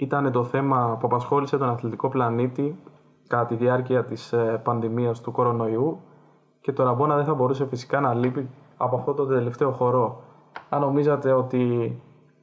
ήταν 0.00 0.32
το 0.32 0.44
θέμα 0.44 0.96
που 1.00 1.06
απασχόλησε 1.06 1.58
τον 1.58 1.68
αθλητικό 1.68 2.08
πλανήτη 2.08 2.78
κατά 3.28 3.46
τη 3.46 3.54
διάρκεια 3.54 4.04
της 4.04 4.32
ε, 4.32 4.60
πανδημίας 4.64 5.20
του 5.20 5.32
κορονοϊού 5.32 6.00
και 6.60 6.72
το 6.72 6.82
Ραμπόνα 6.82 7.16
δεν 7.16 7.24
θα 7.24 7.34
μπορούσε 7.34 7.66
φυσικά 7.66 8.00
να 8.00 8.14
λείπει 8.14 8.50
από 8.76 8.96
αυτό 8.96 9.14
το 9.14 9.26
τελευταίο 9.26 9.70
χορό. 9.70 10.22
Αν 10.68 10.80
νομίζατε 10.80 11.32
ότι 11.32 11.94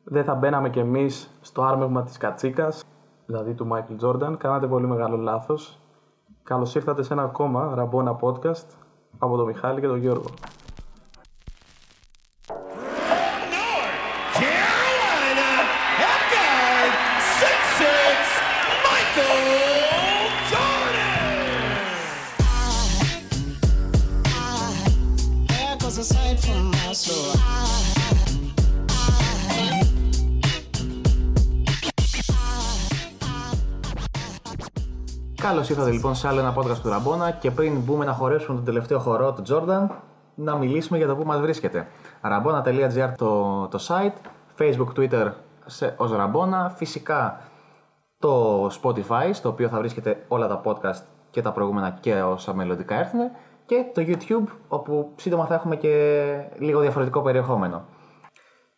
δεν 0.04 0.24
θα 0.24 0.36
μπαίναμε 0.36 0.70
κι 0.70 0.80
εμείς 0.80 1.38
στο 1.42 1.64
άρμεγμα 1.64 2.04
της 2.04 2.18
κατσίκας, 2.18 2.84
δηλαδή 3.26 3.54
του 3.54 3.68
Μάικλ 3.68 3.96
Τζόρνταν, 3.96 4.38
κάνατε 4.38 4.68
πολύ 4.68 4.88
μεγάλο 4.88 5.18
λάθος. 5.18 5.80
Καλώς 6.44 6.76
ήρθατε 6.76 7.04
σε 7.04 7.14
ένα 7.14 7.24
ακόμα 7.24 7.72
Ραμπόνα 7.76 8.20
podcast 8.22 8.68
από 9.18 9.38
τον 9.38 9.46
Μιχάλη 9.46 9.82
και 9.82 9.88
τον 9.88 9.98
Γιώργο. 9.98 10.26
Ήρθατε 35.70 35.92
λοιπόν 35.92 36.16
σε 36.16 36.28
άλλο 36.28 36.40
ένα 36.40 36.56
podcast 36.58 36.78
του 36.78 36.90
Ραμπόνα 36.90 37.32
και 37.32 37.52
πριν 37.52 37.80
μπούμε 37.80 38.06
να 38.06 38.14
χορέψουμε 38.14 38.56
τον 38.56 38.66
τελευταίο 38.66 39.00
χορό 39.00 39.34
του 39.34 39.44
Jordan, 39.50 39.88
να 40.36 40.56
μιλήσουμε 40.56 40.98
για 40.98 41.08
το 41.08 41.16
που 41.16 41.24
μας 41.26 41.40
βρίσκεται. 41.40 41.88
Rabona.gr 42.22 43.14
το, 43.18 43.68
το 43.68 43.80
site, 43.88 44.14
Facebook, 44.60 45.00
Twitter 45.00 45.32
σε, 45.66 45.94
ως 45.98 46.12
Rabona, 46.14 46.72
φυσικά 46.76 47.42
το 48.20 48.66
Spotify, 48.66 49.30
στο 49.32 49.50
οποίο 49.50 49.68
θα 49.68 49.78
βρίσκεται 49.78 50.26
όλα 50.28 50.48
τα 50.48 50.62
podcast 50.64 51.02
και 51.30 51.42
τα 51.42 51.52
προηγούμενα 51.52 51.98
και 52.00 52.22
όσα 52.22 52.54
μελλοντικά 52.54 52.96
έρθουν 52.96 53.20
και 53.66 53.86
το 53.94 54.04
YouTube, 54.08 54.52
όπου 54.68 55.12
σύντομα 55.16 55.46
θα 55.46 55.54
έχουμε 55.54 55.76
και 55.76 56.26
λίγο 56.58 56.80
διαφορετικό 56.80 57.22
περιεχόμενο. 57.22 57.86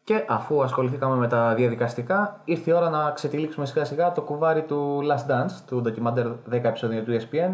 Και 0.10 0.26
αφού 0.28 0.64
ασχοληθήκαμε 0.64 1.16
με 1.16 1.28
τα 1.28 1.54
διαδικαστικά, 1.54 2.42
ήρθε 2.46 2.72
η 2.72 2.74
ώρα 2.74 2.90
να 2.90 3.12
ξετυλίξουμε 3.12 3.66
σιγά 3.66 3.86
σιγά 3.86 4.12
το 4.12 4.22
κουβάρι 4.22 4.64
του 4.64 5.00
Last 5.04 5.32
Dance, 5.32 5.52
του 5.68 5.82
ντοκιμαντέρ 5.82 6.28
10 6.28 6.34
επεισόδια 6.52 7.04
του 7.04 7.18
ESPN, 7.20 7.52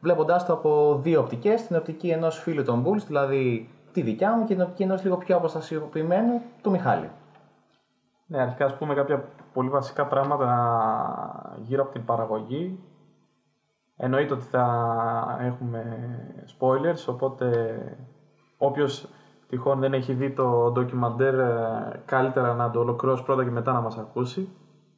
βλέποντάς 0.00 0.46
το 0.46 0.52
από 0.52 0.98
δύο 1.02 1.20
οπτικές, 1.20 1.66
την 1.66 1.76
οπτική 1.76 2.08
ενός 2.08 2.38
φίλου 2.38 2.64
των 2.64 2.84
Bulls, 2.86 3.04
δηλαδή 3.06 3.68
τη 3.92 4.02
δικιά 4.02 4.36
μου, 4.36 4.44
και 4.44 4.54
την 4.54 4.62
οπτική 4.62 4.82
ενός 4.82 5.02
λίγο 5.02 5.16
πιο 5.16 5.36
αποστασιοποιημένου, 5.36 6.42
του 6.62 6.70
Μιχάλη. 6.70 7.10
Ναι, 8.26 8.40
αρχικά 8.40 8.64
ας 8.64 8.74
πούμε 8.76 8.94
κάποια 8.94 9.24
πολύ 9.52 9.68
βασικά 9.68 10.06
πράγματα 10.06 11.56
γύρω 11.62 11.82
από 11.82 11.92
την 11.92 12.04
παραγωγή. 12.04 12.78
Εννοείται 13.96 14.34
ότι 14.34 14.44
θα 14.44 14.66
έχουμε 15.40 15.84
spoilers, 16.58 17.04
οπότε 17.06 17.78
όποιος 18.58 19.08
τυχόν 19.52 19.80
δεν 19.80 19.92
έχει 19.92 20.12
δει 20.12 20.30
το 20.30 20.70
ντοκιμαντέρ 20.70 21.38
ε, 21.38 22.02
καλύτερα 22.04 22.54
να 22.54 22.70
το 22.70 22.80
ολοκληρώσει 22.80 23.22
πρώτα 23.22 23.44
και 23.44 23.50
μετά 23.50 23.72
να 23.72 23.80
μας 23.80 23.98
ακούσει. 23.98 24.48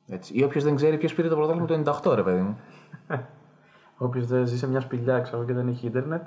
Έτσι. 0.06 0.38
Ή 0.38 0.44
όποιος 0.44 0.64
δεν 0.64 0.76
ξέρει 0.76 0.98
ποιος 0.98 1.14
πήρε 1.14 1.28
το 1.28 1.36
πρωτάθλημα 1.36 1.66
το 1.66 2.00
98, 2.10 2.14
ρε 2.14 2.22
παιδί 2.22 2.40
μου. 2.40 2.58
Όποιος 4.06 4.26
δεν 4.26 4.46
ζει 4.46 4.58
σε 4.58 4.68
μια 4.68 4.80
σπηλιά 4.80 5.20
ξέρω, 5.20 5.44
και 5.44 5.52
δεν 5.52 5.68
έχει 5.68 5.86
ίντερνετ. 5.86 6.26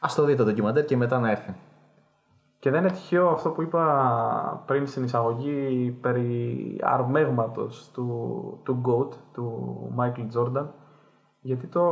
Α 0.00 0.08
το 0.16 0.24
δει 0.24 0.34
το 0.34 0.44
ντοκιμαντέρ 0.44 0.84
και 0.84 0.96
μετά 0.96 1.18
να 1.18 1.30
έρθει. 1.30 1.54
Και 2.58 2.70
δεν 2.70 2.80
είναι 2.80 2.92
τυχαίο 2.92 3.28
αυτό 3.28 3.50
που 3.50 3.62
είπα 3.62 4.62
πριν 4.66 4.86
στην 4.86 5.04
εισαγωγή 5.04 5.90
περί 6.00 6.80
αρμέγματος 6.82 7.90
του, 7.92 8.60
του 8.64 8.80
GOAT, 8.86 9.16
του 9.32 9.76
Michael 9.98 10.38
Jordan, 10.38 10.66
γιατί 11.40 11.66
το 11.66 11.82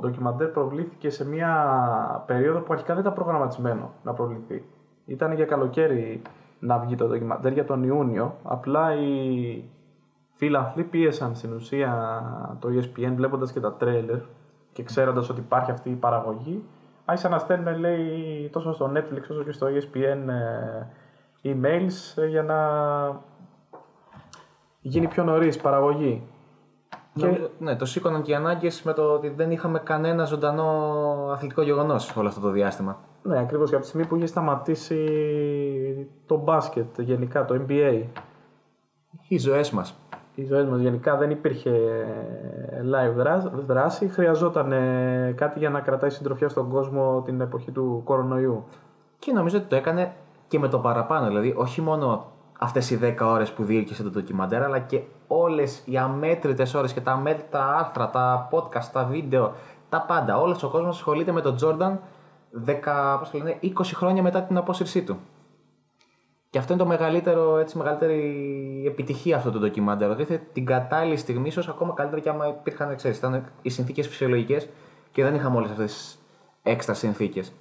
ντοκιμαντέρ 0.00 0.48
προβλήθηκε 0.48 1.10
σε 1.10 1.26
μια 1.28 2.24
περίοδο 2.26 2.60
που 2.60 2.72
αρχικά 2.72 2.92
δεν 2.94 3.02
ήταν 3.02 3.14
προγραμματισμένο 3.14 3.92
να 4.02 4.12
προβληθεί. 4.12 4.64
Ήταν 5.12 5.32
για 5.32 5.44
καλοκαίρι 5.44 6.22
να 6.58 6.78
βγει 6.78 6.94
το 6.94 7.06
ντοκιμαντέρ 7.06 7.52
για 7.52 7.64
τον 7.64 7.82
Ιούνιο, 7.82 8.36
απλά 8.42 8.94
οι 8.94 9.64
φίλαθλοι 10.34 10.82
πίεσαν 10.84 11.34
στην 11.34 11.52
ουσία 11.52 12.56
το 12.60 12.68
E 12.68 12.78
ESPN 12.78 13.12
βλέποντας 13.14 13.52
και 13.52 13.60
τα 13.60 13.72
τρέλερ 13.72 14.18
και 14.72 14.82
ξέροντας 14.82 15.28
ότι 15.28 15.40
υπάρχει 15.40 15.70
αυτή 15.70 15.90
η 15.90 15.94
παραγωγή 15.94 16.64
άρχισαν 17.04 17.30
να 17.30 17.38
στέλνουν 17.38 17.78
λέει 17.78 18.48
τόσο 18.52 18.72
στο 18.72 18.92
Netflix 18.94 19.22
όσο 19.30 19.42
και 19.44 19.52
στο 19.52 19.66
E 19.66 19.70
ESPN 19.70 20.28
ε, 21.42 21.54
emails 21.54 22.22
ε, 22.22 22.26
για 22.26 22.42
να 22.42 22.58
γίνει 24.80 25.08
πιο 25.08 25.24
νωρίς 25.24 25.56
παραγωγή. 25.56 26.22
Νομίζω- 27.14 27.50
ναι, 27.58 27.76
το 27.76 27.84
σήκωναν 27.84 28.22
και 28.22 28.30
οι 28.30 28.34
ανάγκες 28.34 28.82
με 28.82 28.92
το 28.92 29.02
ότι 29.02 29.28
δεν 29.28 29.50
είχαμε 29.50 29.78
κανένα 29.78 30.24
ζωντανό 30.24 30.68
αθλητικό 31.32 31.62
γεγονός 31.62 32.16
όλο 32.16 32.28
αυτό 32.28 32.40
το 32.40 32.50
διάστημα. 32.50 32.98
Ναι, 33.22 33.38
ακριβώς 33.38 33.68
και 33.68 33.74
από 33.74 33.84
τη 33.84 33.88
στιγμή 33.90 34.06
που 34.08 34.16
είχε 34.16 34.26
σταματήσει 34.26 35.06
το 36.26 36.36
μπάσκετ 36.36 37.00
γενικά, 37.00 37.44
το 37.44 37.60
NBA. 37.68 38.02
Οι 39.28 39.38
ζωές 39.38 39.70
μας. 39.70 39.94
Οι 40.34 40.44
ζωές 40.44 40.64
μας 40.66 40.80
γενικά 40.80 41.16
δεν 41.16 41.30
υπήρχε 41.30 41.70
live 42.82 43.14
δρά- 43.14 43.52
δράση, 43.66 44.08
χρειαζόταν 44.08 44.72
ε, 44.72 45.32
κάτι 45.36 45.58
για 45.58 45.70
να 45.70 45.80
κρατάει 45.80 46.10
συντροφιά 46.10 46.48
στον 46.48 46.68
κόσμο 46.70 47.22
την 47.24 47.40
εποχή 47.40 47.70
του 47.70 48.00
κορονοϊού. 48.04 48.64
Και 49.18 49.32
νομίζω 49.32 49.58
ότι 49.58 49.66
το 49.66 49.76
έκανε 49.76 50.12
και 50.48 50.58
με 50.58 50.68
το 50.68 50.78
παραπάνω. 50.78 51.26
Δηλαδή, 51.26 51.54
όχι 51.56 51.80
μόνο 51.80 52.26
αυτές 52.58 52.90
οι 52.90 52.96
10 53.02 53.16
ώρες 53.26 53.52
που 53.52 53.64
διήρκησε 53.64 54.02
το 54.02 54.10
ντοκιμαντέρ, 54.10 54.62
αλλά 54.62 54.78
και 54.78 55.02
όλες 55.40 55.82
οι 55.84 55.96
αμέτρητες 55.96 56.74
ώρες 56.74 56.92
και 56.92 57.00
τα 57.00 57.12
αμέτρητα 57.12 57.76
άρθρα, 57.76 58.10
τα 58.10 58.48
podcast, 58.52 58.88
τα 58.92 59.04
βίντεο, 59.04 59.52
τα 59.88 60.00
πάντα. 60.00 60.40
Όλος 60.40 60.62
ο 60.62 60.68
κόσμος 60.68 60.96
ασχολείται 60.96 61.32
με 61.32 61.40
τον 61.40 61.56
Τζόρνταν 61.56 62.00
10, 62.66 63.16
πώς 63.18 63.30
το 63.30 63.38
λένε, 63.38 63.58
20 63.62 63.68
χρόνια 63.94 64.22
μετά 64.22 64.42
την 64.42 64.56
απόσυρσή 64.56 65.02
του. 65.02 65.18
Και 66.50 66.58
αυτό 66.58 66.72
είναι 66.72 66.82
το 66.82 66.88
μεγαλύτερο, 66.88 67.56
έτσι, 67.58 67.78
μεγαλύτερη 67.78 68.84
επιτυχία 68.86 69.36
αυτού 69.36 69.50
του 69.50 69.58
ντοκιμαντέρ. 69.58 70.10
Ότι 70.10 70.20
ήρθε 70.20 70.42
την 70.52 70.66
κατάλληλη 70.66 71.16
στιγμή, 71.16 71.48
ίσως 71.48 71.68
ακόμα 71.68 71.92
καλύτερα 71.94 72.20
και 72.20 72.28
άμα 72.28 72.48
υπήρχαν, 72.48 72.96
ξέρεις, 72.96 73.18
ήταν 73.18 73.44
οι 73.62 73.68
συνθήκες 73.68 74.08
φυσιολογικές 74.08 74.68
και 75.12 75.22
δεν 75.22 75.34
είχαμε 75.34 75.56
όλες 75.56 75.70
αυτές 75.70 75.92
τις 75.92 76.18
έξτρα 76.62 76.94
συνθήκες. 76.94 77.52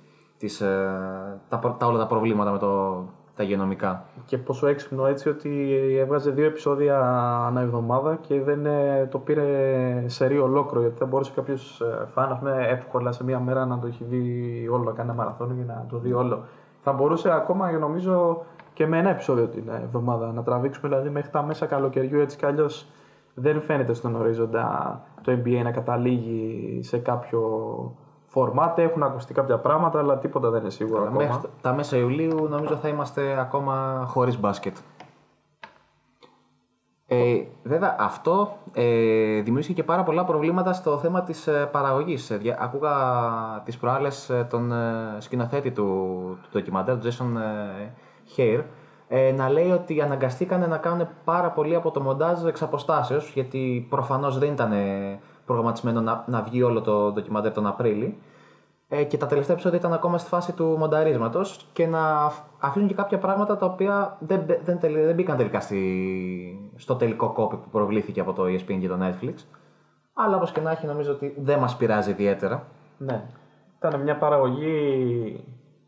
Τα, 1.50 1.60
προ- 1.60 1.78
τα, 1.78 1.86
όλα 1.86 1.98
τα 1.98 2.08
προβλήματα 2.08 2.52
με 2.52 2.58
το, 2.58 3.04
τα 3.42 3.48
υγειονομικά. 3.48 4.04
Και 4.26 4.38
πόσο 4.38 4.68
έξυπνο 4.68 5.06
έτσι 5.06 5.30
ότι 5.30 5.76
έβγαζε 6.00 6.32
δύο 6.32 6.46
επεισόδια 6.46 7.00
ανά 7.48 7.62
εβδομάδα 7.62 8.18
και 8.28 8.42
δεν 8.42 8.66
ε, 8.66 9.08
το 9.12 9.18
πήρε 9.18 10.04
σε 10.06 10.28
ρίο 10.28 10.44
ολόκληρο. 10.44 10.82
Γιατί 10.82 10.98
θα 10.98 11.06
μπορούσε 11.06 11.32
κάποιος 11.36 11.82
φαν 12.14 12.32
ας 12.32 12.40
πούμε, 12.40 12.66
εύκολα 12.70 13.12
σε 13.12 13.24
μία 13.24 13.40
μέρα 13.40 13.66
να 13.66 13.80
το 13.80 13.88
έχει 13.88 14.04
δει 14.04 14.68
όλο, 14.72 14.84
να 14.84 14.92
κάνει 14.92 15.10
ένα 15.10 15.18
μαραθώνιο 15.18 15.56
και 15.56 15.72
να 15.72 15.86
το 15.90 15.98
δει 15.98 16.14
όλο. 16.14 16.44
Θα 16.82 16.92
μπορούσε 16.92 17.32
ακόμα 17.32 17.72
νομίζω 17.72 18.44
και 18.74 18.88
με 18.88 18.98
ένα 18.98 19.10
επεισόδιο 19.10 19.48
την 19.48 19.70
εβδομάδα 19.84 20.32
να 20.32 20.44
τραβήξουμε 20.44 20.88
δηλαδή 20.88 21.10
μέχρι 21.10 21.30
τα 21.30 21.44
μέσα 21.44 21.66
καλοκαιριού 21.66 22.20
έτσι 22.20 22.38
κι 22.38 22.46
αλλιώς 22.46 22.88
δεν 23.34 23.62
φαίνεται 23.62 23.94
στον 23.94 24.16
ορίζοντα 24.16 25.02
το 25.22 25.32
NBA 25.32 25.62
να 25.64 25.72
καταλήγει 25.72 26.80
σε 26.84 26.98
κάποιο 26.98 27.42
φορμάτ. 28.32 28.80
Έχουν 28.80 29.04
ακουστεί 29.04 29.34
κάποια 29.34 29.58
πράγματα, 29.58 30.00
αλλά 30.00 30.18
τίποτα 30.18 30.50
δεν 30.50 30.62
είναι 30.62 30.70
σίγουρο 30.70 31.02
ακόμα. 31.02 31.18
Μέχρι 31.26 31.50
τα 31.62 31.74
μέσα 31.74 31.98
Ιουλίου 31.98 32.48
νομίζω 32.50 32.76
θα 32.76 32.88
είμαστε 32.88 33.40
ακόμα 33.40 34.06
χωρίς 34.08 34.40
μπάσκετ. 34.40 34.78
Ε, 37.08 37.44
βέβαια 37.64 37.96
αυτό 38.00 38.58
ε, 38.74 39.42
δημιούργησε 39.42 39.74
και 39.74 39.84
πάρα 39.84 40.04
πολλά 40.04 40.26
προβλήματα 40.26 40.74
στο 40.74 40.98
θέμα 40.98 41.22
της 41.24 41.48
ε, 41.48 41.70
παραγωγής. 41.72 42.30
Ε, 42.30 42.38
δια- 42.38 42.58
Άκουγα 42.62 42.92
τις 43.66 43.78
προάλλες 43.78 44.30
ε, 44.30 44.48
τον 44.50 44.72
ε, 44.72 45.16
σκηνοθέτη 45.18 45.72
του, 45.72 45.84
του 46.42 46.50
ντοκιμαντέρ, 46.52 46.98
τον 47.00 47.12
Jason 47.12 47.42
ε, 47.42 47.90
Hare, 48.38 48.64
ε, 49.08 49.32
να 49.32 49.50
λέει 49.50 49.72
ότι 49.72 50.02
αναγκαστήκανε 50.02 50.68
να 50.68 50.78
κάνουν 50.78 51.08
πάρα 51.24 51.50
πολύ 51.52 51.76
από 51.76 51.92
το 51.92 52.02
μοντάζ 52.02 52.46
εξ 52.46 52.62
αποστάσεως, 52.62 53.32
γιατί 53.34 53.88
προφανώς 53.90 54.38
δεν 54.38 54.52
ήταν 54.52 54.72
ε, 54.72 55.20
προγραμματισμένο 55.46 56.02
να, 56.02 56.24
να 56.28 56.42
βγει 56.42 56.64
όλο 56.64 56.82
το 56.82 57.12
ντοκιμαντέρ 57.12 57.52
τον 57.52 57.68
Απρίλη. 57.68 58.18
Ε, 58.94 59.04
και 59.04 59.18
τα 59.18 59.26
τελευταία 59.26 59.54
επεισόδια 59.54 59.80
ήταν 59.80 59.94
ακόμα 59.94 60.18
στη 60.18 60.30
φάση 60.30 60.54
του 60.54 60.66
μονταρίσματος 60.66 61.70
και 61.74 61.88
να 61.88 62.26
αφ- 62.26 62.44
αφήνουν 62.60 62.88
και 62.88 62.94
κάποια 62.94 63.18
πράγματα 63.18 63.58
τα 63.58 63.66
οποία 63.66 64.18
δεν, 64.20 64.40
μπε- 64.40 64.64
δεν, 64.64 64.80
τελε- 64.80 65.06
δεν 65.06 65.16
μπήκαν 65.16 65.38
τελικά 65.38 65.60
στη, 65.60 66.72
στο 66.76 66.96
τελικό 66.96 67.30
κόπη 67.34 67.56
που 67.56 67.70
προβλήθηκε 67.70 68.20
από 68.20 68.34
το 68.34 68.44
ESPN 68.44 68.78
και 68.80 68.88
το 68.88 68.98
Netflix. 69.02 69.34
Αλλά 70.14 70.36
όπως 70.36 70.52
και 70.52 70.62
να 70.62 70.72
έχει, 70.72 70.86
νομίζω 70.86 71.12
ότι 71.12 71.36
δεν 71.38 71.60
μας 71.60 71.78
πειράζει 71.78 72.12
ιδιαίτερα. 72.12 72.68
Ναι. 72.98 73.24
Ήταν 73.78 74.02
μια 74.02 74.18
παραγωγή 74.18 75.44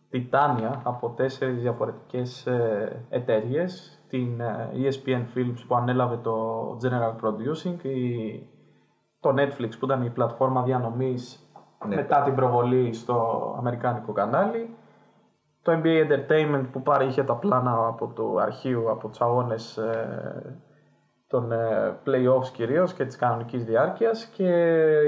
τιτάνια 0.09 0.81
από 0.83 1.09
τέσσερις 1.09 1.61
διαφορετικές 1.61 2.45
ε, 2.47 3.05
εταιρείες. 3.09 3.99
Την 4.07 4.39
ε, 4.41 4.69
ESPN 4.75 5.37
Films 5.37 5.63
που 5.67 5.75
ανέλαβε 5.75 6.17
το 6.17 6.67
General 6.83 7.25
Producing, 7.25 7.83
η, 7.83 8.47
το 9.19 9.29
Netflix 9.37 9.69
που 9.79 9.85
ήταν 9.85 10.03
η 10.03 10.09
πλατφόρμα 10.09 10.63
διανομής 10.63 11.42
Ναι. 11.87 11.95
μετά 11.95 12.21
την 12.21 12.35
προβολή 12.35 12.93
στο 12.93 13.55
αμερικάνικο 13.57 14.11
κανάλι, 14.11 14.75
το 15.61 15.71
NBA 15.71 16.07
Entertainment 16.07 16.65
που 16.71 16.81
πάρει 16.81 17.05
είχε 17.05 17.23
τα 17.23 17.35
πλάνα 17.35 17.87
από 17.87 18.11
το 18.15 18.37
αρχείο, 18.37 18.85
από 18.89 19.07
τους 19.07 19.21
αγώνες 19.21 19.77
ε, 19.77 20.59
των 21.27 21.51
ε, 21.51 21.95
play-offs 22.05 22.47
κυρίως 22.53 22.93
και 22.93 23.05
της 23.05 23.15
κανονικής 23.15 23.65
διάρκειας 23.65 24.25
και 24.25 24.47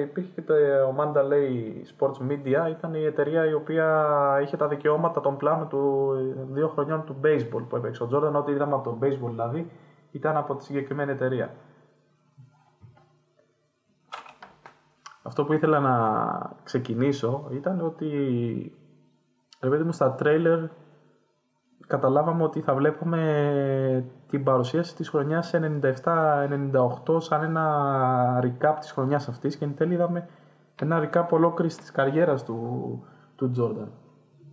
υπήρχε 0.02 0.30
και 0.36 0.42
το 0.42 0.54
ο 0.90 0.96
Mandalay 0.98 1.74
Sports 1.98 2.32
Media, 2.32 2.70
ήταν 2.70 2.94
η 2.94 3.04
εταιρεία 3.04 3.46
η 3.46 3.54
οποία 3.54 4.40
είχε 4.42 4.58
τα 4.58 4.68
δικαιώματα 4.68 5.22
των 5.22 5.38
πλάνων 5.38 5.68
του 5.68 6.12
ε, 6.18 6.54
δύο 6.54 6.68
χρονιών 6.68 7.06
του 7.06 7.16
baseball 7.24 7.64
που 7.70 7.76
έπαιξε 7.76 8.04
ο 8.04 8.10
Jordan, 8.14 8.34
ό,τι 8.34 8.52
είδαμε 8.52 8.74
από 8.74 8.90
το 8.90 8.98
baseball 9.02 9.30
δηλαδή 9.30 9.72
ήταν 10.12 10.38
από 10.38 10.56
τη 10.56 10.64
συγκεκριμένη 10.64 11.12
εταιρεία. 11.12 11.50
Αυτό 15.28 15.46
που 15.46 15.54
ήθελα 15.54 15.80
να 15.80 15.96
ξεκινήσω 16.64 17.48
ήταν 17.52 17.82
ότι 17.82 18.08
ρε 19.62 19.70
παιδί 19.70 19.84
μου 19.84 19.92
στα 19.92 20.14
τρέιλερ 20.14 20.60
καταλάβαμε 21.88 22.44
ότι 22.44 22.62
θα 22.62 22.74
βλέπουμε 22.74 24.06
την 24.28 24.44
παρουσίαση 24.44 24.96
της 24.96 25.10
χρονιάς 25.10 25.54
97-98 25.54 27.22
σαν 27.22 27.44
ένα 27.44 28.40
recap 28.44 28.76
της 28.80 28.92
χρονιάς 28.92 29.28
αυτής 29.28 29.58
και 29.58 29.66
εν 29.66 29.76
τέλει 29.76 29.94
είδαμε 29.94 30.28
ένα 30.82 31.10
recap 31.10 31.28
ολόκληρης 31.30 31.78
της 31.78 31.92
καριέρας 31.92 32.44
του, 32.44 33.04
του 33.36 33.52
Jordan. 33.58 33.88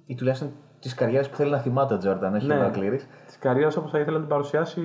Ή 0.06 0.14
τουλάχιστον 0.14 0.52
της 0.82 0.94
καριέρας 0.94 1.28
που 1.28 1.36
θέλει 1.36 1.50
να 1.50 1.58
θυμάται 1.58 1.94
ο 1.94 1.98
Τζόρνταν, 1.98 2.34
όχι 2.34 2.46
Ναι. 2.46 2.54
ολόκληρη. 2.58 3.00
Της 3.26 3.38
καριέρας 3.38 3.76
όπως 3.76 3.90
θα 3.90 3.98
ήθελε 3.98 4.14
να 4.16 4.20
την 4.20 4.28
παρουσιάσει 4.30 4.80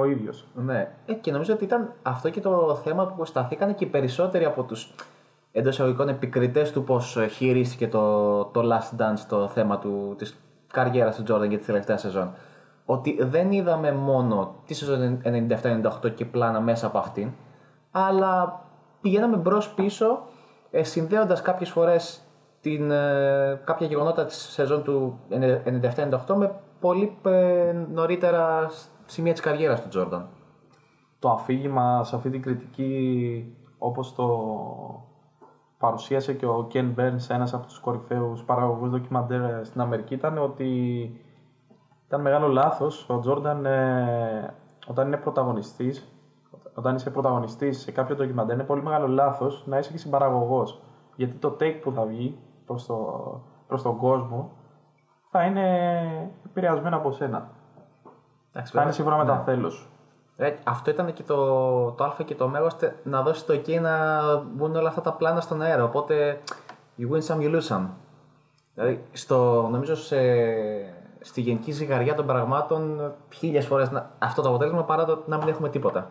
ο 0.00 0.04
ίδιος. 0.04 0.46
Ναι. 0.54 0.88
Ε, 1.06 1.12
και 1.12 1.32
νομίζω 1.32 1.54
ότι 1.54 1.64
ήταν 1.64 1.92
αυτό 2.02 2.30
και 2.30 2.40
το 2.40 2.80
θέμα 2.84 3.06
που 3.06 3.24
σταθήκαν 3.24 3.74
και 3.74 3.84
οι 3.84 3.88
περισσότεροι 3.88 4.44
από 4.44 4.62
τους 4.62 4.94
εντός 5.52 5.74
εισαγωγικών 5.74 6.08
επικριτές 6.08 6.72
του 6.72 6.84
πώς 6.84 7.18
χειρίστηκε 7.30 7.88
το, 7.88 8.44
το 8.44 8.62
Last 8.64 9.00
Dance 9.00 9.20
το 9.28 9.48
θέμα 9.48 9.78
του, 9.78 10.14
της 10.18 10.38
καριέρας 10.72 11.16
του 11.16 11.34
Jordan 11.34 11.48
για 11.48 11.58
της 11.58 11.66
τελευταίας 11.66 12.00
σεζόν. 12.00 12.32
Ότι 12.84 13.18
δεν 13.22 13.52
είδαμε 13.52 13.92
μόνο 13.92 14.54
τη 14.66 14.74
σεζόν 14.74 15.20
97-98 16.04 16.10
και 16.14 16.24
πλάνα 16.24 16.60
μέσα 16.60 16.86
από 16.86 16.98
αυτήν, 16.98 17.30
αλλά 17.90 18.60
πηγαίναμε 19.00 19.36
μπρος 19.36 19.68
πίσω 19.68 20.22
ε, 20.70 20.82
συνδέοντας 20.82 21.42
κάποιες 21.42 21.70
φορές 21.70 22.22
την, 22.60 22.90
ε, 22.90 23.60
κάποια 23.64 23.86
γεγονότα 23.86 24.24
της 24.24 24.36
σεζόν 24.36 24.82
του 24.82 25.18
97-98 25.64 26.34
με 26.36 26.60
πολύ 26.80 27.18
ε, 27.24 27.72
νωρίτερα 27.92 28.70
σημεία 29.06 29.32
της 29.32 29.40
καριέρας 29.40 29.82
του 29.82 29.88
Jordan. 29.94 30.22
το 31.18 31.30
αφήγημα 31.30 32.04
σε 32.04 32.16
αυτή 32.16 32.30
την 32.30 32.42
κριτική 32.42 33.56
όπως 33.78 34.14
το 34.14 34.28
παρουσίασε 35.78 36.34
και 36.34 36.46
ο 36.46 36.68
Ken 36.72 36.94
Burns, 36.96 37.28
ένας 37.28 37.54
από 37.54 37.66
τους 37.66 37.78
κορυφαίους 37.78 38.44
παραγωγούς 38.44 38.90
ντοκιμαντέρ 38.90 39.64
στην 39.64 39.80
Αμερική, 39.80 40.14
ήταν 40.14 40.38
ότι 40.38 40.70
ήταν 42.06 42.20
μεγάλο 42.20 42.48
λάθος 42.48 43.08
ο 43.08 43.20
Τζόρνταν 43.20 43.66
ε, 43.66 44.54
όταν 44.86 45.06
είναι 45.06 45.16
πρωταγωνιστής, 45.16 46.12
όταν 46.74 46.94
είσαι 46.94 47.10
πρωταγωνιστής 47.10 47.78
σε 47.78 47.90
κάποιο 47.90 48.14
ντοκιμαντέρ 48.14 48.54
είναι 48.54 48.64
πολύ 48.64 48.82
μεγάλο 48.82 49.06
λάθος 49.06 49.62
να 49.66 49.78
είσαι 49.78 49.90
και 49.90 49.98
συμπαραγωγός. 49.98 50.82
Γιατί 51.16 51.36
το 51.36 51.56
take 51.60 51.78
που 51.82 51.92
θα 51.92 52.04
βγει 52.04 52.38
προς, 52.68 52.86
το, 52.86 52.96
προς 53.66 53.82
τον 53.82 53.96
κόσμο 53.96 54.50
θα 55.30 55.42
είναι 55.44 55.64
επηρεασμένο 56.46 56.96
από 56.96 57.12
σένα. 57.12 57.48
Εντάξει, 58.52 58.72
Θα 58.72 58.80
είναι 58.82 58.90
βέβαια. 58.90 58.92
σύμφωνα 58.92 59.16
με 59.16 59.22
Ναι. 59.22 59.28
τα 59.30 59.44
θέλω 59.44 59.70
σου. 59.70 59.88
Ε, 60.36 60.54
αυτό 60.64 60.90
ήταν 60.90 61.12
και 61.12 61.22
το, 61.22 61.90
το 61.90 62.04
Α 62.04 62.14
και 62.24 62.34
το 62.34 62.44
Ω, 62.44 62.64
ώστε 62.64 62.96
να 63.04 63.22
δώσεις 63.22 63.44
το 63.44 63.52
εκεί 63.52 63.80
να 63.80 64.10
μπουν 64.36 64.76
όλα 64.76 64.88
αυτά 64.88 65.00
τα 65.00 65.12
πλάνα 65.12 65.40
στον 65.40 65.62
αέρα. 65.62 65.84
Οπότε, 65.84 66.40
you 66.98 67.10
win 67.14 67.20
some, 67.20 67.40
you 67.40 67.54
lose 67.54 67.76
some. 67.76 67.86
Δηλαδή, 68.74 69.04
στο, 69.12 69.68
νομίζω 69.70 69.94
σε, 69.96 70.16
στη 71.20 71.40
γενική 71.40 71.70
ζυγαριά 71.72 72.14
των 72.14 72.26
πραγμάτων, 72.26 73.12
χίλιες 73.34 73.66
φορές 73.66 73.90
αυτό 74.18 74.42
το 74.42 74.48
αποτέλεσμα 74.48 74.84
παρά 74.84 75.04
το 75.04 75.22
να 75.26 75.36
μην 75.36 75.48
έχουμε 75.48 75.68
τίποτα. 75.68 76.10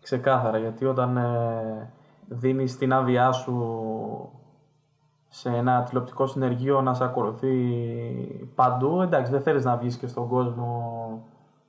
Ξεκάθαρα, 0.00 0.58
γιατί 0.58 0.84
όταν 0.86 1.16
ε, 1.16 1.92
δίνεις 2.28 2.76
την 2.78 2.92
άδειά 2.92 3.32
σου 3.32 3.52
σε 5.28 5.48
ένα 5.48 5.82
τηλεοπτικό 5.82 6.26
συνεργείο 6.26 6.80
να 6.80 6.94
σε 6.94 7.04
ακολουθεί 7.04 7.48
παντού, 8.54 9.02
εντάξει, 9.02 9.32
δεν 9.32 9.42
θέλεις 9.42 9.64
να 9.64 9.76
βγεις 9.76 9.96
και 9.96 10.06
στον 10.06 10.28
κόσμο 10.28 10.82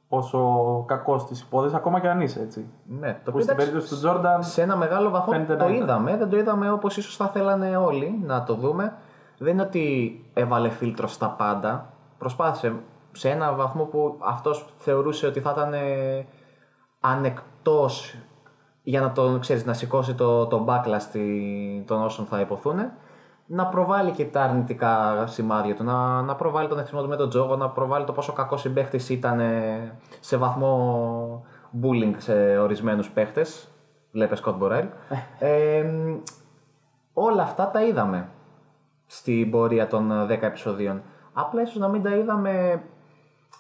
όσο 0.08 0.40
κακός 0.88 1.26
της 1.26 1.42
υπόθεσης, 1.42 1.78
ακόμα 1.78 2.00
και 2.00 2.10
αν 2.10 2.22
είσαι 2.22 2.42
έτσι. 2.42 2.70
Ναι, 3.00 3.08
το 3.14 3.20
Που 3.24 3.24
οποίο 3.30 3.42
στην 3.42 3.54
εντάξει, 3.54 3.56
περίπτωση 3.72 3.90
του 3.94 4.00
Τζόρνταν, 4.00 4.44
σε 4.44 4.62
ένα 4.62 4.76
μεγάλο 4.76 5.10
βαθμό 5.10 5.32
Φαίνεται 5.34 5.56
το 5.56 5.64
να 5.64 5.70
ήταν. 5.70 5.84
είδαμε. 5.84 6.18
Δεν 6.18 6.30
το 6.30 6.38
είδαμε 6.38 6.72
όπως 6.72 6.98
ίσως 6.98 7.16
θα 7.16 7.28
θέλανε 7.28 7.78
όλοι 7.78 8.20
να 8.26 8.44
το 8.44 8.56
δούμε. 8.56 8.94
Δεν 9.38 9.54
είναι 9.54 9.62
ότι 9.62 10.14
έβαλε 10.34 10.70
φίλτρο 10.70 11.08
στα 11.08 11.30
πάντα. 11.30 11.94
Προσπάθησε 12.18 12.74
σε 13.12 13.30
ένα 13.30 13.54
βαθμό 13.54 13.84
που 13.84 14.18
αυτός 14.20 14.66
θεωρούσε 14.78 15.28
ότι 15.28 15.40
θα 15.40 15.52
ήταν 15.52 15.74
ε, 15.74 16.26
ανεκτός 17.00 18.16
για 18.84 19.02
να 19.02 19.12
τον 19.12 19.40
ξέρεις, 19.40 19.66
να 19.66 19.74
σηκώσει 19.74 20.14
το, 20.14 20.46
το 20.46 20.66
backlash 20.68 21.00
στη- 21.00 21.84
των 21.88 22.02
όσων 22.04 22.26
θα 22.26 22.40
υποθούν. 22.40 22.78
Να 23.52 23.68
προβάλλει 23.68 24.12
και 24.12 24.26
τα 24.26 24.44
αρνητικά 24.44 25.24
σημάδια 25.28 25.76
του, 25.76 25.84
να, 25.84 26.22
να 26.22 26.36
προβάλλει 26.36 26.68
τον 26.68 26.78
εχθισμό 26.80 27.02
του 27.02 27.08
με 27.08 27.16
τον 27.16 27.30
τζόγο, 27.30 27.56
να 27.56 27.70
προβάλλει 27.70 28.06
το 28.06 28.12
πόσο 28.12 28.34
κακός 28.34 28.62
συμπαίχτης 28.62 29.10
ήταν 29.10 29.40
ε, 29.40 29.98
σε 30.20 30.38
βαθμό 30.38 31.46
bullying 31.82 32.14
σε 32.18 32.58
ορισμένους 32.58 33.10
παίχτες. 33.10 33.68
Βλέπε 34.12 34.36
Σκοτ 34.36 34.56
Μπορέλ. 34.56 34.88
Ε, 35.40 35.84
μ, 35.84 36.18
όλα 37.14 37.44
αυτά 37.44 37.70
τα 37.70 37.84
είδαμε 37.84 38.30
στην 39.06 39.52
πορεία 39.52 39.88
των 39.88 40.12
ε, 40.12 40.24
10 40.24 40.30
επεισοδίων. 40.30 41.02
Απλά 41.34 41.62
ίσως 41.62 41.76
να 41.76 41.88
μην 41.88 42.04
τα 42.04 42.16
είδαμε 42.16 42.84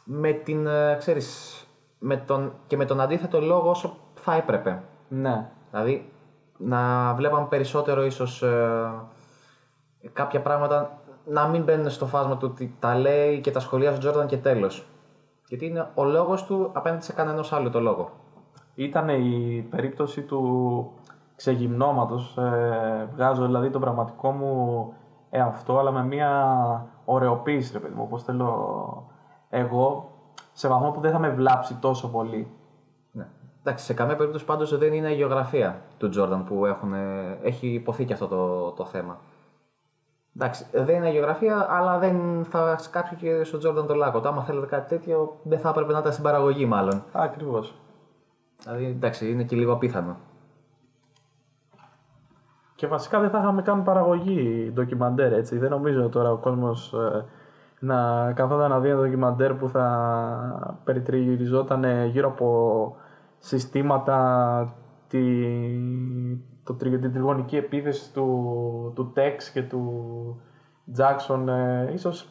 με 0.03 0.31
την, 0.31 0.67
ε, 0.67 0.95
ξέρεις, 0.97 1.59
με 1.99 2.17
τον, 2.17 2.53
και 2.67 2.77
με 2.77 2.85
τον 2.85 3.01
αντίθετο 3.01 3.41
λόγο 3.41 3.69
όσο 3.69 3.97
θα 4.15 4.33
έπρεπε. 4.33 4.81
ναι, 5.07 5.49
Δηλαδή, 5.71 6.11
να 6.57 7.13
βλέπαμε 7.13 7.45
περισσότερο 7.49 8.05
ίσως 8.05 8.41
ε, 8.41 8.91
κάποια 10.13 10.41
πράγματα 10.41 10.97
να 11.25 11.47
μην 11.47 11.63
μπαίνουν 11.63 11.89
στο 11.89 12.05
φάσμα 12.05 12.37
του 12.37 12.47
ότι 12.51 12.75
τα 12.79 12.95
λέει 12.97 13.41
και 13.41 13.51
τα 13.51 13.59
σχολεία 13.59 13.93
του 13.93 13.97
Τζόρνταν 13.97 14.27
και 14.27 14.37
τέλος. 14.37 14.85
Γιατί 15.47 15.65
είναι 15.65 15.89
ο 15.93 16.03
λόγος 16.03 16.45
του 16.45 16.69
απέναντι 16.73 17.03
σε 17.03 17.13
κανένας 17.13 17.51
άλλο 17.51 17.69
το 17.69 17.79
λόγο. 17.79 18.09
ήταν 18.75 19.09
η 19.09 19.67
περίπτωση 19.69 20.21
του 20.21 20.91
ξεγυμνώματος. 21.35 22.37
Ε, 22.37 23.09
βγάζω 23.13 23.45
δηλαδή 23.45 23.69
τον 23.69 23.81
πραγματικό 23.81 24.31
μου 24.31 24.93
εαυτό, 25.29 25.79
αλλά 25.79 25.91
με 25.91 26.03
μια 26.03 26.85
ωρεοποίηση, 27.05 27.73
ρε 27.73 27.79
παιδί 27.79 27.93
μου, 27.93 28.03
όπως 28.03 28.23
θέλω 28.23 29.11
εγώ, 29.49 30.11
σε 30.53 30.67
βαθμό 30.67 30.91
που 30.91 30.99
δεν 30.99 31.11
θα 31.11 31.19
με 31.19 31.29
βλάψει 31.29 31.75
τόσο 31.75 32.09
πολύ. 32.09 32.47
Ναι. 33.11 33.27
Εντάξει, 33.59 33.85
σε 33.85 33.93
καμία 33.93 34.15
περίπτωση 34.15 34.45
πάντως 34.45 34.77
δεν 34.77 34.93
είναι 34.93 35.11
η 35.11 35.15
γεωγραφία 35.15 35.81
του 35.97 36.09
Τζόρνταν 36.09 36.43
που 36.43 36.65
έχουν, 36.65 36.93
ε, 36.93 37.39
έχει 37.43 37.67
υποθεί 37.67 38.05
και 38.05 38.13
αυτό 38.13 38.27
το, 38.27 38.71
το 38.71 38.85
θέμα. 38.85 39.19
Εντάξει, 40.35 40.65
δεν 40.71 40.95
είναι 40.95 41.09
η 41.09 41.11
γεωγραφία, 41.11 41.67
αλλά 41.69 41.97
δεν 41.97 42.45
θα 42.49 42.77
σκάψει 42.77 43.15
και 43.15 43.43
στον 43.43 43.59
Τζόρνταν 43.59 43.87
το 43.87 43.93
λάκκο. 43.93 44.19
Το 44.19 44.27
Άμα 44.27 44.43
θέλετε 44.43 44.65
κάτι 44.65 44.95
τέτοιο, 44.95 45.39
δεν 45.43 45.59
θα 45.59 45.69
έπρεπε 45.69 45.91
να 45.91 45.99
ήταν 45.99 46.11
στην 46.11 46.23
παραγωγή, 46.23 46.65
μάλλον. 46.65 47.03
Ακριβώς. 47.11 47.75
Δηλαδή, 48.63 48.85
εντάξει, 48.85 49.31
είναι 49.31 49.43
και 49.43 49.55
λίγο 49.55 49.73
απίθανο. 49.73 50.17
Και 52.75 52.87
βασικά 52.87 53.19
δεν 53.19 53.29
θα 53.29 53.39
είχαμε 53.39 53.61
καν 53.61 53.83
παραγωγή 53.83 54.71
ντοκιμαντέρ, 54.73 55.33
έτσι. 55.33 55.57
Δεν 55.57 55.69
νομίζω 55.69 56.09
τώρα 56.09 56.31
ο 56.31 56.37
κόσμος 56.37 56.93
ε, 56.93 57.25
να 57.79 58.31
καθόταν 58.33 58.69
να 58.69 58.79
δει 58.79 58.89
ένα 58.89 59.01
ντοκιμαντέρ 59.01 59.53
που 59.53 59.69
θα 59.69 60.79
περιτριγυριζόταν 60.83 61.83
ε, 61.83 62.05
γύρω 62.05 62.27
από 62.27 62.95
συστήματα, 63.37 64.73
τη, 65.07 65.19
το, 66.69 66.75
τρι- 66.75 67.01
την 67.01 67.13
τριγωνική 67.13 67.57
επίθεση 67.57 68.13
του, 68.13 68.91
του 68.95 69.13
Tex 69.15 69.37
και 69.53 69.61
του 69.63 70.41
Jackson. 70.97 71.47
Ε, 71.47 71.93
ίσως 71.93 72.29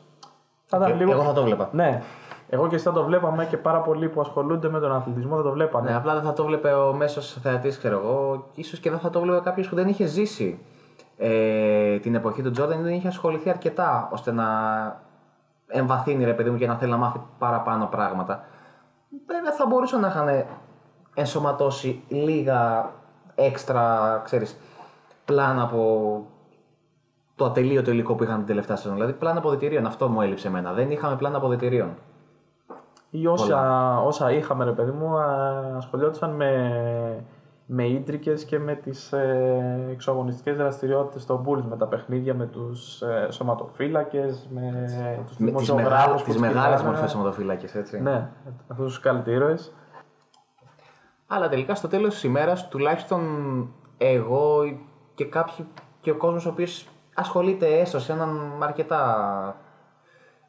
θα 0.65 0.77
ήταν 0.77 0.91
Ε, 0.91 0.95
λίγο... 0.95 1.13
εγώ 1.13 1.23
θα 1.23 1.33
το 1.33 1.43
βλέπα. 1.43 1.69
Ναι, 1.73 2.03
εγώ 2.49 2.69
και 2.69 2.75
εσύ 2.75 2.85
θα 2.85 2.93
το 2.93 3.05
βλέπαμε 3.05 3.45
και 3.47 3.57
πάρα 3.57 3.81
πολλοί 3.81 4.09
που 4.09 4.21
ασχολούνται 4.21 4.69
με 4.69 4.81
τον 4.81 4.93
αθλητισμό 4.93 5.37
θα 5.37 5.43
το 5.43 5.51
βλέπανε. 5.53 5.91
Ναι, 5.91 5.97
απλά 5.97 6.15
δεν 6.15 6.23
θα 6.23 6.33
το 6.33 6.45
βλέπει 6.45 6.69
ο 6.69 6.93
μέσος 6.97 7.39
θεατής, 7.43 7.79
ξέρω 7.79 7.99
εγώ. 7.99 8.47
ίσως 8.55 8.79
και 8.79 8.91
δεν 8.91 8.99
θα 8.99 9.11
το 9.11 9.21
βλέπει 9.21 9.43
κάποιος 9.45 9.69
που 9.69 9.75
δεν 9.75 9.89
είχε 9.89 10.07
ζήσει 10.07 10.59
ε, 11.17 11.99
την 11.99 12.15
εποχή 12.15 12.43
του 12.43 12.51
Τζόρνταν 12.51 12.81
ή 12.81 12.83
δεν 12.83 12.93
είχε 12.95 13.09
ασχοληθεί 13.09 13.51
αρκετά 13.51 14.09
ώστε 14.13 14.33
να 14.33 14.47
εμβαθύνει 15.67 16.25
ρε 16.25 16.33
παιδί 16.33 16.51
μου 16.51 16.57
και 16.59 16.67
να 16.67 16.77
θέλει 16.77 16.91
να 16.91 16.97
μάθει 16.97 17.21
παραπάνω 17.39 17.87
πράγματα. 17.87 18.45
Βέβαια 19.27 19.53
θα 19.53 19.67
μπορούσαν 19.67 20.01
να 20.01 20.09
είχαν 20.09 20.45
ενσωματώσει 21.15 22.03
λίγα 22.09 22.91
έξτρα, 23.39 24.21
ξέρεις, 24.25 24.57
πλάνα 25.25 25.63
από 25.63 26.23
το 27.37 27.45
ατελείωτο 27.45 27.91
υλικό 27.91 28.15
που 28.15 28.23
είχαν 28.23 28.37
την 28.37 28.47
τελευταία 28.47 28.77
σεζόν. 28.77 28.95
Δηλαδή 28.95 29.13
πλάνα 29.13 29.39
αποδητηρίων. 29.39 29.87
Αυτό 29.87 30.09
μου 30.09 30.21
έλειψε 30.21 30.49
εμένα. 30.49 30.73
Δεν 30.73 30.91
είχαμε 30.91 31.17
πλάνα 31.17 31.37
αποδητηρίων. 31.37 31.95
Ή 33.11 33.27
όσα, 33.27 33.97
όσα 34.01 34.33
είχαμε, 34.33 34.65
ρε 34.65 34.71
παιδί 34.71 34.91
μου, 34.91 35.17
α, 35.17 35.27
ασχολιόντουσαν 35.77 36.31
με, 36.31 37.25
με 37.67 37.87
ίντρικες 37.87 38.45
και 38.45 38.59
με 38.59 38.75
τις 38.75 39.13
ε, 39.13 39.89
εξωαγωνιστικές 39.91 40.57
δραστηριότητες 40.57 41.23
στο 41.23 41.45
Bulls, 41.47 41.63
με 41.69 41.77
τα 41.77 41.87
παιχνίδια, 41.87 42.35
με 42.35 42.47
τους 42.47 43.03
ε, 43.03 43.27
σωματοφύλακες, 43.31 44.49
με 44.51 44.61
τους 45.27 45.37
Με 45.39 45.47
τις 45.47 45.67
δημοσιογράφους 45.67 45.91
μεγάλες, 45.91 46.23
που 46.23 46.25
τις 46.25 46.33
τους 46.33 46.41
μεγάλες 46.43 46.65
κοιτάγανε. 46.65 46.89
μορφές 46.89 47.11
σωματοφύλακες, 47.11 47.75
έτσι. 47.75 48.01
Ναι, 48.01 48.29
αυτούς 48.69 48.87
τους 48.87 49.01
καλλιτήρωες. 49.01 49.73
Αλλά 51.29 51.49
τελικά 51.49 51.75
στο 51.75 51.89
τέλος 51.89 52.15
της 52.15 52.23
ημέρας, 52.23 52.69
τουλάχιστον 52.69 53.23
εγώ 53.99 54.79
και 55.15 55.25
κάποιοι 55.25 55.67
και 56.01 56.11
ο 56.11 56.17
κόσμος 56.17 56.47
ο 56.47 56.49
οποίος 56.49 56.89
ασχολείται 57.15 57.79
έστω 57.79 57.99
σε 57.99 58.13
έναν 58.13 58.63
αρκετά 58.63 59.57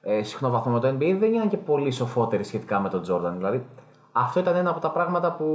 ε, 0.02 0.24
συχνό 0.24 0.50
βαθμό 0.50 0.72
με 0.72 0.80
το 0.80 0.88
NBA, 0.88 1.16
δεν 1.20 1.32
γίνανε 1.32 1.50
και 1.50 1.58
πολύ 1.58 1.92
σοφότεροι 1.92 2.44
σχετικά 2.44 2.80
με 2.80 2.90
τον 2.90 3.02
Τζόρνταν. 3.02 3.38
Δηλαδή, 3.38 3.66
αυτό 4.12 4.40
ήταν 4.40 4.56
ένα 4.56 4.70
από 4.70 4.80
τα 4.80 4.92
πράγματα 4.92 5.32
που 5.32 5.46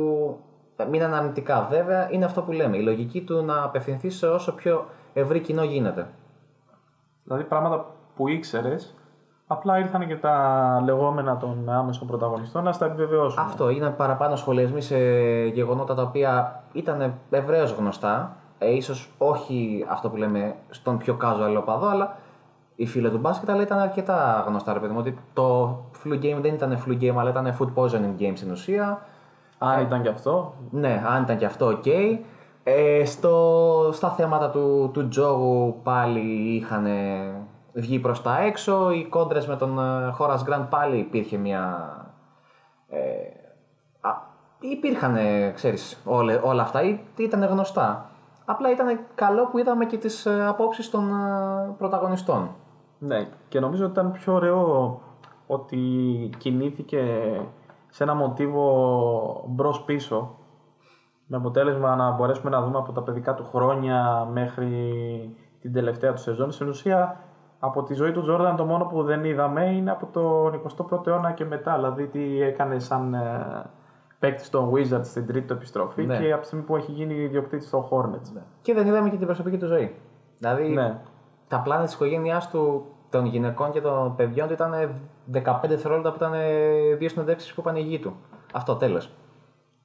μείναν 0.91 1.15
αρνητικά. 1.15 1.67
Βέβαια, 1.71 2.13
είναι 2.13 2.25
αυτό 2.25 2.43
που 2.43 2.53
λέμε. 2.53 2.77
Η 2.77 2.83
λογική 2.83 3.23
του 3.23 3.45
να 3.45 3.63
απευθυνθείς 3.63 4.17
σε 4.17 4.27
όσο 4.27 4.53
πιο 4.53 4.87
ευρύ 5.13 5.41
κοινό 5.41 5.65
γίνεται. 5.65 6.09
Δηλαδή 7.25 7.45
πράγματα 7.45 7.87
που 8.17 8.29
ήξερες, 8.29 8.95
απλά 9.47 9.79
ήρθαν 9.79 10.07
και 10.07 10.17
τα 10.17 10.81
λεγόμενα 10.85 11.37
των 11.37 11.69
άμεσων 11.69 12.07
πρωταγωνιστών 12.07 12.65
να 12.65 12.73
στα 12.73 12.87
επιβεβαιώσουν. 12.87 13.43
Αυτό 13.43 13.71
ήταν 13.71 13.97
παραπάνω 13.97 14.37
σχολιασμοί 14.37 14.81
σε 14.81 14.97
γεγονότα 15.47 15.95
τα 15.95 16.03
οποία 16.03 16.63
ήταν 16.73 17.15
ευρέως 17.31 17.73
γνωστά. 17.73 18.37
Ε, 18.59 18.75
ίσως 18.75 19.11
όχι 19.19 19.87
αυτό 19.89 20.09
που 20.11 20.17
λέμε 20.17 20.55
στον 20.71 20.99
πιο 20.99 21.17
casual 21.23 21.57
οπαδό, 21.59 21.87
αλλά 21.87 22.17
οι 22.77 22.87
φίλοι 22.87 23.11
του 23.11 23.19
μπάσκετ, 23.19 23.51
αλλά 23.51 23.63
ήταν 23.63 23.79
αρκετά 23.79 24.45
γνωστά. 24.47 24.73
Ρε 24.73 24.79
παιδί 24.79 24.93
μου, 24.93 24.99
ότι 24.99 25.19
το 25.33 25.79
flu 26.05 26.13
game 26.13 26.39
δεν 26.41 26.55
ήταν 26.55 26.83
flu 26.87 27.01
game, 27.01 27.15
αλλά 27.17 27.31
ήταν 27.31 27.57
food 27.59 27.83
poisoning 27.83 28.21
game 28.23 28.33
στην 28.35 28.51
ουσία. 28.51 29.01
Αν 29.59 29.81
ήταν 29.81 30.03
και 30.03 30.09
αυτό. 30.09 30.55
Ναι, 30.71 31.03
αν 31.07 31.23
ήταν 31.23 31.37
και 31.37 31.45
αυτό, 31.45 31.67
οκ. 31.67 31.87
Ε, 32.67 33.05
στο, 33.05 33.91
στα 33.93 34.11
θέματα 34.11 34.51
του, 34.51 34.91
του 34.93 35.09
τζόγου 35.09 35.81
πάλι 35.83 36.21
είχαν 36.57 36.87
βγει 37.75 37.99
προς 37.99 38.23
τα 38.23 38.41
έξω. 38.41 38.91
Οι 38.91 39.05
κόντρες 39.09 39.47
με 39.47 39.57
τον 39.57 39.79
ε, 39.79 40.15
Horace 40.19 40.39
Grant 40.49 40.67
πάλι 40.71 40.97
υπήρχε 40.99 41.37
μια... 41.37 41.89
Ε, 42.89 42.99
α, 44.01 44.11
υπήρχαν, 44.61 45.17
ξέρεις, 45.55 46.03
όλα, 46.05 46.41
όλα 46.43 46.63
αυτά, 46.63 46.83
ή- 46.83 47.05
ήταν 47.17 47.45
γνωστά. 47.45 48.09
Απλά 48.45 48.71
ήταν 48.71 49.01
καλό 49.15 49.47
που 49.47 49.59
είδαμε 49.59 49.85
και 49.85 49.97
τις 49.97 50.27
ε, 50.27 50.47
απόψεις 50.47 50.91
των 50.91 51.09
ε, 51.11 51.75
πρωταγωνιστών. 51.79 52.51
Ναι, 52.99 53.29
και 53.49 53.61
νομίζω 53.61 53.85
ότι 53.85 53.93
ήταν 53.93 54.13
πιο 54.13 54.35
ωραίο 54.35 55.01
ότι 55.47 55.79
κινήθηκε 56.39 57.03
σε 57.91 58.03
ένα 58.03 58.15
μοτίβο 58.15 59.45
μπρος 59.49 59.83
πίσω 59.83 60.35
με 61.27 61.37
αποτέλεσμα 61.37 61.97
να 61.97 62.11
μπορέσουμε 62.11 62.51
να 62.51 62.63
δούμε 62.63 62.79
από 62.79 62.93
τα 62.93 63.03
παιδικά 63.03 63.35
του 63.35 63.45
χρόνια 63.45 64.29
μέχρι 64.33 65.37
την 65.61 65.73
τελευταία 65.73 66.13
του 66.13 66.21
σεζόν. 66.21 66.51
Στην 66.53 66.69
ουσία, 66.69 67.17
από 67.65 67.83
τη 67.83 67.95
ζωή 67.95 68.13
του 68.13 68.23
Τζόρνταν 68.23 68.57
το 68.57 68.65
μόνο 68.65 68.85
που 68.85 69.03
δεν 69.03 69.25
είδαμε 69.25 69.65
είναι 69.65 69.91
από 69.91 70.07
τον 70.13 70.63
21ο 70.91 71.07
αιώνα 71.07 71.33
και 71.33 71.45
μετά. 71.45 71.75
Δηλαδή, 71.75 72.07
τι 72.07 72.43
έκανε 72.43 72.79
σαν 72.79 73.15
ε, 73.15 73.65
παίκτης 74.19 74.51
των 74.51 74.71
Wizards 74.73 75.05
στην 75.05 75.27
τρίτη 75.27 75.47
του 75.47 75.53
επιστροφή 75.53 76.07
Ναι. 76.07 76.19
και 76.19 76.33
από 76.33 76.41
τη 76.41 76.47
στιγμή 76.47 76.65
που 76.65 76.77
έχει 76.77 76.93
γίνει 76.93 77.15
ιδιοκτήτης 77.15 77.71
των 77.71 77.89
Hornets. 77.91 78.41
Και 78.63 78.75
δεν 78.75 78.87
είδαμε 78.87 79.11
και 79.11 79.17
την 79.17 79.27
προσωπική 79.27 79.57
του 79.59 79.67
ζωή. 79.67 79.95
Δηλαδή, 80.39 80.69
Ναι. 80.69 80.99
τα 81.49 81.61
πλάνα 81.61 81.85
της 81.85 81.95
οικογένειάς 81.95 82.51
του, 82.51 82.85
των 83.11 83.25
γυναικών 83.27 83.71
και 83.73 83.81
των 83.81 84.15
παιδιών 84.17 84.47
του 84.47 84.53
ήταν 84.53 84.73
15 85.33 85.69
δευτερόλεπτα 85.69 86.11
που 86.11 86.17
ήταν 86.17 86.33
δύο 86.99 87.09
συνεντεύξεις 87.09 87.55
που 87.55 87.61
είπαν 87.61 87.77
οι 87.77 87.81
γιοι 87.81 87.99
του. 87.99 88.17
Αυτό 88.55 88.75
τέλος. 88.77 89.11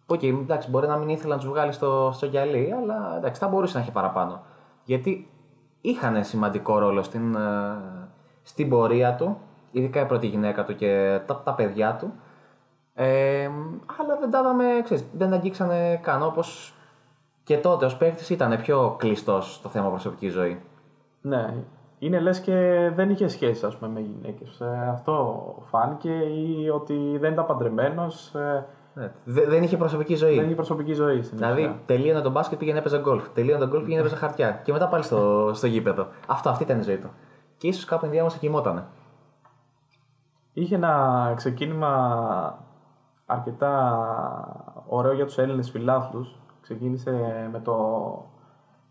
Οκ, 0.06 0.24
εντάξει, 0.24 0.70
μπορεί 0.70 0.88
να 0.88 0.98
μην 0.98 1.10
ήθελε 1.10 1.34
να 1.36 1.40
τους 1.42 1.50
βγάλει 1.50 1.72
στο, 1.72 2.10
στο 2.14 2.26
γυαλί, 2.26 2.74
αλλά 2.82 3.14
εντάξει, 3.18 3.42
θα 3.42 3.48
μπορούσε 3.48 3.78
να 3.78 3.84
έχει 3.84 3.92
παραπάνω. 3.92 4.42
Γιατί 4.84 5.30
είχαν 5.82 6.24
σημαντικό 6.24 6.80
ρόλο 6.80 7.04
στην, 7.04 7.36
ε, 7.36 7.40
στην 8.44 8.70
πορεία 8.70 9.16
του, 9.16 9.38
ειδικά 9.72 10.02
η 10.02 10.06
πρώτη 10.06 10.28
γυναίκα 10.28 10.64
του 10.64 10.76
και 10.76 11.20
τα, 11.26 11.42
τα 11.44 11.54
παιδιά 11.54 11.96
του. 11.96 12.14
Ε, 12.94 13.50
αλλά 14.00 14.18
δεν 14.20 14.32
τα 14.32 14.40
είδαμε, 14.40 14.66
ξέρεις, 14.84 15.06
δεν 15.14 15.34
αγγίξανε 15.34 16.00
καν 16.04 16.24
όπως 16.24 16.74
και 17.44 17.58
τότε 17.58 17.86
ως 17.86 17.98
παίκτης 17.98 18.30
ήταν 18.30 18.62
πιο 18.62 18.96
κλειστός 18.98 19.54
στο 19.54 19.70
θέμα 19.70 19.90
προσωπική 19.90 20.30
ζωή. 20.30 20.62
Ναι, 21.22 21.54
είναι 22.00 22.20
λες 22.20 22.40
και 22.40 22.90
δεν 22.96 23.10
είχε 23.10 23.28
σχέση 23.28 23.66
ας 23.66 23.78
πούμε, 23.78 23.92
με 23.92 24.00
γυναίκες. 24.00 24.60
Ε, 24.60 24.90
αυτό 24.92 25.44
φάνηκε 25.70 26.12
ή 26.12 26.70
ότι 26.70 27.18
δεν 27.18 27.32
ήταν 27.32 27.46
παντρεμένος, 27.46 28.36
ε, 28.36 28.66
Ναι. 28.94 29.12
Δε- 29.26 29.46
δεν 29.48 29.64
είχε 29.64 29.78
προσωπική 29.78 30.16
ζωή. 30.16 30.36
δεν 30.36 30.46
είχε 30.46 30.56
προσωπική 30.56 30.94
ζωή 30.94 31.22
στην 31.22 31.38
Δηλαδή, 31.38 31.62
ουσία. 31.62 31.80
τελείωνε 31.86 32.22
τον 32.22 32.32
μπάσκετ, 32.32 32.60
πήγαινε 32.60 32.80
έπαιζε 32.80 33.00
γκολφ. 33.00 33.30
Τελείωνε 33.30 33.60
τον 33.60 33.70
γκολφ, 33.70 33.84
πήγαινε 33.84 34.02
έπαιζε 34.02 34.16
χαρτιά. 34.16 34.52
Και 34.64 34.72
μετά 34.72 34.88
πάλι 34.88 35.04
στο, 35.04 35.52
στο 35.54 35.68
γήπεδο. 35.68 36.08
Αυτό, 36.28 36.50
αυτή 36.50 36.64
ήταν 36.64 36.80
η 36.80 36.84
ζωή 36.84 36.98
του. 36.98 37.10
Και 37.58 37.68
ίσως 37.68 37.86
κάπου 37.86 38.06
ενδιάμεσα 38.06 38.38
κοιμότανε. 38.38 38.84
Είχε 40.54 40.76
ένα 40.76 41.34
ξεκίνημα 41.36 42.60
αρκετά 43.26 44.84
ωραίο 44.88 45.14
για 45.14 45.26
τους 45.26 45.38
Έλληνες 45.38 45.70
φιλάθλους. 45.70 46.36
Ξεκίνησε 46.62 47.12
με 47.52 47.60
το 47.60 47.76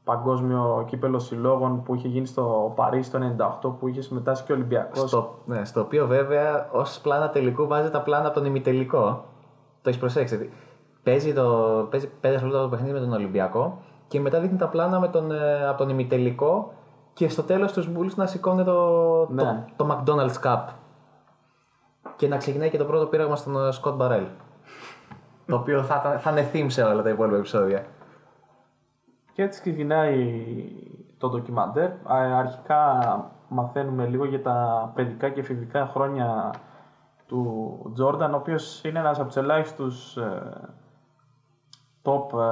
παγκόσμιο 0.04 0.84
κύπελο 0.86 1.18
συλλόγων 1.18 1.82
που 1.82 1.94
είχε 1.94 2.08
γίνει 2.08 2.26
στο 2.26 2.72
Παρίσι 2.76 3.10
το 3.10 3.18
98 3.62 3.72
που 3.78 3.88
είχε 3.88 4.00
συμμετάσχει 4.00 4.44
και 4.46 4.52
ο 4.52 4.54
Ολυμπιακός. 4.54 5.08
Στο, 5.08 5.38
ναι, 5.44 5.64
στο 5.64 5.80
οποίο 5.80 6.06
βέβαια 6.06 6.68
ως 6.72 7.00
πλάνα 7.02 7.30
τελικού 7.30 7.66
βάζει 7.66 7.90
τα 7.90 8.00
πλάνα 8.02 8.26
από 8.26 8.34
τον 8.34 8.44
ημιτελικό. 8.44 9.24
Το 9.88 9.94
έχεις 9.94 10.00
προσέξει. 10.00 10.36
δηλαδή. 10.36 10.56
Παίζει, 11.02 11.32
το, 11.32 11.86
παίζει 11.90 12.06
5 12.06 12.10
δευτερόλεπτα 12.20 12.62
το 12.62 12.68
παιχνίδι 12.68 12.92
με 12.92 13.00
τον 13.00 13.12
Ολυμπιακό 13.12 13.78
και 14.08 14.20
μετά 14.20 14.40
δείχνει 14.40 14.56
τα 14.58 14.68
πλάνα 14.68 15.00
με 15.00 15.08
τον, 15.08 15.32
ε, 15.32 15.66
από 15.68 15.78
τον 15.78 15.88
ημιτελικό 15.88 16.72
και 17.12 17.28
στο 17.28 17.42
τέλος 17.42 17.72
τους 17.72 17.88
Bulls 17.96 18.14
να 18.14 18.26
σηκώνει 18.26 18.64
το, 18.64 19.26
Ναι. 19.30 19.64
το, 19.76 19.84
το 19.84 20.02
McDonald's 20.04 20.42
Cup. 20.48 20.64
Και 22.16 22.28
να 22.28 22.36
ξεκινάει 22.36 22.70
και 22.70 22.78
το 22.78 22.84
πρώτο 22.84 23.06
πείραγμα 23.06 23.36
στον 23.36 23.56
ε, 23.56 23.68
Scott 23.82 23.96
Barrel. 23.96 24.26
το 25.46 25.56
οποίο 25.56 25.82
θα, 25.82 25.96
ήταν- 26.00 26.18
θα 26.18 26.30
είναι 26.30 26.50
theme 26.52 26.66
σε 26.68 26.82
όλα 26.82 27.02
τα 27.02 27.08
υπόλοιπα 27.10 27.36
επεισόδια. 27.36 27.84
Και 29.32 29.42
έτσι 29.42 29.60
ξεκινάει 29.60 30.42
το 31.18 31.28
ντοκιμαντέρ. 31.28 31.88
Α, 31.90 32.38
Αρχικά 32.38 33.00
μαθαίνουμε 33.48 34.06
λίγο 34.06 34.24
για 34.24 34.42
τα 34.42 34.90
παιδικά 34.94 35.28
και 35.28 35.40
εφηβικά 35.40 35.86
χρόνια 35.86 36.50
του 37.28 37.90
Τζόρνταν, 37.94 38.34
ο 38.34 38.36
οποίος 38.36 38.84
είναι 38.84 38.98
ένας 38.98 39.18
από 39.18 39.26
τους 39.26 39.36
ελάχιστους 39.36 40.16
ε, 40.16 40.42
top 42.02 42.38
ε, 42.38 42.44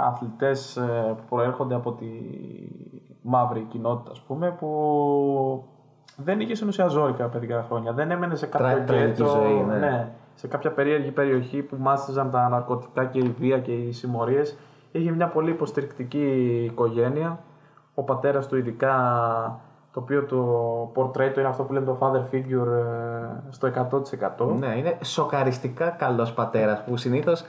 αθλητές 0.00 0.76
ε, 0.76 1.14
που 1.16 1.22
προέρχονται 1.28 1.74
από 1.74 1.92
τη 1.92 2.06
μαύρη 3.22 3.60
κοινότητα, 3.60 4.10
ας 4.10 4.20
πούμε, 4.20 4.50
που 4.50 5.64
δεν 6.16 6.40
είχε 6.40 6.54
στην 6.54 6.68
ουσία 6.68 6.86
ζώρικα 6.86 7.26
παιδικά 7.28 7.62
χρόνια. 7.68 7.92
Δεν 7.92 8.10
έμενε 8.10 8.34
σε 8.34 8.46
κάποιο 8.46 8.66
Τρα- 8.66 8.84
τραγική 8.84 9.22
γκέτο, 9.22 9.28
ζωή, 9.30 9.62
ναι. 9.62 9.76
ναι, 9.78 10.12
σε 10.34 10.46
κάποια 10.46 10.72
περίεργη 10.72 11.10
περιοχή 11.10 11.62
που 11.62 11.76
μάστιζαν 11.78 12.30
τα 12.30 12.48
ναρκωτικά 12.48 13.04
και 13.04 13.18
η 13.18 13.34
βία 13.38 13.58
και 13.58 13.72
οι 13.72 13.92
συμμορίες. 13.92 14.56
Είχε 14.92 15.10
μια 15.10 15.28
πολύ 15.28 15.50
υποστηρικτική 15.50 16.64
οικογένεια. 16.70 17.38
Ο 17.94 18.02
πατέρας 18.02 18.46
του 18.46 18.56
ειδικά, 18.56 18.94
το 19.92 20.00
οποίο 20.00 20.24
το 20.24 20.92
portrait 20.96 21.30
του 21.32 21.40
είναι 21.40 21.48
αυτό 21.48 21.62
που 21.62 21.72
λέμε 21.72 21.86
το 21.86 21.98
father 22.00 22.34
figure 22.34 22.72
ε, 23.48 23.50
στο 23.50 23.70
100%. 24.48 24.58
Ναι, 24.58 24.76
είναι 24.76 24.98
σοκαριστικά 25.02 25.88
καλός 25.90 26.32
πατέρας 26.32 26.84
που 26.84 26.96
συνήθως, 26.96 27.44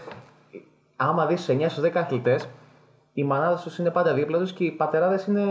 άμα 0.95 1.25
δεις 1.25 1.49
9 1.49 1.65
στους 1.67 1.83
10 1.83 1.91
αθλητές, 1.93 2.49
οι 3.13 3.23
μανάδε 3.23 3.61
τους 3.63 3.77
είναι 3.77 3.89
πάντα 3.91 4.13
δίπλα 4.13 4.37
τους 4.39 4.53
και 4.53 4.63
οι 4.63 4.71
πατεράδες 4.71 5.25
είναι. 5.25 5.41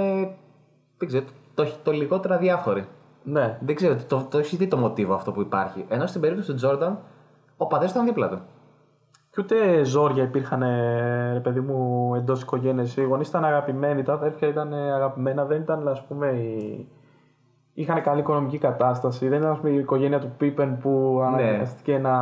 Δεν 0.98 1.08
ξέρω, 1.08 1.24
το, 1.54 1.66
το 1.82 1.92
λιγότερα 1.92 2.36
διάφοροι. 2.36 2.86
ναι. 3.22 3.58
Δεν 3.60 3.74
ξέρω, 3.74 3.96
το, 4.06 4.26
το 4.30 4.38
έχεις 4.38 4.58
δει 4.58 4.68
το 4.68 4.76
μοτίβο 4.76 5.14
αυτό 5.14 5.32
που 5.32 5.40
υπάρχει. 5.40 5.84
Ενώ 5.88 6.06
στην 6.06 6.20
περίπτωση 6.20 6.50
του 6.50 6.56
Τζόρνταν, 6.56 6.98
ο 7.56 7.66
πατέρας 7.66 7.92
ήταν 7.92 8.04
δίπλα 8.04 8.28
του. 8.28 8.40
Και 9.34 9.40
ούτε 9.40 9.84
ζόρια 9.84 10.22
υπήρχαν, 10.22 10.62
ε, 10.62 11.32
ρε 11.32 11.40
παιδί 11.40 11.60
μου, 11.60 12.14
εντός 12.14 12.42
οικογένειας. 12.42 12.96
Οι 12.96 13.02
γονείς 13.04 13.28
ήταν 13.28 13.44
αγαπημένοι, 13.44 14.02
τα 14.02 14.12
αδέρφια 14.12 14.48
ήταν 14.48 14.72
ε, 14.72 14.92
αγαπημένα. 14.92 15.44
Δεν 15.44 15.60
ήταν, 15.60 15.88
ας 15.88 16.04
πούμε, 16.06 16.28
οι... 16.28 16.88
είχαν 17.74 18.02
καλή 18.02 18.20
οικονομική 18.20 18.58
κατάσταση. 18.58 19.28
Δεν 19.28 19.38
ήταν, 19.38 19.50
ας 19.50 19.58
πούμε, 19.58 19.70
η 19.70 19.76
οικογένεια 19.76 20.18
του 20.20 20.32
Πίπεν 20.36 20.78
που 20.78 21.18
Ναι. 21.20 21.26
αναγκαστήκε 21.26 21.98
να 21.98 22.12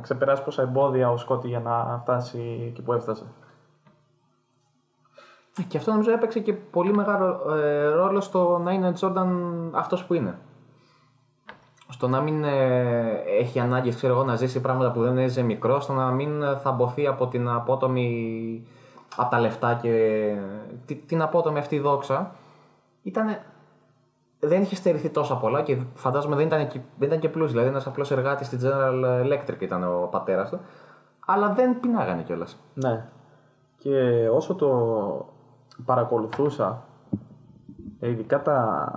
ξεπεράσει 0.00 0.42
πόσα 0.44 0.62
εμπόδια 0.62 1.10
ο 1.10 1.16
Σκότη 1.16 1.48
για 1.48 1.60
να 1.60 1.98
φτάσει 2.02 2.64
εκεί 2.68 2.82
που 2.82 2.92
έφτασε. 2.92 3.24
Και 5.68 5.76
αυτό 5.76 5.90
νομίζω 5.90 6.10
έπαιξε 6.12 6.40
και 6.40 6.52
πολύ 6.52 6.94
μεγάλο 6.94 7.54
ε, 7.56 7.84
ρόλο 7.84 8.20
στο 8.20 8.58
να 8.58 8.72
είναι 8.72 8.88
ο 8.88 8.92
Τζόρνταν 8.92 9.70
αυτός 9.74 10.04
που 10.04 10.14
είναι. 10.14 10.38
Στο 11.92 12.08
να 12.08 12.20
μην 12.20 12.44
ε, 12.44 13.22
έχει 13.40 13.58
ανάγκη 13.60 13.90
ξέρω 13.94 14.12
εγώ, 14.12 14.24
να 14.24 14.36
ζήσει 14.36 14.60
πράγματα 14.60 14.92
που 14.92 15.02
δεν 15.02 15.18
έζησε 15.18 15.42
μικρός, 15.42 15.84
στο 15.84 15.92
να 15.92 16.10
μην 16.10 16.42
ε, 16.42 16.56
θαμποθεί 16.56 17.06
από 17.06 17.26
την 17.26 17.48
απότομη. 17.48 18.66
από 19.16 19.30
τα 19.30 19.40
λεφτά 19.40 19.74
και 19.82 20.34
τη- 20.86 20.94
την 20.94 21.22
απότομη 21.22 21.58
αυτή 21.58 21.78
δόξα. 21.78 22.34
Ήτανε, 23.02 23.42
δεν 24.40 24.62
είχε 24.62 24.74
στερηθεί 24.74 25.08
τόσα 25.10 25.36
πολλά 25.36 25.62
και 25.62 25.78
φαντάζομαι 25.94 26.36
δεν 26.36 26.46
ήταν 26.46 26.66
και, 26.68 26.80
δεν 26.98 27.08
ήταν 27.08 27.20
και 27.20 27.28
πλούσιος. 27.28 27.52
Δηλαδή, 27.52 27.68
ένας 27.68 27.86
απλός 27.86 28.10
εργάτης 28.10 28.46
στη 28.46 28.58
General 28.62 29.24
Electric 29.26 29.60
ήταν 29.60 29.84
ο 29.84 30.08
πατέρας 30.10 30.50
του. 30.50 30.60
Αλλά 31.26 31.52
δεν 31.52 31.80
πεινάγανε 31.80 32.22
κιόλας. 32.22 32.56
Ναι. 32.74 33.04
Και 33.78 34.28
όσο 34.28 34.54
το 34.54 34.68
παρακολουθούσα, 35.84 36.82
ε, 38.00 38.08
ειδικά 38.08 38.42
τα 38.42 38.88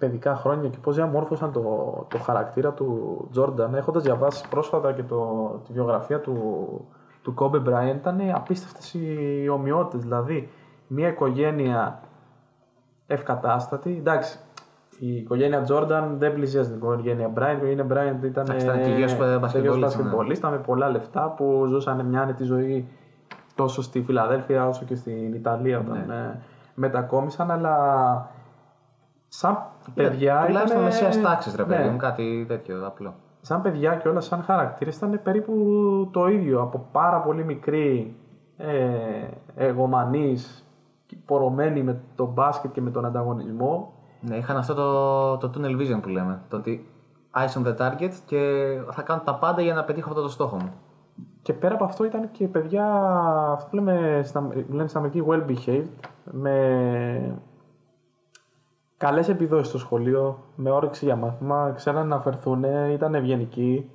παιδικά 0.00 0.34
χρόνια 0.36 0.68
και 0.68 0.78
πώς 0.82 0.94
διαμόρφωσαν 0.94 1.52
το, 1.52 1.60
το 2.10 2.18
χαρακτήρα 2.18 2.72
του 2.72 3.28
Τζόρνταν, 3.30 3.74
έχοντας 3.74 4.02
διαβάσει 4.02 4.48
πρόσφατα 4.48 4.92
και 4.92 5.02
το, 5.02 5.50
τη 5.66 5.72
βιογραφία 5.72 6.20
του 6.20 6.34
του 7.22 7.34
Kobe 7.38 7.56
Bryant 7.68 7.94
ήταν 7.96 8.20
απίστευτες 8.34 8.94
οι 8.94 9.48
ομοιότητες. 9.52 10.00
Δηλαδή, 10.02 10.48
μια 10.86 11.08
οικογένεια 11.08 12.00
ευκατάστατη. 13.06 13.96
Εντάξει, 13.98 14.38
η 14.98 15.16
οικογένεια 15.16 15.62
Τζόρνταν 15.62 16.18
δεν 16.18 16.34
πλησίαζε 16.34 16.68
την 16.68 16.78
οικογένεια 16.78 17.32
Bryant. 17.34 17.54
Η 17.64 17.70
οικογένεια 17.70 17.84
Bryant 17.84 18.24
ήταν, 18.24 18.44
Εντάξει, 18.44 18.66
ήταν 18.66 18.82
κυρίως, 18.82 19.12
ε, 19.12 19.16
μπασκετμπολίστες, 19.16 19.52
κυρίως 19.52 19.74
ναι. 19.74 19.80
μπασκετμπολίστα 19.80 20.50
με 20.50 20.56
πολλά 20.58 20.88
λεφτά 20.90 21.34
που 21.36 21.64
ζούσαν 21.68 22.06
μια 22.06 22.20
άνετη 22.20 22.44
ζωή 22.44 22.88
τόσο 23.54 23.82
στη 23.82 24.02
Φιλαδέλφια 24.02 24.68
όσο 24.68 24.84
και 24.84 24.94
στην 24.94 25.34
Ιταλία 25.34 25.78
όταν 25.78 26.04
Ναι. 26.06 26.14
ε, 26.14 26.38
μετακόμισαν. 26.74 27.50
Αλλά 27.50 27.74
σαν 29.32 29.58
παιδιά. 29.94 30.44
Τουλάχιστον 30.46 30.80
ήτανε- 30.80 30.84
μεσαίας 30.84 31.20
τάξης, 31.20 31.54
ρε 31.54 31.64
παιδί 31.64 31.84
ναι. 31.84 31.90
μου, 31.90 31.96
κάτι 31.96 32.44
τέτοιο 32.48 32.86
απλό. 32.86 33.14
σαν 33.40 33.62
παιδιά 33.62 33.94
και 33.94 34.08
όλα 34.08 34.20
σαν 34.20 34.42
χαρακτήρες 34.42 34.96
ήταν 34.96 35.20
περίπου 35.22 35.54
το 36.12 36.26
ίδιο. 36.28 36.60
Από 36.62 36.86
πάρα 36.92 37.20
πολύ 37.20 37.44
μικρή 37.44 38.16
ε, 38.56 38.74
εγωμανείς, 39.54 40.66
πορωμένοι 41.24 41.82
με 41.82 42.00
το 42.14 42.26
μπάσκετ 42.26 42.72
και 42.72 42.80
με 42.80 42.90
τον 42.90 43.04
ανταγωνισμό. 43.04 43.92
Ναι, 44.20 44.36
είχαν 44.36 44.56
αυτό 44.56 44.74
το, 44.74 45.36
το 45.36 45.50
tunnel 45.54 45.80
vision 45.80 45.98
που 46.02 46.08
λέμε. 46.08 46.40
Το 46.48 46.56
ότι 46.56 46.86
eyes 47.34 47.62
on 47.62 47.66
the 47.66 47.76
target 47.76 48.12
και 48.26 48.64
θα 48.90 49.02
κάνω 49.02 49.22
τα 49.24 49.34
πάντα 49.34 49.62
για 49.62 49.74
να 49.74 49.84
πετύχω 49.84 50.08
αυτό 50.08 50.22
το 50.22 50.28
στόχο 50.28 50.56
μου. 50.56 50.72
Και 51.42 51.52
πέρα 51.52 51.74
από 51.74 51.84
αυτό 51.84 52.04
ήταν 52.04 52.30
και 52.30 52.48
παιδιά, 52.48 52.84
αυτό 53.52 53.68
που 53.70 53.76
λέμε, 53.76 54.20
στα, 54.24 54.48
λένε 54.68 54.88
στην 54.88 54.98
Αμερική 54.98 55.24
well 55.28 55.42
behaved, 55.50 55.86
με 56.24 57.38
καλές 59.00 59.28
επιδόσεις 59.28 59.68
στο 59.68 59.78
σχολείο, 59.78 60.38
με 60.54 60.70
όρεξη 60.70 61.04
για 61.04 61.16
μάθημα, 61.16 61.72
ξέραν 61.76 62.06
να 62.08 62.16
αφαιρθούν, 62.16 62.64
ήταν 62.90 63.14
ευγενικοί. 63.14 63.90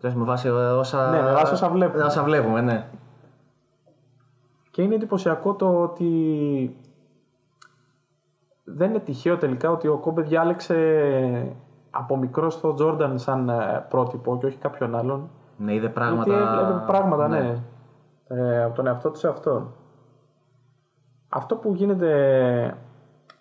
Λες, 0.00 0.14
με 0.14 0.24
βάση 0.24 0.48
όσα, 0.48 1.10
Ναι, 1.10 1.22
με 1.22 1.32
βάση 1.32 1.52
όσα 1.52 1.68
βλέπουμε. 1.68 2.04
όσα 2.04 2.22
βλέπουμε, 2.22 2.60
ναι. 2.60 2.86
Και 4.70 4.82
είναι 4.82 4.94
εντυπωσιακό 4.94 5.54
το 5.54 5.82
ότι 5.82 6.76
δεν 8.64 8.90
είναι 8.90 8.98
τυχαίο 8.98 9.36
τελικά 9.36 9.70
ότι 9.70 9.88
ο 9.88 9.98
Κόμπε 9.98 10.22
διάλεξε 10.22 10.76
από 11.90 12.16
μικρός 12.16 12.54
στο 12.54 12.74
Τζόρνταν 12.74 13.18
σαν 13.18 13.48
ε, 13.48 13.86
πρότυπο 13.88 14.38
και 14.38 14.46
όχι 14.46 14.58
κάποιον 14.58 14.96
άλλον. 14.96 15.30
Ναι, 15.56 15.74
είδε 15.74 15.88
πράγματα. 15.88 16.32
Γιατί 16.32 16.60
έβλεπε 16.62 16.84
πράγματα, 16.86 17.28
ναι. 17.28 17.62
Ε, 18.28 18.62
από 18.62 18.74
τον 18.74 18.86
εαυτό 18.86 19.10
του 19.10 19.18
σε 19.18 19.28
αυτόν. 19.28 19.72
Αυτό 21.28 21.56
που 21.56 21.74
γίνεται, 21.74 22.76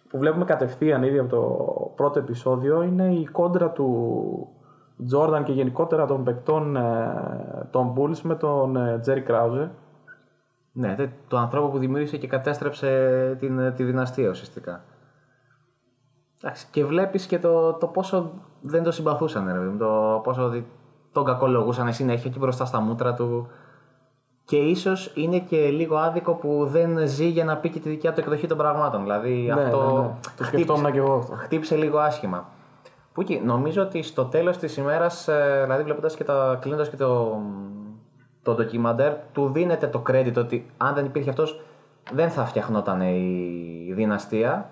που 0.09 0.17
βλέπουμε 0.17 0.45
κατευθείαν 0.45 1.03
ήδη 1.03 1.19
από 1.19 1.29
το 1.29 1.91
πρώτο 1.95 2.19
επεισόδιο 2.19 2.81
είναι 2.81 3.13
η 3.13 3.25
κόντρα 3.25 3.69
του 3.69 4.47
Τζόρνταν 5.05 5.43
και 5.43 5.51
γενικότερα 5.51 6.05
των 6.05 6.23
παικτών 6.23 6.75
ε, 6.75 7.67
των 7.71 7.93
Bulls 7.97 8.17
με 8.23 8.35
τον 8.35 8.77
Τζέρι 9.01 9.21
Κράουζε. 9.21 9.71
Ναι, 10.71 10.95
τε- 10.95 11.09
το 11.27 11.37
ανθρώπου 11.37 11.71
που 11.71 11.77
δημιούργησε 11.77 12.17
και 12.17 12.27
κατέστρεψε 12.27 13.35
την, 13.39 13.73
τη 13.75 13.83
δυναστεία 13.83 14.29
ουσιαστικά. 14.29 14.83
Εντάξει, 16.41 16.67
και 16.71 16.85
βλέπεις 16.85 17.25
και 17.25 17.39
το, 17.39 17.73
το 17.73 17.87
πόσο 17.87 18.31
δεν 18.61 18.83
το 18.83 18.91
συμπαθούσαν, 18.91 19.45
ρε, 19.47 19.53
παιδί 19.53 19.67
μου, 19.71 19.77
το 19.77 20.21
πόσο 20.23 20.49
δι- 20.49 20.65
τον 21.11 21.25
κακολογούσαν 21.25 21.93
συνέχεια 21.93 22.29
και 22.29 22.39
μπροστά 22.39 22.65
στα 22.65 22.79
μούτρα 22.79 23.13
του. 23.13 23.47
Και 24.49 24.57
ίσως 24.57 25.11
είναι 25.15 25.39
και 25.39 25.57
λίγο 25.57 25.95
άδικο 25.95 26.33
που 26.33 26.67
δεν 26.71 27.07
ζει 27.07 27.27
για 27.27 27.43
να 27.43 27.57
πει 27.57 27.69
και 27.69 27.79
τη 27.79 27.89
δικιά 27.89 28.13
του 28.13 28.19
εκδοχή 28.19 28.47
των 28.47 28.57
πραγμάτων. 28.57 29.01
Δηλαδή 29.01 29.51
Ναι, 29.55 29.61
αυτό 29.63 29.93
ναι, 29.93 30.01
ναι. 30.01 30.13
Το 30.37 30.43
σκεφτόμουν 30.43 30.91
και 30.91 30.97
εγώ 30.97 31.13
αυτό. 31.13 31.35
χτύπησε 31.35 31.75
λίγο 31.75 31.97
άσχημα. 31.97 32.49
Που 33.13 33.21
εκεί, 33.21 33.41
νομίζω 33.45 33.81
ότι 33.81 34.01
στο 34.01 34.25
τέλος 34.25 34.57
της 34.57 34.77
ημέρας, 34.77 35.27
ε, 35.27 35.59
δηλαδή 35.63 35.83
βλέποντας 35.83 36.15
και 36.15 36.23
τα, 36.23 36.57
κλείνοντας 36.61 36.89
και 36.89 36.95
το, 36.95 37.41
το 38.43 38.53
ντοκιμαντέρ, 38.53 39.13
του 39.33 39.49
δίνεται 39.51 39.87
το 39.87 40.03
credit 40.09 40.33
ότι 40.37 40.69
αν 40.77 40.93
δεν 40.93 41.05
υπήρχε 41.05 41.29
αυτός 41.29 41.61
δεν 42.11 42.29
θα 42.29 42.45
φτιαχνόταν 42.45 43.01
η 43.01 43.91
δυναστεία. 43.95 44.69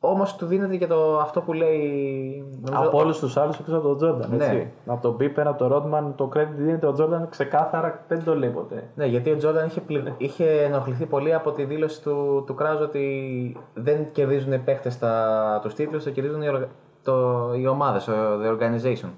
Όμως 0.00 0.36
του 0.36 0.46
δίνεται 0.46 0.76
και 0.76 0.86
το, 0.86 1.18
αυτό 1.18 1.40
που 1.40 1.52
λέει... 1.52 2.44
νομίζω, 2.60 2.88
Από 2.88 2.98
όλους 2.98 3.18
τους 3.18 3.36
άλλους 3.36 3.58
εκτό 3.58 3.76
από 3.76 3.86
τον 3.86 3.96
Τζόρνταν. 3.96 4.36
Ναι. 4.36 4.44
Έτσι. 4.44 4.70
Από 4.86 5.02
τον 5.02 5.16
Πίπερ, 5.16 5.46
από 5.46 5.58
τον 5.58 5.68
Ρότμαν, 5.68 6.14
το 6.16 6.30
credit 6.34 6.48
δίνεται 6.56 6.86
ο 6.86 6.92
Τζόρνταν 6.92 7.28
ξεκάθαρα 7.28 8.04
δεν 8.08 8.24
το 8.24 8.36
λέει 8.36 8.50
ποτέ. 8.50 8.90
Ναι, 8.94 9.06
γιατί 9.06 9.30
ο 9.30 9.36
Τζόρνταν 9.36 9.66
είχε, 9.66 9.80
πλη- 9.80 10.12
είχε 10.16 10.44
ενοχληθεί 10.62 11.06
πολύ 11.06 11.34
από 11.34 11.52
τη 11.52 11.64
δήλωση 11.64 12.02
του, 12.02 12.42
του 12.46 12.54
Κράουζ 12.54 12.80
ότι 12.80 13.56
δεν 13.74 14.12
κερδίζουν 14.12 14.52
οι 14.52 14.58
παίχτες 14.58 14.98
τα, 14.98 15.58
τους 15.62 15.74
τίτλους, 15.74 16.04
το 16.04 16.10
κερδίζουν 16.10 16.42
οι, 16.42 16.48
οργα- 16.48 16.68
το, 17.02 17.14
οι 17.54 17.66
ομάδες, 17.66 18.04
το, 18.04 18.12
the 18.42 18.58
organization. 18.58 19.08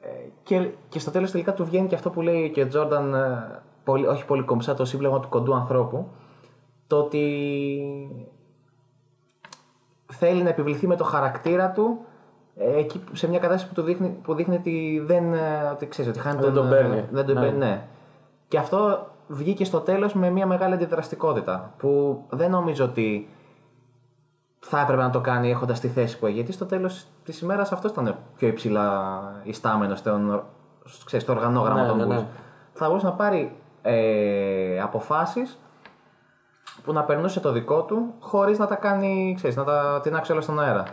Ε, 0.00 0.08
και, 0.42 0.70
και 0.88 0.98
στο 0.98 1.10
τέλος 1.10 1.30
τελικά 1.30 1.54
του 1.54 1.64
βγαίνει 1.64 1.86
και 1.88 1.94
αυτό 1.94 2.10
που 2.10 2.20
λέει 2.20 2.50
και 2.50 2.62
ο 2.62 2.66
Τζόρνταν, 2.68 3.14
ε, 3.14 3.60
πολύ, 3.84 4.06
όχι 4.06 4.24
πολύ 4.24 4.42
κομψά, 4.42 4.74
το 4.74 4.84
σύμπλεγμα 4.84 5.20
του 5.20 5.28
κοντού 5.28 5.54
ανθρώπου, 5.54 6.08
το 6.86 6.96
ότι 6.96 7.22
θέλει 10.18 10.42
να 10.42 10.48
επιβληθεί 10.48 10.86
με 10.86 10.96
το 10.96 11.04
χαρακτήρα 11.04 11.70
του 11.70 11.98
ε, 12.56 12.78
εκεί 12.78 13.04
σε 13.12 13.28
μια 13.28 13.38
κατάσταση 13.38 13.68
που, 13.68 13.74
του 13.74 13.82
δείχνει, 13.82 14.08
που 14.22 14.34
δείχνει 14.34 14.54
ότι 14.56 15.02
δεν 15.06 15.32
ε, 15.32 15.68
ότι 15.72 15.86
ξέρεις, 15.86 16.10
ότι 16.10 16.20
χάνει 16.20 16.40
Δεν 16.40 16.52
τον 16.52 16.68
παίρνει. 16.68 16.96
ε, 16.96 17.04
Δεν 17.10 17.26
τον 17.26 17.34
Ναι. 17.34 17.40
παίρνει, 17.40 17.58
ναι. 17.58 17.82
Και 18.48 18.58
αυτό 18.58 19.06
βγήκε 19.26 19.64
στο 19.64 19.80
τέλος 19.80 20.14
με 20.14 20.30
μια 20.30 20.46
μεγάλη 20.46 20.74
αντιδραστικότητα 20.74 21.72
που 21.76 22.22
δεν 22.30 22.50
νομίζω 22.50 22.84
ότι 22.84 23.28
θα 24.60 24.80
έπρεπε 24.80 25.02
να 25.02 25.10
το 25.10 25.20
κάνει 25.20 25.50
έχοντας 25.50 25.80
τη 25.80 25.88
θέση 25.88 26.18
που 26.18 26.26
έχει. 26.26 26.34
Γιατί 26.34 26.52
στο 26.52 26.66
τέλος 26.66 27.06
της 27.24 27.40
ημέρας 27.40 27.72
αυτός 27.72 27.90
ήταν 27.90 28.16
πιο 28.36 28.48
υψηλά 28.48 29.20
ιστάμενος 29.42 29.98
στον, 29.98 30.42
ξέρεις, 31.04 31.24
στο 31.24 31.34
οργανόγραμμα 31.34 31.82
Ναι, 31.82 31.88
των 31.88 31.96
ναι, 31.96 32.04
Bulls. 32.04 32.08
ναι. 32.08 32.26
Θα 32.72 32.86
μπορούσε 32.86 33.06
να 33.06 33.12
πάρει 33.12 33.52
ε, 33.82 34.80
αποφάσεις 34.80 35.58
που 36.84 36.92
να 36.92 37.04
περνούσε 37.04 37.40
το 37.40 37.52
δικό 37.52 37.82
του 37.82 38.14
χωρίς 38.20 38.58
να 38.58 38.66
τα 38.66 38.74
κάνει, 38.74 39.32
ξέρεις, 39.36 39.56
να 39.56 39.64
τα 39.64 40.00
τεινάξει 40.02 40.32
όλα 40.32 40.40
στον 40.40 40.60
αέρα. 40.60 40.84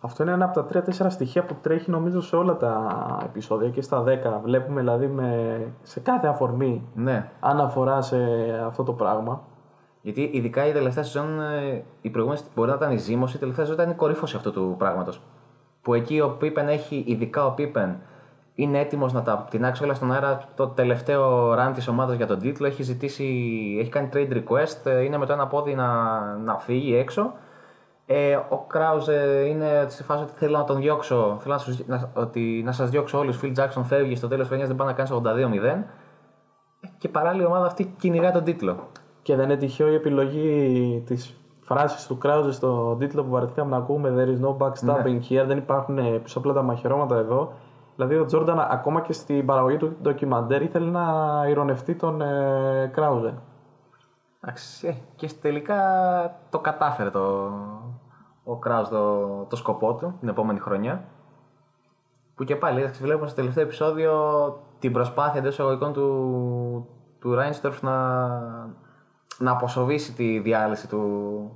Αυτό 0.00 0.22
είναι 0.22 0.32
ένα 0.32 0.44
από 0.44 0.54
τα 0.54 0.64
τρία-τέσσερα 0.64 1.10
στοιχεία 1.10 1.44
που 1.44 1.56
τρέχει 1.62 1.90
νομίζω 1.90 2.20
σε 2.20 2.36
όλα 2.36 2.56
τα 2.56 2.96
επεισόδια 3.24 3.68
και 3.70 3.82
στα 3.82 4.04
10. 4.06 4.06
Βλέπουμε 4.42 4.80
δηλαδή 4.80 5.06
με, 5.06 5.58
σε 5.82 6.00
κάθε 6.00 6.26
αφορμή 6.26 6.88
Ναι. 6.94 7.30
αναφορά 7.40 8.02
σε 8.02 8.16
αυτό 8.66 8.82
το 8.82 8.92
πράγμα. 8.92 9.42
Γιατί 10.02 10.30
ειδικά 10.32 10.66
η 10.66 10.72
τελευταία 10.72 11.04
σεζόν, 11.04 11.40
ε, 11.40 11.84
η 12.00 12.10
προηγούμενη 12.10 12.40
μπορεί 12.54 12.68
να 12.70 12.74
ήταν 12.76 12.90
η 12.92 12.96
ζήμωση, 12.96 13.36
η 13.36 13.38
τελευταία 13.38 13.64
σεζόν 13.64 13.80
ήταν 13.82 13.92
η 13.92 13.96
κορύφωση 13.96 14.36
αυτού 14.36 14.52
του 14.52 14.74
πράγματος. 14.78 15.20
Που 15.82 15.94
εκεί 15.94 16.20
ο 16.20 16.30
Πίπεν 16.30 16.68
έχει, 16.68 17.04
ειδικά 17.06 17.46
ο 17.46 17.50
Πίπεν, 17.50 17.96
είναι 18.56 18.78
έτοιμος 18.78 19.12
να 19.12 19.22
τα 19.22 19.46
τεινάξει 19.50 19.84
όλα 19.84 19.94
στον 19.94 20.12
αέρα. 20.12 20.42
Το 20.54 20.68
τελευταίο 20.68 21.52
run 21.52 21.70
της 21.74 21.88
ομάδας 21.88 22.16
για 22.16 22.26
τον 22.26 22.38
τίτλο 22.38 22.66
έχει 22.66 22.82
ζητήσει, 22.82 23.24
έχει 23.80 23.90
κάνει 23.90 24.08
trade 24.12 24.32
request, 24.32 24.84
ε, 24.84 25.02
είναι 25.02 25.18
με 25.18 25.26
το 25.26 25.32
ένα 25.32 25.46
πόδι 25.46 25.74
να, 25.74 26.20
να 26.36 26.58
φύγει 26.58 26.96
έξω. 26.96 27.32
Ε, 28.06 28.34
ο 28.48 28.58
Κράουζε 28.66 29.44
είναι 29.48 29.86
στη 29.88 30.02
φάση 30.02 30.22
ότι 30.22 30.32
θέλω 30.36 30.58
να 30.58 30.64
τον 30.64 30.76
διώξω, 30.76 31.36
θέλω 31.40 31.54
να, 31.54 31.60
σας, 31.60 31.82
να, 31.86 32.10
ότι, 32.14 32.62
να 32.64 32.72
σας 32.72 32.90
διώξω 32.90 33.18
όλους, 33.18 33.40
Phil 33.42 33.52
Jackson 33.56 33.82
φεύγει 33.82 34.16
στο 34.16 34.28
τέλος 34.28 34.40
της 34.40 34.48
χρονιάς, 34.48 34.68
δεν 34.68 34.76
πάει 34.76 34.88
να 34.88 34.92
κάνεις 34.92 35.12
82-0. 35.12 35.84
Και 36.98 37.08
παράλληλα 37.08 37.42
η 37.42 37.46
ομάδα 37.46 37.66
αυτή 37.66 37.94
κυνηγά 37.98 38.32
τον 38.32 38.44
τίτλο. 38.44 38.88
Και 39.22 39.36
δεν 39.36 39.44
είναι 39.44 39.56
τυχαίο 39.56 39.88
η 39.88 39.94
επιλογή 39.94 41.02
της 41.06 41.36
φράσης 41.60 42.06
του 42.06 42.18
Κράουζε 42.18 42.52
στον 42.52 42.98
τίτλο 42.98 43.24
που 43.24 43.30
βαρεθήκαμε 43.30 43.70
να 43.70 43.76
ακούμε 43.76 44.14
There 44.16 44.38
is 44.38 44.48
no 44.48 44.56
backstabbing 44.56 45.20
here, 45.28 45.44
δεν 45.46 45.58
υπάρχουν 45.58 45.98
ε, 45.98 46.02
πίσω 46.02 46.38
απλά 46.38 46.52
τα 46.52 46.62
μαχαιρώματα 46.62 47.16
εδώ. 47.16 47.52
Δηλαδή 47.96 48.16
ο 48.16 48.24
Τζόρνταν 48.24 48.58
ακόμα 48.58 49.00
και 49.00 49.12
στην 49.12 49.46
παραγωγή 49.46 49.76
του 49.76 49.96
ντοκιμαντέρ 50.02 50.62
ήθελε 50.62 50.90
να 50.90 51.44
ηρωνευτεί 51.48 51.94
τον 51.94 52.20
ε, 52.20 52.90
Κράουζε. 52.92 53.34
Εντάξει, 54.40 54.88
ε, 54.88 54.94
και 55.16 55.30
τελικά 55.40 55.80
το 56.50 56.58
κατάφερε 56.58 57.10
το, 57.10 57.52
ο 58.44 58.56
Κράους 58.56 58.88
το, 58.88 59.26
το 59.44 59.56
σκοπό 59.56 59.94
του 59.94 60.16
την 60.20 60.28
επόμενη 60.28 60.58
χρονιά. 60.58 61.04
Που 62.34 62.44
και 62.44 62.56
πάλι 62.56 62.80
εντάξει, 62.80 63.02
βλέπουμε 63.02 63.26
στο 63.26 63.36
τελευταίο 63.36 63.64
επεισόδιο 63.64 64.12
την 64.78 64.92
προσπάθεια 64.92 65.40
εντός 65.40 65.52
εισαγωγικών 65.52 65.92
του, 65.92 66.88
του 67.20 67.34
Ράινστορφ 67.34 67.82
να, 67.82 68.28
να 69.38 69.50
αποσοβήσει 69.50 70.12
τη 70.12 70.38
διάλυση 70.38 70.88
του, 70.88 71.50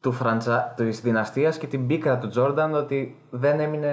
του 0.00 0.12
φραντζα, 0.12 0.72
της 0.76 1.00
δυναστείας 1.00 1.58
και 1.58 1.66
την 1.66 1.86
πίκρα 1.86 2.18
του 2.18 2.28
Τζόρνταν 2.28 2.74
ότι 2.74 3.16
δεν 3.30 3.60
έμεινε... 3.60 3.92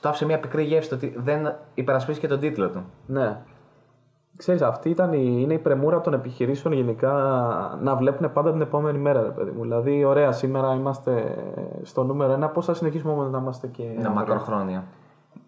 Το 0.00 0.08
άφησε 0.08 0.26
μια 0.26 0.40
πικρή 0.40 0.62
γεύση 0.62 0.88
το 0.88 0.94
ότι 0.94 1.14
δεν 1.16 1.54
υπερασπίστηκε 1.74 2.28
τον 2.28 2.40
τίτλο 2.40 2.68
του. 2.68 2.84
Ναι. 3.06 3.40
Ξέρεις, 4.36 4.62
αυτή 4.62 4.90
ήταν 4.90 5.12
η, 5.12 5.38
είναι 5.40 5.54
η 5.54 5.58
πρεμούρα 5.58 6.00
των 6.00 6.12
επιχειρήσεων 6.14 6.74
γενικά 6.74 7.12
να 7.82 7.96
βλέπουν 7.96 8.32
πάντα 8.32 8.52
την 8.52 8.60
επόμενη 8.60 8.98
μέρα, 8.98 9.22
ρε 9.22 9.28
παιδί 9.28 9.50
μου. 9.50 9.62
Δηλαδή, 9.62 10.04
ωραία, 10.04 10.32
σήμερα 10.32 10.74
είμαστε 10.74 11.34
στο 11.82 12.04
νούμερο 12.04 12.32
ένα, 12.32 12.48
πώς 12.48 12.64
θα 12.64 12.74
συνεχίσουμε 12.74 13.12
όμως 13.12 13.30
να 13.30 13.38
είμαστε 13.38 13.66
και... 13.66 13.82
Είναι 13.82 14.08
μακροχρόνια. 14.08 14.84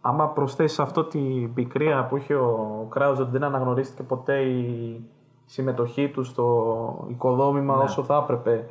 Άμα 0.01 0.29
προσθέσεις 0.29 0.79
αυτό 0.79 1.05
την 1.05 1.55
πικρία 1.55 2.07
που 2.09 2.17
είχε 2.17 2.35
ο 2.35 2.87
Κράουζ 2.91 3.21
ότι 3.21 3.31
δεν 3.31 3.45
αναγνωρίστηκε 3.45 4.03
ποτέ 4.03 4.41
η 4.41 5.01
συμμετοχή 5.45 6.09
του 6.09 6.25
στο 6.25 7.07
οικοδόμημα 7.09 7.77
όσο 7.77 8.03
θα 8.03 8.21
έπρεπε 8.23 8.69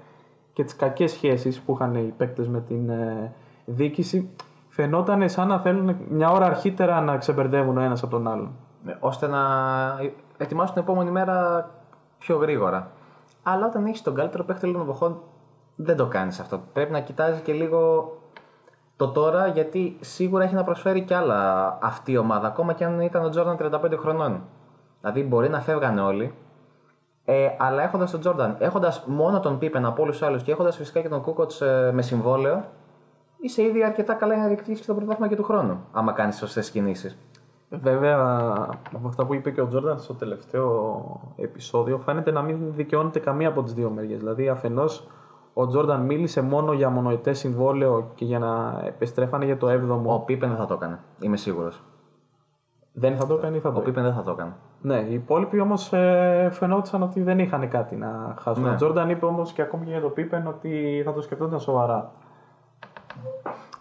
και 0.55 0.63
τις 0.63 0.75
κακές 0.75 1.11
σχέσεις 1.11 1.59
που 1.61 1.73
είχαν 1.73 1.95
οι 1.95 2.13
παίκτες 2.17 2.47
με 2.47 2.61
την 2.61 2.89
ε, 2.89 3.33
διοίκηση, 3.65 4.29
φαινόταν 4.67 5.29
σαν 5.29 5.47
να 5.47 5.59
θέλουν 5.59 5.95
μια 6.09 6.31
ώρα 6.31 6.45
αρχίτερα 6.45 7.01
να 7.01 7.17
ξεμπερδεύουν 7.17 7.77
ο 7.77 7.81
ένας 7.81 8.03
από 8.03 8.11
τον 8.11 8.27
άλλον. 8.27 8.51
Ναι, 8.83 8.97
ώστε 8.99 9.27
να 9.27 9.39
ετοιμάσουν 10.37 10.73
την 10.73 10.83
επόμενη 10.83 11.11
μέρα 11.11 11.69
πιο 12.17 12.37
γρήγορα. 12.37 12.91
Αλλά 13.43 13.65
όταν 13.65 13.85
έχεις 13.85 14.01
τον 14.01 14.15
καλύτερο 14.15 14.43
παίχτη 14.43 14.65
όλων 14.65 14.77
των 14.77 14.87
εποχών, 14.87 15.21
δεν 15.75 15.95
το 15.95 16.07
κάνεις 16.07 16.39
αυτό. 16.39 16.61
Πρέπει 16.73 16.91
να 16.91 16.99
κοιτάζει 16.99 17.41
και 17.41 17.53
λίγο 17.53 18.11
το 18.95 19.07
τώρα, 19.09 19.47
γιατί 19.47 19.97
σίγουρα 19.99 20.43
έχει 20.43 20.55
να 20.55 20.63
προσφέρει 20.63 21.01
κι 21.01 21.13
άλλα 21.13 21.77
αυτή 21.81 22.11
η 22.11 22.17
ομάδα, 22.17 22.47
ακόμα 22.47 22.73
και 22.73 22.85
αν 22.85 22.99
ήταν 22.99 23.25
ο 23.25 23.29
Τζόρνταν 23.29 23.81
35 23.83 23.97
χρονών. 23.97 24.41
Δηλαδή 24.99 25.23
μπορεί 25.23 25.49
να 25.49 25.59
φεύγανε 25.59 26.01
όλοι, 26.01 26.33
ε, 27.25 27.47
αλλά 27.57 27.83
έχοντας 27.83 28.11
τον 28.11 28.19
Τζόρνταν, 28.19 28.55
έχοντας 28.59 29.03
μόνο 29.07 29.39
τον 29.39 29.57
Πίπεν 29.57 29.85
από 29.85 30.01
όλους 30.01 30.17
τους 30.17 30.27
άλλους 30.27 30.43
και 30.43 30.51
έχοντας 30.51 30.75
φυσικά 30.75 31.01
και 31.01 31.09
τον 31.09 31.21
Κούκοτς 31.21 31.61
ε, 31.61 31.91
με 31.93 32.01
συμβόλαιο, 32.01 32.63
είσαι 33.37 33.61
ήδη 33.61 33.83
αρκετά 33.83 34.13
καλά 34.13 34.33
για 34.33 34.41
να 34.41 34.47
διεκδικήσεις 34.47 34.85
το 34.85 34.93
πρωτάθλημα 34.93 35.27
και 35.27 35.35
του 35.35 35.43
χρόνου. 35.43 35.79
Άμα 35.91 36.11
κάνεις 36.11 36.37
σωστές 36.37 36.71
κινήσεις. 36.71 37.17
Βέβαια, 37.69 38.17
από 38.95 39.07
αυτά 39.07 39.25
που 39.25 39.33
είπε 39.33 39.51
και 39.51 39.61
ο 39.61 39.67
Τζόρνταν 39.67 39.99
στο 39.99 40.13
τελευταίο 40.13 41.05
επεισόδιο, 41.35 41.97
φαίνεται 41.97 42.31
να 42.31 42.41
μην 42.41 42.73
δικαιώνεται 42.73 43.19
καμία 43.19 43.47
από 43.47 43.63
τις 43.63 43.73
δύο 43.73 43.89
μεριές. 43.89 44.19
Δηλαδή, 44.19 44.49
αφενός 44.49 45.07
ο 45.53 45.67
Τζόρνταν 45.67 46.01
μίλησε 46.01 46.41
μόνο 46.41 46.73
για 46.73 46.89
μονοετές 46.89 47.39
συμβόλαιο 47.39 48.11
και 48.15 48.25
για 48.25 48.39
να 48.39 48.81
επιστρέφανε 48.85 49.45
για 49.45 49.57
το 49.57 49.67
7ο. 49.69 50.01
Ο 50.05 50.19
Πίπεν 50.19 50.49
δεν 50.49 50.57
θα 50.57 50.65
το 50.65 50.73
έκανε. 50.73 50.99
Είμαι 51.19 51.37
σίγουρος. 51.37 51.83
Δεν 52.93 53.17
θα 53.17 53.27
το 53.27 53.33
έκανε 53.33 53.57
ή 53.57 53.59
θα 53.59 53.71
το 53.71 53.79
Ο 53.79 53.81
Πίπεν 53.81 54.03
δεν 54.03 54.13
θα 54.13 54.23
το 54.23 54.31
έκανε. 54.31 54.55
Ναι, 54.85 54.99
οι 55.09 55.13
υπόλοιποι 55.13 55.59
όμως 55.59 55.93
ε, 55.93 56.49
φαινόταν 56.51 57.01
ότι 57.03 57.21
δεν 57.21 57.39
είχαν 57.39 57.69
κάτι 57.69 57.95
να 57.95 58.35
χάσουν. 58.39 58.63
Ναι. 58.63 58.69
Ο 58.69 58.75
Τζόρνταν 58.75 59.09
είπε 59.09 59.25
όμως 59.25 59.51
και 59.51 59.61
ακόμη 59.61 59.85
και 59.85 59.91
για 59.91 60.01
το 60.01 60.09
Πίπεν 60.09 60.47
ότι 60.47 61.01
θα 61.05 61.13
το 61.13 61.21
σκεφτόταν 61.21 61.59
σοβαρά. 61.59 62.11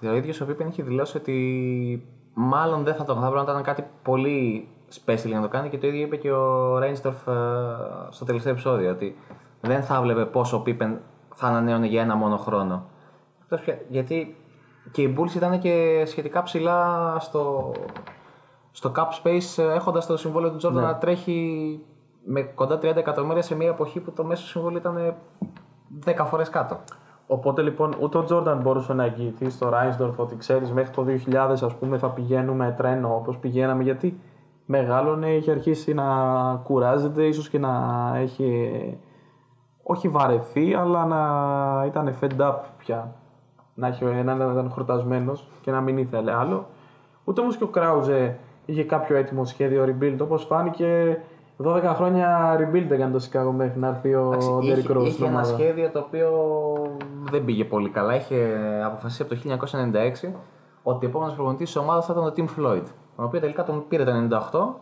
Δηλαδή, 0.00 0.18
ο 0.18 0.20
ίδιο 0.20 0.44
ο 0.44 0.46
Πίπεν 0.48 0.68
είχε 0.68 0.82
δηλώσει 0.82 1.16
ότι 1.16 2.06
μάλλον 2.34 2.84
δεν 2.84 2.94
θα 2.94 3.04
το 3.04 3.12
έκανε. 3.12 3.26
Θα 3.26 3.32
πρέπει 3.32 3.46
να 3.46 3.52
ήταν 3.52 3.62
κάτι 3.64 3.84
πολύ 4.02 4.68
special 5.04 5.26
για 5.26 5.36
να 5.36 5.42
το 5.42 5.48
κάνει 5.48 5.68
και 5.68 5.78
το 5.78 5.86
ίδιο 5.86 6.00
είπε 6.00 6.16
και 6.16 6.32
ο 6.32 6.78
Ρέινστορφ 6.78 7.16
στο 8.08 8.24
τελευταίο 8.24 8.52
επεισόδιο. 8.52 8.90
Ότι 8.90 9.16
δεν 9.60 9.82
θα 9.82 9.96
έβλεπε 9.96 10.24
πόσο 10.24 10.56
ο 10.56 10.60
Πίπεν 10.60 11.00
θα 11.34 11.46
ανανέωνε 11.46 11.86
για 11.86 12.02
ένα 12.02 12.14
μόνο 12.14 12.36
χρόνο. 12.36 12.84
Εκτός 13.42 13.60
πια- 13.60 13.78
Γιατί 13.88 14.36
και 14.90 15.02
οι 15.02 15.14
Bulls 15.18 15.34
ήταν 15.36 15.58
και 15.58 16.02
σχετικά 16.06 16.42
ψηλά 16.42 17.16
στο, 17.18 17.72
στο 18.76 18.92
cap 18.96 19.22
space 19.22 19.62
έχοντας 19.74 20.06
το 20.06 20.16
συμβόλαιο 20.16 20.50
του 20.50 20.66
Jordan 20.66 20.72
να 20.72 20.96
τρέχει 20.96 21.80
με 22.24 22.42
κοντά 22.42 22.78
30 22.78 22.82
εκατομμύρια 22.82 23.42
σε 23.42 23.54
μια 23.54 23.68
εποχή 23.68 24.00
που 24.00 24.12
το 24.12 24.24
μέσο 24.24 24.46
συμβόλαιο 24.46 24.78
ήταν 24.78 25.14
10 26.04 26.24
φορές 26.26 26.48
κάτω. 26.48 26.78
Οπότε 27.26 27.62
λοιπόν 27.62 27.94
ούτε 28.00 28.18
ο 28.18 28.24
Τζόρνταν 28.24 28.60
μπορούσε 28.60 28.92
να 28.92 29.04
εγγυηθεί 29.04 29.50
στο 29.50 29.68
Ράινσdorf 29.72 30.14
ότι 30.16 30.36
ξέρεις 30.36 30.72
μέχρι 30.72 30.90
το 30.90 31.04
2000 31.30 31.34
ας 31.34 31.74
πούμε 31.74 31.98
θα 31.98 32.10
πηγαίνουμε 32.10 32.74
τρένο 32.76 33.14
όπως 33.14 33.38
πηγαίναμε 33.38 33.82
γιατί 33.82 34.20
μεγάλωνε, 34.66 35.34
είχε 35.34 35.50
αρχίσει 35.50 35.94
να 35.94 36.04
κουράζεται 36.64 37.26
ίσως 37.26 37.48
και 37.48 37.58
να 37.58 38.12
έχει 38.16 38.98
όχι 39.82 40.08
βαρεθεί 40.08 40.74
αλλά 40.74 41.04
να 41.04 41.84
ήταν 41.86 42.14
fed 42.20 42.40
up 42.40 42.56
πια. 42.78 43.14
Να, 43.74 43.86
έχει, 43.86 44.04
να, 44.04 44.34
να 44.34 44.52
ήταν 44.52 44.70
χορτασμένος 44.70 45.48
και 45.60 45.70
να 45.70 45.80
μην 45.80 45.98
ήθελε 45.98 46.32
άλλο. 46.32 46.66
Ούτε 47.24 47.40
όμως 47.40 47.56
και 47.56 47.64
ο 47.64 47.68
Κράουζε 47.68 48.38
είχε 48.64 48.84
κάποιο 48.84 49.16
έτοιμο 49.16 49.44
σχέδιο 49.44 49.84
rebuild 49.84 50.16
όπως 50.20 50.44
φάνηκε 50.44 51.18
12 51.64 51.82
χρόνια 51.94 52.56
rebuild 52.60 52.90
έκανε 52.90 53.18
το 53.18 53.24
Chicago 53.30 53.52
μέχρι 53.56 53.78
να 53.78 53.88
έρθει 53.88 54.14
ο 54.14 54.30
Εντάξει, 54.32 54.48
Derrick 54.60 54.78
είχε, 54.78 54.92
Rose 54.94 55.00
είχε 55.00 55.10
στην 55.10 55.24
ένα 55.26 55.34
ομάδα. 55.38 55.54
σχέδιο 55.56 55.90
το 55.90 55.98
οποίο 55.98 56.30
δεν 57.30 57.44
πήγε 57.44 57.64
πολύ 57.64 57.88
καλά. 57.88 58.14
Είχε 58.14 58.36
αποφασίσει 58.84 59.22
από 59.22 59.34
το 59.34 59.40
1996 60.24 60.28
ότι 60.82 61.06
ο 61.06 61.08
επόμενος 61.08 61.34
προπονητής 61.34 61.72
της 61.72 61.76
ομάδας 61.76 62.06
θα 62.06 62.12
ήταν 62.12 62.24
ο 62.24 62.32
Tim 62.36 62.60
Floyd. 62.60 62.82
Τον 63.16 63.24
οποίο 63.24 63.40
τελικά 63.40 63.64
τον 63.64 63.84
πήρε 63.88 64.04
το 64.04 64.12
98, 64.52 64.80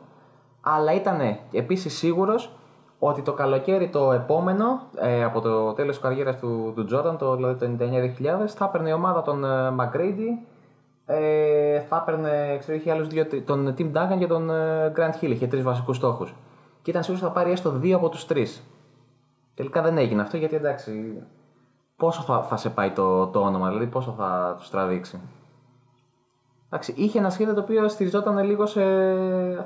αλλά 0.60 0.94
ήταν 0.94 1.18
επίσης 1.52 1.96
σίγουρος 1.98 2.52
ότι 2.98 3.22
το 3.22 3.32
καλοκαίρι 3.32 3.88
το 3.88 4.12
επόμενο, 4.12 4.80
ε, 4.96 5.24
από 5.24 5.40
το 5.40 5.72
τέλος 5.72 5.94
της 5.94 6.04
καριέρας 6.04 6.36
του, 6.38 6.72
του 6.76 6.86
Jordan, 6.92 7.16
το, 7.18 7.36
δηλαδή 7.36 7.76
το 7.76 7.84
99-2000, 8.44 8.46
θα 8.46 8.64
έπαιρνε 8.64 8.88
η 8.88 8.92
ομάδα 8.92 9.22
τον 9.22 9.44
ε, 9.44 9.48
McGrady, 9.78 10.46
ε, 11.12 11.80
θα 11.80 11.96
έπαιρνε, 11.96 12.56
ξέρω, 12.58 12.76
είχε 12.76 12.90
άλλους 12.90 13.08
δύο, 13.08 13.26
τον 13.44 13.74
Tim 13.78 13.92
Duncan 13.92 14.18
και 14.18 14.26
τον 14.26 14.50
ε, 14.50 14.92
Grant 14.96 15.20
Hill. 15.20 15.30
Είχε 15.30 15.46
τρεις 15.46 15.62
βασικούς 15.62 15.96
στόχους. 15.96 16.34
Και 16.82 16.90
ήταν 16.90 17.02
σίγουρος 17.02 17.24
ότι 17.24 17.32
θα 17.32 17.40
πάρει 17.40 17.52
έστω 17.52 17.70
δύο 17.70 17.96
από 17.96 18.08
τους 18.08 18.26
τρεις. 18.26 18.62
Τελικά 19.54 19.82
δεν 19.82 19.98
έγινε 19.98 20.22
αυτό 20.22 20.36
γιατί 20.36 20.56
εντάξει. 20.56 21.22
Πόσο 21.96 22.22
θα, 22.22 22.42
θα 22.42 22.56
σε 22.56 22.70
πάει 22.70 22.90
το, 22.90 23.26
το 23.26 23.40
όνομα, 23.40 23.68
δηλαδή 23.68 23.86
πόσο 23.86 24.14
θα 24.18 24.56
του 24.60 24.70
τραβήξει. 24.70 25.20
Εντάξει, 26.66 26.92
είχε 26.96 27.18
ένα 27.18 27.30
σχέδιο 27.30 27.54
το 27.54 27.60
οποίο 27.60 27.88
στηριζόταν 27.88 28.38
λίγο 28.38 28.66
σε. 28.66 28.82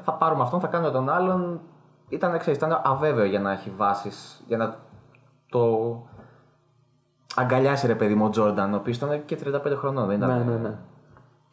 Θα 0.03 0.13
πάρουμε 0.13 0.43
αυτόν, 0.43 0.61
θα 0.61 0.67
κάνουμε 0.67 0.91
τον 0.91 1.09
άλλον. 1.09 1.61
Ήταν, 2.09 2.39
ξέρεις, 2.39 2.59
ήταν 2.59 2.81
αβέβαιο 2.85 3.25
για 3.25 3.41
να 3.41 3.53
έχει 3.53 3.73
βάσεις, 3.77 4.43
για 4.47 4.57
να 4.57 4.77
το 5.49 6.03
αγκαλιάσει 7.37 7.87
ρε 7.87 7.95
παιδί 7.95 8.15
μου 8.15 8.25
ο 8.25 8.29
Τζόρνταν, 8.29 8.73
ο 8.73 8.77
οποίος 8.77 8.97
ήταν 8.97 9.25
και 9.25 9.39
35 9.45 9.77
χρονών, 9.77 10.07
δεν 10.07 10.17
ήταν; 10.17 10.29
Ναι, 10.29 10.53
ναι, 10.53 10.57
ναι. 10.57 10.75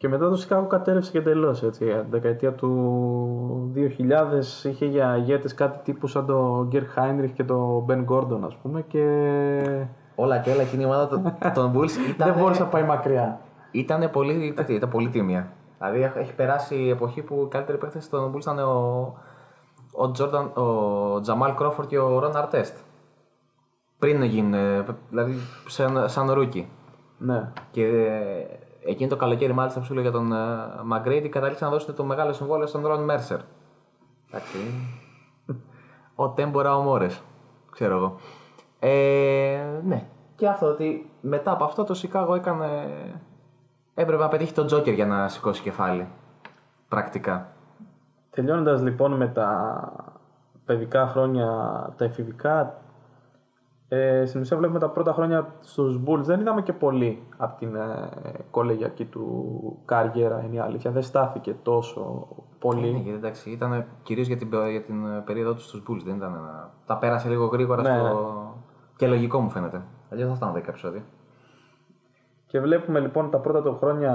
Και 0.04 0.10
μετά 0.10 0.28
το 0.28 0.44
Chicago 0.48 0.68
κατέρευσε 0.68 1.10
και 1.10 1.18
εντελώ. 1.18 1.50
Την 1.50 2.04
δεκαετία 2.10 2.52
του 2.52 3.72
2000 3.74 4.64
είχε 4.64 4.86
για 4.86 5.16
ηγέτες 5.16 5.54
κάτι 5.54 5.78
τύπου 5.84 6.06
σαν 6.06 6.26
τον 6.26 6.66
Γκέρ 6.66 6.86
Χάινριχ 6.86 7.30
και 7.32 7.44
τον 7.44 7.82
Μπεν 7.82 8.02
Γκόρντον, 8.02 8.44
ας 8.44 8.56
πούμε. 8.56 8.82
Και 8.82 9.06
Όλα 10.14 10.38
και 10.38 10.50
όλα 10.50 10.62
εκείνη 10.62 10.82
η 10.82 10.84
ομάδα 10.86 11.08
των, 11.08 11.22
των 11.54 11.72
Bulls 11.74 11.90
ήταν. 12.14 12.28
δεν 12.32 12.38
μπόρεσε 12.42 12.62
να 12.62 12.68
πάει 12.68 12.82
μακριά. 12.82 13.40
Ήταν 13.70 14.10
πολύ, 14.10 14.52
τέτοια, 14.56 14.74
ήταν 14.74 14.88
πολύ 14.88 15.08
τίμια. 15.08 15.52
Δηλαδή 15.78 16.02
έχ- 16.02 16.16
έχει 16.16 16.34
περάσει 16.34 16.74
η 16.74 16.88
εποχή 16.88 17.22
που 17.22 17.42
οι 17.46 17.48
καλύτεροι 17.48 17.78
παίχτες 17.78 18.00
των 18.10 18.32
Bulls 18.32 18.40
ήταν 18.40 18.58
ο, 18.58 19.14
ο, 19.92 20.10
Jordan, 20.18 20.62
ο 20.62 21.20
Τζαμάλ 21.20 21.54
Κρόφορντ 21.54 21.88
και 21.88 21.98
ο 21.98 22.18
Ρον 22.18 22.36
Αρτέστ. 22.36 22.76
Πριν 23.98 24.22
γίνουν, 24.22 24.54
ε, 24.54 24.84
δηλαδή 25.10 25.34
σαν, 25.66 26.08
σαν 26.08 26.30
rookie. 26.32 26.68
Ναι. 27.18 27.52
Και 27.70 27.86
ε, 28.84 28.90
εκείνο 28.90 29.08
το 29.08 29.16
καλοκαίρι, 29.16 29.52
μάλιστα 29.52 29.80
που 29.80 29.86
σου 29.86 29.92
έλεγα 29.92 30.08
για 30.08 30.18
τον 30.18 30.32
Μαγκρέιντι, 30.86 31.28
κατέληξαν 31.28 31.68
να 31.68 31.74
δώσουν 31.74 31.94
το 31.94 32.04
μεγάλο 32.04 32.32
συμβόλαιο 32.32 32.66
στον 32.66 32.86
Ρον 32.86 33.04
Μέρσερ. 33.04 33.38
Εντάξει. 34.28 34.58
ο 36.14 36.28
Τέμπορα 36.28 36.76
ο 36.76 36.82
Μόρες, 36.82 37.22
ξέρω 37.70 37.96
εγώ. 37.96 38.16
Ε, 38.78 39.60
ναι. 39.84 40.06
Και 40.34 40.48
αυτό 40.48 40.66
ότι 40.66 41.10
μετά 41.20 41.50
από 41.52 41.64
αυτό 41.64 41.84
το 41.84 41.94
Σικάγο 41.94 42.34
έκανε. 42.34 42.88
Έπρεπε 43.94 44.22
να 44.22 44.28
πετύχει 44.28 44.52
τον 44.52 44.66
Τζόκερ 44.66 44.94
για 44.94 45.06
να 45.06 45.28
σηκώσει 45.28 45.62
κεφάλι. 45.62 46.08
Πρακτικά. 46.88 47.48
Τελειώνοντας 48.30 48.82
λοιπόν 48.82 49.12
με 49.12 49.26
τα 49.26 49.92
παιδικά 50.64 51.06
χρόνια, 51.06 51.46
τα 51.96 52.04
εφηβικά, 52.04 52.82
ε, 53.94 54.24
στην 54.26 54.40
ουσία 54.40 54.56
βλέπουμε 54.56 54.78
τα 54.78 54.88
πρώτα 54.88 55.12
χρόνια 55.12 55.54
στους 55.60 56.00
Bulls. 56.06 56.22
Δεν 56.22 56.40
είδαμε 56.40 56.62
και 56.62 56.72
πολύ 56.72 57.22
από 57.36 57.58
την 57.58 57.74
ε, 57.74 58.08
κολεγιακή 58.50 59.04
του 59.04 59.78
καριέρα, 59.84 60.42
είναι 60.46 60.54
η 60.54 60.58
αλήθεια. 60.58 60.90
Δεν 60.90 61.02
στάθηκε 61.02 61.56
τόσο 61.62 62.28
πολύ. 62.58 62.80
Ναι, 62.80 62.98
γιατί 62.98 63.10
εντάξει, 63.10 63.50
ήταν 63.50 63.84
κυρίως 64.02 64.26
για 64.26 64.36
την, 64.36 64.48
πε- 64.48 64.70
για 64.70 64.82
την 64.82 65.06
ε, 65.06 65.22
περίοδο 65.24 65.54
τους 65.54 65.64
στους 65.64 65.82
Bulls. 65.88 66.02
Δεν 66.04 66.16
ήταν 66.16 66.34
ένα... 66.34 66.70
Τα 66.86 66.96
πέρασε 66.96 67.28
λίγο 67.28 67.46
γρήγορα 67.46 67.82
Ναι, 67.82 67.88
στο. 67.88 68.54
Και 68.96 69.06
λογικό 69.06 69.40
μου 69.40 69.50
φαίνεται. 69.50 69.82
Αλλιώς 70.12 70.38
θα 70.38 70.48
ήταν 70.50 70.62
10 70.62 70.68
επεισόδια. 70.68 71.02
Και 72.46 72.60
βλέπουμε 72.60 73.00
λοιπόν 73.00 73.30
τα 73.30 73.38
πρώτα 73.38 73.62
του 73.62 73.76
χρόνια 73.76 74.14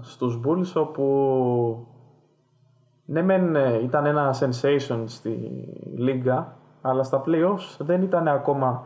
στους 0.00 0.40
Bulls 0.44 0.72
όπου 0.74 1.86
ναι 3.04 3.22
μεν 3.22 3.56
ε, 3.56 3.80
ήταν 3.82 4.06
ένα 4.06 4.34
sensation 4.40 5.02
στη 5.04 5.30
λίγα 5.96 6.56
αλλά 6.82 7.02
στα 7.02 7.22
playoffs 7.26 7.76
δεν 7.78 8.02
ήταν 8.02 8.28
ακόμα 8.28 8.84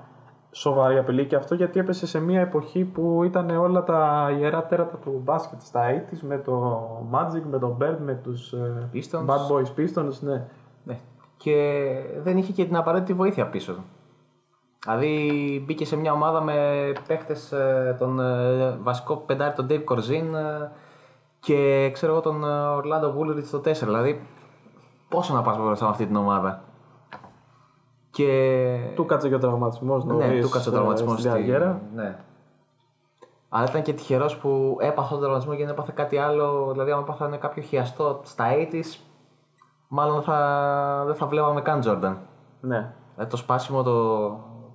σοβαρή 0.53 0.99
απειλή 0.99 1.27
και 1.27 1.37
αυτό 1.37 1.55
γιατί 1.55 1.81
έπεσε 1.81 2.07
σε 2.07 2.21
μια 2.21 2.41
εποχή 2.41 2.85
που 2.85 3.23
ήταν 3.25 3.51
όλα 3.51 3.85
τα 3.85 4.31
ιερά 4.39 4.67
τέρατα 4.67 4.97
του 4.97 5.21
μπάσκετ 5.25 5.63
στα 5.63 5.81
80's 5.91 6.19
με 6.21 6.39
το 6.39 6.89
Magic, 7.13 7.43
με 7.51 7.59
τον 7.59 7.77
Bird, 7.81 7.97
με 8.05 8.15
τους 8.15 8.53
ε, 8.53 8.89
Pistons. 8.93 9.27
Bad 9.27 9.51
Boys 9.51 9.81
Pistons, 9.81 10.19
ναι. 10.21 10.47
Ναι. 10.85 11.01
Και 11.37 11.87
δεν 12.23 12.37
είχε 12.37 12.53
και 12.53 12.65
την 12.65 12.77
απαραίτητη 12.77 13.13
βοήθεια 13.13 13.47
πίσω 13.47 13.73
του. 13.73 13.85
Δηλαδή 14.85 15.63
μπήκε 15.67 15.85
σε 15.85 15.97
μια 15.97 16.13
ομάδα 16.13 16.41
με 16.41 16.93
παίχτες 17.07 17.55
τον 17.99 18.21
ε, 18.21 18.77
βασικό 18.83 19.17
πεντάρι 19.17 19.55
τον 19.55 19.67
Dave 19.71 19.85
Corzin 19.85 20.35
ε, 20.35 20.71
και 21.41 21.91
ξέρω 21.93 22.13
εγώ 22.13 22.21
τον 22.21 22.45
ε, 22.45 22.49
Orlando 22.49 23.15
Woolridge 23.17 23.45
στο 23.45 23.59
4. 23.59 23.63
Δηλαδή 23.63 24.27
πόσο 25.09 25.35
να 25.35 25.43
πας 25.43 25.57
μπροστά 25.57 25.85
με 25.85 25.91
αυτή 25.91 26.07
την 26.07 26.17
ομάδα; 26.17 26.63
Και... 28.13 28.93
Του 28.95 29.07
κάτσε 29.07 29.29
και 29.29 29.35
ο 29.35 29.39
τραυματισμός 29.39 30.05
ναι, 30.05 30.13
νωρίς, 30.13 30.45
του 30.45 30.51
κάτσε 30.51 30.69
ο 30.69 30.73
ε, 30.73 30.75
τραυματισμός 30.75 31.19
στην 31.19 31.31
καριέρα. 31.31 31.81
Ναι. 31.95 32.19
Αλλά 33.49 33.67
ήταν 33.69 33.83
και 33.83 33.93
τυχερός 33.93 34.37
που 34.37 34.77
έπαθε 34.81 35.09
τον 35.09 35.19
τραυματισμό 35.19 35.55
και 35.55 35.65
δεν 35.65 35.73
έπαθε 35.73 35.93
κάτι 35.95 36.17
άλλο. 36.17 36.69
Δηλαδή, 36.73 36.91
αν 36.91 36.99
έπαθανε 37.01 37.37
κάποιο 37.37 37.63
χιαστό 37.63 38.21
στα 38.25 38.45
80s, 38.55 39.01
μάλλον 39.89 40.23
θα, 40.23 41.03
δεν 41.07 41.15
θα 41.15 41.27
βλέπαμε 41.27 41.61
καν 41.61 41.81
Jordan. 41.85 42.17
Ναι. 42.61 42.93
Δηλαδή 43.15 43.31
το 43.31 43.37
σπάσιμο, 43.37 43.83
το, 43.83 44.29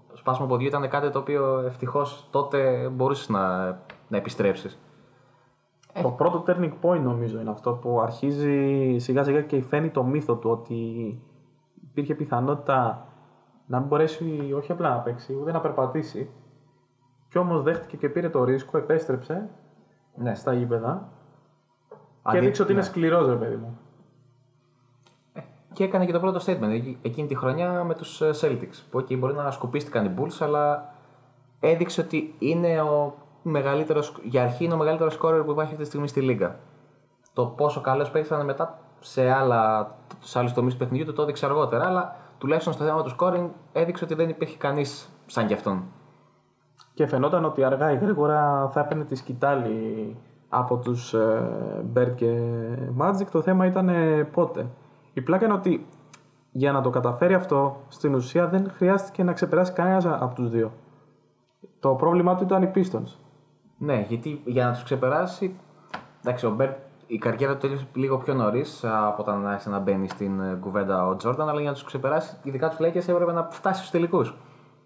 το 0.10 0.18
σπάσιμο 0.18 0.48
ποδιού 0.48 0.68
ήταν 0.68 0.90
κάτι 0.90 1.10
το 1.10 1.20
οποίο 1.20 1.60
ευτυχώς 1.66 2.28
τότε 2.32 2.90
μπορούσες 2.94 3.30
να, 3.30 3.66
να 4.08 4.18
επιστρέψεις. 4.18 4.80
Το 6.02 6.10
πρώτο 6.10 6.44
turning 6.48 6.74
point 6.82 7.02
νομίζω 7.02 7.40
είναι 7.40 7.50
αυτό 7.50 7.72
που 7.74 8.02
αρχίζει 8.02 8.96
σιγά 8.98 9.24
σιγά 9.24 9.42
και 9.42 9.62
φαίνει 9.62 9.90
το 9.90 10.04
μύθο 10.04 10.36
του 10.36 10.50
ότι 10.50 10.76
υπήρχε 11.90 12.16
πιθανότητα 12.16 13.08
να 13.70 13.80
μην 13.80 13.88
μπορέσει 13.88 14.54
όχι 14.58 14.72
απλά 14.72 14.90
να 14.90 14.98
παίξει, 15.00 15.38
ούτε 15.42 15.52
να 15.52 15.60
περπατήσει. 15.62 16.30
Κι 17.30 17.38
όμως 17.38 17.62
δέχτηκε 17.64 17.98
και 17.98 18.10
πήρε 18.10 18.30
το 18.30 18.44
ρίσκο, 18.44 18.78
επέστρεψε 18.78 19.50
Ναι. 20.16 20.36
στα 20.36 20.54
γήπεδα 20.54 21.08
και 21.90 21.96
Αντί- 22.24 22.38
έδειξε 22.42 22.62
ότι 22.62 22.72
είναι 22.72 22.82
ναι. 22.82 22.88
σκληρός 22.88 23.28
ρε 23.28 23.36
παιδί 23.36 23.56
μου. 23.56 23.78
Και 25.74 25.84
έκανε 25.84 26.06
και 26.06 26.12
το 26.12 26.20
πρώτο 26.20 26.40
statement 26.46 26.70
εκ- 26.70 27.06
εκείνη 27.06 27.28
τη 27.28 27.36
χρονιά 27.36 27.84
με 27.84 27.94
τους 27.94 28.22
ε, 28.22 28.30
Celtics. 28.42 28.82
Που 28.92 29.00
εκεί 29.00 29.18
μπορεί 29.18 29.34
να 29.34 29.52
σκουπίστηκαν 29.52 30.06
οι 30.06 30.14
Bulls, 30.18 30.38
αλλά 30.40 30.94
έδειξε 31.60 32.02
ότι 32.02 32.36
είναι 32.40 32.82
ο 32.82 33.14
μεγαλύτερος, 33.42 34.14
για 34.24 34.44
αρχή 34.44 34.64
είναι 34.66 34.74
ο 34.74 34.78
μεγαλύτερος 34.78 35.16
scorer 35.22 35.42
που 35.46 35.52
υπάρχει 35.52 35.72
αυτή 35.72 35.76
τη 35.76 35.86
στιγμή 35.86 36.08
στη 36.08 36.22
Λίγκα. 36.22 36.56
Το 37.34 37.46
πόσο 37.46 37.82
καλός 37.82 38.12
παίξανε 38.12 38.44
μετά 38.44 38.80
σε, 39.00 39.30
άλλα, 39.32 39.92
σε 40.20 40.40
άλλους 40.40 40.54
τομείς 40.54 40.74
του 40.74 40.80
παιχνιδιού 40.80 41.06
του 41.06 41.14
το 41.14 41.22
έδειξε 41.22 41.46
αργότερα, 41.46 41.86
αλλά 41.86 42.16
τουλάχιστον 42.38 42.74
στο 42.74 42.84
θέμα 42.84 43.04
του 43.04 43.16
scoring 43.20 43.50
έδειξε 43.72 44.04
ότι 44.04 44.14
δεν 44.14 44.30
υπήρχε 44.30 44.58
κανείς 44.58 45.10
σαν 45.26 45.48
κι 45.48 45.54
αυτόν. 45.54 45.84
Και 46.94 47.08
φαινόταν 47.08 47.46
ότι 47.46 47.64
αργά 47.64 47.92
ή 47.92 47.98
γρήγορα 47.98 48.70
θα 48.74 48.80
έπαιρνε 48.80 49.04
τη 49.04 49.16
σκυτάλη 49.16 50.16
από 50.50 50.78
τους 50.78 51.14
ε, 51.14 51.86
Bird 51.96 52.16
και 52.16 52.40
Magic. 52.98 53.26
Το 53.32 53.42
θέμα 53.42 53.66
ήταν 53.66 53.90
ε, 53.90 54.24
πότε. 54.24 54.68
Η 55.14 55.22
πλάκα 55.22 55.46
είναι 55.46 55.54
ότι 55.54 55.88
για 56.52 56.72
να 56.72 56.82
το 56.82 56.90
καταφέρει 56.90 57.34
αυτό, 57.34 57.82
στην 57.88 58.16
ουσία 58.16 58.48
δεν 58.48 58.72
χρειάστηκε 58.72 59.24
να 59.24 59.34
ξεπεράσει 59.34 59.74
κανέναν 59.74 60.06
από 60.06 60.36
τους 60.36 60.50
δύο. 60.50 60.72
Το 61.80 61.96
πρόβλημά 61.96 62.36
του 62.36 62.44
ήταν 62.44 62.64
οι 62.64 62.72
Pistons. 62.76 63.16
Ναι, 63.78 64.06
γιατί 64.08 64.42
για 64.46 64.66
να 64.66 64.72
τους 64.72 64.84
ξεπεράσει. 64.84 65.60
Εντάξει, 66.20 66.46
ο 66.46 66.52
Μπερντ 66.52 66.78
η 67.08 67.18
καριέρα 67.18 67.54
του 67.54 67.60
τέλειωσε 67.60 67.88
λίγο 67.94 68.18
πιο 68.18 68.34
νωρίς 68.34 68.84
από 68.84 69.22
όταν 69.22 69.48
άρχισε 69.48 69.70
να 69.70 69.80
μπαίνει 69.80 70.10
στην 70.10 70.40
ε, 70.40 70.58
κουβέντα 70.62 71.08
ο 71.08 71.16
Τζόρνταν, 71.16 71.50
αλλά 71.50 71.60
για 71.60 71.70
να 71.70 71.76
τους 71.76 71.84
ξεπεράσει, 71.84 72.38
ειδικά 72.44 72.70
τους 72.70 72.78
Lakers 72.82 73.08
έπρεπε 73.08 73.32
να 73.32 73.48
φτάσει 73.52 73.78
στους 73.78 73.92
τελικούς. 73.92 74.34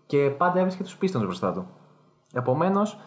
Και 0.05 0.17
πάντα 0.38 0.60
έβρισκε 0.60 0.84
τους 0.84 0.97
Pistons 1.01 1.21
μπροστά 1.21 1.51
του. 1.53 1.67
Επομένως, 2.34 2.99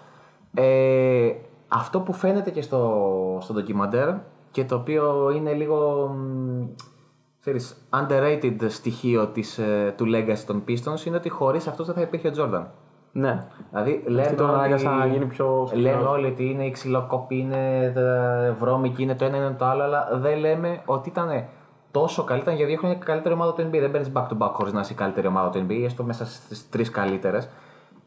ε, 0.55 1.33
αυτό 1.69 2.01
που 2.01 2.13
φαίνεται 2.13 2.51
και 2.51 2.63
στο, 2.63 3.39
στο 3.41 3.53
ντοκιμαντέρ 3.53 4.15
και 4.51 4.65
το 4.65 4.75
οποίο 4.75 5.31
είναι 5.31 5.53
λίγο 5.53 6.07
μ, 6.09 6.65
ξέρεις, 7.41 7.87
underrated 7.91 8.57
στοιχείο 8.69 9.27
της, 9.27 9.59
ε, 9.59 9.95
του 9.97 10.05
legacy 10.09 10.43
των 10.47 10.65
Pistons 10.69 11.07
είναι 11.07 11.17
ότι 11.17 11.29
χωρίς 11.29 11.67
αυτούς 11.67 11.87
δεν 11.87 11.95
θα 11.95 12.01
υπήρχε 12.01 12.29
ο 12.29 12.33
Jordan. 12.37 12.65
Ναι. 13.17 13.45
Δηλαδή, 13.71 14.05
λέμε 14.07 14.31
τον 14.37 14.47
όλοι- 14.49 14.59
ανάγκασαν 14.59 14.99
να 14.99 15.07
γίνει 15.07 15.25
πιο 15.27 15.65
σκληρός. 15.69 15.95
Λέμε 15.97 16.09
όλοι 16.09 16.27
ότι 16.27 16.51
είναι 16.51 16.65
η 16.65 16.71
ξυλοκοπή, 16.71 17.37
είναι 17.39 17.85
ε, 17.97 18.51
βρώμικη, 18.51 19.03
είναι 19.03 19.15
το 19.15 19.25
ένα, 19.25 19.37
είναι 19.37 19.55
το 19.59 19.65
άλλο, 19.65 19.83
αλλά 19.83 20.09
δεν 20.13 20.39
λέμε 20.39 20.81
ότι 20.85 21.09
ήταν 21.09 21.45
τόσο 21.91 22.25
καλή. 22.25 22.41
Ήταν 22.41 22.55
για 22.55 22.67
δύο 22.67 22.77
χρόνια 22.79 22.97
η 22.97 23.05
καλύτερη 23.05 23.35
ομάδα 23.35 23.53
του 23.55 23.63
NBA. 23.63 23.79
Δεν 23.81 23.91
παίρνει 23.91 24.13
back 24.15 24.23
to 24.29 24.39
back 24.47 24.51
χωρίς 24.53 24.73
να 24.73 24.81
είσαι 24.81 24.93
η 24.93 24.97
καλύτερη 24.97 25.27
ομάδα 25.27 25.51
του 25.51 25.67
NBA, 25.69 25.83
έστω 25.85 26.03
μέσα 26.05 26.27
στις 26.27 26.69
τρεις 26.71 26.91
καλύτερες. 26.91 27.49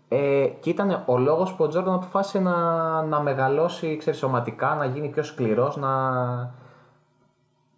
Ε, 0.10 0.46
και 0.60 0.70
ήταν 0.70 1.04
ο 1.06 1.18
λόγος 1.18 1.54
που 1.54 1.64
ο 1.64 1.68
Τζόρνταν 1.68 1.94
αποφάσισε 1.94 2.40
να, 2.40 2.56
να 3.02 3.22
μεγαλώσει 3.22 3.98
ξέρεις, 3.98 4.20
σωματικά, 4.20 4.76
να 4.76 4.86
γίνει 4.86 5.08
πιο 5.10 5.24
σκληρός, 5.24 5.78
να, 5.78 6.12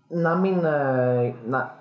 να 0.07 0.35
μην. 0.35 0.65
ε, 0.65 1.33
να, 1.47 1.77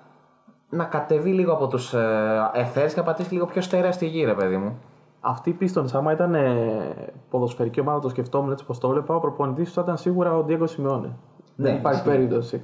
να 0.69 0.83
κατεβεί 0.83 1.31
λίγο 1.33 1.53
από 1.53 1.67
τους 1.67 1.93
ε, 1.93 2.49
εθέρες 2.53 2.93
και 2.93 2.99
να 2.99 3.05
πατήσει 3.05 3.33
λίγο 3.33 3.45
πιο 3.45 3.61
στερεά 3.61 3.91
στη 3.91 4.05
γη, 4.05 4.25
ρε 4.25 4.33
παιδί 4.33 4.57
μου. 4.57 4.79
Αυτή 5.21 5.49
η 5.49 5.57
Pistons, 5.61 5.93
άμα 5.93 6.11
ήταν 6.11 6.35
ε, 6.35 7.11
ποδοσφαιρική 7.29 7.79
ομάδα, 7.79 7.99
το 7.99 8.09
σκεφτόμουν 8.09 8.51
έτσι 8.51 8.65
πως 8.65 8.77
το 8.79 8.89
βλέπα, 8.89 9.15
ο 9.15 9.19
προπονητής 9.19 9.67
του 9.67 9.73
θα 9.73 9.81
ήταν 9.81 9.97
σίγουρα 9.97 10.37
ο 10.37 10.45
Diego 10.47 10.63
Simeone. 10.63 11.09
δεν 11.55 11.75
υπάρχει 11.75 11.99
ισχύει. 11.99 12.09
περίπτωση. 12.09 12.63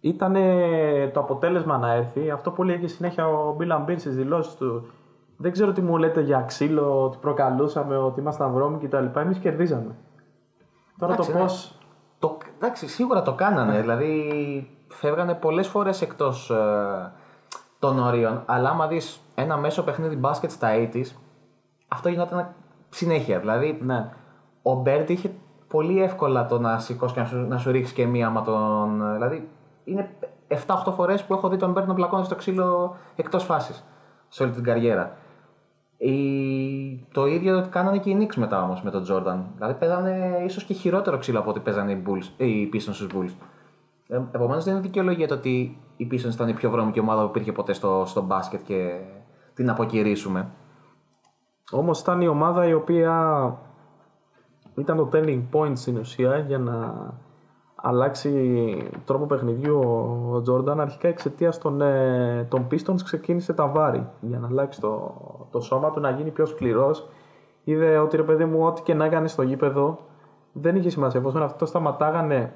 Ήταν 0.00 0.36
το 1.12 1.20
αποτέλεσμα 1.20 1.78
να 1.78 1.92
έρθει, 1.92 2.30
αυτό 2.30 2.50
που 2.50 2.62
λέει 2.62 2.78
και 2.78 2.86
συνέχεια 2.86 3.28
ο 3.28 3.56
Bill 3.60 3.78
Ambir 3.78 3.94
στις 3.96 4.16
δηλώσεις 4.16 4.54
του. 4.54 4.86
Δεν 5.36 5.52
ξέρω 5.52 5.72
τι 5.72 5.82
μου 5.82 5.96
λέτε 5.96 6.20
για 6.20 6.42
ξύλο, 6.42 7.04
ότι 7.04 7.18
προκαλούσαμε, 7.20 7.96
ότι 7.96 8.20
ήμασταν 8.20 8.52
βρώμικοι 8.52 8.86
κτλ. 8.86 9.18
Εμείς 9.18 9.38
κερδίζαμε. 9.38 9.96
Τώρα 10.98 11.12
Εντάξει, 11.12 11.30
το 11.30 11.36
ναι. 11.36 11.42
πώς... 11.44 11.78
Το, 12.18 12.38
εντάξει, 12.56 12.88
σίγουρα 12.88 13.22
το 13.22 13.34
κάνανε. 13.34 13.80
Δηλαδή, 13.80 14.30
φεύγανε 14.88 15.34
πολλές 15.34 15.68
φορές 15.68 16.02
εκτός 16.02 16.50
ε, 16.50 17.12
των 17.82 17.98
ορίων. 17.98 18.42
Αλλά 18.46 18.68
άμα 18.70 18.86
δεις 18.86 19.20
ένα 19.34 19.56
μέσο 19.56 19.82
παιχνίδι 19.82 20.16
μπάσκετ 20.16 20.50
στα 20.50 20.68
80s, 20.74 21.06
αυτό 21.88 22.08
γινόταν 22.08 22.54
συνέχεια. 22.88 23.38
Δηλαδή, 23.38 23.78
Ναι. 23.82 24.10
ο 24.62 24.74
Μπέρντ 24.74 25.10
είχε 25.10 25.30
πολύ 25.68 26.02
εύκολα 26.02 26.46
το 26.46 26.58
να 26.58 26.78
σηκώσει 26.78 27.14
και 27.14 27.20
να 27.20 27.26
σου, 27.26 27.36
να 27.48 27.58
σου 27.58 27.70
ρίξει 27.70 27.94
και 27.94 28.06
μία 28.06 28.26
άμα 28.26 28.42
τον. 28.42 29.12
Δηλαδή, 29.12 29.48
είναι 29.84 30.10
7-8 30.48 30.92
φορές 30.92 31.24
που 31.24 31.34
έχω 31.34 31.48
δει 31.48 31.56
τον 31.56 31.72
Μπέρντ 31.72 31.88
να 31.88 31.94
πλακώνει 31.94 32.24
στο 32.24 32.34
ξύλο 32.34 32.96
εκτός 33.16 33.44
φάσης 33.44 33.84
σε 34.28 34.42
όλη 34.42 34.52
την 34.52 34.62
καριέρα. 34.62 35.16
Η... 35.96 36.16
Το 37.12 37.26
ίδιο 37.26 37.66
κάνανε 37.70 37.98
και 37.98 38.10
οι 38.10 38.16
Knicks 38.20 38.34
μετά 38.36 38.62
όμως 38.62 38.82
με 38.82 38.90
τον 38.90 39.04
Jordan. 39.10 39.38
Δηλαδή 39.54 39.74
παίζανε 39.78 40.42
ίσως 40.44 40.64
και 40.64 40.74
χειρότερο 40.74 41.18
ξύλο 41.18 41.38
από 41.38 41.50
ό,τι 41.50 41.60
παίζανε 41.60 41.92
οι, 41.92 42.02
Bulls, 42.06 42.28
ε, 42.36 42.44
οι 42.44 42.70
Pistons 42.72 42.78
στους 42.78 43.06
Bulls. 43.14 43.32
Ε, 44.08 44.20
Επομένως 44.32 44.64
δεν 44.64 44.72
είναι 44.72 44.82
δικαιολογία 44.82 45.28
το 45.28 45.34
ότι 45.34 45.78
οι 45.96 46.08
Pistons 46.10 46.32
ήταν 46.32 46.48
η 46.48 46.54
πιο 46.54 46.70
βρώμικη 46.70 47.00
ομάδα 47.00 47.22
που 47.22 47.28
υπήρχε 47.28 47.52
ποτέ 47.52 47.72
στο, 47.72 48.02
στο 48.06 48.22
μπάσκετ 48.22 48.60
και 48.64 49.00
την 49.54 49.70
αποκηρύσουμε. 49.70 50.50
Όμως 51.70 52.00
ήταν 52.00 52.20
η 52.20 52.26
ομάδα 52.26 52.66
η 52.66 52.72
οποία 52.72 53.56
ήταν 54.74 54.96
το 54.96 55.08
turning 55.12 55.42
point 55.52 55.72
στην 55.74 55.96
ουσία 55.96 56.38
για 56.38 56.58
να 56.58 56.94
αλλάξει 57.74 58.90
τρόπο 59.04 59.26
παιχνιδιού 59.26 59.78
ο 60.32 60.40
Τζόρνταν. 60.42 60.80
Αρχικά 60.80 61.08
εξαιτίας 61.08 61.58
των, 61.58 61.80
ε, 61.80 62.46
των 62.50 62.66
Pistons 62.70 63.02
ξεκίνησε 63.04 63.52
τα 63.52 63.66
βάρη 63.66 64.08
για 64.20 64.38
να 64.38 64.46
αλλάξει 64.46 64.80
το, 64.80 65.14
το 65.50 65.60
σώμα 65.60 65.90
του, 65.90 66.00
να 66.00 66.10
γίνει 66.10 66.30
πιο 66.30 66.46
σκληρός. 66.46 67.08
Είδε 67.64 67.98
ότι 67.98 68.16
ρε 68.16 68.22
παιδί 68.22 68.44
μου, 68.44 68.66
ό,τι 68.66 68.82
και 68.82 68.94
να 68.94 69.04
έκανε 69.04 69.28
στο 69.28 69.42
γήπεδο 69.42 69.98
δεν 70.52 70.76
είχε 70.76 70.90
σημασία. 70.90 71.20
Εφόσον 71.20 71.42
αυτό 71.42 71.66
σταματάγανε 71.66 72.52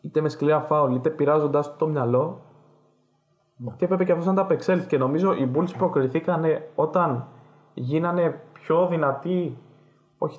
είτε 0.00 0.20
με 0.20 0.28
σκληρά 0.28 0.60
φάουλ 0.60 0.94
είτε 0.94 1.10
πειράζοντα 1.10 1.76
το 1.76 1.86
μυαλό, 1.86 2.40
και 3.76 3.84
έπρεπε 3.84 4.04
και 4.04 4.12
αυτός 4.12 4.26
να 4.26 4.34
τα 4.34 4.40
απεξέλθει. 4.42 4.86
Και 4.86 4.98
νομίζω 4.98 5.32
οι 5.32 5.50
Bulls 5.54 5.74
προκριθήκανε 5.78 6.68
όταν 6.74 7.26
γίνανε 7.74 8.40
πιο 8.52 8.86
δυνατοί, 8.86 9.58
όχι 10.18 10.38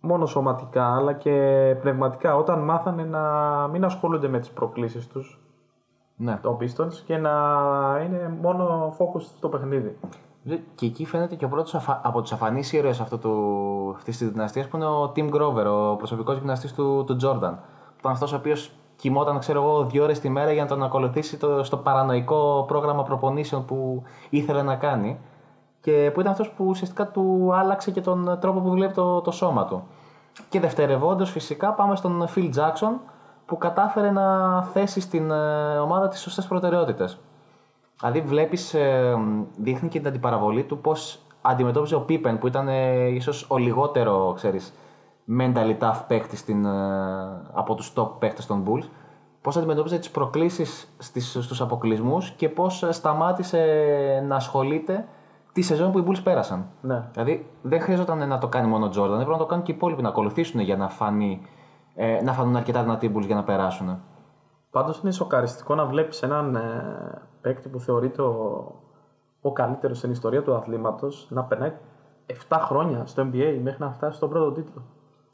μόνο 0.00 0.26
σωματικά, 0.26 0.94
αλλά 0.96 1.12
και 1.12 1.76
πνευματικά. 1.80 2.36
Όταν 2.36 2.58
μάθανε 2.64 3.04
να 3.04 3.22
μην 3.68 3.84
ασχολούνται 3.84 4.28
με 4.28 4.38
τις 4.38 4.50
προκλήσεις 4.50 5.06
τους, 5.08 5.40
Ναι. 6.16 6.38
το 6.42 6.58
Pistons, 6.60 6.92
και 7.04 7.16
να 7.16 7.30
είναι 8.04 8.38
μόνο 8.40 8.94
focus 8.98 9.20
στο 9.20 9.48
παιχνίδι. 9.48 9.98
Και 10.74 10.86
εκεί 10.86 11.04
φαίνεται 11.04 11.34
και 11.34 11.44
ο 11.44 11.48
πρώτος 11.48 11.88
από 12.02 12.20
τους 12.20 12.32
αφανείς 12.32 12.72
ήρωες 12.72 13.00
αυτής 13.00 14.18
της 14.18 14.30
δυναστείας 14.30 14.68
που 14.68 14.76
είναι 14.76 14.86
ο 14.86 15.12
Tim 15.16 15.30
Grover, 15.30 15.64
ο 15.66 15.96
προσωπικός 15.96 16.36
γυμναστής 16.36 16.74
του, 16.74 17.04
του 17.06 17.16
Jordan. 17.22 17.54
Που 17.86 17.98
ήταν 17.98 18.12
αυτός 18.12 18.32
ο 18.32 18.36
οποίος 18.36 18.72
κοιμόταν, 18.98 19.38
ξέρω 19.38 19.62
εγώ, 19.62 19.84
δύο 19.84 20.02
ώρες 20.02 20.20
τη 20.20 20.28
μέρα 20.28 20.52
για 20.52 20.62
να 20.62 20.68
τον 20.68 20.82
ακολουθήσει 20.82 21.36
το, 21.36 21.64
στο 21.64 21.76
παρανοϊκό 21.76 22.64
πρόγραμμα 22.68 23.02
προπονήσεων 23.02 23.64
που 23.64 24.02
ήθελε 24.30 24.62
να 24.62 24.76
κάνει. 24.76 25.18
Και 25.80 26.10
που 26.14 26.20
ήταν 26.20 26.32
αυτός 26.32 26.50
που 26.50 26.64
ουσιαστικά 26.66 27.06
του 27.06 27.50
άλλαξε 27.54 27.90
και 27.90 28.00
τον 28.00 28.38
τρόπο 28.40 28.60
που 28.60 28.70
βλέπει 28.70 28.92
το, 28.92 29.20
το 29.20 29.30
σώμα 29.30 29.64
του. 29.64 29.82
Και 30.48 30.60
δευτερευόντως, 30.60 31.30
φυσικά, 31.30 31.72
πάμε 31.72 31.96
στον 31.96 32.28
Phil 32.34 32.50
Jackson 32.54 32.92
που 33.46 33.58
κατάφερε 33.58 34.10
να 34.10 34.62
θέσει 34.62 35.00
στην 35.00 35.30
ε, 35.30 35.78
ομάδα 35.78 36.08
τι 36.08 36.18
σωστές 36.18 36.46
προτεραιότητες. 36.46 37.18
Δηλαδή 38.00 38.20
βλέπεις, 38.20 38.74
δείχνει 39.56 39.88
και 39.88 39.98
την 39.98 40.08
αντιπαραβολή 40.08 40.62
του 40.62 40.78
πώς 40.78 41.18
αντιμετώπιζε 41.42 41.94
ο 41.94 42.00
Πίπεν 42.00 42.38
που 42.38 42.46
ήταν 42.46 42.68
ε, 42.68 43.06
ίσως 43.06 43.46
ο 43.48 43.56
λιγότερο, 43.56 44.32
ξέρεις, 44.36 44.74
mentally 45.38 45.78
tough 45.78 46.00
παίχτη 46.08 46.36
στην, 46.36 46.64
ε, 46.64 46.70
από 47.52 47.74
τους 47.74 47.92
top 47.96 48.10
παίχτες 48.18 48.46
των 48.46 48.64
Bulls. 48.66 48.88
Πώς 49.40 49.56
αντιμετώπιζε 49.56 49.98
τις 49.98 50.10
προκλήσεις 50.10 50.94
στους 50.98 51.60
αποκλεισμούς 51.60 52.30
και 52.30 52.48
πώς 52.48 52.84
σταμάτησε 52.90 53.64
να 54.26 54.36
ασχολείται 54.36 55.08
τη 55.52 55.62
σεζόν 55.62 55.92
που 55.92 55.98
οι 55.98 56.04
Bulls 56.06 56.20
πέρασαν. 56.22 56.66
Ναι. 56.80 57.08
Δηλαδή 57.12 57.50
δεν 57.62 57.80
χρειαζόταν 57.80 58.28
να 58.28 58.38
το 58.38 58.48
κάνει 58.48 58.68
μόνο 58.68 58.86
ο 58.86 58.88
Jordan, 58.88 59.12
έπρεπε 59.12 59.30
να 59.30 59.38
το 59.38 59.46
κάνουν 59.46 59.64
και 59.64 59.72
οι 59.72 59.74
υπόλοιποι 59.74 60.02
να 60.02 60.08
ακολουθήσουν 60.08 60.60
για 60.60 60.76
να, 60.76 60.88
φανεί, 60.88 61.40
ε, 61.94 62.22
να 62.22 62.32
φανούν 62.32 62.56
αρκετά 62.56 62.82
δυνατοί 62.82 63.06
οι 63.06 63.12
Bulls 63.16 63.26
για 63.26 63.34
να 63.34 63.44
περάσουν. 63.44 64.00
Πάντως 64.70 65.00
είναι 65.00 65.10
σοκαριστικό 65.10 65.74
να 65.74 65.84
βλέπεις 65.84 66.22
έναν 66.22 66.56
ε, 66.56 67.22
παίκτη 67.40 67.68
που 67.68 67.80
θεωρείται 67.80 68.22
ο, 68.22 68.64
ο 69.40 69.52
καλύτερος 69.52 69.98
στην 69.98 70.10
ιστορία 70.10 70.42
του 70.42 70.54
αθλήματος 70.54 71.26
να 71.30 71.44
περνάει 71.44 71.72
7 72.48 72.58
χρόνια 72.60 73.06
στο 73.06 73.22
NBA 73.22 73.58
μέχρι 73.62 73.82
να 73.82 73.90
φτάσει 73.90 74.16
στον 74.16 74.28
πρώτο 74.28 74.52
τίτλο. 74.52 74.82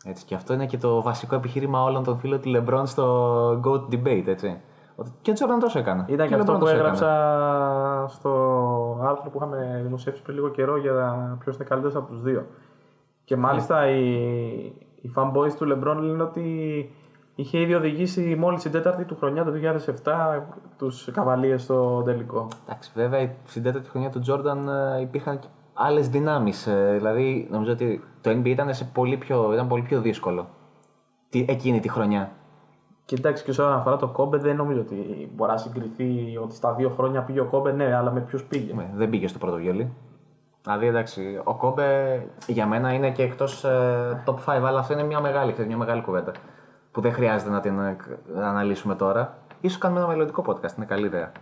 Έτσι, 0.04 0.24
και 0.24 0.34
αυτό 0.34 0.52
είναι 0.52 0.66
και 0.66 0.78
το 0.78 1.02
βασικό 1.02 1.34
επιχείρημα 1.34 1.82
όλων 1.82 2.04
των 2.04 2.18
φίλων 2.18 2.40
του 2.40 2.52
LeBron 2.56 2.82
στο 2.84 3.60
GOAT 3.64 3.94
debate, 3.94 4.26
έτσι. 4.26 4.60
Ότι 4.96 5.10
και 5.22 5.30
ο 5.30 5.34
Jordan 5.34 5.60
τόσο 5.60 5.78
έκανε. 5.78 6.04
Ήταν 6.08 6.28
και 6.28 6.34
ο 6.34 6.38
αυτό 6.38 6.52
LeBron 6.52 6.58
που 6.58 6.64
τόσο 6.64 6.74
έγραψα 6.74 7.06
έκανε. 7.06 8.08
στο 8.08 8.30
άρθρο 9.02 9.30
που 9.30 9.36
είχαμε 9.36 9.80
δημοσιεύσει 9.82 10.22
πριν 10.22 10.34
λίγο 10.34 10.48
καιρό 10.48 10.76
για 10.76 11.36
ποιος 11.40 11.54
είναι 11.54 11.64
καλύτερος 11.64 11.96
από 11.96 12.12
τους 12.12 12.22
δύο. 12.22 12.46
Και 13.24 13.36
μάλιστα 13.36 13.88
η, 13.88 14.12
οι 15.00 15.12
fanboys 15.16 15.52
του 15.58 15.66
LeBron 15.72 15.96
λένε 16.00 16.22
ότι 16.22 16.90
είχε 17.34 17.58
ήδη 17.60 17.74
οδηγήσει 17.74 18.36
μόλις 18.38 18.62
την 18.62 18.70
τέταρτη 18.70 19.04
του 19.04 19.16
χρονιά 19.16 19.44
το 19.44 19.52
2007 20.04 20.12
τους 20.78 21.08
καβαλίες 21.12 21.62
στο 21.62 22.02
τελικό. 22.04 22.48
Εντάξει, 22.66 22.90
βέβαια 22.94 23.34
στην 23.44 23.62
τέταρτη 23.62 23.88
χρονιά 23.88 24.10
του 24.10 24.20
Τζόρνταν 24.20 24.68
ε, 24.68 25.00
υπήρχαν 25.00 25.38
και 25.38 25.46
άλλες 25.74 26.08
δυνάμεις. 26.08 26.68
Δηλαδή, 26.92 27.48
νομίζω 27.50 27.72
ότι 27.72 28.04
το 28.24 28.30
NBA 28.30 28.46
ήταν, 28.46 28.74
σε 28.74 28.84
πολύ, 28.84 29.16
πιο, 29.16 29.52
ήταν 29.52 29.68
πολύ 29.68 29.82
πιο 29.82 30.00
δύσκολο 30.00 30.46
τι- 31.28 31.44
εκείνη 31.48 31.80
τη 31.80 31.88
χρονιά. 31.88 32.30
Και 33.04 33.14
εντάξει, 33.14 33.44
και 33.44 33.50
όσον 33.50 33.72
αφορά 33.72 33.96
το 33.96 34.08
Κόμπε, 34.08 34.36
δεν 34.38 34.56
νομίζω 34.56 34.80
ότι 34.80 35.30
μπορεί 35.34 35.50
να 35.50 35.56
συγκριθεί 35.56 36.38
ότι 36.42 36.54
στα 36.54 36.72
δύο 36.74 36.88
χρόνια 36.90 37.22
πήγε 37.22 37.40
ο 37.40 37.44
Κόμπε, 37.44 37.72
ναι, 37.72 37.94
αλλά 37.94 38.10
με 38.10 38.20
ποιου 38.20 38.40
πήγε. 38.48 38.74
Ναι, 38.74 38.90
δεν 38.94 39.10
πήγε 39.10 39.28
στο 39.28 39.38
πρώτο 39.38 39.56
βιολί. 39.56 39.92
Δηλαδή, 40.62 40.86
εντάξει, 40.86 41.40
ο 41.44 41.54
Κόμπε 41.54 42.22
για 42.46 42.66
μένα 42.66 42.92
είναι 42.92 43.10
και 43.10 43.22
εκτός 43.22 43.64
top 44.26 44.34
5, 44.46 44.66
αλλά 44.66 44.78
αυτό 44.78 44.92
είναι 44.92 45.02
μια 45.04 45.20
μεγάλη, 45.20 45.52
ξέρεις, 45.52 45.68
μια 45.70 45.78
μεγάλη 45.78 46.02
κουβέντα. 46.02 46.32
Που 46.90 47.00
δεν 47.00 47.12
χρειάζεται 47.12 47.50
να 47.50 47.60
την 47.60 47.78
ε, 47.78 47.96
αναλύσουμε 48.42 48.94
τώρα. 48.94 49.36
Ίσως 49.60 49.78
κάνουμε 49.78 50.00
ένα 50.00 50.08
μελλοντικό 50.08 50.44
podcast, 50.46 50.76
είναι 50.76 50.86
καλή 50.86 51.06
ιδέα. 51.06 51.32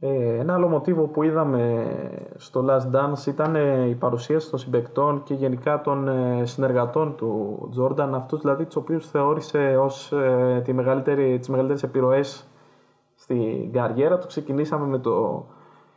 Ε, 0.00 0.38
ένα 0.38 0.54
άλλο 0.54 0.68
μοτίβο 0.68 1.06
που 1.06 1.22
είδαμε 1.22 1.86
στο 2.36 2.64
Last 2.68 2.96
Dance 2.96 3.26
ήταν 3.26 3.56
ε, 3.56 3.88
η 3.88 3.94
παρουσίαση 3.94 4.50
των 4.50 4.58
συμπεκτών 4.58 5.22
και 5.22 5.34
γενικά 5.34 5.80
των 5.80 6.08
ε, 6.08 6.42
συνεργατών 6.46 7.14
του 7.16 7.58
Τζόρνταν, 7.70 8.14
αυτούς 8.14 8.40
δηλαδή 8.40 8.64
τους 8.64 8.76
οποίους 8.76 9.08
θεώρησε 9.10 9.76
ως 9.80 10.12
ε, 10.12 10.60
τη 10.64 10.72
μεγαλύτερη, 10.72 11.38
τις 11.38 11.48
μεγαλύτερες 11.48 11.82
επιρροές 11.82 12.46
στην 13.14 13.72
καριέρα 13.72 14.18
του. 14.18 14.26
Ξεκινήσαμε 14.26 14.86
με 14.86 14.98
το 14.98 15.44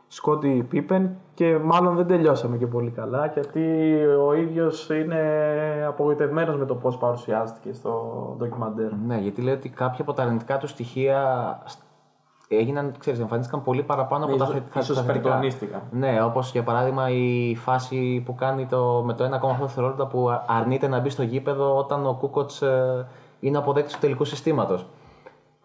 Σκόντι 0.08 0.66
Πίπεν 0.68 1.10
και 1.34 1.58
μάλλον 1.58 1.96
δεν 1.96 2.06
τελειώσαμε 2.06 2.56
και 2.56 2.66
πολύ 2.66 2.90
καλά 2.90 3.26
γιατί 3.26 3.94
ο 4.26 4.34
ίδιος 4.34 4.90
είναι 4.90 5.20
απογοητευμένος 5.88 6.56
με 6.56 6.64
το 6.64 6.74
πώς 6.74 6.98
παρουσιάστηκε 6.98 7.72
στο 7.72 8.34
ντοκιμαντέρ. 8.38 8.92
Ναι, 9.06 9.16
γιατί 9.18 9.42
λέει 9.42 9.54
ότι 9.54 9.68
κάποια 9.68 10.02
από 10.02 10.12
τα 10.12 10.22
αρνητικά 10.22 10.58
του 10.58 10.66
στοιχεία 10.66 11.18
σ- 11.64 11.80
έγιναν, 12.56 12.94
ξέρεις, 12.98 13.20
εμφανίστηκαν 13.20 13.62
πολύ 13.62 13.82
παραπάνω 13.82 14.24
από 14.24 14.36
τα 14.36 14.44
Ίσως- 14.44 14.56
θετικά. 14.58 14.80
ίσως 14.80 14.96
τα 14.96 15.02
θετικά. 15.02 15.28
υπερτονίστηκαν. 15.28 15.82
Ναι, 15.90 16.22
όπως 16.24 16.50
για 16.52 16.62
παράδειγμα 16.62 17.08
η 17.10 17.54
φάση 17.56 18.22
που 18.26 18.34
κάνει 18.34 18.66
το, 18.66 19.02
με 19.06 19.12
το 19.14 19.24
1,8 19.24 19.60
δευτερόλεπτα 19.60 20.06
που 20.06 20.30
α- 20.30 20.44
αρνείται 20.46 20.88
να 20.88 21.00
μπει 21.00 21.10
στο 21.10 21.22
γήπεδο 21.22 21.76
όταν 21.76 22.06
ο 22.06 22.14
Κούκοτς 22.20 22.62
είναι 23.40 23.58
αποδέκτης 23.58 23.94
του 23.94 24.00
τελικού 24.00 24.24
συστήματος. 24.24 24.86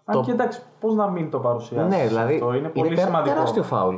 Αν 0.05 0.21
και 0.21 0.31
εντάξει, 0.31 0.61
πώς 0.79 0.93
να 0.95 1.07
μην 1.07 1.29
το 1.31 1.39
παρουσιάσεις 1.39 1.95
Ναι, 1.97 2.07
δηλαδή 2.07 2.33
αυτό, 2.33 2.53
είναι 2.53 2.67
πολύ 2.67 2.95
τε- 2.95 3.05
σημαντικό. 3.05 3.33
τεράστιο 3.35 3.63
φάουλ 3.63 3.95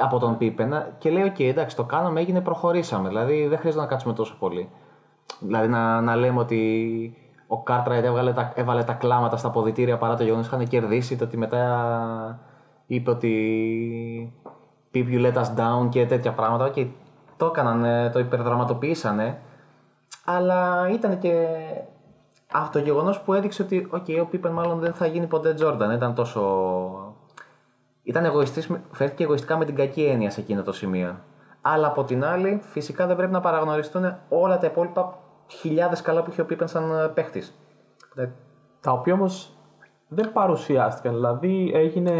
από 0.00 0.18
τον 0.18 0.36
Πίπεν 0.36 0.84
και 0.98 1.10
λέει: 1.10 1.22
Οκ, 1.22 1.40
εντάξει, 1.40 1.76
το 1.76 1.84
κάναμε, 1.84 2.20
έγινε, 2.20 2.40
προχωρήσαμε. 2.40 3.08
Δηλαδή 3.08 3.46
δεν 3.46 3.58
χρειάζεται 3.58 3.82
να 3.82 3.88
κάτσουμε 3.88 4.14
τόσο 4.14 4.36
πολύ. 4.38 4.68
Δηλαδή 5.40 5.68
να, 5.68 6.00
να 6.00 6.16
λέμε 6.16 6.38
ότι 6.40 7.29
ο 7.52 7.62
Κάρτραϊτ 7.62 8.04
έβγαλε 8.04 8.32
τα, 8.32 8.52
έβαλε 8.54 8.84
τα 8.84 8.92
κλάματα 8.92 9.36
στα 9.36 9.50
αποδυτήρια 9.50 9.98
παρά 9.98 10.16
το 10.16 10.22
γεγονός 10.22 10.46
ότι 10.46 10.54
είχαν 10.54 10.68
κερδίσει. 10.68 11.16
Το 11.16 11.24
ότι 11.24 11.36
μετά 11.36 12.38
είπε 12.86 13.10
ότι 13.10 14.34
Pip 14.94 15.06
you 15.06 15.26
let 15.26 15.34
us 15.34 15.54
down 15.56 15.88
και 15.88 16.06
τέτοια 16.06 16.32
πράγματα. 16.32 16.68
Και 16.68 16.86
το 17.36 17.46
έκαναν, 17.46 17.84
ε, 17.84 18.10
το 18.10 18.18
υπερδραματοποιήσανε. 18.18 19.38
Αλλά 20.24 20.88
ήταν 20.92 21.18
και 21.18 21.46
αυτό 22.52 22.78
το 22.78 22.84
γεγονός 22.84 23.20
που 23.20 23.34
έδειξε 23.34 23.62
ότι 23.62 23.88
okay, 23.92 24.18
ο 24.22 24.26
Πίπεν 24.26 24.52
μάλλον 24.52 24.78
δεν 24.78 24.92
θα 24.92 25.06
γίνει 25.06 25.26
ποτέ 25.26 25.54
Τζόρνταν. 25.54 25.90
Ήταν 25.90 26.14
τόσο. 26.14 27.14
Ήταν 28.02 28.24
εγωιστής, 28.24 28.66
με- 28.66 28.82
φέρθηκε 28.92 29.22
εγωιστικά 29.22 29.56
με 29.56 29.64
την 29.64 29.74
κακή 29.74 30.02
έννοια 30.02 30.30
σε 30.30 30.40
εκείνο 30.40 30.62
το 30.62 30.72
σημείο. 30.72 31.16
Αλλά 31.60 31.86
από 31.86 32.04
την 32.04 32.24
άλλη, 32.24 32.60
φυσικά 32.62 33.06
δεν 33.06 33.16
πρέπει 33.16 33.32
να 33.32 33.40
παραγνωριστούν 33.40 34.16
όλα 34.28 34.58
τα 34.58 34.66
υπόλοιπα 34.66 35.18
χιλιάδες 35.50 36.00
καλά 36.02 36.22
που 36.22 36.30
είχε 36.30 36.40
ο 36.40 36.44
Πίπεν 36.46 36.68
σαν 36.68 37.10
παίχτης. 37.14 37.54
Τα 38.80 38.92
οποία 38.92 39.14
όμως 39.14 39.52
δεν 40.08 40.32
παρουσιάστηκαν. 40.32 41.14
Δηλαδή 41.14 41.70
έγινε 41.74 42.12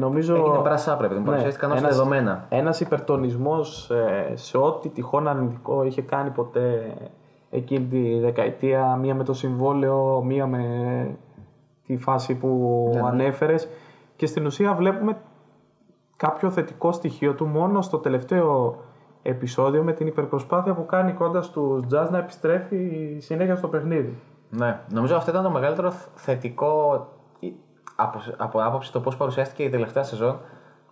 νομίζω. 0.00 0.34
Έγινε 0.34 0.58
μπρασά 0.58 0.96
πρέπει 0.96 1.14
να 1.14 1.20
παρουσιάστηκαν 1.22 1.70
ως 1.70 1.78
ένας- 1.78 1.96
δεδομένα. 1.96 2.46
Ένας 2.48 2.80
υπερτονισμός 2.80 3.90
ε, 3.90 4.32
σε 4.36 4.58
ό,τι 4.58 4.88
τυχόν 4.88 5.28
αρνητικό 5.28 5.84
είχε 5.84 6.02
κάνει 6.02 6.30
ποτέ 6.30 6.94
εκείνη 7.50 7.84
τη 7.86 8.18
δεκαετία. 8.18 8.96
Μία 8.96 9.14
με 9.14 9.24
το 9.24 9.32
συμβόλαιο, 9.32 10.22
μία 10.24 10.46
με 10.46 10.62
τη 11.86 11.96
φάση 11.96 12.34
που 12.34 12.90
Ναι, 12.94 13.00
ανέφερες. 13.00 13.68
Και 14.16 14.26
στην 14.26 14.46
ουσία 14.46 14.74
βλέπουμε 14.74 15.16
κάποιο 16.16 16.50
θετικό 16.50 16.92
στοιχείο 16.92 17.34
του 17.34 17.46
μόνο 17.46 17.82
στο 17.82 17.98
τελευταίο 17.98 18.76
επεισόδιο 19.22 19.82
με 19.82 19.92
την 19.92 20.06
υπερπροσπάθεια 20.06 20.74
που 20.74 20.86
κάνει 20.86 21.12
κοντά 21.12 21.42
στους 21.42 21.84
Jazz 21.92 22.08
να 22.10 22.18
επιστρέφει 22.18 23.16
συνέχεια 23.20 23.56
στο 23.56 23.68
παιχνίδι. 23.68 24.18
Ναι, 24.50 24.80
νομίζω 24.90 25.16
αυτό 25.16 25.30
ήταν 25.30 25.42
το 25.42 25.50
μεγαλύτερο 25.50 25.92
θετικό 26.14 27.06
ε, 27.40 27.46
από, 27.96 28.20
από 28.36 28.62
άποψη 28.62 28.92
το 28.92 29.00
πώς 29.00 29.16
παρουσιάστηκε 29.16 29.62
η 29.62 29.68
τελευταία 29.68 30.02
σεζόν. 30.02 30.38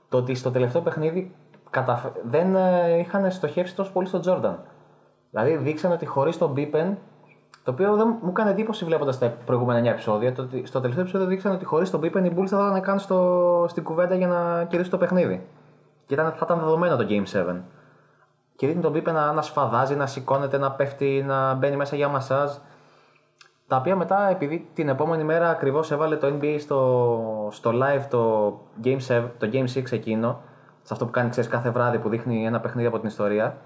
Το 0.09 0.17
ότι 0.17 0.35
στο 0.35 0.51
τελευταίο 0.51 0.83
παιχνίδι 0.83 1.35
καταφ... 1.71 2.05
δεν 2.25 2.57
ε, 2.57 2.99
είχαν 2.99 3.31
στοχεύσει 3.31 3.75
τόσο 3.75 3.93
πολύ 3.93 4.07
στον 4.07 4.21
Τζόρνταν. 4.21 4.59
Δηλαδή 5.31 5.57
δείξαν 5.57 5.93
ότι 5.93 6.07
χωρίς 6.07 6.39
τον 6.39 6.51
Μπίπεν, 6.51 6.99
το 7.65 7.71
οποίο 7.71 7.97
δεν 7.97 8.19
μου 8.23 8.29
έκανε 8.29 8.51
εντύπωση 8.51 8.85
βλέποντας 8.85 9.19
τα 9.19 9.35
προηγούμενα 9.45 9.81
9 9.81 9.93
επεισόδια, 9.93 10.33
το 10.33 10.43
ότι 10.43 10.67
στο 10.67 10.79
τελευταίο 10.81 11.05
επεισόδιο 11.05 11.29
δείξαν 11.29 11.53
ότι 11.53 11.65
χωρίς 11.65 11.91
τον 11.91 12.01
Μπίπεν 12.01 12.25
οι 12.25 12.33
Bulls 12.37 12.47
θα 12.47 12.67
ήταν 12.69 12.81
καν 12.81 12.99
στο, 12.99 13.65
στην 13.69 13.83
κουβέντα 13.83 14.15
για 14.15 14.27
να 14.27 14.65
κερδίσουν 14.65 14.91
το 14.91 14.99
παιχνίδι. 14.99 15.47
Και 16.07 16.15
ήταν, 16.15 16.33
θα 16.33 16.41
ήταν 16.43 16.59
δεδομένο 16.59 16.97
το 16.97 17.07
Game 17.09 17.25
7. 17.33 17.57
Και 18.57 18.67
δείχνει 18.67 18.83
τον 18.83 18.93
Μπίπεν 18.93 19.15
να, 19.15 19.33
να 19.33 19.43
σφαδάζει, 19.43 19.97
να 19.97 20.07
σηκώνεται, 20.07 20.59
να 20.59 20.73
πέφτει, 20.73 21.25
να 21.27 21.55
μπαίνει 21.55 21.77
μέσα 21.77 21.97
για 21.97 22.09
μασάζ. 22.09 22.51
Τα 23.67 23.77
οποία 23.77 23.97
μετά, 23.97 24.29
επειδή 24.29 24.69
την 24.75 24.89
επόμενη 24.89 25.25
μέρα 25.25 25.49
ακριβώς 25.49 25.91
έβαλε 25.91 26.17
το 26.17 26.27
NBA 26.27 26.57
στο, 26.61 27.49
στο 27.51 27.71
live 27.75 28.05
το 28.11 28.53
Game, 28.85 28.99
7, 29.09 29.25
το 29.39 29.49
Game 29.53 29.67
6 29.75 29.93
εκείνο, 29.93 30.41
σε 30.83 30.93
αυτό 30.93 31.05
που 31.05 31.11
κάνει 31.11 31.31
ξέρεις, 31.31 31.51
κάθε 31.51 31.71
βράδυ 31.71 31.99
που 31.99 32.09
δείχνει 32.09 32.47
ένα 32.47 32.61
παιχνίδι 32.61 32.89
από 32.89 32.99
την 32.99 33.09
ιστορία, 33.09 33.57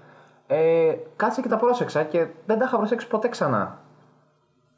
ε, 0.47 0.93
κάτσε 1.15 1.41
και 1.41 1.47
τα 1.47 1.57
πρόσεξα 1.57 2.03
και 2.03 2.27
δεν 2.45 2.59
τα 2.59 2.65
είχα 2.65 2.77
προσέξει 2.77 3.07
ποτέ 3.07 3.27
ξανά. 3.27 3.77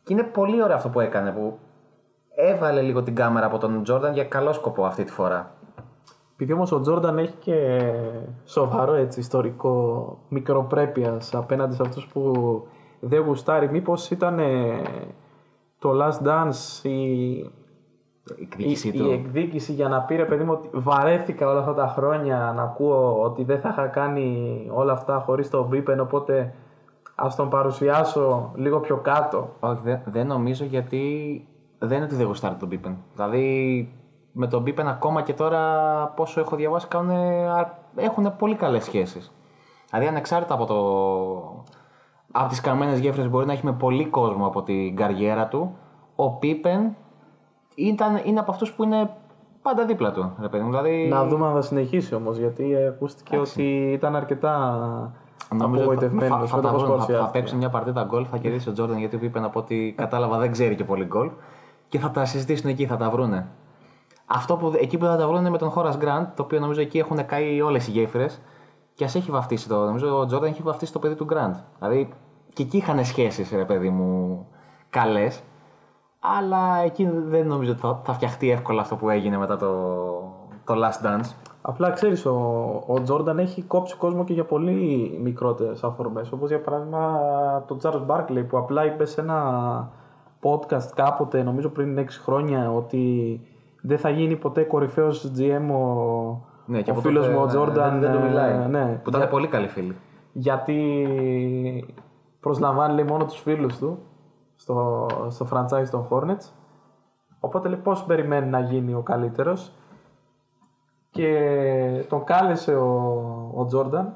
Και 0.04 0.13
είναι 0.13 0.23
πολύ 0.23 0.63
ωραίο 0.63 0.76
αυτό 0.76 0.89
που 0.89 0.99
έκανε, 0.99 1.32
που 1.32 1.60
έβαλε 2.36 2.82
λίγο 2.82 3.04
την 3.04 3.15
κάμερα 3.15 3.45
από 3.45 3.58
τον 3.58 3.84
Τζόρνταν 3.84 4.13
για 4.13 4.23
καλό 4.23 4.54
σκοπό 4.54 4.86
αυτή 4.86 5.04
τη 5.04 5.12
φορά. 5.12 5.52
Επειδή 6.44 6.58
όμως 6.58 6.72
ο 6.72 6.80
Τζόρνταν 6.80 7.18
έχει 7.18 7.34
και 7.40 7.80
σοβαρό 8.46 8.94
έτσι, 8.94 9.20
ιστορικό 9.20 10.18
μικροπρέπειας 10.30 11.34
απέναντι 11.34 11.76
σε 11.76 11.82
αυτούς 11.82 12.08
που 12.08 12.34
δεν 13.00 13.22
γουστάρει, 13.22 13.70
μήπως 13.70 14.12
ήταν 14.12 14.40
ε, 14.40 14.82
το 15.80 15.92
Last 16.02 16.28
Dance 16.28 16.84
η, 16.84 16.90
Η 16.90 17.52
η, 18.36 18.42
εκδίκησή 18.42 18.88
η 18.88 18.92
του. 18.92 19.10
εκδίκηση 19.12 19.74
για 19.74 19.88
να 19.88 20.02
πει 20.02 20.16
ρε 20.16 20.26
παιδί 20.26 20.44
μου 20.44 20.52
ότι 20.52 20.70
βαρέθηκα 20.74 21.50
όλα 21.50 21.60
αυτά 21.60 21.74
τα 21.74 21.88
χρόνια 21.88 22.54
να 22.56 22.64
ακούω 22.64 23.22
ότι 23.22 23.44
δεν 23.44 23.60
θα 23.60 23.70
είχα 23.70 23.88
κάνει 23.88 24.68
όλα 24.74 24.94
αυτά 24.94 25.24
χωρίς 25.26 25.50
τον 25.50 25.66
Μπίπεν 25.68 26.00
οπότε 26.00 26.54
ας 27.16 27.36
τον 27.36 27.50
παρουσιάσω 27.50 28.52
λίγο 28.56 28.80
πιο 28.80 28.98
κάτω. 28.98 29.50
Όχι, 29.60 29.80
δεν, 29.84 30.02
δεν 30.06 30.28
νομίζω 30.28 30.66
γιατί 30.66 31.02
δεν 31.80 31.96
είναι 31.98 32.06
ότι 32.06 32.16
δεν 32.16 32.26
γουστάρει 32.26 32.56
τον 32.56 32.70
Πίπεν. 32.70 32.98
Δηλαδή 33.14 33.88
με 34.34 34.48
τον 34.48 34.63
Πίπεν 34.63 34.88
ακόμα 34.88 35.22
και 35.22 35.34
τώρα 35.34 35.62
πόσο 36.15 36.39
έχω 36.39 36.56
διαβάσει 36.56 36.88
έχουν 37.96 38.36
πολύ 38.38 38.56
καλές 38.56 38.84
σχέσεις. 38.84 39.32
Δηλαδή 39.89 40.08
ανεξάρτητα 40.08 40.54
από, 40.54 40.65
το, 40.65 40.78
από 42.32 42.50
τις 42.50 42.62
καμένες 42.62 43.00
γέφυρες 43.00 43.30
μπορεί 43.30 43.46
να 43.46 43.54
έχει 43.54 43.65
με 43.65 43.74
πολύ 43.74 44.06
κόσμο 44.06 44.46
από 44.46 44.63
την 44.63 44.96
καριέρα 44.96 45.48
του, 45.48 45.76
ο 46.15 46.30
Πίπεν 46.32 46.96
ήταν, 47.76 48.22
είναι 48.24 48.39
από 48.39 48.52
αυτούς 48.52 48.74
που 48.74 48.84
είναι 48.84 49.10
πάντα 49.62 49.86
δίπλα 49.86 50.12
του. 50.12 50.34
Ρε 50.41 50.48
παιδί 50.48 50.63
μου. 50.63 50.69
Δηλαδή, 50.69 51.08
Να 51.08 51.26
δούμε 51.26 51.48
αν 51.48 51.54
θα 51.54 51.62
συνεχίσει 51.62 52.15
όμως 52.15 52.38
γιατί 52.38 52.74
ε, 52.74 52.88
ακούστηκε 52.88 53.38
ότι 53.38 53.91
ήταν 53.91 54.15
αρκετά 54.15 55.13
Νομίζω 55.50 55.89
ότι 55.89 56.00
θα, 56.00 56.06
απογοητευμένος 56.06 56.50
θα, 56.50 56.56
με 56.56 56.62
το 56.62 56.67
θα, 56.67 56.74
πώς 56.74 56.84
βρουν, 56.84 57.00
θα, 57.00 57.04
θα 57.06 57.06
παρουσιάστηκε. 57.06 57.39
παίξουν 57.39 57.58
μια 57.58 57.69
παρτίδα 57.69 58.03
γκολ, 58.03 58.26
θα 58.32 58.38
κερδίσει 58.38 58.70
ο 58.70 58.72
Τζόρνταν 58.72 58.97
γιατί 58.97 59.16
ο 59.16 59.20
Πίπεν 59.20 59.43
από 59.43 59.60
ό,τι 59.60 59.91
κατάλαβα 59.91 60.38
δεν 60.38 60.51
ξέρει 60.51 60.76
και 60.76 60.84
πολύ 60.84 61.05
γκολ 61.05 61.32
και 61.88 61.99
θα 61.99 62.12
τα 62.12 62.26
συζητήσουν 62.26 62.70
εκεί, 62.70 62.86
θα 62.86 62.97
τα 62.97 63.10
βρούνε. 63.10 63.47
Αυτό 64.26 64.55
που, 64.55 64.74
εκεί 64.76 64.97
που 64.97 65.05
θα 65.05 65.17
τα 65.17 65.28
βρούνε 65.28 65.49
με 65.49 65.57
τον 65.57 65.69
Χώρα 65.69 65.95
Γκραντ, 65.95 66.28
το 66.36 66.43
οποίο 66.43 66.59
νομίζω 66.59 66.82
εκεί 66.82 66.97
έχουν 66.97 67.26
καεί 67.26 67.61
όλες 67.61 67.88
οι 67.88 67.91
γέφυρες 67.91 68.41
και 68.93 69.03
ας 69.03 69.15
έχει 69.15 69.32
βαφτίσει 69.32 69.67
το. 69.67 69.86
Νομίζω 69.86 70.19
ο 70.19 70.26
Τζόρνταν 70.26 70.49
έχει 70.49 70.61
βαφτίσει 70.61 70.93
το 70.93 70.99
παιδί 70.99 71.15
του 71.15 71.24
Γκραντ. 71.24 71.55
Δηλαδή 71.80 72.13
και 72.53 72.63
εκεί 72.63 72.78
είχαν 72.78 73.05
σχέσεις, 73.05 73.51
ρε 73.51 73.65
παιδί 73.65 73.89
μου, 73.89 74.47
καλές. 74.89 75.43
Αλλά 76.19 76.78
εκεί 76.78 77.09
δεν 77.09 77.47
νομίζω 77.47 77.71
ότι 77.71 77.80
θα, 77.80 78.01
θα 78.03 78.13
φτιαχτεί 78.13 78.49
εύκολα 78.49 78.82
αυτό 78.82 78.95
που 78.95 79.09
έγινε 79.09 79.38
μετά 79.38 79.57
το, 79.57 79.74
το 80.65 80.74
Last 80.74 81.05
Dance. 81.05 81.34
Απλά 81.61 81.91
ξέρεις, 81.91 82.26
ο, 82.26 82.34
ο 82.88 83.01
Τζόρνταν 83.01 83.39
έχει 83.39 83.61
κόψει 83.61 83.95
κόσμο 83.95 84.24
και 84.24 84.34
για 84.34 84.45
πολύ 84.45 85.19
μικρότερες 85.24 85.84
αφορμές. 85.84 86.32
Όπως 86.32 86.49
για 86.49 86.61
παράδειγμα 86.61 87.19
το 87.67 87.78
Charles 87.84 88.05
Barkley 88.07 88.45
που 88.47 88.57
απλά 88.57 88.86
είπε 88.86 89.05
σε 89.05 89.21
ένα 89.21 89.91
podcast 90.41 90.88
κάποτε, 90.95 91.43
νομίζω 91.43 91.69
πριν 91.69 91.99
6 91.99 92.05
χρόνια, 92.24 92.71
ότι 92.71 93.41
δεν 93.86 93.98
θα 93.98 94.10
γίνει 94.10 94.36
ποτέ 94.36 94.64
κορυφαίος 94.64 95.32
GM 95.38 95.72
ο, 95.72 96.46
Ναι, 96.66 96.82
και 96.82 96.90
ο 96.90 96.94
από 96.94 97.02
φίλος 97.02 97.24
τότε, 97.26 97.36
μου 97.38 97.42
ο 97.42 97.46
ναι, 97.46 97.52
Τζόρνταν. 97.52 98.00
δεν, 98.00 98.12
δεν 98.12 98.20
του 98.20 98.26
μιλάει. 98.28 98.52
ε, 98.54 98.68
Ναι, 98.68 99.00
Που 99.04 99.10
ήταν 99.10 99.30
πολύ 99.30 99.48
καλοί 99.48 99.68
φίλοι. 99.68 99.96
γιατί 100.32 101.96
προσλαμβάνει 102.40 102.94
λέει, 102.94 103.06
μόνο 103.06 103.26
τους 103.26 103.40
φίλους 103.40 103.78
του 103.78 103.98
στο, 104.56 105.08
στο 105.30 105.48
franchise 105.52 105.88
των 105.92 106.08
Hornets. 106.10 106.50
Οπότε 107.40 107.68
λέει 107.70 107.80
πώς 107.84 108.04
περιμένει 108.04 108.48
να 108.50 108.60
γίνει 108.60 108.94
ο 108.94 109.02
καλύτερος. 109.02 109.72
Και 111.10 112.06
τον 112.10 112.24
κάλεσε 112.24 112.76
ο, 112.76 113.52
ο 113.56 113.66
Τζόρνταν. 113.66 114.14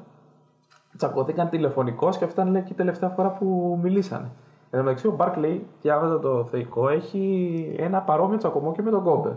Τσακωθήκαν 0.96 1.48
τηλεφωνικώς 1.48 2.18
και 2.18 2.24
αυτή 2.24 2.40
ήταν 2.40 2.52
λέει, 2.52 2.62
και 2.62 2.72
η 2.72 2.76
τελευταία 2.76 3.08
φορά 3.08 3.30
που 3.30 3.78
μιλήσανε. 3.82 4.30
Εν 4.70 4.78
τω 4.78 4.84
μεταξύ 4.84 5.06
ο 5.06 5.16
Barkley, 5.18 5.58
διάβαζα 5.80 6.18
το 6.20 6.44
θεϊκό, 6.44 6.88
έχει 6.88 7.74
ένα 7.78 8.00
παρόμοιο 8.00 8.36
τσακωμό 8.36 8.72
και 8.72 8.82
με 8.82 8.90
τον 8.90 9.02
Κόμπε. 9.02 9.36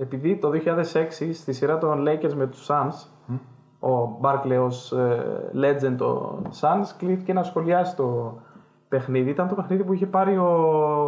Επειδή 0.00 0.36
το 0.36 0.50
2006 0.52 1.30
στη 1.32 1.52
σειρά 1.52 1.78
των 1.78 2.04
Lakers 2.08 2.34
με 2.34 2.46
τους 2.46 2.66
Suns, 2.70 3.06
ο 3.80 4.18
Barkley 4.22 4.58
ως 4.60 4.92
ε, 4.92 5.50
legend 5.54 5.94
των 5.98 6.48
Suns 6.60 6.86
κλείθηκε 6.98 7.32
να 7.32 7.42
σχολιάσει 7.42 7.96
το 7.96 8.38
παιχνίδι. 8.88 9.30
Ήταν 9.30 9.48
το 9.48 9.54
παιχνίδι 9.54 9.84
που 9.84 9.92
είχε 9.92 10.06
πάρει 10.06 10.38
ο, 10.38 10.46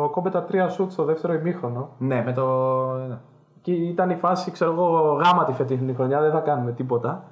ο 0.04 0.08
Κόμπε 0.08 0.30
τα 0.30 0.42
τρία 0.42 0.68
σουτς 0.68 0.92
στο 0.92 1.04
δεύτερο 1.04 1.32
ημίχρονο. 1.32 1.88
Ναι, 1.98 2.22
με 2.24 2.32
το. 2.32 2.46
Και 3.60 3.72
ήταν 3.72 4.10
η 4.10 4.16
φάση, 4.16 4.50
ξέρω 4.50 4.72
εγώ, 4.72 5.20
γάμα 5.24 5.44
τη 5.44 5.52
φετινή 5.52 5.94
χρονιά, 5.94 6.20
δεν 6.20 6.30
θα 6.30 6.40
κάνουμε 6.40 6.72
τίποτα. 6.72 7.24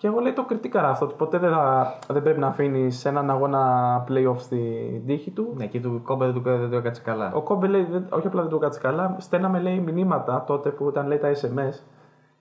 Και 0.00 0.06
εγώ 0.06 0.20
λέει 0.20 0.32
το 0.32 0.44
κριτήκαρα 0.44 0.88
αυτό, 0.88 1.04
ότι 1.04 1.14
ποτέ 1.14 1.38
δεν, 1.38 1.50
θα, 1.50 1.94
δεν 2.12 2.22
πρέπει 2.22 2.38
να 2.40 2.46
αφήνεις 2.46 3.04
έναν 3.04 3.30
αγώνα 3.30 4.04
playoff 4.08 4.34
στην 4.38 5.06
τύχη 5.06 5.30
του. 5.30 5.52
Ναι, 5.56 5.66
και 5.66 5.80
του 5.80 6.00
κόμπε 6.04 6.24
δεν 6.24 6.34
του, 6.34 6.40
δεν 6.42 6.70
του 6.70 6.76
έκατσε 6.76 7.02
καλά. 7.02 7.32
Ο 7.34 7.42
Κόμπε 7.42 7.66
λέει, 7.66 7.86
δεν- 7.90 8.06
όχι 8.10 8.26
απλά 8.26 8.40
δεν 8.40 8.50
του 8.50 8.58
κάτσε 8.58 8.80
καλά, 8.80 9.16
στέλναμε 9.18 9.58
λέει 9.60 9.78
μηνύματα 9.78 10.44
τότε 10.46 10.68
που 10.70 10.88
ήταν 10.88 11.06
λέει 11.06 11.18
τα 11.18 11.28
SMS 11.32 11.80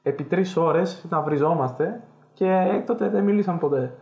επί 0.03 0.23
τρεις 0.23 0.57
ώρες 0.57 1.05
να 1.09 1.21
βριζόμαστε 1.21 2.01
και 2.33 2.69
έκτοτε 2.73 3.09
δεν 3.09 3.23
μίλησαν 3.23 3.59
ποτέ. 3.59 3.93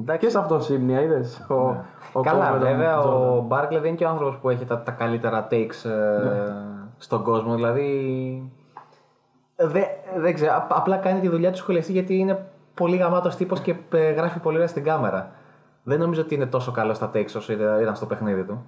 Εντάξει. 0.00 0.26
Και 0.26 0.32
σε 0.32 0.38
αυτό 0.38 0.60
σύμνοια, 0.60 1.00
είδες. 1.00 1.46
Ο, 1.48 1.54
ο 2.12 2.20
Καλά, 2.20 2.48
Kobe 2.48 2.52
με 2.52 2.58
τον 2.58 2.68
βέβαια 2.68 3.02
Jordan. 3.02 3.36
ο 3.38 3.40
Μπάρκλε 3.46 3.78
δεν 3.78 3.88
είναι 3.88 3.96
και 3.96 4.04
ο 4.04 4.08
άνθρωπος 4.08 4.36
που 4.38 4.48
έχει 4.50 4.64
τα, 4.64 4.82
τα 4.82 4.90
καλύτερα 4.92 5.46
takes 5.50 5.84
ε, 5.90 6.24
Ναι. 6.24 6.54
στον 6.98 7.22
κόσμο. 7.22 7.54
Δηλαδή. 7.54 8.52
Δε, 9.62 9.80
δεν 10.16 10.34
ξέρω. 10.34 10.52
απ- 10.56 10.72
απλά 10.76 10.96
κάνει 10.96 11.20
τη 11.20 11.28
δουλειά 11.28 11.50
του 11.50 11.56
σχολιαστή 11.56 11.92
γιατί 11.92 12.18
είναι 12.18 12.46
πολύ 12.74 12.96
γαμάτος 12.96 13.36
τύπος 13.36 13.60
και 13.60 13.74
ε, 13.92 14.10
γράφει 14.10 14.38
πολύ 14.38 14.56
ωραία 14.56 14.68
στην 14.68 14.84
κάμερα. 14.84 15.30
Δεν 15.82 15.98
νομίζω 15.98 16.20
ότι 16.20 16.34
είναι 16.34 16.46
τόσο 16.46 16.70
καλό 16.72 16.94
στα 16.94 17.10
takes 17.14 17.32
όσο 17.36 17.52
ήταν 17.52 17.80
ήταν 17.80 17.96
στο 17.96 18.06
παιχνίδι 18.06 18.42
του. 18.44 18.64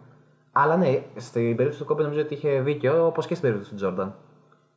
Αλλά 0.52 0.76
ναι, 0.76 1.02
στην 1.16 1.42
περίπτωση 1.56 1.78
του 1.78 1.84
Κόμπε 1.84 2.02
νομίζω 2.02 2.20
ότι 2.20 2.34
είχε 2.34 2.60
δίκιο, 2.60 3.06
όπως 3.06 3.26
και 3.26 3.34
στην 3.34 3.42
περίπτωση 3.48 3.70
του 3.70 3.76
Τζόρνταν. 3.76 4.14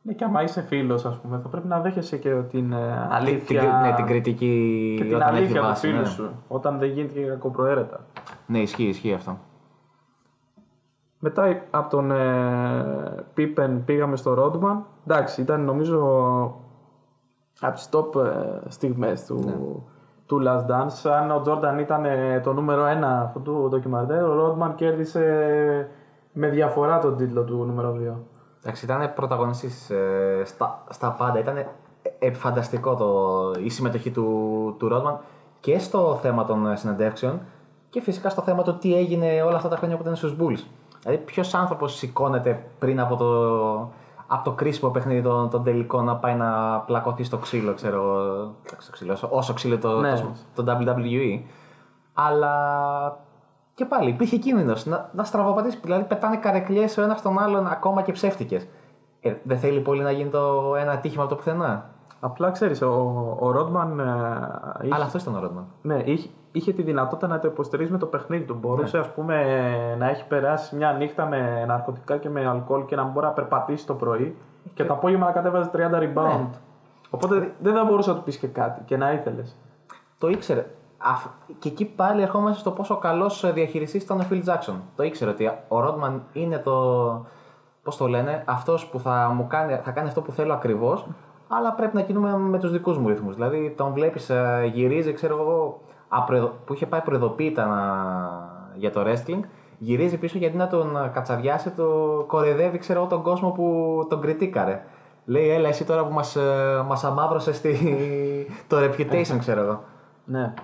Ναι, 0.02 0.12
και 0.12 0.24
άμα 0.24 0.42
είσαι 0.42 0.62
φίλος, 0.62 1.04
ας 1.04 1.16
πούμε, 1.20 1.40
θα 1.42 1.48
πρέπει 1.48 1.66
να 1.66 1.80
δέχεσαι 1.80 2.16
και 2.16 2.30
την 2.30 2.72
ε, 2.72 2.76
Την, 2.76 3.12
αλήθεια. 3.12 3.80
ναι, 3.82 3.94
την 3.94 4.06
κριτική 4.06 4.94
και 4.98 5.04
την 5.04 5.14
όταν 5.14 5.28
έχει 5.28 5.36
αλήθεια 5.38 5.60
του 5.60 5.66
βάση, 5.66 5.86
φίλου 5.86 5.98
ναι. 6.00 6.06
σου. 6.06 6.30
Όταν 6.48 6.78
δεν 6.78 6.88
γίνεται 6.88 7.20
και 7.20 7.26
κακοπροαίρετα. 7.26 8.00
Ναι, 8.46 8.58
ισχύει, 8.58 8.84
ισχύει 8.84 9.12
αυτό. 9.14 9.38
Μετά 11.28 11.62
από 11.70 11.90
τον 11.90 12.10
ε, 12.10 13.24
Pippen 13.36 13.80
πήγαμε 13.84 14.16
στο 14.16 14.34
Rodman. 14.38 14.76
Εντάξει, 15.06 15.40
ήταν 15.40 15.64
νομίζω 15.64 16.00
από 17.60 17.74
τις 17.74 17.88
top 17.92 18.24
ε, 18.24 18.68
στιγμές 18.68 19.24
του, 19.24 19.42
Ναι. 19.44 19.52
του 20.26 20.42
Last 20.46 20.66
Dance. 20.70 21.10
Αν 21.10 21.30
ο 21.30 21.42
Jordan 21.46 21.80
ήταν 21.80 22.04
ε, 22.04 22.40
το 22.44 22.52
νούμερο 22.52 22.84
ένα 22.84 23.20
αυτού 23.20 23.42
του 23.42 23.66
ντοκιμαντέρ, 23.68 24.24
ο 24.24 24.56
Rodman 24.58 24.72
κέρδισε 24.74 25.88
με 26.32 26.48
διαφορά 26.48 26.98
τον 26.98 27.16
τίτλο 27.16 27.42
του 27.42 27.64
νούμερο 27.64 27.96
2. 28.12 28.14
Εντάξει, 28.62 28.84
ήταν 28.84 29.12
πρωταγωνιστής 29.14 29.90
ε, 29.90 30.42
στα, 30.44 30.84
στα 30.90 31.10
πάντα. 31.10 31.38
Ήταν 31.38 31.56
ε, 32.18 32.32
φανταστικό 32.32 32.94
το, 32.94 33.60
η 33.64 33.68
συμμετοχή 33.68 34.10
του, 34.10 34.74
του 34.78 34.88
Ρότμαν 34.88 35.18
και 35.60 35.78
στο 35.78 36.18
θέμα 36.22 36.44
των 36.44 36.70
ε, 36.70 36.76
συνεντεύξεων 36.76 37.40
και 37.90 38.00
φυσικά 38.00 38.28
στο 38.28 38.42
θέμα 38.42 38.62
του 38.62 38.78
τι 38.78 38.94
έγινε 38.96 39.42
όλα 39.42 39.56
αυτά 39.56 39.68
τα 39.68 39.76
χρόνια 39.76 39.96
που 39.96 40.02
ήταν 40.02 40.16
στους 40.16 40.36
Bulls. 40.40 40.64
Δηλαδή, 41.06 41.24
ποιος 41.24 41.54
άνθρωπος 41.54 41.96
σηκώνεται 41.96 42.66
πριν 42.78 43.00
από 43.00 43.16
το, 43.16 43.26
από 44.26 44.44
το 44.44 44.52
κρίσιμο 44.52 44.90
παιχνίδι 44.90 45.22
των, 45.22 45.50
των 45.50 45.64
τελικών 45.64 46.04
να 46.04 46.16
πάει 46.16 46.34
να 46.34 46.78
πλακωθεί 46.80 47.24
στο 47.24 47.36
ξύλο, 47.38 47.74
ξέρω 47.74 47.96
εγώ. 47.96 48.20
εντάξει, 48.66 48.80
στο 48.86 48.90
ξύλο, 48.92 49.12
όσο, 49.12 49.28
όσο 49.32 49.52
ξύλο 49.52 49.78
το, 49.78 50.00
Ναι. 50.00 50.20
το, 50.54 50.64
το 50.64 50.76
WWE. 50.96 51.40
Αλλά 52.14 53.18
και 53.74 53.84
πάλι 53.84 54.10
υπήρχε 54.10 54.36
κίνδυνος 54.36 54.86
να, 54.86 55.10
να 55.14 55.24
στραβοπατήσεις. 55.24 55.80
Δηλαδή, 55.80 56.04
πετάνε 56.04 56.36
καρεκλιές 56.36 56.98
ο 56.98 57.02
ένας 57.02 57.18
στον 57.18 57.38
άλλον 57.38 57.66
ακόμα 57.66 58.02
και 58.02 58.12
ψεύτικες. 58.12 58.66
Ε, 59.20 59.34
δεν 59.42 59.58
θέλει 59.58 59.80
πολύ 59.80 60.02
να 60.02 60.10
γίνει 60.10 60.30
το 60.30 60.74
ένα 60.78 60.92
ατύχημα 60.92 61.22
από 61.22 61.30
το 61.30 61.36
πουθενά. 61.36 61.90
Απλά 62.26 62.50
ξέρεις, 62.50 62.82
ο, 62.82 62.90
ο 63.40 63.52
Rodman 63.56 63.98
ε, 63.98 64.04
είχε, 64.82 64.94
Αλλά 64.94 65.04
αυτός 65.04 65.22
ήταν 65.22 65.34
ο 65.34 65.40
Ρότμαν. 65.40 65.64
ναι, 65.82 66.02
είχε, 66.04 66.28
είχε 66.52 66.72
τη 66.72 66.82
δυνατότητα 66.82 67.26
να 67.26 67.38
το 67.38 67.48
υποστηρίζει 67.48 67.92
με 67.92 67.98
το 67.98 68.06
παιχνίδι 68.06 68.44
του. 68.44 68.54
Μπορούσε 68.60 68.98
ας 68.98 69.08
πούμε 69.12 69.36
να 69.98 70.08
έχει 70.08 70.26
περάσει 70.26 70.76
μια 70.76 70.92
νύχτα 70.92 71.26
με 71.26 71.64
ναρκωτικά 71.66 72.16
και 72.16 72.28
με 72.28 72.46
αλκοόλ 72.46 72.84
και 72.84 72.96
να 72.96 73.02
μην 73.02 73.12
μπορεί 73.12 73.26
να 73.26 73.32
περπατήσει 73.32 73.86
το 73.86 73.94
πρωί 73.94 74.36
και 74.74 74.84
το 74.84 74.92
απόγευμα 74.92 75.26
να 75.26 75.32
κατέβαζε 75.32 75.70
30 75.74 75.78
rebound. 75.78 76.46
Οπότε 77.10 77.52
δεν 77.58 77.74
θα 77.74 77.84
μπορούσε 77.84 78.10
να 78.10 78.16
του 78.16 78.22
πεις 78.22 78.36
και 78.36 78.46
κάτι 78.46 78.80
και 78.84 78.96
να 78.96 79.12
ήθελες. 79.12 79.56
Το 80.18 80.28
ήξερε. 80.28 80.66
Αφ- 80.98 81.26
Και 81.58 81.68
εκεί 81.68 81.84
πάλι 81.84 82.22
ερχόμαστε 82.22 82.58
στο 82.58 82.70
πόσο 82.70 82.96
καλός 82.96 83.52
διαχειριστής 83.52 84.02
ήταν 84.02 84.20
ο 84.20 84.24
Phil 84.30 84.42
Jackson. 84.44 84.74
Το 84.96 85.02
ήξερε 85.02 85.30
ότι 85.30 85.50
ο 85.68 85.80
Ρότμαν 85.80 86.22
είναι 86.32 86.58
το. 86.58 87.26
Πώς 87.82 87.96
το 87.96 88.06
λένε, 88.06 88.42
αυτός 88.46 88.86
που 88.86 88.98
θα, 89.00 89.32
μου 89.34 89.46
κάνει, 89.46 89.80
θα 89.84 89.90
κάνει 89.90 90.08
αυτό 90.08 90.22
που 90.22 90.32
θέλω 90.32 90.52
ακριβώς, 90.52 91.06
αλλά 91.48 91.72
πρέπει 91.72 91.96
να 91.96 92.02
κινούμε 92.02 92.36
με 92.38 92.58
τους 92.58 92.70
δικούς 92.72 92.98
μου 92.98 93.08
ρυθμούς. 93.08 93.34
Δηλαδή, 93.34 93.74
τον 93.76 93.92
βλέπεις, 93.92 94.30
γυρίζει, 94.72 95.12
ξέρω 95.12 95.40
εγώ, 95.40 95.80
απροεδο- 96.08 96.52
που 96.64 96.72
είχε 96.74 96.86
πάει 96.86 97.00
προειδοποίητα 97.00 97.66
να- 97.66 98.70
για 98.74 98.90
το 98.92 99.02
wrestling, 99.06 99.40
γυρίζει 99.78 100.18
πίσω 100.18 100.38
γιατί 100.38 100.56
να 100.56 100.66
τον 100.66 100.96
ε, 100.96 101.08
κατσαβιάσει, 101.12 101.70
το 101.70 102.24
κορεδεύει, 102.26 102.78
ξέρω 102.78 102.98
εγώ, 103.00 103.08
τον 103.08 103.22
κόσμο 103.22 103.50
που 103.50 103.96
τον 104.08 104.20
κριτήκαρε. 104.20 104.84
Λέει, 105.24 105.48
έλα 105.50 105.68
εσύ 105.68 105.84
τώρα 105.84 106.06
που 106.06 106.12
μας, 106.12 106.36
ε, 106.36 106.84
μας 106.86 107.04
αμάβρωσε 107.04 107.52
στη... 107.52 107.76
το 108.68 108.76
reputation, 108.78 109.36
ξέρω 109.38 109.60
εγώ. 109.60 109.82
Ναι. 110.24 110.42
Α, 110.42 110.54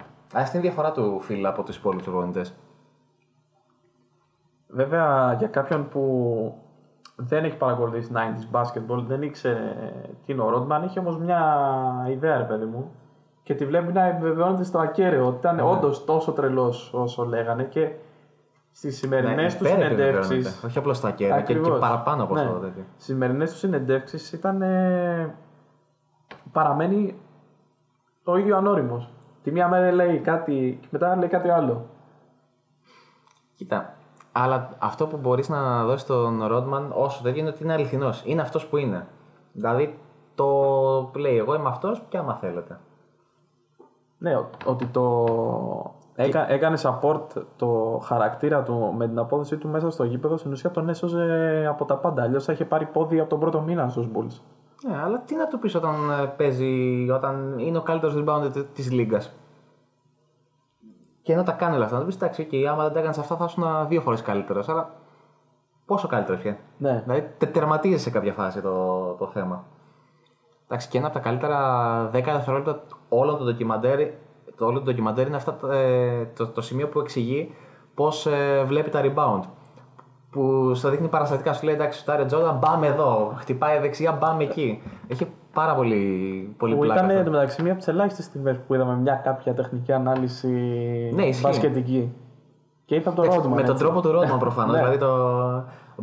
αυτή 0.41 0.57
είναι 0.57 0.67
η 0.67 0.69
διαφορά 0.69 0.93
του 0.93 1.21
Φιλ 1.21 1.47
από 1.47 1.63
τους 1.63 1.77
υπόλοιπους 1.77 2.07
προπονητές. 2.07 2.55
Βέβαια 4.69 5.35
για 5.39 5.49
κάποιον 5.49 5.89
που 5.89 6.55
δεν 7.17 7.45
έχει 7.45 7.57
παρακολουθήσει 7.57 8.11
90s 8.15 8.57
basketball, 8.61 9.03
δεν 9.07 9.23
ήξερε 9.23 9.75
τι 10.27 10.33
είναι 10.33 10.43
ο 10.43 10.49
Rodman, 10.69 10.83
είχε 10.85 10.99
όμως 10.99 11.19
μια 11.19 11.41
ιδέα, 12.11 12.37
ρε 12.37 12.45
παιδί 12.45 12.65
μου, 12.65 12.91
και 13.43 13.55
τη 13.55 13.67
βλέπει 13.67 13.93
να 13.93 14.03
επιβεβαιώνεται 14.05 14.65
στο 14.65 14.79
ακέραιο 14.79 15.27
ότι 15.27 15.37
ήταν 15.37 15.61
όντως 15.61 16.05
τόσο 16.05 16.33
τρελός 16.33 16.91
όσο 16.95 17.25
λέγανε 17.25 17.65
και 17.65 17.93
στις 18.71 18.97
σημερινές 18.97 19.57
τους 19.57 19.69
συνεντεύξει. 19.69 20.39
Ναι, 20.39 20.51
Όχι 20.65 20.79
απλώ 20.79 20.95
στα 20.95 21.11
κέρια, 21.11 21.41
και, 21.41 21.55
και 21.55 21.71
παραπάνω 21.71 22.23
από 22.23 22.35
αυτό. 22.35 22.53
τέτοιο. 22.53 22.85
Στις 22.93 23.05
σημερινές 23.05 23.51
τους 23.51 23.59
συνεντεύξεις 23.59 24.33
ήταν. 24.33 24.63
ε, 24.63 25.35
παραμένει 26.53 27.19
το 28.25 28.37
ίδιο 28.37 28.57
ανώριμος. 28.57 29.11
Τη 29.43 29.51
μία 29.53 29.69
μέρα 29.69 29.93
λέει 29.93 30.19
κάτι 30.19 30.79
και 30.81 30.89
μετά 30.91 31.17
λέει 31.17 31.29
κάτι 31.29 31.49
άλλο. 31.49 31.87
Κοίτα, 33.55 33.95
αλλά 34.33 34.69
αυτό 34.79 35.07
που 35.07 35.17
μπορείς 35.17 35.49
να 35.49 35.85
δώσεις 35.85 36.01
στον 36.03 36.45
Ρόντμαν 36.47 36.93
όσο 36.97 37.23
τέτοιο 37.23 37.41
είναι 37.41 37.49
ότι 37.49 37.63
είναι 37.63 37.73
αληθινός. 37.73 38.23
Είναι 38.25 38.41
αυτός 38.41 38.67
που 38.67 38.77
είναι. 38.77 39.07
Δηλαδή 39.53 39.99
το 40.35 41.11
λέει, 41.17 41.37
εγώ 41.39 41.55
είμαι 41.55 41.69
αυτός 41.69 42.03
και 42.09 42.19
άμα 42.19 42.35
θέλετε. 42.35 42.79
Ναι, 44.19 44.37
ο- 44.37 44.49
ότι 44.65 44.87
το 44.87 45.27
έκα, 46.15 46.51
έκανε 46.51 46.79
support 46.83 47.27
το 47.57 48.01
χαρακτήρα 48.05 48.63
του 48.63 48.95
με 48.97 49.09
την 49.09 49.19
απόδοση 49.19 49.57
του 49.57 49.69
μέσα 49.69 49.91
στο 49.91 50.05
γήπεδο, 50.05 50.37
στην 50.37 50.53
ουσία 50.53 50.71
τον 50.71 50.89
έσωζε 50.89 51.67
από 51.69 51.85
τα 51.85 51.97
πάντα. 51.97 52.23
Αλλιώς 52.23 52.45
θα 52.45 52.53
είχε 52.53 52.65
πάρει 52.65 52.87
πόδι 52.87 53.21
από 53.21 53.29
τον 53.29 53.41
πρώτο 53.41 53.61
μήνα 53.61 53.89
στους 53.89 54.07
Bulls. 54.15 54.41
Ναι, 54.89 54.97
αλλά 55.05 55.19
τι 55.19 55.35
να 55.37 55.47
του 55.49 55.59
πεις 55.59 55.75
όταν 55.75 55.95
ε, 56.23 56.27
παίζει, 56.37 57.09
όταν 57.11 57.59
είναι 57.59 57.79
ο 57.79 57.83
καλύτερος 57.83 58.15
rebounder 58.19 58.65
της 58.75 58.93
λίγας. 58.93 59.33
Και 61.23 61.33
ενώ 61.33 61.43
τα 61.43 61.53
κάνει 61.53 61.75
όλα 61.75 61.85
αυτά, 61.85 61.97
να 61.97 62.01
του 62.03 62.07
πεις 62.07 62.17
εντάξει, 62.17 62.49
okay, 62.53 62.65
άμα 62.65 62.83
δεν 62.83 62.93
τα 62.93 62.99
έκανες 62.99 63.19
αυτά 63.19 63.37
θα 63.37 63.45
ήσουν 63.45 63.65
δύο 63.89 64.01
φορές 64.01 64.23
καλύτερος. 64.23 64.69
Αλλά 64.69 64.91
πόσο 65.87 66.09
καλύτερο 66.09 66.39
πια. 66.39 66.57
Ναι. 66.79 67.03
Δηλαδή 67.07 67.29
τε, 67.39 67.47
τερματίζει 67.47 67.99
σε 68.03 68.11
κάποια 68.11 68.33
φάση 68.33 68.61
το, 68.61 68.97
το 69.19 69.27
θέμα. 69.27 69.65
Εντάξει, 70.67 70.89
και 70.89 70.99
ένα 70.99 71.07
από 71.07 71.17
τα 71.17 71.23
καλύτερα 71.23 72.07
10 72.09 72.11
δευτερόλεπτα 72.13 72.83
όλων 73.09 73.37
των 73.37 73.47
ντοκιμαντέρ, 73.47 73.99
το 74.57 74.67
όλο 74.67 74.79
το 74.79 74.85
ντοκιμαντέρ 74.85 75.27
είναι 75.27 75.37
αυτά, 75.37 75.55
τα- 75.55 75.75
ε, 75.75 76.25
το, 76.37 76.47
το 76.47 76.61
σημείο 76.61 76.89
που 76.89 77.01
εξηγεί 77.01 77.55
πώς 77.95 78.29
βλέπει 78.67 78.91
τα 78.91 79.01
rebound. 79.05 79.41
Που 80.31 80.73
σου 80.75 80.89
δείχνει 80.89 81.09
παραστατικά, 81.09 81.53
σου 81.53 81.65
λέει 81.65 81.75
εντάξει, 81.75 81.99
σουτάρει 81.99 82.23
ο 82.23 82.27
Τζόρνταν, 82.27 82.57
μπάμε 82.59 82.87
εδώ. 82.87 83.33
Χτυπάει 83.37 83.79
δεξιά, 83.79 84.13
μπάμε 84.13 84.43
εκεί. 84.45 84.83
Έχει 85.09 85.33
πάρα 85.53 85.75
πολύ, 85.75 86.55
πολύ 86.59 86.75
Που 86.75 86.81
πλάκα. 86.81 86.95
ήταν 87.01 87.07
αυτό. 87.11 87.21
εντωμεταξύ 87.21 87.63
μία 87.63 87.71
από 87.71 87.79
τις 87.81 87.89
ελάχιστες 87.89 88.25
στιγμές 88.25 88.57
που 88.67 88.75
είδαμε 88.75 88.95
μια 88.97 89.15
κάποια 89.15 89.55
τεχνική 89.55 89.93
ανάλυση 89.93 90.49
Ναι, 91.15 91.23
ισχύει. 91.27 91.43
μπασκετική. 91.43 92.13
Και 92.85 92.95
ήταν 92.95 93.15
το 93.15 93.23
Εντάξει, 93.23 93.41
Rodman. 93.43 93.49
με 93.55 93.63
τον 93.63 93.71
έτσι. 93.71 93.85
τρόπο 93.85 94.01
του 94.01 94.11
Ρότμαν 94.13 94.39
προφανώς. 94.39 94.73
Ναι. 94.73 94.79
δηλαδή 94.79 94.99
το 94.99 95.17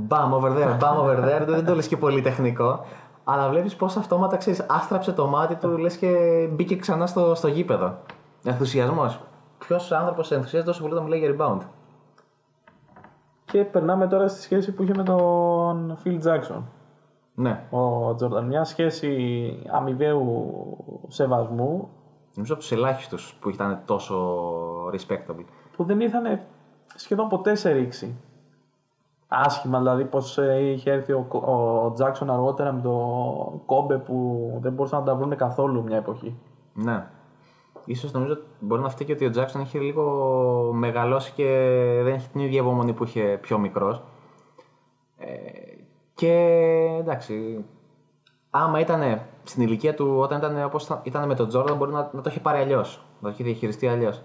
bam 0.10 0.32
over 0.32 0.52
there, 0.52 0.78
bam 0.84 0.98
over 1.02 1.18
there, 1.26 1.46
δεν 1.48 1.66
το 1.66 1.76
λες 1.76 1.88
και 1.88 1.98
πολύ 1.98 2.22
τεχνικό. 2.22 2.86
Αλλά 3.24 3.50
βλέπεις 3.50 3.76
πώς 3.76 3.98
αυτόματα 3.98 4.38
ξέρεις, 4.38 4.66
άστραψε 4.70 5.12
το 5.12 5.28
μάτι 5.28 5.56
του, 5.56 5.78
λες 5.78 5.98
και 5.98 6.08
μπήκε 6.52 6.76
ξανά 6.76 7.06
στο, 7.08 7.36
στο 7.36 7.48
γήπεδο. 7.48 7.98
Ενθουσιασμός. 8.44 9.20
ποιος 9.58 9.92
άνθρωπος 9.92 10.32
ενθουσιάζει 10.32 10.66
τόσο 10.66 10.82
πολύ 10.82 10.94
όταν 10.94 11.06
μιλάει 11.06 11.20
για 11.20 11.36
rebound. 11.38 11.60
Και 13.46 13.64
περνάμε 13.64 14.08
τώρα 14.08 14.28
στη 14.28 14.42
σχέση 14.42 14.72
που 14.72 14.84
είχε 14.84 14.94
με 14.98 15.04
τον 15.04 15.98
Phil 16.04 16.18
Jackson. 16.28 16.62
Ναι. 17.40 17.64
Ο 17.70 18.16
Τζόρνταν. 18.16 18.46
Μια 18.46 18.64
σχέση 18.64 19.64
αμοιβαίου 19.72 20.54
σεβασμού 21.08 21.90
Νομίζω 22.34 22.54
από 22.54 22.64
τους 22.64 22.72
ελάχιστους 22.72 23.34
που 23.40 23.50
ήταν 23.50 23.82
τόσο 23.86 24.16
respectable. 24.90 25.46
που 25.76 25.84
δεν 25.84 26.00
ήρθαν 26.00 26.40
σχεδόν 26.96 27.28
ποτέ 27.28 27.56
σε 27.56 27.72
ρήξη. 27.72 28.16
Άσχημα 29.28 29.78
δηλαδή 29.78 30.06
πως 30.06 30.38
ε, 30.38 30.60
είχε 30.60 30.92
έρθει 30.92 31.12
ο, 31.14 31.28
ο 31.30 31.92
Τζάξον 31.92 32.30
αργότερα 32.30 32.72
με 32.72 32.82
το 32.82 33.62
κόμπε 33.66 33.98
που 33.98 34.50
δεν 34.62 34.74
μπορούσαν 34.74 35.00
να 35.00 35.06
τα 35.06 35.16
βρουν 35.16 35.36
καθόλου 35.36 35.84
μια 35.84 35.98
εποχή. 35.98 36.40
Ναι. 36.74 37.08
Ίσως 37.86 38.12
νομίζω 38.12 38.34
ότι 38.34 38.44
μπορεί 38.60 38.82
να 38.82 38.90
φταίει 38.90 39.08
και 39.08 39.14
ότι 39.14 39.26
ο 39.26 39.32
Jackson 39.36 39.60
είχε 39.62 39.80
λίγο 39.80 40.04
μεγαλώσει 40.74 41.32
και 41.32 41.46
δεν 42.04 42.14
έχει 42.14 42.30
την 42.30 42.42
ίδια 42.42 42.60
υπομονή 42.62 42.94
που 42.94 43.04
είχε 43.04 43.38
πιο 43.42 43.58
μικρός. 43.58 44.04
Ε, 45.18 45.69
και 46.20 46.34
εντάξει, 47.00 47.66
άμα 48.50 48.80
ήταν 48.80 49.22
στην 49.44 49.62
ηλικία 49.64 49.96
του 49.96 50.16
όταν 50.18 50.38
ήταν 50.38 50.64
όπως 50.64 51.00
ήταν 51.04 51.28
με 51.28 51.36
τον 51.36 51.50
Jordan 51.54 51.76
μπορεί 51.78 51.92
να, 51.92 52.10
να 52.14 52.22
το 52.22 52.30
είχε 52.30 52.40
πάρει 52.40 52.60
αλλιώς, 52.60 53.06
να 53.20 53.28
το 53.28 53.34
είχε 53.34 53.44
διαχειριστεί 53.44 53.88
αλλιώς. 53.88 54.22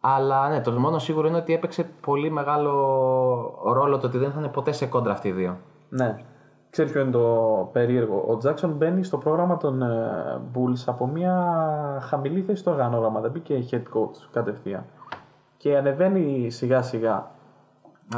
Αλλά 0.00 0.48
ναι, 0.48 0.60
το 0.60 0.72
μόνο 0.72 0.98
σίγουρο 0.98 1.28
είναι 1.28 1.36
ότι 1.36 1.54
έπαιξε 1.54 1.90
πολύ 2.00 2.30
μεγάλο 2.30 2.72
ρόλο 3.64 3.98
το 3.98 4.06
ότι 4.06 4.18
δεν 4.18 4.32
θα 4.32 4.38
είναι 4.38 4.48
ποτέ 4.48 4.72
σε 4.72 4.86
κόντρα 4.86 5.12
αυτοί 5.12 5.28
οι 5.28 5.32
δύο. 5.32 5.56
Ναι. 5.88 6.18
Ξέρεις 6.70 6.92
ποιο 6.92 7.00
είναι 7.00 7.10
το 7.10 7.68
περίεργο. 7.72 8.24
Ο 8.28 8.36
Τζάξον 8.36 8.70
μπαίνει 8.70 9.04
στο 9.04 9.18
πρόγραμμα 9.18 9.56
των 9.56 9.82
ε, 9.82 10.40
Bulls 10.54 10.82
από 10.86 11.06
μια 11.06 11.34
χαμηλή 12.02 12.42
θέση 12.42 12.60
στο 12.60 12.70
οργανόγραμμα. 12.70 13.20
Δεν 13.20 13.30
μπήκε 13.30 13.64
head 13.70 13.82
coach 13.98 14.28
κατευθείαν. 14.32 14.84
Και 15.56 15.76
ανεβαίνει 15.76 16.50
σιγά 16.50 16.82
σιγά. 16.82 17.30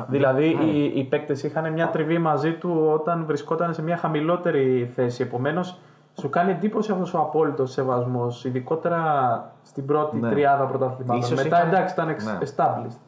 Δηλαδή 0.08 0.46
οι, 0.62 0.84
οι 0.98 1.04
παίκτες 1.04 1.42
είχαν 1.42 1.72
μια 1.72 1.88
τριβή 1.90 2.18
μαζί 2.18 2.52
του 2.52 2.88
όταν 2.92 3.24
βρισκόταν 3.26 3.74
σε 3.74 3.82
μια 3.82 3.96
χαμηλότερη 3.96 4.90
θέση. 4.94 5.22
Επομένως 5.22 5.78
σου 6.20 6.30
κάνει 6.30 6.50
εντύπωση 6.50 6.92
αυτός 6.92 7.14
ο 7.14 7.18
απόλυτος 7.18 7.70
σεβασμός, 7.72 8.44
ειδικότερα 8.44 9.52
στην 9.62 9.86
πρώτη 9.86 10.16
Ναι. 10.16 10.30
τριάδα 10.30 10.64
πρωταθλημάτων. 10.64 11.20
Ίσως 11.22 11.42
Μετά 11.42 11.56
είχαν- 11.56 11.72
εντάξει 11.72 11.94
ήταν 11.94 12.08
ex- 12.08 12.22
Ναι. 12.24 12.38
established. 12.46 12.98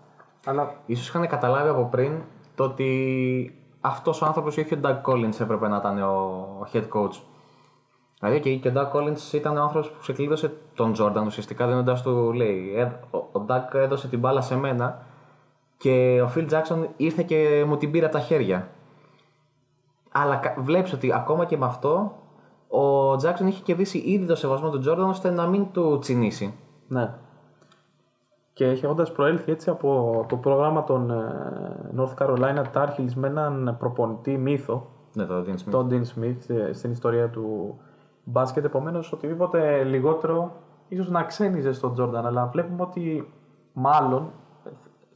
Αλλά 0.46 0.74
Ίσως 0.86 1.08
είχαν 1.08 1.26
καταλάβει 1.26 1.68
από 1.68 1.88
πριν 1.90 2.12
το 2.54 2.64
ότι 2.64 3.60
αυτός 3.80 4.22
ο 4.22 4.26
άνθρωπος 4.26 4.56
ή 4.56 4.60
όχι 4.60 4.74
ο 4.74 4.78
Doug 4.82 5.10
Collins 5.12 5.40
έπρεπε 5.40 5.68
να 5.68 5.76
ήταν 5.76 6.02
ο, 6.02 6.06
ο 6.60 6.66
head 6.72 6.84
coach. 6.94 7.20
Δηλαδή 8.20 8.40
και, 8.40 8.56
και 8.56 8.68
ο 8.68 8.72
Doug 8.74 8.96
Collins 8.96 9.32
ήταν 9.32 9.56
ο 9.56 9.62
άνθρωπος 9.62 9.90
που 9.90 9.98
ξεκλείδωσε 10.00 10.52
τον 10.74 10.94
Jordan 11.00 11.22
ουσιαστικά 11.26 11.66
δίνοντας 11.66 12.02
του 12.02 12.32
λέει 12.32 12.72
«Ε, 12.76 12.82
ο, 13.10 13.18
ο 13.18 13.44
Doug 13.48 13.74
έδωσε 13.74 14.08
την 14.08 14.18
μπάλα 14.18 14.40
σε 14.40 14.56
μένα 14.56 14.98
και 15.78 16.22
ο 16.26 16.30
Phil 16.34 16.48
Jackson 16.50 16.86
ήρθε 16.96 17.22
και 17.22 17.64
μου 17.66 17.76
την 17.76 17.90
πήρε 17.90 18.04
από 18.04 18.14
τα 18.14 18.20
χέρια. 18.20 18.68
Αλλά 20.12 20.36
κα- 20.36 20.54
βλέπεις 20.58 20.92
ότι 20.92 21.12
ακόμα 21.12 21.44
και 21.44 21.56
με 21.56 21.66
αυτό 21.66 22.12
ο 22.68 23.12
Jackson 23.12 23.46
είχε 23.46 23.62
κερδίσει 23.62 23.98
ήδη 23.98 24.26
το 24.26 24.34
σεβασμό 24.34 24.70
του 24.70 24.82
Jordan 24.86 25.06
ώστε 25.08 25.30
να 25.30 25.46
μην 25.46 25.66
του 25.72 25.98
τσινήσει. 25.98 26.54
Ναι. 26.88 27.14
Και 28.52 28.66
έχοντας 28.66 29.12
προέλθει 29.12 29.52
έτσι 29.52 29.70
από 29.70 30.24
το 30.28 30.36
πρόγραμμα 30.36 30.84
των 30.84 31.10
ε, 31.10 31.94
North 31.96 32.14
Carolina 32.24 32.62
Tar 32.74 32.86
Heels 32.88 33.12
με 33.14 33.26
έναν 33.26 33.76
προπονητή 33.78 34.36
μύθο, 34.38 34.86
Ναι, 35.12 35.24
το 35.24 35.38
Dean 35.46 35.50
Smith. 35.52 35.70
τον 35.70 35.88
Dean 35.90 36.02
Smith, 36.20 36.54
ε, 36.56 36.72
στην 36.72 36.90
ιστορία 36.90 37.28
του 37.28 37.76
μπάσκετ. 38.24 38.64
Επομένως, 38.64 39.12
οτιδήποτε 39.12 39.84
λιγότερο 39.84 40.52
ίσως 40.88 41.08
να 41.10 41.22
ξένιζες 41.22 41.76
στον 41.76 41.92
Τζόρνταν. 41.92 42.26
Αλλά 42.26 42.46
βλέπουμε 42.46 42.82
ότι 42.82 43.32
μάλλον 43.72 44.30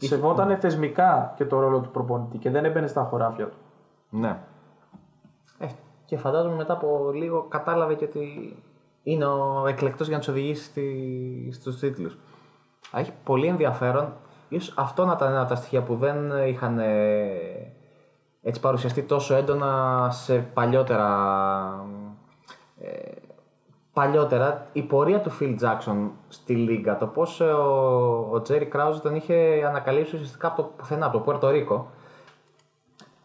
σεβόταν 0.07 0.59
θεσμικά 0.59 1.33
και 1.37 1.45
το 1.45 1.61
ρόλο 1.61 1.81
του 1.81 1.91
προπονητή 1.91 2.39
και 2.39 2.51
δεν 2.51 2.65
έμπαινε 2.65 2.87
στα 2.87 3.03
χωράφια 3.03 3.47
του. 3.47 3.57
Ναι. 4.11 4.39
Ε, 5.59 5.67
και 6.05 6.17
φαντάζομαι 6.17 6.55
μετά 6.55 6.73
από 6.73 7.11
λίγο 7.15 7.47
κατάλαβε 7.49 7.95
και 7.95 8.05
ότι 8.05 8.57
είναι 9.03 9.25
ο 9.25 9.67
εκλεκτός 9.67 10.07
για 10.07 10.17
να 10.17 10.23
τους 10.23 10.33
οδηγήσει 10.33 10.65
στη, 10.65 11.51
στους 11.53 11.79
τίτλους. 11.79 12.19
Α, 12.91 13.01
Έχει 13.01 13.13
πολύ 13.25 13.47
ενδιαφέρον. 13.47 14.13
Ίσως 14.49 14.75
αυτό 14.77 15.05
να 15.05 15.13
ήταν 15.13 15.31
ένα 15.31 15.41
από 15.41 15.49
τα 15.49 15.55
στοιχεία 15.55 15.83
που 15.83 15.97
δεν 15.97 16.47
είχαν 16.47 16.79
ε, 16.79 17.73
έτσι 18.43 18.61
παρουσιαστεί 18.61 19.03
τόσο 19.03 19.35
έντονα 19.35 20.09
σε 20.11 20.39
παλιότερα 20.39 21.07
ε, 22.79 23.20
παλιότερα 23.93 24.67
η 24.73 24.83
πορεία 24.83 25.21
του 25.21 25.31
Phil 25.41 25.57
Jackson 25.61 26.09
στη 26.29 26.55
Λίγκα, 26.55 26.99
το 26.99 27.07
πώς 27.07 27.41
ε, 27.41 27.45
ο, 27.45 27.65
ο 28.33 28.43
Jerry 28.49 28.69
Krause 28.73 29.01
τον 29.03 29.15
είχε 29.15 29.65
ανακαλύψει 29.67 30.15
ουσιαστικά 30.15 30.47
από 30.47 30.57
το 30.57 30.71
πουθενά, 30.77 31.07
από 31.07 31.17
το 31.17 31.23
Πουέρτο 31.25 31.51
Ρίκο. 31.51 31.91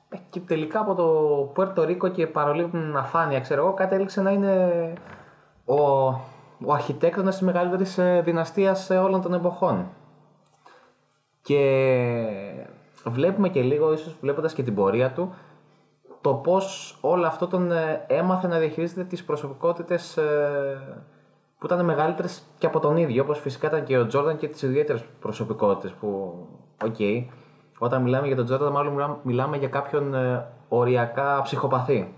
Ε, 0.09 0.17
Και 0.29 0.39
τελικά 0.39 0.79
από 0.79 0.95
το 0.95 1.05
Πουέρτο 1.53 1.83
Ρίκο 1.83 2.07
και 2.07 2.27
παρολίγο 2.27 2.67
την 2.67 2.97
αφάνεια, 2.97 3.39
ξέρω 3.39 3.61
εγώ, 3.61 3.73
κατέληξε 3.73 4.21
να 4.21 4.31
είναι 4.31 4.93
ο, 5.65 5.75
ο 6.65 6.73
αρχιτέκτονας 6.73 7.37
της 7.37 7.45
μεγαλύτερης 7.45 7.97
ε, 7.97 8.21
δυναστείας 8.25 8.89
ε, 8.89 8.97
όλων 8.97 9.21
των 9.21 9.33
εποχών. 9.33 9.87
Και 11.41 11.59
βλέπουμε 13.05 13.49
και 13.49 13.61
λίγο, 13.61 13.93
ίσως 13.93 14.15
βλέποντας 14.21 14.53
και 14.53 14.63
την 14.63 14.75
πορεία 14.75 15.11
του, 15.11 15.33
το 16.25 16.33
πώς 16.33 16.97
όλο 17.01 17.27
αυτό 17.27 17.47
τον 17.47 17.71
ε, 17.71 18.05
έμαθε 18.07 18.47
να 18.47 18.57
διαχειρίζεται 18.57 19.03
τις 19.03 19.23
προσωπικότητες 19.23 20.17
ε, 20.17 21.03
που 21.57 21.65
ήταν 21.65 21.85
μεγαλύτερες 21.85 22.43
και 22.57 22.65
από 22.65 22.79
τον 22.79 22.97
ίδιο, 22.97 23.23
όπως 23.23 23.39
φυσικά 23.39 23.67
ήταν 23.67 23.83
και 23.83 23.97
ο 23.97 24.07
Τζόρνταν 24.07 24.37
και 24.37 24.47
τις 24.47 24.61
ιδιαίτερες 24.61 25.03
προσωπικότητες 25.19 25.91
που, 25.91 26.35
οκ, 26.83 26.95
όταν 27.79 28.01
μιλάμε 28.01 28.27
για 28.27 28.35
τον 28.35 28.45
Τζόρνταν 28.45 28.71
μάλλον 28.71 28.93
μιλάμε, 28.93 29.17
μιλάμε 29.23 29.57
για 29.57 29.67
κάποιον 29.67 30.13
ε, 30.13 30.47
οριακά 30.69 31.41
ψυχοπαθή. 31.41 32.13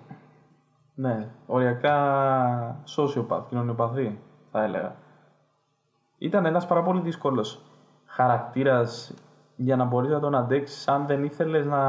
Ναι, 0.96 1.30
οριακά 1.46 2.86
sociopath, 2.98 3.44
κοινωνιοπαθή 3.50 4.20
θα 4.52 4.64
έλεγα. 4.64 4.96
Ήταν 6.18 6.46
ένας 6.46 6.68
πάρα 6.68 6.84
πολύ 6.84 7.02
δύσκολος 7.02 7.62
χαρακτήρας 8.06 9.14
για 9.60 9.76
να 9.76 9.84
μπορείς 9.84 10.12
να 10.12 10.20
τον 10.20 10.36
αντέξεις 10.36 10.88
αν 10.88 11.06
δεν 11.06 11.24
ήθελες 11.24 11.66
να, 11.66 11.82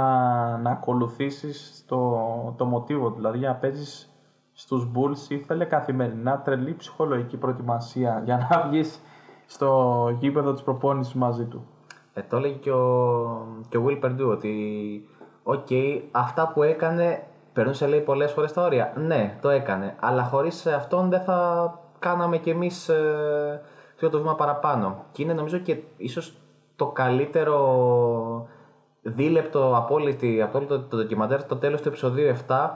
να 0.56 0.70
ακολουθήσεις 0.70 1.84
το, 1.86 2.18
το 2.56 2.64
μοτίβο 2.64 3.08
του. 3.08 3.14
Δηλαδή 3.14 3.38
για 3.38 3.48
να 3.48 3.54
παίζεις 3.54 4.12
στους 4.52 4.90
Bulls 4.94 5.30
ήθελε 5.30 5.64
καθημερινά 5.64 6.40
τρελή 6.40 6.74
ψυχολογική 6.74 7.36
προετοιμασία 7.36 8.22
για 8.24 8.48
να 8.50 8.68
βγεις 8.68 9.00
στο 9.46 10.08
γήπεδο 10.18 10.52
της 10.52 10.62
προπόνησης 10.62 11.14
μαζί 11.14 11.44
του. 11.44 11.66
Ε, 12.14 12.22
το 12.22 12.36
έλεγε 12.36 12.54
και 12.54 12.70
ο, 12.70 13.46
και 13.68 13.76
ο 13.76 13.84
Will 13.86 14.04
Perdue 14.04 14.30
ότι 14.30 15.08
οκ, 15.42 15.68
αυτά 16.10 16.48
που 16.48 16.62
έκανε 16.62 17.22
περνούσε 17.52 17.86
λέει 17.86 18.00
πολλές 18.00 18.32
φορές 18.32 18.52
τα 18.52 18.62
όρια. 18.62 18.92
Ναι, 18.96 19.38
το 19.40 19.48
έκανε, 19.48 19.96
αλλά 20.00 20.24
χωρίς 20.24 20.66
αυτόν 20.66 21.08
δεν 21.08 21.20
θα 21.20 21.78
κάναμε 21.98 22.38
κι 22.38 22.50
εμείς 22.50 22.88
ε, 22.88 23.62
αυτό 23.94 24.08
το 24.10 24.18
βήμα 24.18 24.34
παραπάνω. 24.34 25.04
Και 25.12 25.22
είναι 25.22 25.32
νομίζω 25.32 25.58
και 25.58 25.82
ίσως 25.96 26.36
το 26.78 26.86
καλύτερο 26.86 28.48
δίλεπτο 29.02 29.76
απ' 29.76 30.04
όλη, 30.04 30.42
απ' 30.42 30.61
όλο 30.61 30.80
το 30.80 30.96
ντοκιμαντέρ 30.96 31.44
το 31.44 31.56
τέλος 31.56 31.80
του 31.80 31.88
επεισοδίου 31.88 32.34
7 32.48 32.70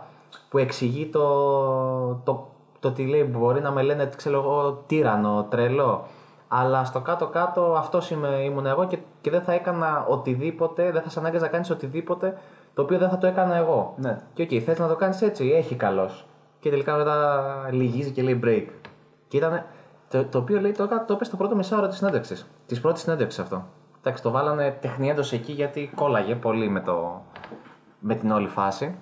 που 0.49 0.59
εξηγεί 0.59 1.07
το, 1.07 1.25
το, 2.25 2.49
το 2.81 2.93
τι 2.93 3.07
λέει 3.07 3.29
μπορεί 3.31 3.61
να 3.61 3.71
με 3.71 3.83
λένε 3.83 4.11
ξέρω 4.17 4.39
εγώ 4.39 4.83
τύραννο, 4.87 5.47
τρελό 5.51 6.05
αλλά 6.49 6.85
στο 6.85 7.01
κάτω-κάτω 7.01 7.75
αυτός 7.77 8.11
ήμουν 8.45 8.67
εγώ 8.67 8.87
και, 8.87 8.99
και 9.21 9.31
δεν 9.31 9.43
θα 9.43 9.53
έκανα 9.53 10.07
οτιδήποτε, 10.09 10.91
δεν 10.91 11.03
θα 11.03 11.11
σε 11.11 11.19
ανάγκαζα 11.19 11.45
να 11.45 11.51
κάνεις 11.51 11.71
οτιδήποτε 11.71 12.39
το 12.75 12.83
οποίο 12.83 12.99
δεν 12.99 13.09
θα 13.09 13.19
το 13.19 13.27
έκανα 13.27 13.57
εγώ. 13.57 13.95
Ναι. 13.97 14.19
Και 14.35 14.43
οκ, 14.43 14.63
θες 14.65 14.79
να 14.79 14.89
το 14.89 14.97
κάνεις 14.97 15.23
έτσι, 15.23 15.51
έχει 15.51 15.75
καλώς. 15.75 16.27
Και 16.61 16.71
τελικά 16.71 16.97
μετά 16.97 17.43
λυγίζει 17.71 18.11
και 18.11 18.23
λέει 18.23 18.41
break. 18.45 18.67
Και 19.29 19.37
ήταν 19.37 19.65
το, 20.11 20.25
το 20.25 20.39
οποίο 20.39 20.61
λέει 20.61 20.73
το, 20.73 20.83
έκα- 20.83 21.05
το 21.05 21.15
είπε 21.15 21.25
στο 21.25 21.37
πρώτο 21.37 21.55
μισάωρο 21.57 21.89
της 21.89 21.97
συνέντευξης. 21.97 22.47
Της 22.67 22.81
πρώτης 22.81 23.03
συνέντευξης 23.03 23.39
αυτό. 23.39 23.65
Εντάξει, 24.05 24.23
το 24.23 24.31
βάλανε 24.31 24.79
τεχνιέντο 24.81 25.23
εκεί 25.33 25.53
γιατί 25.53 25.91
κόλλαγε 25.95 26.35
πολύ 26.35 26.69
με, 26.69 26.81
το, 26.81 27.23
με 27.99 28.15
την 28.15 28.31
όλη 28.31 28.49
φάση. 28.49 28.97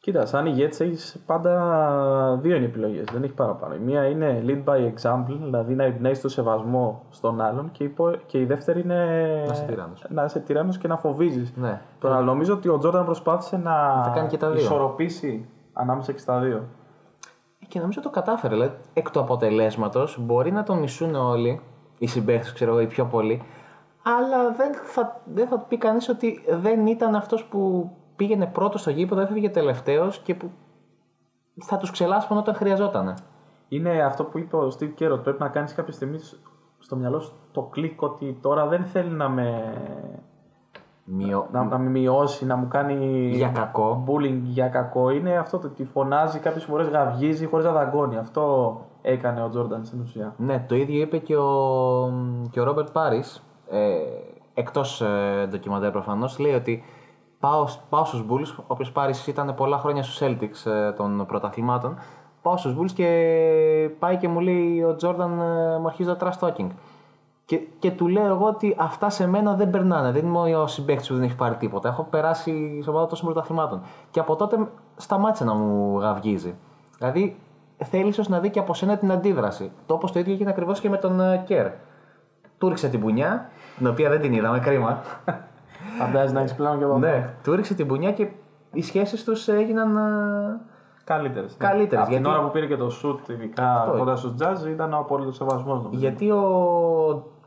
Κοίτας, 0.00 0.28
σαν 0.28 0.46
ηγέτης 0.46 0.80
έχεις 0.80 1.22
πάντα 1.26 2.38
δύο 2.40 2.56
είναι 2.56 2.64
επιλογές, 2.64 3.04
δεν 3.12 3.22
έχει 3.22 3.32
παραπάνω. 3.32 3.74
Η 3.74 3.78
μία 3.78 4.06
είναι 4.06 4.42
lead 4.46 4.64
by 4.70 4.76
example, 4.92 5.36
δηλαδή 5.40 5.74
να 5.74 5.84
εμπνέεις 5.84 6.20
το 6.20 6.28
σεβασμό 6.28 7.02
στον 7.10 7.40
άλλον 7.40 7.70
και 7.70 7.84
η, 7.84 7.88
πο- 7.88 8.16
και 8.26 8.38
η 8.38 8.44
δεύτερη 8.44 8.80
είναι 8.80 9.04
Να 9.46 9.52
είσαι 9.52 9.64
τυράννος. 9.68 10.04
να 10.08 10.24
είσαι 10.24 10.38
τυράννος 10.40 10.78
και 10.78 10.88
να 10.88 10.96
φοβίζεις. 10.96 11.52
Ναι. 11.56 11.80
Τώρα 11.98 12.20
νομίζω 12.20 12.54
ότι 12.54 12.68
ο 12.68 12.78
Τζόρνταν 12.78 13.04
προσπάθησε 13.04 13.56
να 13.56 14.02
Θα 14.02 14.12
κάνει 14.14 14.28
και 14.28 14.36
τα 14.36 14.50
δύο. 14.50 14.60
ισορροπήσει 14.60 15.48
ανάμεσα 15.72 16.12
και 16.12 16.18
στα 16.18 16.38
δύο. 16.38 16.64
Και 17.68 17.80
νομίζω 17.80 18.00
το 18.00 18.10
κατάφερε. 18.10 18.54
Δηλαδή, 18.54 18.74
εκ 18.92 19.10
του 19.10 19.20
αποτελέσματος 19.20 20.16
μπορεί 20.20 20.52
να 20.52 20.62
τον 20.62 20.78
μισούν 20.78 21.14
όλοι, 21.14 21.60
οι 21.98 22.06
συμπαίχτε, 22.06 22.50
ξέρω 22.54 22.70
εγώ, 22.70 22.80
οι 22.80 22.86
πιο 22.86 23.04
πολλοί, 23.04 23.42
αλλά 24.02 24.50
δεν 24.50 24.74
θα, 24.74 25.20
δεν 25.24 25.46
θα 25.46 25.58
πει 25.58 25.76
κανείς 25.78 26.08
ότι 26.08 26.44
δεν 26.48 26.86
ήταν 26.86 27.14
αυτός 27.14 27.44
που 27.44 27.90
πήγαινε 28.16 28.46
πρώτος 28.46 28.80
στο 28.80 28.90
γήπεδο, 28.90 29.20
έφευγε 29.20 29.48
τελευταίος 29.48 30.18
και 30.18 30.34
που 30.34 30.50
θα 31.60 31.76
τους 31.76 31.90
ξελάσπωνε 31.90 32.40
όταν 32.40 32.54
χρειαζόταν. 32.54 33.14
Είναι 33.68 34.02
αυτό 34.02 34.24
που 34.24 34.38
είπε 34.38 34.56
ο 34.56 34.72
Steve 34.78 34.92
Kerr, 34.98 35.10
ότι 35.10 35.22
πρέπει 35.22 35.42
να 35.42 35.48
κάνεις 35.48 35.74
κάποια 35.74 35.92
στιγμή 35.92 36.18
στο 36.78 36.96
μυαλό 36.96 37.20
σου 37.20 37.32
το 37.52 37.62
κλικ 37.62 38.02
ότι 38.02 38.38
τώρα 38.42 38.66
δεν 38.66 38.84
θέλει 38.84 39.10
να 39.10 39.28
με, 39.28 39.74
Μειω... 41.04 41.46
να, 41.52 41.64
να 41.64 41.78
με 41.78 41.88
μειώσει, 41.88 42.46
να 42.46 42.56
μου 42.56 42.68
κάνει 42.68 43.28
Για 43.34 43.48
κακό. 43.48 44.04
bullying 44.06 44.40
για 44.42 44.68
κακό. 44.68 45.10
Είναι 45.10 45.36
αυτό 45.36 45.58
το 45.58 45.66
ότι 45.66 45.84
φωνάζει 45.84 46.38
κάποιες 46.38 46.64
φορές 46.64 46.88
γαυγίζει 46.88 47.46
χωρίς 47.46 47.64
να 47.64 47.72
δαγκώνει. 47.72 48.16
Αυτό 48.16 48.76
έκανε 49.02 49.42
ο 49.42 49.48
Τζόρνταν 49.48 49.84
στην 49.84 50.00
ουσία. 50.00 50.34
Ναι, 50.36 50.64
το 50.68 50.74
ίδιο 50.74 51.00
είπε 51.00 51.18
και 51.18 51.36
ο, 51.36 51.52
και 52.50 52.60
ο 52.60 52.64
Ρόμπερτ 52.64 52.90
Πάρις, 52.90 53.42
ε, 53.72 53.96
εκτός 54.54 55.00
ε, 55.00 55.46
ντοκιμαντέρ 55.48 55.90
προφανώς, 55.90 56.38
λέει 56.38 56.54
ότι 56.54 56.84
πάω, 57.40 57.66
πάω 57.88 58.04
στους 58.04 58.24
Bulls, 58.28 58.54
ο 58.58 58.64
οποίος 58.66 58.92
Πάρις 58.92 59.26
ήταν 59.26 59.54
πολλά 59.54 59.78
χρόνια 59.78 60.02
στους 60.02 60.20
Celtics 60.20 60.70
ε, 60.70 60.92
των 60.92 61.26
πρωταθλημάτων, 61.26 61.98
πάω 62.42 62.56
στους 62.56 62.76
Bulls 62.78 62.92
και 62.94 63.90
πάει 63.98 64.16
και 64.16 64.28
μου 64.28 64.40
λέει 64.40 64.82
ο 64.82 64.94
Τζόρνταν 64.94 65.40
ε, 65.40 65.78
μου 65.78 65.86
αρχίζει 65.86 66.14
το 66.14 66.26
trash 66.26 66.48
talking. 66.48 66.66
Και, 67.44 67.60
και 67.78 67.90
του 67.90 68.08
λέω 68.08 68.26
εγώ 68.26 68.46
ότι 68.46 68.76
αυτά 68.78 69.10
σε 69.10 69.26
μένα 69.26 69.54
δεν 69.54 69.70
περνάνε. 69.70 70.10
Δεν 70.10 70.26
είμαι 70.26 70.56
ο 70.56 70.66
συμπαίκτης 70.66 71.08
που 71.08 71.14
δεν 71.14 71.22
έχει 71.22 71.36
πάρει 71.36 71.56
τίποτα. 71.56 71.88
Έχω 71.88 72.02
περάσει 72.02 72.80
σε 72.82 72.90
ομάδα 72.90 73.06
τόσων 73.06 73.24
πρωταθλημάτων. 73.24 73.82
Και 74.10 74.20
από 74.20 74.36
τότε 74.36 74.68
σταμάτησε 74.96 75.44
να 75.44 75.54
μου 75.54 75.98
γαυγίζει. 75.98 76.54
Δηλαδή 76.98 77.36
θέλει 77.84 78.08
ίσως 78.08 78.28
να 78.28 78.38
δει 78.38 78.50
και 78.50 78.58
από 78.58 78.74
σένα 78.74 78.96
την 78.96 79.12
αντίδραση. 79.12 79.72
Το 79.86 79.94
όπως 79.94 80.12
το 80.12 80.18
ίδιο 80.18 80.32
έγινε 80.32 80.50
ακριβώς 80.50 80.80
και 80.80 80.88
με 80.88 80.96
τον 80.96 81.20
ε, 81.20 81.42
Κέρ. 81.46 81.66
Του 82.58 82.68
ρίξε 82.68 82.88
την 82.88 83.00
πουνιά, 83.00 83.50
την 83.82 83.90
οποία 83.90 84.08
δεν 84.10 84.20
την 84.20 84.32
είδαμε, 84.32 84.58
κρίμα. 84.58 85.00
Φαντάζεσαι 85.98 86.34
να 86.34 86.40
έχεις 86.40 86.54
πλάνο 86.54 86.78
και 86.78 86.84
από 86.84 86.92
αυτό. 86.94 87.06
ναι, 87.06 87.34
του 87.42 87.54
ρίξε 87.54 87.74
την 87.74 87.86
πουνιά 87.86 88.12
και 88.12 88.28
οι 88.72 88.82
σχέσεις 88.82 89.24
τους 89.24 89.48
έγιναν. 89.48 89.96
ε, 89.96 90.00
Καλύτερες. 91.04 91.54
Καλύτερες, 91.58 91.98
Από 92.04 92.12
την 92.12 92.20
γιατί- 92.20 92.36
ώρα 92.36 92.46
που 92.46 92.52
πήρε 92.52 92.66
και 92.66 92.76
το 92.76 92.90
σουτ, 92.90 93.28
ειδικά 93.28 93.80
Αυτό. 93.80 93.98
κοντά 93.98 94.16
στου 94.16 94.34
Jazz, 94.40 94.66
ήταν 94.68 94.92
ο 94.92 94.96
απόλυτος 94.98 95.36
σεβασμός. 95.36 95.82
νομίζω. 95.82 96.00
Γιατί 96.00 96.30
ο, 96.30 96.40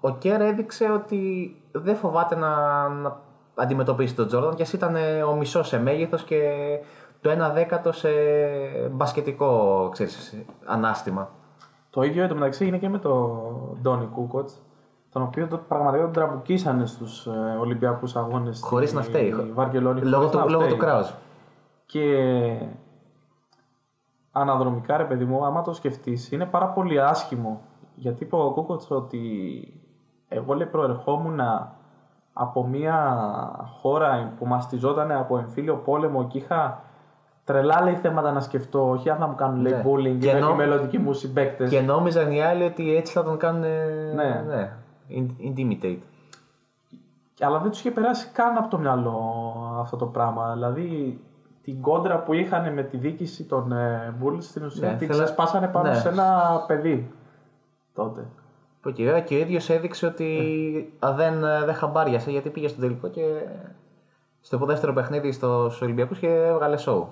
ο 0.01 0.09
Κέρ 0.17 0.41
έδειξε 0.41 0.91
ότι 0.91 1.55
δεν 1.71 1.95
φοβάται 1.95 2.35
να, 2.35 2.49
να 2.89 3.17
αντιμετωπίσει 3.55 4.15
τον 4.15 4.27
Τζόρνταν 4.27 4.55
και 4.55 4.61
ας 4.61 4.73
ήταν 4.73 4.95
ε, 4.95 5.23
ο 5.23 5.35
μισός 5.35 5.67
σε 5.67 5.79
μέγεθος 5.79 6.23
και 6.23 6.41
το 7.21 7.29
1 7.29 7.51
δέκατο 7.53 7.91
σε 7.91 8.09
μπασκετικό 8.91 9.89
ξέρεις, 9.91 10.35
ανάστημα. 10.65 11.29
Το 11.89 12.01
ίδιο 12.01 12.23
εντωμεταξύ 12.23 12.65
είναι 12.67 12.77
και 12.77 12.89
με 12.89 12.97
τον 12.97 13.29
Ντόνι 13.81 14.05
Κούκοτς, 14.05 14.61
τον 15.15 15.23
οποίο 15.23 15.47
το, 15.47 15.57
πραγματικά 15.57 16.03
τον 16.03 16.11
τραμπουκίσανε 16.13 16.85
στους 16.85 17.25
ε, 17.25 17.57
Ολυμπιακούς 17.59 18.15
Αγώνες. 18.15 18.59
Χωρίς 18.63 18.93
να 18.93 19.01
φταίει. 19.01 19.51
Βαρκελόνη. 19.53 20.01
Λόγω 20.01 20.15
χωρίς 20.15 20.31
του, 20.31 20.37
να 20.37 20.45
λόγω 20.45 20.59
φταίει. 20.63 20.73
του 20.73 20.77
Κράουζ. 20.85 21.07
Και 21.85 22.03
αναδρομικά, 24.31 24.97
ρε 24.97 25.03
παιδί 25.03 25.25
μου, 25.25 25.45
άμα 25.45 25.61
το 25.61 25.73
σκεφτείς, 25.73 26.31
είναι 26.31 26.45
πάρα 26.45 26.65
πολύ 26.67 27.01
άσχημο. 27.01 27.61
Γιατί 27.95 28.23
είπε 28.23 28.35
ο 28.35 28.51
Κούκοτς 28.51 28.91
ότι 28.91 29.19
εγώ 30.27 30.53
λέει 30.53 30.67
προερχόμουν 30.67 31.39
από 32.33 32.67
μια 32.67 33.19
χώρα 33.81 34.33
που 34.37 34.45
μαστιζόταν 34.45 35.11
από 35.11 35.37
εμφύλιο 35.37 35.75
πόλεμο 35.75 36.27
και 36.27 36.37
είχα 36.37 36.81
τρελά 37.43 37.81
λέει 37.83 37.95
θέματα 37.95 38.31
να 38.31 38.39
σκεφτώ, 38.39 38.89
όχι 38.89 39.09
αν 39.09 39.17
θα 39.17 39.27
μου 39.27 39.35
κάνουν 39.35 39.61
λέει 39.61 39.71
Ναι. 39.73 39.83
bullying 39.85 40.17
Και 40.19 40.27
οι 40.27 40.29
ενώ- 40.29 40.49
οι 40.49 40.55
μελλοντικοί 40.55 40.97
μου 40.97 41.13
συμπαίκτες. 41.13 41.69
Και 41.69 41.81
νόμιζαν 41.81 42.31
οι 42.31 42.43
άλλοι 42.43 42.63
ότι 42.63 42.95
έτσι 42.95 43.13
θα 43.13 43.23
τον 43.23 43.37
κάνουν. 43.37 43.61
Ναι. 43.61 44.43
ναι 44.47 44.71
in- 44.71 44.83
intimidate. 45.39 45.99
Αλλά 47.39 47.59
δεν 47.59 47.69
τους 47.71 47.79
είχε 47.79 47.91
περάσει 47.91 48.27
καν 48.33 48.57
από 48.57 48.67
το 48.69 48.77
μυαλό 48.77 49.19
αυτό 49.79 49.97
το 49.97 50.05
πράγμα. 50.05 50.53
Δηλαδή 50.53 51.19
την 51.63 51.81
κόντρα 51.81 52.19
που 52.23 52.33
είχαν 52.33 52.73
με 52.73 52.83
τη 52.83 52.97
δίκηση 52.97 53.43
των 53.43 53.71
ε, 53.71 54.13
Bulls 54.23 54.37
στην 54.39 54.63
ουσία 54.65 54.89
Ναι, 54.91 54.97
την 54.97 55.07
θέλα- 55.07 55.23
ξεσπάσανε 55.23 55.67
πάνω 55.67 55.89
ναι. 55.89 55.95
σε 55.95 56.09
ένα 56.09 56.63
παιδί 56.67 57.11
τότε. 57.93 58.25
Που 58.81 58.91
και 58.91 59.03
βέβαια 59.03 59.21
και 59.21 59.35
ο 59.35 59.37
ίδιος 59.37 59.69
έδειξε 59.69 60.05
ότι 60.05 60.93
α, 61.05 61.13
δεν, 61.13 61.43
ε, 61.43 61.63
δεν 61.65 61.73
χαμπάριασε 61.73 62.31
γιατί 62.31 62.49
πήγε 62.49 62.67
στο 62.67 62.81
τελικό 62.81 63.07
και 63.07 63.21
στο 64.41 64.57
δεύτερο 64.57 64.93
παιχνίδι 64.93 65.31
στο, 65.31 65.65
στους 65.69 65.81
Ολυμπιακούς 65.81 66.19
και 66.19 66.27
έβγαλε 66.27 66.77
show. 66.85 67.03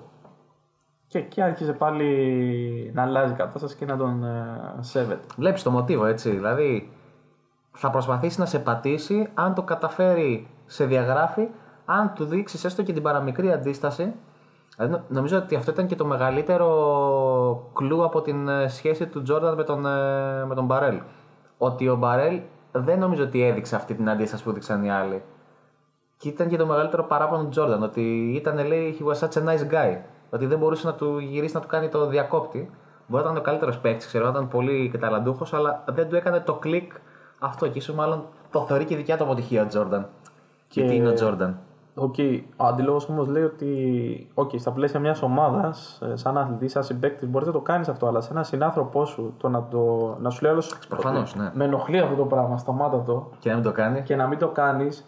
Και 1.06 1.18
εκεί 1.18 1.40
άρχισε 1.40 1.72
πάλι 1.72 2.90
να 2.94 3.02
αλλάζει 3.02 3.32
η 3.32 3.36
κατάσταση 3.36 3.76
και 3.76 3.84
να 3.84 3.96
τον 3.96 4.24
ε, 4.24 4.76
σέβεται. 4.80 5.24
Βλέπεις 5.36 5.62
το 5.62 5.70
μοτίβο 5.70 6.04
έτσι. 6.04 6.30
Δηλαδή 6.30 6.92
θα 7.76 7.90
προσπαθήσει 7.90 8.40
να 8.40 8.46
σε 8.46 8.58
πατήσει 8.58 9.28
αν 9.34 9.54
το 9.54 9.62
καταφέρει 9.62 10.48
σε 10.66 10.84
διαγράφει, 10.84 11.48
αν 11.84 12.12
του 12.14 12.24
δείξεις 12.24 12.64
έστω 12.64 12.82
και 12.82 12.92
την 12.92 13.02
παραμικρή 13.02 13.52
αντίσταση. 13.52 14.12
Δηλαδή, 14.76 14.94
νο- 14.94 15.04
νομίζω 15.08 15.36
ότι 15.38 15.54
αυτό 15.54 15.70
ήταν 15.70 15.86
και 15.86 15.94
το 15.94 16.04
μεγαλύτερο 16.04 17.70
κλου 17.74 18.04
από 18.04 18.20
την 18.20 18.48
ε, 18.48 18.68
σχέση 18.68 19.06
του 19.06 19.22
Τζόρνταν 19.22 19.54
με 19.54 19.64
τον, 19.64 19.86
ε, 19.86 20.44
με 20.44 20.54
τον 20.54 20.64
Μπαρέλ. 20.64 21.00
Ότι 21.58 21.88
ο 21.88 21.96
Μπαρέλ 21.96 22.40
δεν 22.72 22.98
νομίζω 22.98 23.22
ότι 23.24 23.42
έδειξε 23.42 23.76
αυτή 23.76 23.94
την 23.94 24.10
αντίσταση 24.10 24.42
που 24.42 24.50
έδειξαν 24.50 24.84
οι 24.84 24.90
άλλοι. 24.90 25.22
Και 26.16 26.28
ήταν 26.28 26.48
και 26.48 26.56
το 26.56 26.66
μεγαλύτερο 26.66 27.04
παράπονο 27.04 27.42
του 27.42 27.48
Τζόρνταν. 27.48 27.82
Ότι 27.82 28.32
ήταν, 28.34 28.66
λέει, 28.66 28.98
he 29.00 29.06
was 29.06 29.28
such 29.28 29.42
a 29.42 29.44
nice 29.44 29.72
guy. 29.72 29.96
Ότι 30.30 30.46
δεν 30.46 30.58
μπορούσε 30.58 30.86
να 30.86 30.94
του 30.94 31.18
γυρίσει 31.18 31.54
να 31.54 31.60
του 31.60 31.68
κάνει 31.68 31.88
το 31.88 32.06
διακόπτη. 32.06 32.70
Μπορεί 33.06 33.24
να 33.24 33.30
ήταν 33.30 33.42
ο 33.42 33.44
καλύτερος 33.44 33.78
παίκτης, 33.78 34.06
ξέρω, 34.06 34.28
ήταν 34.28 34.48
πολύ 34.48 34.88
καταλαντούχο, 34.92 35.46
αλλά 35.52 35.84
δεν 35.86 36.08
του 36.08 36.16
έκανε 36.16 36.40
το 36.40 36.54
κλικ 36.54 36.92
αυτό. 37.44 37.68
Και 37.68 37.78
ίσως 37.78 37.94
μάλλον 37.94 38.24
το 38.50 38.60
θεωρεί 38.60 38.84
και 38.84 38.96
δικιά 38.96 39.16
του 39.16 39.24
αποτυχία 39.24 39.62
ο 39.62 39.66
Τζόρνταν. 39.66 40.06
Και- 40.68 40.80
Γιατί 40.80 40.96
είναι 40.96 41.08
ο 41.08 41.12
Τζόρνταν; 41.12 41.58
Οκ, 41.94 42.14
ο 42.56 42.64
αντιλόγο 42.64 43.00
όμως 43.10 43.26
λέει 43.28 43.42
ότι 43.42 44.28
okay, 44.34 44.58
στα 44.60 44.70
πλαίσια 44.70 45.00
μιας 45.00 45.22
ομάδας, 45.22 46.02
σαν 46.14 46.38
αθλητής, 46.38 46.72
σαν 46.72 46.82
συμπαίκτης, 46.84 47.28
μπορείς 47.28 47.46
να 47.46 47.52
το 47.52 47.60
κάνεις 47.60 47.88
αυτό, 47.88 48.06
αλλά 48.06 48.20
σε 48.20 48.30
έναν 48.32 48.44
συνάνθρωπό 48.44 49.04
σου 49.04 49.34
το 49.38 49.48
να, 49.48 49.62
το, 49.70 50.14
να 50.20 50.30
σου 50.30 50.42
λέει 50.42 50.52
άλλο. 50.52 50.62
Προφανώς, 50.88 51.34
ναι. 51.34 51.50
Με 51.54 51.64
ενοχλεί 51.64 51.98
αυτό 51.98 52.14
το 52.14 52.24
πράγμα, 52.24 52.56
σταμάτα 52.58 53.02
το 53.02 53.30
Και 53.38 53.48
να 53.48 53.54
μην 53.54 53.64
το 53.64 53.72
κάνει. 53.72 54.02
και 54.02 54.16
να 54.16 54.26
μην 54.26 54.38
το 54.38 54.48
κάνεις. 54.48 55.06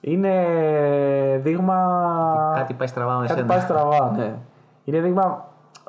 Είναι 0.00 0.34
δείγμα. 1.42 2.52
Κάτι 2.56 2.74
πάει 2.74 2.88
στραβά 2.88 3.14
με 3.14 3.26
Κάτι 3.26 3.32
σένα. 3.38 3.46
πάει 3.46 3.60
στραβά, 3.60 4.10
ναι. 4.16 4.34
Είναι 4.84 5.00
δείγμα 5.00 5.44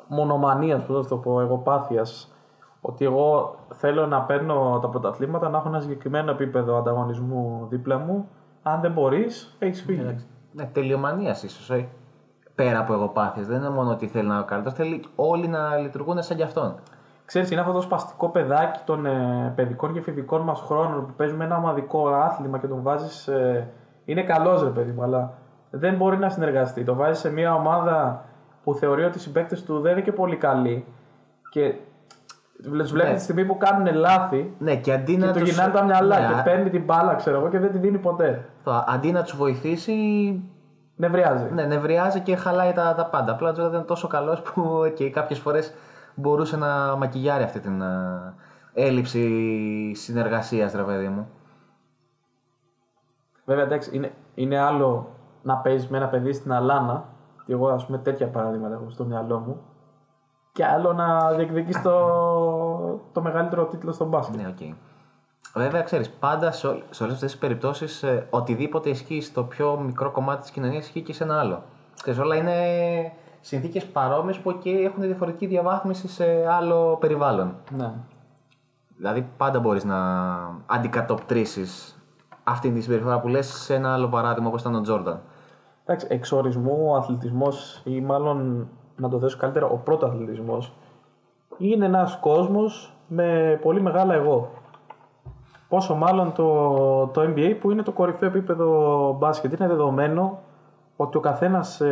μονομανίας, 0.06 0.82
που 0.82 0.92
θα 1.02 1.08
το 1.08 1.16
πω, 1.16 1.40
εγωπάθειας. 1.40 2.31
Ότι 2.84 3.04
εγώ 3.04 3.56
θέλω 3.72 4.06
να 4.06 4.20
παίρνω 4.22 4.78
τα 4.82 4.88
πρωταθλήματα, 4.88 5.48
να 5.48 5.58
έχω 5.58 5.68
ένα 5.68 5.80
συγκεκριμένο 5.80 6.30
επίπεδο 6.30 6.76
ανταγωνισμού 6.76 7.66
δίπλα 7.70 7.98
μου. 7.98 8.28
Αν 8.62 8.80
δεν 8.80 8.92
μπορείς, 8.92 9.56
έχεις 9.58 9.82
φύγει. 9.82 10.26
Ναι, 10.52 10.64
τελειομανίας 10.64 11.42
ίσως. 11.42 11.70
Ε. 11.70 11.88
Πέρα 12.54 12.78
από 12.78 12.92
εγωπάθειες. 12.92 13.46
Δεν 13.46 13.56
είναι 13.56 13.70
μόνο 13.70 13.90
ότι 13.90 14.06
θέλει 14.06 14.26
να 14.26 14.34
είναι 14.34 14.42
ο 14.42 14.46
καλύτερος, 14.46 14.78
θέλει 14.78 15.04
όλοι 15.16 15.48
να 15.48 15.76
λειτουργούν 15.76 16.22
σαν 16.22 16.36
κι 16.36 16.42
αυτόν. 16.42 16.74
Ξέρεις, 17.24 17.50
είναι 17.50 17.60
αυτό 17.60 17.72
το 17.72 17.80
σπαστικό 17.80 18.28
παιδάκι 18.28 18.80
των 18.84 19.06
ε, 19.06 19.52
παιδικών 19.56 19.92
και 19.92 20.00
φοιτητικών 20.00 20.40
μας 20.40 20.60
χρόνων 20.60 21.06
που 21.06 21.12
παίζουμε 21.16 21.44
ένα 21.44 21.56
ομαδικό 21.56 22.08
άθλημα 22.08 22.58
και 22.58 22.66
τον 22.66 22.82
βάζεις... 22.82 23.28
Ε, 23.28 23.68
είναι 24.04 24.22
καλός 24.22 24.62
ρε 24.62 24.70
παιδί 24.70 24.92
μου, 24.92 25.02
αλλά 25.02 25.32
δεν 25.70 25.94
μπορεί 25.96 26.16
να 26.16 26.28
συνεργαστεί. 26.28 26.84
Το 26.84 26.94
βάζεις 26.94 27.18
σε 27.18 27.30
μια 27.30 27.54
ομάδα 27.54 28.24
που 28.64 28.74
θεωρεί 28.74 29.04
ότι 29.04 29.18
οι 29.18 29.20
συμπαίκτες 29.20 29.64
του 29.64 29.80
δεν 29.80 29.92
είναι 29.92 30.00
και 30.00 30.12
πολύ 30.12 30.36
καλοί 30.36 30.84
και 31.50 31.74
τους 31.74 31.91
βλέπεις 32.70 32.92
Ναι. 32.92 33.14
τη 33.14 33.20
στιγμή 33.20 33.44
που 33.44 33.56
κάνουν 33.58 33.94
λάθη 33.94 34.54
Ναι, 34.58 34.76
και 34.76 34.92
αντί 34.92 35.12
και 35.16 35.24
να 35.26 35.32
του 35.32 35.38
τους- 35.38 35.48
γυρνάνε 35.50 35.72
τα 35.72 35.84
μυαλά 35.84 36.20
Ναι, 36.20 36.26
και 36.34 36.40
παίρνει 36.44 36.70
την 36.70 36.84
μπάλα, 36.84 37.14
ξέρω 37.14 37.38
εγώ, 37.38 37.48
και 37.48 37.58
δεν 37.58 37.72
τη 37.72 37.78
δίνει 37.78 37.98
ποτέ. 37.98 38.48
αυτό, 38.56 38.84
αντί 38.88 39.12
να 39.12 39.22
τους 39.22 39.36
βοηθήσει, 39.36 39.94
Νευριάζει. 40.96 41.50
ναι, 41.52 41.64
νευριάζει 41.64 42.20
και 42.20 42.36
χαλάει 42.36 42.72
τα, 42.72 42.94
τα 42.94 43.06
πάντα. 43.06 43.32
Απλά 43.32 43.48
ο 43.48 43.52
Τζόρνταν 43.52 43.74
ήταν 43.74 43.86
τόσο 43.86 44.08
καλός 44.08 44.42
που 44.42 44.80
και 44.94 45.10
κάποιες 45.10 45.38
φορές 45.38 45.74
μπορούσε 46.14 46.56
να 46.56 46.96
μακιγιάρει 46.96 47.42
αυτή 47.42 47.60
την 47.60 47.80
ε, 47.82 48.34
έλλειψη 48.74 49.92
συνεργασίας, 49.94 50.72
ρε 50.74 50.82
παιδί 50.82 51.08
μου. 51.08 51.28
Βέβαια, 53.44 53.64
εντάξει, 53.64 53.90
είναι, 53.96 54.12
είναι 54.34 54.58
άλλο 54.58 55.08
να 55.42 55.56
παίζεις 55.56 55.88
με 55.88 55.96
ένα 55.96 56.06
παιδί 56.08 56.32
στην 56.32 56.52
αλάνα. 56.52 57.04
Και 57.46 57.52
εγώ, 57.52 57.68
ας 57.68 57.86
πούμε, 57.86 57.98
τέτοια 57.98 58.26
παραδείγματα 58.28 58.74
έχω 58.74 58.90
στο 58.90 59.04
μυαλό 59.04 59.38
μου. 59.38 59.60
Και 60.52 60.64
άλλο 60.64 60.92
να 60.92 61.32
διεκδικείς 61.32 61.82
το, 61.82 61.96
το 63.12 63.22
μεγαλύτερο 63.22 63.64
τίτλο 63.66 63.92
στον 63.92 64.08
μπάσκετ. 64.08 64.36
Ναι, 64.40 64.46
οκ. 64.48 64.74
Βέβαια, 65.54 65.82
ξέρεις, 65.82 66.10
πάντα 66.10 66.50
σε, 66.52 66.66
ό- 66.66 66.82
σε 66.90 67.02
όλες 67.02 67.14
αυτές 67.14 67.30
τις 67.30 67.40
περιπτώσεις, 67.40 68.04
οτιδήποτε 68.30 68.88
ισχύει 68.90 69.20
στο 69.20 69.44
πιο 69.44 69.78
μικρό 69.78 70.10
κομμάτι 70.10 70.40
της 70.40 70.50
κοινωνίας 70.50 70.84
ισχύει 70.84 71.02
και 71.02 71.12
σε 71.12 71.24
ένα 71.24 71.38
άλλο. 71.40 71.62
Ξέρεις, 72.02 72.20
όλα 72.20 72.36
είναι 72.36 72.56
συνθήκες 73.40 73.86
παρόμοιες 73.86 74.38
που 74.38 74.58
και 74.58 74.70
έχουν 74.70 75.02
διαφορετική 75.02 75.46
διαβάθμιση 75.46 76.08
σε 76.08 76.24
άλλο 76.48 76.96
περιβάλλον. 77.00 77.54
Ναι. 77.76 77.92
Δηλαδή, 78.96 79.28
πάντα 79.36 79.60
μπορείς 79.60 79.84
να 79.84 79.98
αντικατοπτρίσει 80.66 81.64
αυτή 82.44 82.70
τη 82.70 82.80
συμπεριφορά 82.80 83.20
που 83.20 83.28
λες 83.28 83.46
σε 83.46 83.74
ένα 83.74 83.92
άλλο 83.92 84.08
παράδειγμα 84.08 84.48
όπως 84.48 84.60
ήταν 84.60 84.74
ο 84.74 84.80
Τζόρνταν. 84.80 85.20
Εντάξει, 85.84 86.06
εξορισμού 86.10 86.86
ο 86.90 86.94
αθλητισμός, 86.96 87.82
ή 87.84 88.00
μάλλον 88.00 88.68
να 88.96 89.08
το 89.08 89.18
θέσω 89.18 89.36
καλύτερα, 89.36 89.66
ο 89.66 89.76
πρώτο 89.76 90.06
αθλητισμό, 90.06 90.58
είναι 91.58 91.84
ένας 91.84 92.18
κόσμος 92.20 92.92
με 93.06 93.58
πολύ 93.62 93.80
μεγάλα 93.80 94.14
εγώ. 94.14 94.50
Πόσο 95.68 95.94
μάλλον 95.94 96.32
το, 96.32 97.06
το 97.06 97.20
NBA 97.20 97.56
που 97.60 97.70
είναι 97.70 97.82
το 97.82 97.92
κορυφαίο 97.92 98.28
επίπεδο 98.28 99.16
μπάσκετ. 99.18 99.52
Είναι 99.52 99.68
δεδομένο 99.68 100.38
ότι 100.96 101.16
ο 101.16 101.20
καθένας 101.20 101.82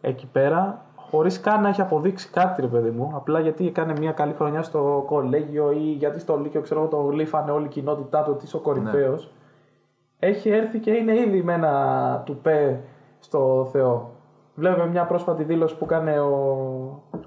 εκεί 0.00 0.26
πέρα 0.26 0.84
χωρίς 1.14 1.40
καν 1.40 1.62
να 1.62 1.68
έχει 1.68 1.80
αποδείξει 1.80 2.30
κάτι, 2.30 2.60
ρε 2.60 2.66
παιδί 2.66 2.90
μου. 2.90 3.12
Απλά 3.14 3.40
γιατί 3.40 3.66
έκανε 3.66 3.94
μια 3.98 4.12
καλή 4.12 4.32
χρονιά 4.32 4.62
στο 4.62 5.04
κολέγιο 5.06 5.70
ή 5.70 5.92
γιατί 5.92 6.20
στο 6.20 6.36
Λύκειο 6.36 6.60
ξέρω 6.60 6.80
εγώ, 6.80 6.88
τον 6.88 7.10
γλείφανε 7.10 7.50
όλη 7.50 7.64
η 7.64 7.68
κοινότητά 7.68 8.22
του 8.22 8.30
ότι 8.34 8.44
είσαι 8.44 8.56
ο 8.56 8.60
κορυφαίος. 8.60 9.22
Ναι. 9.22 10.28
Έχει 10.28 10.48
έρθει 10.48 10.78
και 10.78 10.90
είναι 10.90 11.18
ήδη 11.18 11.42
με 11.42 11.52
ένα 11.52 12.22
τουπέ 12.26 12.80
στο 13.20 13.68
Θεό. 13.72 14.10
Βλέπουμε 14.54 14.86
μια 14.86 15.04
πρόσφατη 15.06 15.44
δήλωση 15.44 15.76
που 15.76 15.84
έκανε 15.84 16.20
ο, 16.20 16.28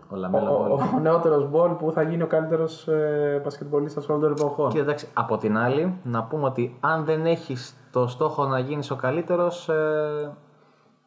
Ο 0.10 0.16
Λαμέλα 0.16 0.50
ο, 0.50 0.58
Μπολ. 0.58 0.72
ο, 0.72 0.80
ο 0.96 1.00
νεότερος 1.00 1.50
Μπολ 1.50 1.72
που 1.72 1.92
θα 1.92 2.02
γίνει 2.02 2.24
ο 2.24 2.28
καλύτερος 2.28 2.88
ε, 2.88 3.42
μπασκετμπολίστας 3.44 4.10
όλων 4.10 4.22
των 4.22 4.32
εποχών. 4.32 4.70
Και 4.70 4.80
εντάξει, 4.80 5.08
από 5.14 5.38
την 5.38 5.58
άλλη, 5.58 6.00
να 6.04 6.24
πούμε 6.24 6.46
ότι 6.46 6.78
αν 6.80 7.06
δεν 7.06 7.26
έχεις 7.26 7.76
το 7.92 8.08
στόχο 8.08 8.46
να 8.46 8.60
γίνεις 8.60 8.92
ο 8.92 8.96
καλύτερος, 8.96 9.70
ε, 9.70 10.36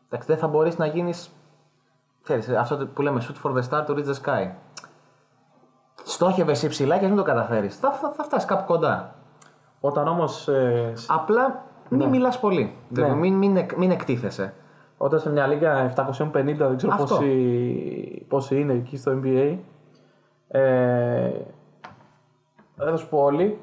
εντάξει, 0.09 0.27
δεν 0.29 0.37
θα 0.37 0.49
μπορείς 0.49 0.79
να 0.79 0.87
γίνεις. 0.87 1.31
Ξέρεις, 2.23 2.49
αυτό 2.49 2.87
που 2.95 3.03
λέμε 3.03 3.21
shoot 3.23 3.47
for 3.51 3.55
the 3.57 3.63
star 3.69 3.87
to 3.87 3.91
reach 3.91 4.07
the 4.07 4.15
sky. 4.25 4.51
Στόχευες 6.05 6.63
υψηλά 6.63 6.99
και 6.99 7.07
δεν 7.07 7.17
το 7.17 7.23
καταφέρεις. 7.23 7.77
Θα, 7.77 7.91
θα, 7.93 8.11
θα 8.17 8.23
φτάσεις 8.25 8.49
κάπου 8.49 8.65
κοντά. 8.65 9.15
Όταν 9.81 10.09
όμως 10.09 10.49
ε, 10.49 10.93
σ- 10.95 11.11
Απλά 11.13 11.63
μην 11.89 12.09
μιλάς 12.09 12.41
πολύ. 12.41 12.77
Δηλαδή, 12.89 13.13
Ναι. 13.13 13.19
μην, 13.19 13.35
μην, 13.35 13.57
εκ- 13.57 13.77
μην 13.77 13.91
εκτίθεσαι. 13.91 14.55
Όταν 15.03 15.21
σε 15.21 15.31
μια 15.31 15.47
λίγα 15.47 15.93
750, 15.97 16.33
δεν 16.33 16.77
ξέρω 16.77 16.93
Αυτό. 16.93 17.05
πόσοι, 17.05 18.27
πόσοι 18.29 18.61
είναι 18.61 18.73
εκεί 18.73 18.97
στο 18.97 19.21
NBA, 19.23 19.57
ε, 20.49 21.31
δεν 22.75 22.91
θα 22.91 22.97
σου 22.97 23.09
πω 23.09 23.19
όλοι, 23.19 23.59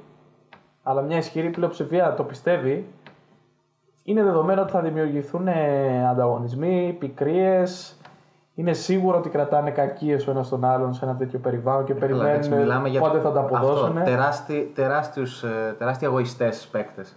αλλά 0.84 1.02
μια 1.02 1.18
ισχυρή 1.18 1.50
πλειοψηφία 1.50 2.14
το 2.14 2.24
πιστεύει, 2.24 2.88
είναι 4.04 4.24
δεδομένο 4.24 4.62
ότι 4.62 4.72
θα 4.72 4.82
δημιουργηθούν 4.82 5.48
ε, 5.48 6.08
ανταγωνισμοί, 6.08 6.96
πικρίες, 7.00 8.00
είναι 8.54 8.74
σίγουρο 8.74 9.18
ότι 9.18 9.30
κρατάνε 9.30 9.72
κακίες 9.72 10.28
ο 10.28 10.32
ένας 10.32 10.50
τον 10.50 10.66
άλλον 10.66 10.94
σε 10.94 11.06
ένα 11.06 11.16
τέτοιο 11.16 11.40
περιβάλλον 11.40 11.86
και 11.86 11.94
Καλά, 11.94 12.30
εντάξει, 12.30 12.50
περιμένουν 12.50 12.60
μιλάμε 12.60 12.90
για 12.90 13.00
πότε 13.00 13.20
θα 13.20 13.32
τα 13.32 13.40
αποδώσουν. 13.40 13.98
Αυτό, 13.98 14.10
τεράστι, 14.10 14.72
τεράστιους, 14.76 15.44
ε, 15.44 15.76
τεράστια 15.78 16.08
εγωιστές 16.08 16.68
παίκτες. 16.72 17.16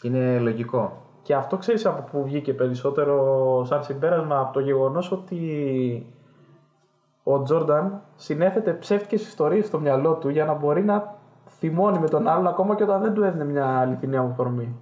Και 0.00 0.08
είναι 0.08 0.38
λογικό. 0.38 1.03
Και 1.24 1.34
αυτό 1.34 1.56
ξέρεις 1.56 1.86
από 1.86 2.08
πού 2.10 2.24
βγήκε 2.24 2.54
περισσότερο 2.54 3.64
σαν 3.64 3.82
συμπέρασμα 3.82 4.38
από 4.40 4.52
το 4.52 4.60
γεγονός 4.60 5.12
ότι 5.12 6.06
ο 7.22 7.42
Τζόρνταν 7.42 8.00
συνέθετε 8.16 8.72
ψεύτικες 8.72 9.26
ιστορίες 9.26 9.66
στο 9.66 9.78
μυαλό 9.78 10.14
του 10.14 10.28
για 10.28 10.44
να 10.44 10.54
μπορεί 10.54 10.84
να 10.84 11.14
θυμώνει 11.48 11.98
με 11.98 12.08
τον 12.08 12.28
άλλον 12.28 12.46
ακόμα 12.46 12.74
και 12.74 12.82
όταν 12.82 13.00
δεν 13.00 13.14
του 13.14 13.22
έδινε 13.22 13.44
μια 13.44 13.66
αληθινή 13.66 14.16
αφορμή. 14.16 14.76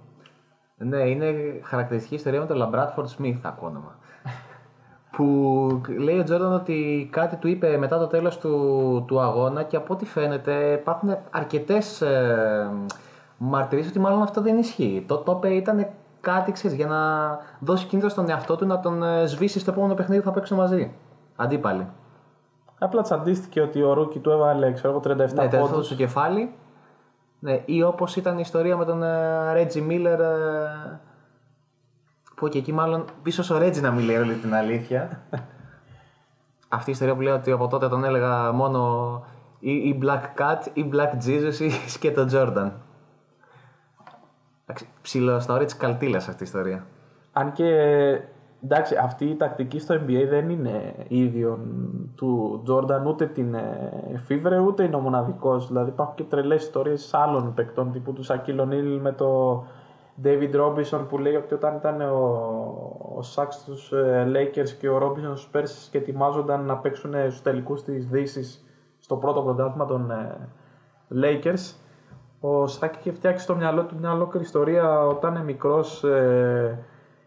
Ναι, 0.77 1.09
είναι 1.09 1.33
χαρακτηριστική 1.63 2.15
ιστορία 2.15 2.39
με 2.39 2.45
τον 2.45 2.57
Λαμπράτφορντ 2.57 3.07
Σμιθ, 3.07 3.45
ακούω 3.45 3.67
όνομα. 3.67 3.95
που 5.15 5.81
λέει 5.97 6.19
ο 6.19 6.23
Τζόρνταν 6.23 6.53
ότι 6.53 7.09
κάτι 7.11 7.35
του 7.35 7.47
είπε 7.47 7.77
μετά 7.77 7.99
το 7.99 8.07
τέλος 8.07 8.37
του, 8.37 9.03
του 9.07 9.19
αγώνα 9.19 9.63
και 9.63 9.75
από 9.75 9.93
ό,τι 9.93 10.05
φαίνεται 10.05 10.71
υπάρχουν 10.81 11.17
αρκετές 11.31 12.01
ε, 12.01 12.69
μαρτυρίες 13.37 13.87
ότι 13.87 13.99
μάλλον 13.99 14.21
αυτό 14.21 14.41
δεν 14.41 14.57
ισχύει. 14.57 15.03
Το 15.07 15.17
το 15.17 15.31
είπε 15.31 15.53
ήταν 15.53 15.87
κάτι, 16.23 16.51
ξέρεις, 16.51 16.77
για 16.77 16.87
να 16.87 16.99
δώσει 17.59 17.85
κίνητρο 17.85 18.09
στον 18.09 18.29
εαυτό 18.29 18.55
του 18.55 18.65
να 18.65 18.79
τον 18.79 19.03
ε, 19.03 19.25
σβήσει 19.25 19.59
στο 19.59 19.71
επόμενο 19.71 19.93
παιχνίδι 19.93 20.21
που 20.21 20.27
θα 20.27 20.33
παίξουν 20.33 20.57
μαζί. 20.57 20.91
Αντίπαλοι. 21.35 21.87
Απλά 22.79 23.01
τσαντίστηκε 23.01 23.61
ότι 23.61 23.81
ο 23.81 23.93
Ρούκι 23.93 24.19
του 24.19 24.29
έβαλε 24.29 24.71
ξέρω, 24.71 24.89
εγώ, 24.89 24.99
37 24.99 25.03
Ναι, 25.03 25.15
τελευταίο 25.15 25.61
πόντους. 25.61 25.85
στο 25.85 25.95
κεφάλι. 25.95 26.53
Ναι, 27.39 27.61
ή 27.65 27.83
όπως 27.83 28.15
ήταν 28.15 28.37
η 28.37 28.41
ιστορία 28.41 28.77
με 28.77 28.85
τον 28.85 29.03
Ρέτζι 29.53 29.81
Μίλλερ. 29.81 30.19
Που 32.35 32.47
και 32.47 32.57
εκεί 32.57 32.73
μάλλον 32.73 33.05
πίσω 33.23 33.55
ο 33.55 33.57
Ρέτζι 33.57 33.81
να 33.81 33.91
μην 33.91 34.05
λέει 34.05 34.17
όλη 34.17 34.33
την 34.33 34.55
αλήθεια. 34.55 35.21
Αυτή 36.69 36.89
η 36.89 36.93
ιστορία 36.93 37.15
που 37.15 37.21
λέει 37.21 37.33
ότι 37.33 37.51
από 37.51 37.67
τότε 37.67 37.87
τον 37.89 38.03
έλεγα 38.03 38.51
μόνο 38.51 39.23
ή, 39.59 39.71
ή 39.71 39.99
Black 40.03 40.41
Cat 40.41 40.67
ή 40.73 40.89
Black 40.93 41.11
Jesus 41.25 41.59
ή 41.59 41.69
σκέτο 41.69 42.25
Jordan. 42.31 42.71
Εντάξει, 44.65 44.87
Ψηλό 45.01 45.39
στα 45.39 45.53
όρια 45.53 45.67
τη 45.67 45.77
καλτήλας 45.77 46.27
αυτή 46.27 46.43
η 46.43 46.45
ιστορία. 46.45 46.85
Αν 47.33 47.51
και 47.51 47.69
εντάξει, 48.63 48.95
αυτή 48.95 49.25
η 49.25 49.35
τακτική 49.35 49.79
στο 49.79 49.95
NBA 49.95 50.25
δεν 50.29 50.49
είναι 50.49 50.95
ίδιο 51.07 51.59
του 52.15 52.61
Τζόρνταν, 52.63 53.05
ούτε 53.05 53.25
την 53.25 53.53
ε, 53.53 53.89
εφήβρε, 54.13 54.59
ούτε 54.59 54.83
είναι 54.83 54.95
ο 54.95 54.99
μοναδικός. 54.99 55.67
Δηλαδή 55.67 55.89
υπάρχουν 55.89 56.15
και 56.15 56.23
τρελές 56.23 56.63
ιστορίες 56.63 57.13
άλλων 57.13 57.53
παικτών 57.53 57.91
τύπου 57.91 58.13
του 58.13 58.23
Σακίλ 58.23 58.59
Ονίλ 58.59 58.99
με 58.99 59.11
το 59.11 59.63
David 60.23 60.55
Robinson 60.55 61.05
που 61.09 61.17
λέει 61.17 61.35
ότι 61.35 61.53
όταν 61.53 61.75
ήταν 61.75 62.01
ο, 62.01 63.15
ο 63.15 63.21
Σάξ 63.21 63.55
στους 63.55 63.91
ε, 63.91 64.31
Lakers 64.35 64.69
και 64.69 64.89
ο 64.89 64.97
Robinson 64.97 65.31
στους 65.35 65.47
Πέρσι 65.47 65.89
και 65.89 65.97
ετοιμάζονταν 65.97 66.65
να 66.65 66.77
παίξουν 66.77 67.13
στους 67.13 67.41
τελικούς 67.41 67.83
της 67.83 68.07
Δύσης 68.07 68.63
στο 68.99 69.15
πρώτο 69.15 69.41
πρωτάθλημα 69.41 69.85
των 69.85 70.11
ε, 70.11 70.49
Lakers. 71.23 71.82
Ο 72.45 72.67
Σάκη 72.67 72.97
είχε 72.99 73.11
φτιάξει 73.11 73.43
στο 73.43 73.55
μυαλό 73.55 73.83
του 73.83 73.95
μια 73.99 74.11
ολόκληρη 74.11 74.45
ιστορία 74.45 75.05
όταν 75.07 75.35
είναι 75.35 75.43
μικρός 75.43 76.03
ε, 76.03 76.79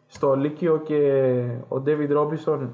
στο 0.07 0.35
Λύκειο 0.35 0.79
και 0.79 1.33
ο 1.69 1.83
David 1.87 2.17
Robinson 2.17 2.69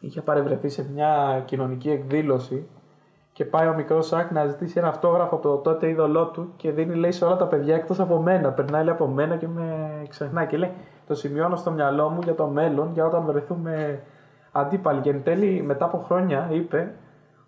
είχε 0.00 0.20
παρευρεθεί 0.20 0.68
σε 0.68 0.86
μια 0.92 1.42
κοινωνική 1.44 1.90
εκδήλωση 1.90 2.66
και 3.32 3.44
πάει 3.44 3.68
ο 3.68 3.74
μικρός 3.74 4.06
Σάκ 4.06 4.30
να 4.30 4.46
ζητήσει 4.46 4.78
ένα 4.78 4.88
αυτόγραφο 4.88 5.34
από 5.34 5.48
το 5.48 5.56
τότε 5.56 5.88
είδωλό 5.88 6.26
του 6.26 6.52
και 6.56 6.70
δίνει 6.70 6.94
λέει 6.94 7.12
σε 7.12 7.24
όλα 7.24 7.36
τα 7.36 7.46
παιδιά 7.46 7.74
εκτός 7.74 8.00
από 8.00 8.20
μένα. 8.20 8.50
Περνάει 8.50 8.84
λέει, 8.84 8.92
από 8.92 9.06
μένα 9.06 9.36
και 9.36 9.48
με 9.48 9.88
ξεχνάει 10.08 10.46
και 10.46 10.56
λέει 10.56 10.70
το 11.06 11.14
σημειώνω 11.14 11.56
στο 11.56 11.70
μυαλό 11.70 12.08
μου 12.08 12.20
για 12.22 12.34
το 12.34 12.46
μέλλον 12.46 12.90
για 12.92 13.06
όταν 13.06 13.24
βρεθούμε 13.24 14.02
αντίπαλοι. 14.52 15.00
Και 15.00 15.10
εν 15.10 15.22
τέλει 15.22 15.62
μετά 15.62 15.84
από 15.84 15.98
χρόνια 15.98 16.48
είπε 16.50 16.94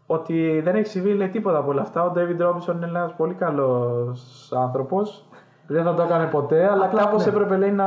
ότι 0.06 0.60
δεν 0.60 0.74
έχει 0.74 0.86
συμβεί 0.86 1.14
λέει, 1.14 1.28
τίποτα 1.28 1.58
από 1.58 1.70
όλα 1.70 1.80
αυτά. 1.80 2.04
Ο 2.04 2.12
David 2.16 2.46
Robinson 2.46 2.74
είναι 2.74 2.86
ένας 2.86 3.12
πολύ 3.12 3.34
καλός 3.34 4.52
άνθρωπος. 4.56 5.24
Δεν 5.66 5.84
θα 5.84 5.94
το 5.94 6.02
έκανε 6.02 6.26
ποτέ, 6.26 6.70
αλλά 6.70 6.86
κάπως 6.86 7.26
έπρεπε 7.26 7.56
λέει, 7.56 7.70
να, 7.70 7.86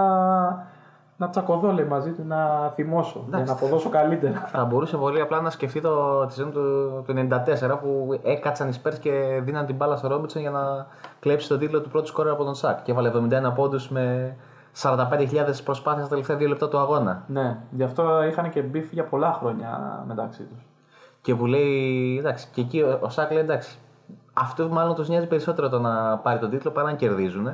να 1.17 1.29
τσακωθώ 1.29 1.71
λέει, 1.71 1.85
μαζί 1.85 2.11
του, 2.11 2.23
να 2.27 2.69
θυμώσω, 2.69 3.25
για 3.29 3.43
να 3.45 3.51
αποδώσω 3.51 3.89
καλύτερα. 3.89 4.47
Θα 4.47 4.65
μπορούσε 4.65 4.97
πολύ 4.97 5.21
απλά 5.21 5.41
να 5.41 5.49
σκεφτεί 5.49 5.81
το, 5.81 6.25
τη 6.25 6.33
σεζόν 6.33 6.51
του, 6.51 7.03
του 7.05 7.13
94 7.71 7.77
που 7.81 8.19
έκατσαν 8.23 8.69
οι 8.69 8.73
Spurs 8.83 8.95
και 8.99 9.41
δίναν 9.43 9.65
την 9.65 9.75
μπάλα 9.75 9.95
στο 9.95 10.07
Robinson 10.07 10.41
για 10.41 10.51
να 10.51 10.87
κλέψει 11.19 11.47
τον 11.47 11.59
τίτλο 11.59 11.81
του 11.81 11.89
πρώτου 11.89 12.07
σκόρερ 12.07 12.31
από 12.31 12.43
τον 12.43 12.55
Shaq. 12.55 12.81
Και 12.81 12.91
έβαλε 12.91 13.11
71 13.49 13.53
πόντους 13.55 13.89
με 13.89 14.35
45.000 14.81 14.97
προσπάθειες 15.63 16.05
στα 16.05 16.09
τελευταία 16.09 16.37
δύο 16.37 16.47
λεπτά 16.47 16.67
του 16.69 16.77
αγώνα. 16.77 17.23
ναι, 17.27 17.57
γι' 17.71 17.83
αυτό 17.83 18.23
είχαν 18.23 18.49
και 18.49 18.61
beef 18.61 18.91
για 18.91 19.03
πολλά 19.03 19.33
χρόνια 19.33 20.03
μεταξύ 20.07 20.43
τους. 20.43 20.65
Και 21.27 21.35
που 21.35 21.45
λέει, 21.45 22.17
εντάξει, 22.17 22.47
και 22.51 22.61
εκεί 22.61 22.81
ο, 22.81 22.99
ο 23.01 23.09
Shaq 23.09 23.31
λέει 23.31 23.41
εντάξει, 23.41 23.77
αυτό 24.33 24.67
μάλλον 24.69 24.95
τους 24.95 25.09
νοιάζει 25.09 25.27
περισσότερο 25.27 25.69
το 25.69 25.79
να 25.79 26.17
πάρει 26.17 26.39
τον 26.39 26.49
τίτλο 26.49 26.71
παρά 26.71 26.87
να 26.91 26.95
κερδίζουν. 26.95 27.47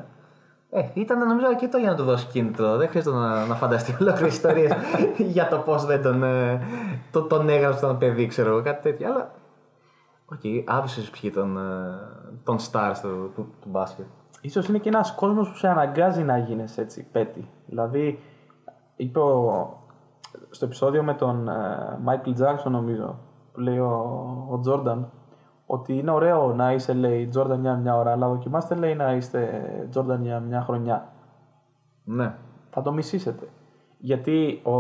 Ε, 0.69 0.89
ήταν 0.93 1.27
νομίζω 1.27 1.47
αρκετό 1.47 1.77
για 1.77 1.89
να 1.89 1.95
του 1.95 2.03
δώσει 2.03 2.25
κίνητρο. 2.25 2.77
Δεν 2.77 2.89
χρειάζεται 2.89 3.15
να, 3.15 3.45
να 3.45 3.55
φανταστεί 3.55 3.95
ολόκληρες 4.01 4.33
ιστορίες 4.33 4.71
για 5.35 5.47
το 5.47 5.57
πώς 5.57 5.85
δεν 5.85 6.01
τον, 6.01 6.23
ε, 6.23 6.61
το, 7.11 7.21
τον 7.21 7.49
έγραψε 7.49 7.79
το 7.79 7.97
παιδί, 7.97 8.27
ξέρω 8.27 8.49
εγώ, 8.49 8.61
κάτι 8.61 8.81
τέτοιο. 8.81 9.07
Αλλά. 9.07 9.31
ΟΚ, 10.25 10.39
okay, 10.43 10.63
άφησε 10.65 11.01
η 11.01 11.07
ψυχή 11.11 11.31
των, 11.31 11.57
ε, 11.57 11.61
των 12.43 12.57
stars 12.57 12.95
του, 13.01 13.31
του, 13.35 13.53
του 13.61 13.69
μπάσκετ. 13.69 14.05
Ίσως 14.41 14.67
είναι 14.67 14.77
και 14.77 14.89
ένας 14.89 15.15
κόσμος 15.15 15.49
που 15.49 15.57
σε 15.57 15.67
αναγκάζει 15.67 16.23
να 16.23 16.37
γίνεις 16.37 16.77
έτσι 16.77 17.07
petty. 17.11 17.49
Δηλαδή, 17.65 18.19
είπε 18.95 19.19
ο, 19.19 19.69
στο 20.49 20.65
επεισόδιο 20.65 21.03
με 21.03 21.13
τον 21.13 21.47
ε, 21.47 21.99
Michael 22.05 22.41
Jackson 22.41 22.71
νομίζω, 22.71 23.19
που 23.53 23.59
λέει 23.59 23.77
ο, 23.77 23.89
ο 24.51 24.59
Jordan, 24.67 24.97
ότι 25.65 25.97
είναι 25.97 26.11
ωραίο 26.11 26.53
να 26.53 26.71
είσαι, 26.73 26.93
λέει, 26.93 27.29
Jordan 27.37 27.57
για 27.61 27.75
μια 27.75 27.97
ώρα, 27.97 28.11
αλλά 28.11 28.27
δοκιμάστε, 28.27 28.75
λέει, 28.75 28.95
να 28.95 29.13
είστε 29.13 29.61
Jordan 29.95 30.17
για 30.21 30.39
μια 30.39 30.61
χρονιά. 30.61 31.07
Ναι. 32.03 32.35
Θα 32.69 32.81
το 32.81 32.91
μισήσετε. 32.91 33.47
Γιατί 33.97 34.61
ο, 34.63 34.71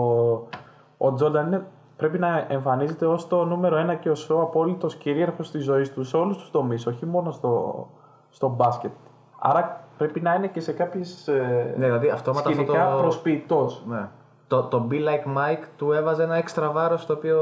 ο 0.97 1.13
Jordan 1.19 1.43
είναι, 1.47 1.65
πρέπει 1.97 2.19
να 2.19 2.45
εμφανίζεται 2.47 3.05
ως 3.05 3.27
το 3.27 3.45
νούμερο 3.45 3.75
ένα 3.77 3.95
και 3.95 4.09
ως 4.09 4.29
ο 4.29 4.41
απόλυτος 4.41 4.95
κυρίαρχος 4.95 5.51
της 5.51 5.63
ζωής 5.63 5.93
τους 5.93 6.07
σε 6.09 6.17
όλους 6.17 6.37
τους 6.37 6.51
τομείς, 6.51 6.87
όχι 6.87 7.05
μόνο 7.05 7.31
στο, 7.31 7.87
στο 8.29 8.49
μπάσκετ. 8.49 8.91
Άρα 9.39 9.83
πρέπει 9.97 10.21
να 10.21 10.33
είναι 10.33 10.47
και 10.47 10.59
σε 10.59 10.71
κάποιες 10.71 11.27
ε, 11.27 11.73
Ναι, 11.77 11.85
δηλαδή 11.85 12.09
αυτόματα 12.09 12.49
αυτό 12.49 12.61
σκηνικά 12.61 12.91
το- 12.95 13.01
προσποιητός. 13.01 13.83
Ναι. 13.87 14.07
Το, 14.53 14.63
το 14.63 14.87
Be 14.91 14.93
Like 14.93 15.37
Mike 15.37 15.63
του 15.77 15.91
έβαζε 15.91 16.23
ένα 16.23 16.35
έξτρα 16.35 16.71
βάρος 16.71 17.05
το 17.05 17.13
οποίο 17.13 17.39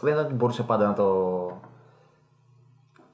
δεν 0.00 0.14
θα 0.14 0.28
μπορούσε 0.32 0.62
πάντα 0.62 0.86
να 0.86 0.92
το 0.92 1.06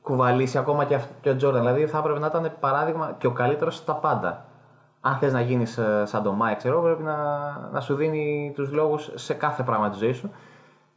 κουβαλήσει 0.02 0.58
ακόμα 0.58 0.84
και, 0.84 0.94
αυ- 0.94 1.20
και 1.20 1.30
ο 1.30 1.36
Τζόρνταν. 1.36 1.62
Δηλαδή 1.62 1.86
θα 1.86 1.98
έπρεπε 1.98 2.18
να 2.18 2.26
ήταν 2.26 2.52
παράδειγμα 2.60 3.14
και 3.18 3.26
ο 3.26 3.30
καλύτερος 3.32 3.76
στα 3.76 3.94
πάντα. 3.94 4.44
Αν 5.00 5.16
θες 5.16 5.32
να 5.32 5.40
γίνεις 5.40 5.78
σαν 6.04 6.22
τον 6.22 6.38
Mike, 6.42 6.56
ξέρω, 6.56 6.82
πρέπει 6.82 7.02
να, 7.02 7.16
να 7.72 7.80
σου 7.80 7.94
δίνει 7.94 8.52
τους 8.54 8.72
λόγους 8.72 9.10
σε 9.14 9.34
κάθε 9.34 9.62
πράγμα 9.62 9.88
της 9.88 9.98
ζωής 9.98 10.16
σου. 10.16 10.30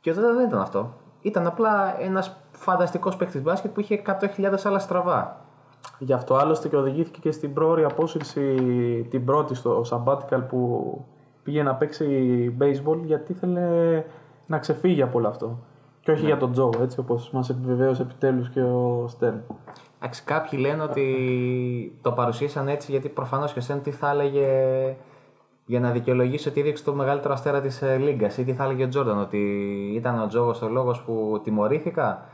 Και 0.01 0.09
ο 0.09 0.13
Τζόρνταν 0.13 0.36
δεν 0.38 0.47
ήταν 0.47 0.59
αυτό. 0.59 0.93
Ήταν 1.22 1.47
απλά 1.47 2.01
ένας 2.01 2.36
φανταστικός 2.51 3.15
παίκτης 3.15 3.41
μπάσκετ 3.41 3.72
που 3.72 3.80
είχε 3.80 4.01
100.000 4.38 4.45
άλλα 4.63 4.80
στραβά. 4.80 5.38
Γι' 5.97 6.13
αυτό 6.13 6.36
άλλωστε 6.36 6.67
και 6.67 6.78
οδηγήθηκε 6.78 7.19
και 7.19 7.32
στην 7.32 7.53
πρόορη 7.53 7.84
απόσυρση 7.84 8.55
την 9.09 9.26
πρώτη 9.26 9.55
στο 9.55 9.84
sabbatical 9.89 10.47
που 10.49 11.05
πήγε 11.44 11.64
να 11.64 11.76
παίξει 11.76 12.06
baseball 12.60 12.98
γιατί 13.04 13.32
ήθελε 13.32 14.04
να 14.48 14.58
ξεφύγει 14.58 15.02
από 15.02 15.18
όλο 15.18 15.28
αυτό. 15.28 15.60
Και 16.00 16.12
όχι 16.12 16.26
για 16.26 16.38
τον 16.38 16.52
Τζο, 16.52 16.70
έτσι 16.82 17.00
όπως 17.00 17.30
μας 17.32 17.50
επιβεβαίωσε 17.50 18.02
επιτέλους 18.02 18.50
και 18.50 18.62
ο 18.62 19.06
Στέρν. 19.08 19.44
Εντάξει, 20.00 20.24
κάποιοι 20.24 20.60
λένε 20.62 20.84
ότι 20.84 22.00
το 22.02 22.12
παρουσίασαν 22.12 22.68
έτσι 22.68 22.92
γιατί 22.92 23.10
προφανώς 23.10 23.54
και 23.54 23.60
ο 23.60 23.62
Στέρν 23.62 23.82
τι 23.82 23.92
θα 23.92 24.10
έλεγε 24.10 24.48
για 25.66 25.80
να 25.80 25.92
δικαιολογήσει 25.92 26.48
ότι 26.48 26.60
έδειξε 26.60 26.84
το 26.84 26.94
μεγαλύτερο 26.94 27.34
αστέρα 27.34 27.62
της 27.62 27.84
Λίγκας 28.00 28.38
ή 28.38 28.44
τι 28.44 28.54
θα 28.54 28.64
έλεγε 28.64 28.84
ο 28.84 28.88
Τζόρνταν, 28.88 29.20
ότι 29.20 29.38
ήταν 29.96 30.22
ο 30.22 30.28
Τζόγος 30.28 30.62
ο 30.62 30.68
λόγος 30.68 31.02
που 31.02 31.42
τιμωρήθηκα. 31.44 32.26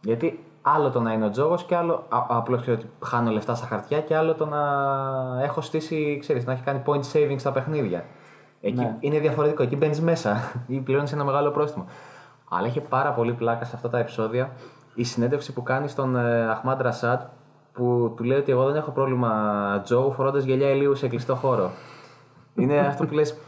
Γιατί 0.00 0.44
άλλο 0.62 0.90
το 0.90 1.00
να 1.00 1.12
είναι 1.12 1.24
ο 1.24 1.30
Τζόγος 1.30 1.64
και 1.64 1.76
άλλο 1.76 2.04
απλώς 2.08 2.60
ξέρω 2.60 2.76
ότι 2.76 2.90
χάνω 3.04 3.30
λεφτά 3.30 3.54
στα 3.54 3.66
χαρτιά 3.66 4.00
και 4.00 4.16
άλλο 4.16 4.34
το 4.34 4.46
να 4.46 4.60
έχω 5.42 5.60
στήσει, 5.60 6.18
ξέρεις, 6.20 6.46
να 6.46 6.52
έχει 6.52 6.62
κάνει 6.62 6.82
point 6.86 7.02
saving 7.12 7.36
στα 7.36 7.52
παιχνίδια. 7.52 8.04
Εκεί 8.66 8.76
Ναι. 8.80 8.96
είναι 9.00 9.18
διαφορετικό. 9.18 9.62
Εκεί 9.62 9.76
μπαίνεις 9.76 10.00
μέσα 10.00 10.36
ή 10.66 10.76
πληρώνεις 10.78 11.12
ένα 11.12 11.24
μεγάλο 11.24 11.50
πρόστιμο. 11.50 11.84
Αλλά 12.48 12.66
είχε 12.66 12.80
πάρα 12.80 13.12
πολύ 13.12 13.32
πλάκα 13.32 13.64
σε 13.64 13.72
αυτά 13.76 13.88
τα 13.88 13.98
επεισόδια 13.98 14.50
η 14.94 15.04
συνέντευξη 15.04 15.52
που 15.52 15.62
κάνει 15.62 15.88
στον 15.88 16.16
ε, 16.16 16.48
Αχμάντ 16.50 16.80
Ρασάτ 16.80 17.22
που 17.72 18.14
του 18.16 18.24
λέει 18.24 18.38
ότι 18.38 18.52
εγώ 18.52 18.64
δεν 18.64 18.76
έχω 18.76 18.90
πρόβλημα 18.90 19.80
Τζο 19.84 20.12
φορώντας 20.16 20.44
γυαλιά 20.44 20.70
ηλίου 20.70 20.94
σε 20.94 21.08
κλειστό 21.08 21.34
χώρο. 21.34 21.70
είναι 22.54 22.78
αυτό 22.88 23.06
που 23.06 23.14
λες. 23.14 23.38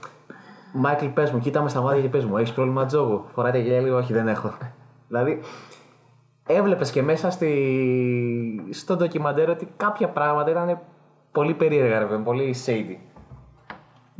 Μάικλ, 0.72 1.06
πες 1.06 1.30
μου, 1.30 1.38
κοίτα 1.38 1.62
με 1.62 1.68
στα 1.68 1.80
μάτια 1.80 2.00
και 2.02 2.08
πες 2.08 2.24
μου, 2.24 2.36
έχεις 2.36 2.52
πρόβλημα 2.52 2.84
Τζόγου. 2.84 3.24
Φοράει 3.34 3.52
τα 3.52 3.58
γυαλιά 3.58 3.78
ηλίου, 3.80 3.94
όχι, 3.94 4.12
δεν 4.12 4.28
έχω. 4.28 4.52
δηλαδή, 5.08 5.40
έβλεπες 6.46 6.90
και 6.90 7.02
μέσα 7.02 7.30
στη... 7.30 7.52
στο 8.70 8.96
ντοκιμαντέρ 8.96 9.50
ότι 9.50 9.68
κάποια 9.76 10.08
πράγματα 10.08 10.50
ήταν 10.50 10.78
πολύ 11.32 11.54
περίεργα, 11.54 11.98
ρε 11.98 12.04
παιδί 12.04 12.16
μου, 12.16 12.24
πολύ 12.24 12.54
shady. 12.66 12.96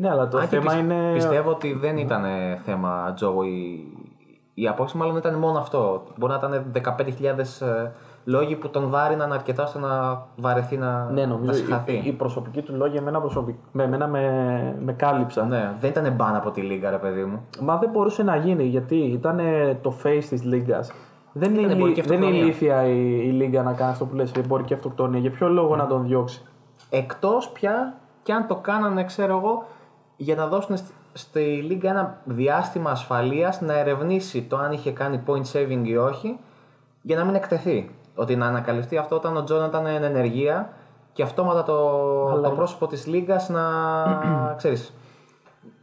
Ναι, 0.01 0.11
αλλά 0.11 0.28
το 0.28 0.38
Αν 0.38 0.49
και 0.49 0.57
θέμα 0.57 0.72
πι- 0.72 0.80
είναι. 0.82 1.11
Πιστεύω 1.12 1.51
ότι 1.51 1.72
δεν 1.72 1.96
ήταν 1.96 2.24
ε, 2.24 2.61
θέμα 2.64 3.12
Τζόγου 3.14 3.42
η, 3.42 3.86
η 4.55 4.68
απόψη, 4.68 4.96
μάλλον 4.96 5.16
ήταν 5.16 5.34
μόνο 5.34 5.59
αυτό. 5.59 6.03
Μπορεί 6.18 6.32
να 6.32 6.38
ήταν 6.49 6.72
15.000 6.99 7.38
ε, 7.66 7.90
λόγοι 8.24 8.57
που 8.57 8.68
τον 8.68 8.90
βάρυναν 8.90 9.32
αρκετά 9.32 9.62
ώστε 9.62 9.78
να 9.78 10.22
βαρεθεί 10.36 10.76
να, 10.76 11.05
Ναι, 11.12 11.20
να 11.20 11.26
νομίζω 11.26 11.53
συγχαθεί. 11.53 11.92
η, 11.92 12.03
η 12.05 12.12
προσωπική 12.12 12.62
του 12.62 12.74
λόγια 12.76 13.01
εμένα, 13.01 13.20
προσωπικ... 13.20 13.55
με, 13.72 13.82
εμένα 13.82 14.07
με, 14.07 14.76
με 14.84 14.92
κάλυψαν. 14.92 15.49
Ναι, 15.49 15.72
δεν 15.80 15.90
ήταν 15.90 16.12
μπαν 16.12 16.34
από 16.36 16.51
τη 16.51 16.61
λίγα, 16.61 16.90
ρε 16.90 16.96
παιδί 16.99 17.24
μου. 17.24 17.46
Μα 17.61 17.76
δεν 17.76 17.90
μπορούσε 17.90 18.22
να 18.22 18.36
γίνει 18.36 18.64
γιατί 18.64 18.96
ήταν 18.96 19.40
το 19.82 19.94
face 20.05 20.24
της 20.28 20.42
Λίγκας. 20.44 20.92
Δεν 21.32 21.51
είναι, 21.51 21.59
Ήταν 21.61 21.70
ηλί- 21.70 21.80
εμπορική 21.80 22.01
δεν 22.01 22.22
είναι 22.22 22.26
αυτοκτονία. 22.26 22.44
ηλίθια 22.44 22.84
η, 22.86 23.26
η 23.28 23.30
Λίγκα 23.30 23.62
να 23.62 23.72
κάνει 23.72 23.90
αυτό 23.90 24.05
που 24.05 24.14
λες, 24.14 24.30
η 24.30 24.38
εμπορική 24.38 24.74
αυτοκτονία. 24.74 25.20
Για 25.20 25.30
ποιο 25.30 25.49
λόγο 25.49 25.76
να 25.76 25.86
τον 25.86 26.07
διώξει; 26.07 26.42
Εκτός 26.90 27.49
πια 27.51 27.94
και 28.22 28.32
αν 28.32 28.46
το 28.46 28.57
κάνανε, 28.57 29.05
ξέρω 29.05 29.36
εγώ, 29.36 29.64
για 30.20 30.34
να 30.34 30.46
δώσουν 30.46 30.76
στη, 30.76 30.92
στη 31.12 31.40
Λίγκα 31.40 31.90
ένα 31.90 32.20
διάστημα 32.24 32.90
ασφαλείας 32.90 33.60
να 33.60 33.78
ερευνήσει 33.78 34.42
το 34.42 34.56
αν 34.56 34.72
είχε 34.72 34.90
κάνει 34.92 35.22
point 35.26 35.52
shaving 35.52 35.82
ή 35.84 35.96
όχι, 35.96 36.38
για 37.02 37.16
να 37.16 37.24
μην 37.24 37.34
εκτεθεί. 37.34 37.90
Ότι 38.14 38.36
να 38.36 38.46
ανακαλυφθεί 38.46 38.96
αυτό 38.96 39.16
όταν 39.16 39.36
ο 39.36 39.44
Τζόρνταν 39.44 39.64
ήταν 39.66 39.86
εν 39.86 40.02
ενεργεία 40.02 40.72
και 41.12 41.22
αυτόματα 41.22 41.62
το, 41.62 41.78
Αλλά- 42.32 42.48
το 42.48 42.54
πρόσωπο 42.54 42.86
της 42.86 43.06
Λίγκας 43.06 43.48
να, 43.48 43.62
ξέρεις, 44.58 44.94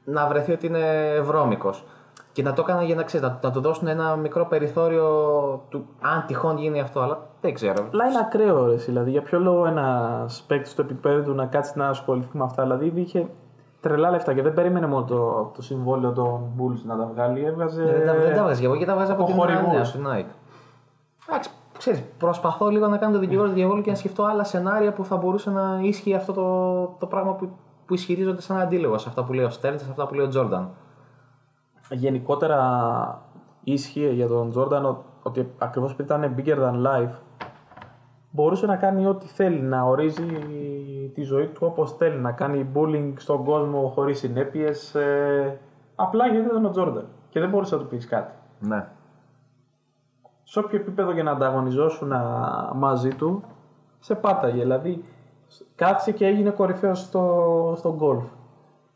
να 0.03 0.27
βρεθεί 0.27 0.51
ότι 0.51 0.67
είναι 0.67 1.19
βρώμικος. 1.23 1.83
Και 2.31 2.43
να 2.43 2.53
το 2.53 2.61
έκανα 2.67 2.83
για 2.83 2.95
να, 2.95 3.03
ξέρεις, 3.03 3.27
να, 3.27 3.39
να 3.41 3.51
του 3.51 3.61
δώσουν 3.61 3.87
ένα 3.87 4.15
μικρό 4.15 4.45
περιθώριο 4.45 5.05
του 5.69 5.85
αν 6.01 6.23
τυχόν 6.27 6.57
γίνει 6.57 6.79
αυτό, 6.81 6.99
αλλά 6.99 7.19
δεν 7.41 7.53
ξέρω. 7.53 7.87
Αλλά 7.93 8.05
είναι 8.05 8.19
ακραίο, 8.19 8.65
ρε, 8.65 8.75
δηλαδή. 8.75 9.11
Για 9.11 9.21
ποιο 9.21 9.39
λόγο 9.39 9.65
ένας 9.65 10.43
παίκτης 10.47 10.71
στο 10.71 10.81
επίπεδο 10.81 11.21
του 11.21 11.33
να 11.33 11.45
κάτσει 11.45 11.77
να 11.77 11.87
ασχοληθεί 11.87 12.37
με 12.37 12.43
αυτά. 12.43 12.63
Δηλαδή 12.63 12.93
είχε 12.95 13.27
τρελά 13.87 14.09
λεφτά 14.09 14.33
και 14.33 14.41
δεν 14.41 14.53
περίμενε 14.53 14.87
μόνο 14.87 15.03
το, 15.03 15.51
το 15.55 15.61
συμβόλαιο 15.61 16.11
των 16.11 16.41
Bulls 16.57 16.81
να 16.85 16.97
τα 16.97 17.05
βγάλει. 17.05 17.45
Έβγαζε. 17.45 17.83
Δεν 17.83 18.05
τα, 18.05 18.13
δεν 18.13 18.35
τα 18.35 18.43
βγάζει 18.43 18.63
εγώ 18.63 18.77
και 18.77 18.85
τα 18.85 18.95
βγάζει 18.95 19.11
από 19.11 19.23
από 19.23 19.31
την 19.31 19.39
χορηγούς. 19.39 19.73
Νέα 19.73 19.83
στην 19.83 20.05
Nike. 20.07 20.33
Εντάξει, 21.27 21.49
ξέρεις, 21.77 22.03
προσπαθώ 22.17 22.69
λίγο 22.69 22.87
να 22.87 22.97
κάνω 22.97 23.13
το 23.13 23.19
δικηγόρο 23.19 23.47
του 23.47 23.53
διαβόλου 23.53 23.81
και 23.81 23.89
να 23.89 23.95
σκεφτώ 23.95 24.23
άλλα 24.23 24.43
σενάρια 24.43 24.93
που 24.93 25.05
θα 25.05 25.15
μπορούσε 25.17 25.49
να 25.49 25.79
ίσχυε 25.81 26.15
αυτό 26.15 26.33
το, 26.33 26.85
το 26.99 27.05
πράγμα 27.05 27.33
που, 27.33 27.49
που 27.85 27.93
ισχυρίζονται 27.93 28.41
σαν 28.41 28.59
αντίλογο 28.59 28.97
σε 28.97 29.09
αυτά 29.09 29.23
που 29.23 29.33
λέει 29.33 29.45
ο 29.45 29.49
Στέρν, 29.49 29.79
σε 29.79 29.85
αυτά 29.89 30.07
που 30.07 30.13
λέει 30.13 30.25
ο 30.25 30.29
Τζόρνταν. 30.29 30.69
Γενικότερα 31.89 33.21
ίσχυε 33.63 34.09
για 34.09 34.27
τον 34.27 34.49
Τζόρνταν 34.49 34.97
ότι 35.23 35.51
ακριβώς 35.57 35.91
επειδή 35.91 36.13
ήταν 36.13 36.35
bigger 36.37 36.57
than 36.57 36.87
life 36.87 37.13
μπορούσε 38.35 38.65
να 38.65 38.75
κάνει 38.75 39.07
ό,τι 39.07 39.27
θέλει, 39.27 39.61
να 39.61 39.83
ορίζει 39.83 40.25
τη 41.13 41.21
ζωή 41.21 41.45
του 41.47 41.59
όπως 41.61 41.95
θέλει, 41.95 42.17
να 42.17 42.31
κάνει 42.31 42.67
bullying 42.73 43.13
στον 43.17 43.43
κόσμο 43.43 43.91
χωρίς 43.95 44.19
συνέπειες, 44.19 44.95
ε, 44.95 45.59
απλά 45.95 46.27
γιατί 46.27 46.45
ήταν 46.45 46.65
ο 46.65 46.69
Τζόρνταν 46.69 47.07
και 47.29 47.39
δεν 47.39 47.49
μπορούσε 47.49 47.75
να 47.75 47.81
του 47.81 47.87
πεις 47.87 48.07
κάτι. 48.07 48.33
Ναι. 48.59 48.87
σε 50.43 50.59
όποιο 50.59 50.79
επίπεδο 50.79 51.13
και 51.13 51.23
να 51.23 51.31
ανταγωνιζόσουν 51.31 52.11
α, 52.11 52.71
μαζί 52.75 53.09
του, 53.09 53.43
σε 53.99 54.15
πάταγε. 54.15 54.61
Δηλαδή, 54.61 55.03
κάθισε 55.75 56.11
και 56.11 56.25
έγινε 56.25 56.49
κορυφαίος 56.49 56.99
στο, 56.99 57.73
στο 57.77 57.95
γκολφ. 57.95 58.23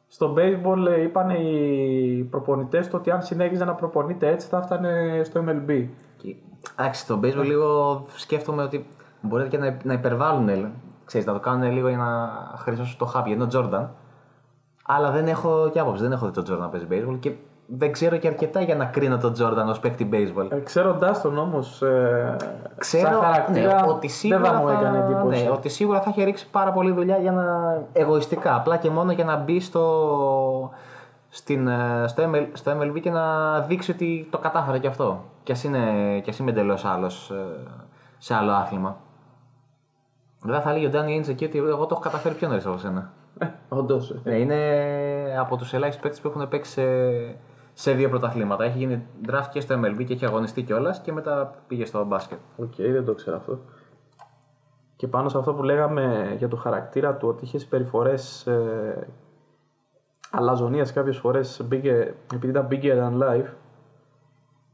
Στο 0.07 0.33
baseball 0.37 0.87
ε, 0.87 1.01
είπαν 1.01 1.29
οι 1.29 2.27
προπονητές 2.29 2.89
το 2.89 2.97
ότι 2.97 3.11
αν 3.11 3.21
συνέχιζε 3.21 3.65
να 3.65 3.73
προπονείται 3.73 4.27
έτσι 4.27 4.47
θα 4.47 4.57
έφτανε 4.57 5.21
στο 5.23 5.43
MLB. 5.47 5.87
Και, 6.17 6.35
εντάξει, 6.77 7.01
στο 7.01 7.19
baseball 7.23 7.45
λίγο 7.45 8.03
σκέφτομαι 8.15 8.63
ότι 8.63 8.85
μπορεί 9.21 9.47
και 9.47 9.57
να, 9.57 9.77
να 9.83 9.93
υπερβάλλουν, 9.93 10.49
ε, 10.49 10.71
ξέρεις, 11.05 11.27
να 11.27 11.33
το 11.33 11.39
κάνουν 11.39 11.71
λίγο 11.71 11.87
για 11.87 11.97
να 11.97 12.29
χρυσώσουν 12.57 12.97
το 12.97 13.05
χάπι, 13.05 13.31
ενώ 13.31 13.47
Τζόρνταν. 13.47 13.91
Αλλά 14.85 15.11
δεν 15.11 15.27
έχω 15.27 15.69
και 15.73 15.79
άποψη, 15.79 16.01
δεν 16.01 16.11
έχω 16.11 16.25
δει 16.25 16.31
τον 16.31 16.43
Τζόρνταν 16.43 16.65
να 16.65 16.71
παίζει 16.71 16.87
baseball 16.91 17.19
και 17.19 17.31
δεν 17.65 17.91
ξέρω 17.91 18.17
και 18.17 18.27
αρκετά 18.27 18.61
για 18.61 18.75
να 18.75 18.85
κρίνω 18.85 19.17
τον 19.17 19.33
Τζόρνταν 19.33 19.69
ως 19.69 19.79
παίκτη 19.79 20.09
baseball. 20.11 20.51
Ε, 20.51 20.59
ξέροντάς 20.59 21.21
τον 21.21 21.37
όμως 21.37 21.81
ε, 21.81 22.35
Ξέρω 22.77 23.07
σαν 23.07 23.21
χαρακτήρα 23.21 23.81
ναι, 23.81 23.91
ότι 23.91 24.07
σίγουρα 24.07 24.41
δεν 24.41 24.51
θα 24.51 24.57
μου 24.57 24.67
θα, 24.67 24.73
έκανε 24.73 24.97
εντύπωση. 24.97 25.43
ναι, 25.43 25.49
ότι 25.49 25.69
σίγουρα 25.69 26.01
θα 26.01 26.09
έχει 26.09 26.23
ρίξει 26.23 26.49
πάρα 26.49 26.71
πολύ 26.71 26.91
δουλειά 26.91 27.17
για 27.17 27.31
να, 27.31 27.77
εγωιστικά, 27.93 28.55
απλά 28.55 28.77
και 28.77 28.89
μόνο 28.89 29.11
για 29.11 29.23
να 29.23 29.35
μπει 29.35 29.59
στο, 29.59 30.69
στην, 31.29 31.67
ε, 31.67 32.07
στο, 32.07 32.23
ML, 32.33 32.47
στο 32.53 32.71
MLB 32.79 32.99
και 33.01 33.11
να 33.11 33.59
δείξει 33.59 33.91
ότι 33.91 34.27
το 34.31 34.37
κατάφερε 34.37 34.77
και 34.77 34.87
αυτό. 34.87 35.23
Κι 35.43 35.51
ας, 35.51 35.63
είναι, 35.63 35.79
κι 36.23 36.29
ας 36.29 36.39
είμαι 36.39 36.51
εντελώς 36.51 36.85
άλλος 36.85 37.31
σε 38.17 38.33
άλλο 38.33 38.51
άθλημα. 38.51 38.97
Βέβαια 40.41 40.61
θα 40.61 40.73
λέει 40.73 40.85
ο 40.85 40.89
Ντάνι 40.89 41.15
Ίντζε 41.15 41.31
εκεί 41.31 41.45
ότι 41.45 41.57
εγώ 41.57 41.85
το 41.85 41.87
έχω 41.91 41.99
καταφέρει 41.99 42.35
πιο 42.35 42.47
νωρίς 42.47 42.65
από 42.65 42.77
σένα. 42.77 43.11
Όντως. 43.69 44.11
ε. 44.11 44.19
Ναι, 44.23 44.35
είναι 44.35 44.57
από 45.39 45.57
τους 45.57 45.73
ελάχιστους 45.73 46.03
παίκτες 46.03 46.21
που 46.21 46.27
έχουν 46.27 46.49
παίξει 46.49 46.71
σε, 46.71 46.83
σε 47.73 47.91
δύο 47.91 48.09
πρωταθλήματα. 48.09 48.63
Έχει 48.63 48.77
γίνει 48.77 49.05
draft 49.27 49.47
και 49.51 49.59
στο 49.59 49.79
MLB 49.79 50.05
και 50.05 50.13
έχει 50.13 50.25
αγωνιστεί 50.25 50.63
κιόλας 50.63 50.99
και 51.01 51.11
μετά 51.11 51.55
πήγε 51.67 51.85
στο 51.85 52.05
μπάσκετ. 52.05 52.37
Οκ, 52.57 52.73
δεν 52.77 53.05
το 53.05 53.13
ξέρω 53.13 53.37
αυτό. 53.37 53.59
Και 54.95 55.07
πάνω 55.07 55.29
σε 55.29 55.37
αυτό 55.37 55.53
που 55.53 55.63
λέγαμε 55.63 56.35
για 56.37 56.47
το 56.47 56.55
χαρακτήρα 56.55 57.15
του, 57.15 57.27
ότι 57.27 57.45
είχες 57.45 57.61
συμπεριφορές 57.61 58.13
ε, 58.45 59.01
αλαζονίας 60.31 60.93
κάποιες 60.93 61.17
φορές 61.17 61.59
επειδή 61.59 62.49
ήταν 62.49 62.67
bigger 62.71 62.97
than 62.97 63.23
life. 63.23 63.49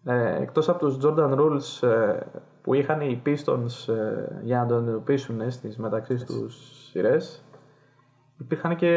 Ε, 0.05 0.41
εκτός 0.41 0.69
από 0.69 0.79
τους 0.79 0.97
Jordan 1.01 1.39
Rules 1.39 1.87
ε, 1.87 2.19
που 2.61 2.73
είχαν 2.73 3.01
οι 3.01 3.21
Pistons 3.25 3.93
ε, 3.93 4.39
για 4.43 4.59
να 4.59 4.65
τον 4.65 4.87
εντοπίσουν 4.87 5.41
ε, 5.41 5.49
στις 5.49 5.77
μεταξύ 5.77 6.25
τους 6.25 6.55
σειρές 6.89 7.45
υπήρχαν 8.37 8.75
και 8.75 8.89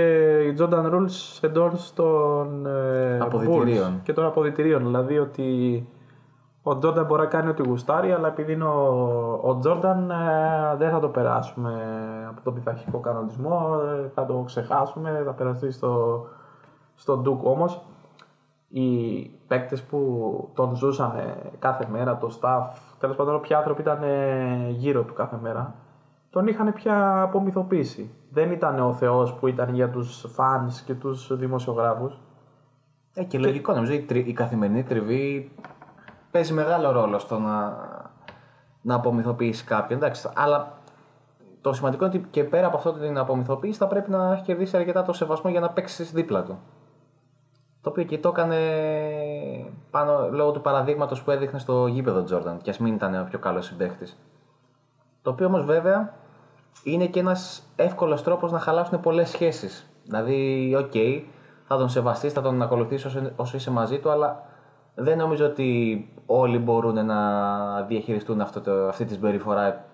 οι 0.43 0.57
Jordan 0.59 0.93
Rules 0.93 1.39
εντός 1.41 1.93
των 1.95 2.67
ε, 2.67 3.19
Αποδυτηρίων. 3.21 3.97
Bulls 3.97 4.01
και 4.03 4.13
των 4.13 4.25
αποδυτηρίων 4.25 4.85
δηλαδή 4.85 5.19
ότι 5.19 5.87
ο 6.63 6.79
Τζόρνταν 6.79 7.07
μπορεί 7.07 7.21
να 7.21 7.29
κάνει 7.29 7.49
ό,τι 7.49 7.63
γουστάρει, 7.69 8.13
αλλά 8.13 8.29
επειδή 8.29 8.53
είναι 8.53 8.65
ο, 8.65 9.41
ο 9.43 9.59
Τζόρνταν 9.59 10.11
ε, 10.11 10.77
δεν 10.79 10.91
θα 10.91 11.01
το 11.01 11.09
περάσουμε 11.09 11.73
από 12.29 12.41
τον 12.43 12.55
πειθαρχικό 12.55 12.99
κανονισμό, 12.99 13.81
ε, 14.05 14.09
θα 14.15 14.27
το 14.27 14.43
ξεχάσουμε, 14.47 15.23
θα 15.25 15.33
περαστεί 15.33 15.71
στο, 15.71 16.25
στο 16.95 17.23
Duke 17.25 17.43
όμως. 17.43 17.83
Οι 18.69 19.21
παίκτες 19.47 19.83
που 19.83 20.51
τον 20.55 20.75
ζούσαν 20.75 21.17
ε, 21.17 21.51
κάθε 21.59 21.87
μέρα, 21.91 22.19
το 22.19 22.39
staff, 22.41 22.67
τέλος 22.99 23.17
πάντων 23.17 23.35
όποιοι 23.35 23.55
άνθρωποι 23.55 23.81
ήταν 23.81 24.03
ε, 24.03 24.69
γύρω 24.71 25.03
του 25.03 25.15
κάθε 25.15 25.39
μέρα, 25.43 25.75
τον 26.31 26.47
είχαν 26.47 26.73
πια 26.73 27.23
απομυθοποιήσει. 27.23 28.11
Δεν 28.31 28.51
ήταν 28.51 28.81
ο 28.81 28.93
Θεός 28.93 29.35
που 29.35 29.47
ήταν 29.47 29.75
για 29.75 29.91
τους 29.91 30.27
fans 30.37 30.73
και 30.85 30.95
τους 30.95 31.37
δημοσιογράφους. 31.37 32.19
Ε, 33.15 33.25
και 33.25 33.39
λογικό 33.39 33.73
νομίζω 33.73 33.93
η, 33.93 34.01
τρι- 34.01 34.29
η 34.29 34.33
καθημερινή 34.33 34.83
τριβή 34.83 35.53
παίζει 36.31 36.53
μεγάλο 36.53 36.91
ρόλο 36.91 37.19
στο 37.19 37.39
να, 37.39 37.77
να 38.83 38.95
απομυθοποιήσει 38.95 39.65
κάποιον. 39.65 39.99
Εντάξει, 39.99 40.31
αλλά 40.35 40.73
το 41.61 41.73
σημαντικό 41.73 42.05
είναι 42.05 42.17
ότι 42.17 42.27
και 42.31 42.45
πέρα 42.45 42.67
από 42.67 42.77
αυτό 42.77 42.93
την 42.93 43.19
απομυθοποίηση 43.19 43.79
θα 43.79 43.87
πρέπει 43.87 44.11
να 44.11 44.33
έχει 44.33 44.43
κερδίσει 44.43 44.77
αρκετά 44.77 45.03
το 45.03 45.13
σεβασμό 45.13 45.51
για 45.51 45.61
να 45.61 45.71
παίξεις 45.71 46.13
δίπλα 46.13 46.43
του. 46.43 46.59
Το 47.81 47.91
οποίο 47.91 48.05
και 48.05 48.19
το 48.19 48.29
έκανε 48.29 48.57
πάνω 49.91 50.29
λόγω 50.31 50.51
του 50.51 50.61
παραδείγματος 50.61 51.23
που 51.23 51.31
έδειχνε 51.31 51.59
στο 51.59 51.87
γήπεδο 51.87 52.23
Τζόρνταν, 52.23 52.59
και 52.63 52.71
ας 52.71 52.79
μην 52.79 52.95
ήταν 52.95 53.21
ο 53.21 53.27
πιο 53.31 53.39
καλός 53.39 53.67
συμπαίχτης. 53.67 54.19
Το 55.23 55.31
οποίο 55.31 55.47
όμως 55.47 55.65
βέβαια 55.65 56.15
είναι 56.85 57.07
και 57.07 57.21
ένας 57.21 57.63
εύκολος 57.77 58.23
τρόπος 58.23 58.53
να 58.53 58.59
χαλάσουν 58.59 59.01
πολλές 59.01 59.29
σχέσεις. 59.29 59.91
Δηλαδή, 60.05 60.75
οκ, 60.79 60.93
θα 61.65 61.77
τον 61.77 61.89
σεβαστείς, 61.89 62.33
θα 62.33 62.41
τον 62.41 62.63
ακολουθήσει 62.63 63.07
όσο, 63.07 63.31
όσο 63.37 63.57
είσαι 63.57 63.71
μαζί 63.71 63.99
του, 63.99 64.11
αλλά 64.11 64.43
δεν 64.95 65.19
νομίζω 65.19 65.47
ότι 65.47 66.09
όλοι 66.27 66.59
μπορούν 66.59 67.07
να 67.07 67.83
διαχειριστούν 67.83 68.41
αυτό 68.41 68.61
το, 68.61 68.89
αυτή 68.89 69.05
τη 69.05 69.13
συμπεριφορά 69.13 69.85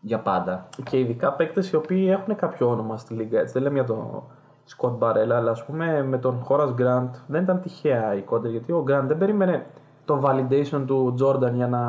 για 0.00 0.18
πάντα. 0.18 0.68
Και 0.90 0.98
ειδικά 0.98 1.32
παίκτες 1.32 1.70
οι 1.70 1.76
οποίοι 1.76 2.06
έχουν 2.10 2.36
κάποιο 2.36 2.68
όνομα 2.68 2.96
στη 2.96 3.14
Λίγκα. 3.14 3.40
Έτσι. 3.40 3.52
Δεν 3.52 3.62
λέμε 3.62 3.74
για 3.74 3.84
τον 3.84 4.22
Σκοτ 4.64 4.92
Μπαρέλα, 4.96 5.36
αλλά 5.36 5.50
ας 5.50 5.64
πούμε 5.64 6.02
με 6.02 6.18
τον 6.18 6.40
Χώρα 6.42 6.70
Γκραντ 6.72 7.14
δεν 7.26 7.42
ήταν 7.42 7.60
τυχαία 7.60 8.14
η 8.14 8.20
κόντερ. 8.22 8.50
Γιατί 8.50 8.72
ο 8.72 8.82
Γκραντ 8.82 9.06
δεν 9.08 9.18
περίμενε 9.18 9.66
το 10.04 10.20
validation 10.24 10.82
του 10.86 11.12
Τζόρνταν 11.14 11.54
για 11.54 11.68
να 11.68 11.80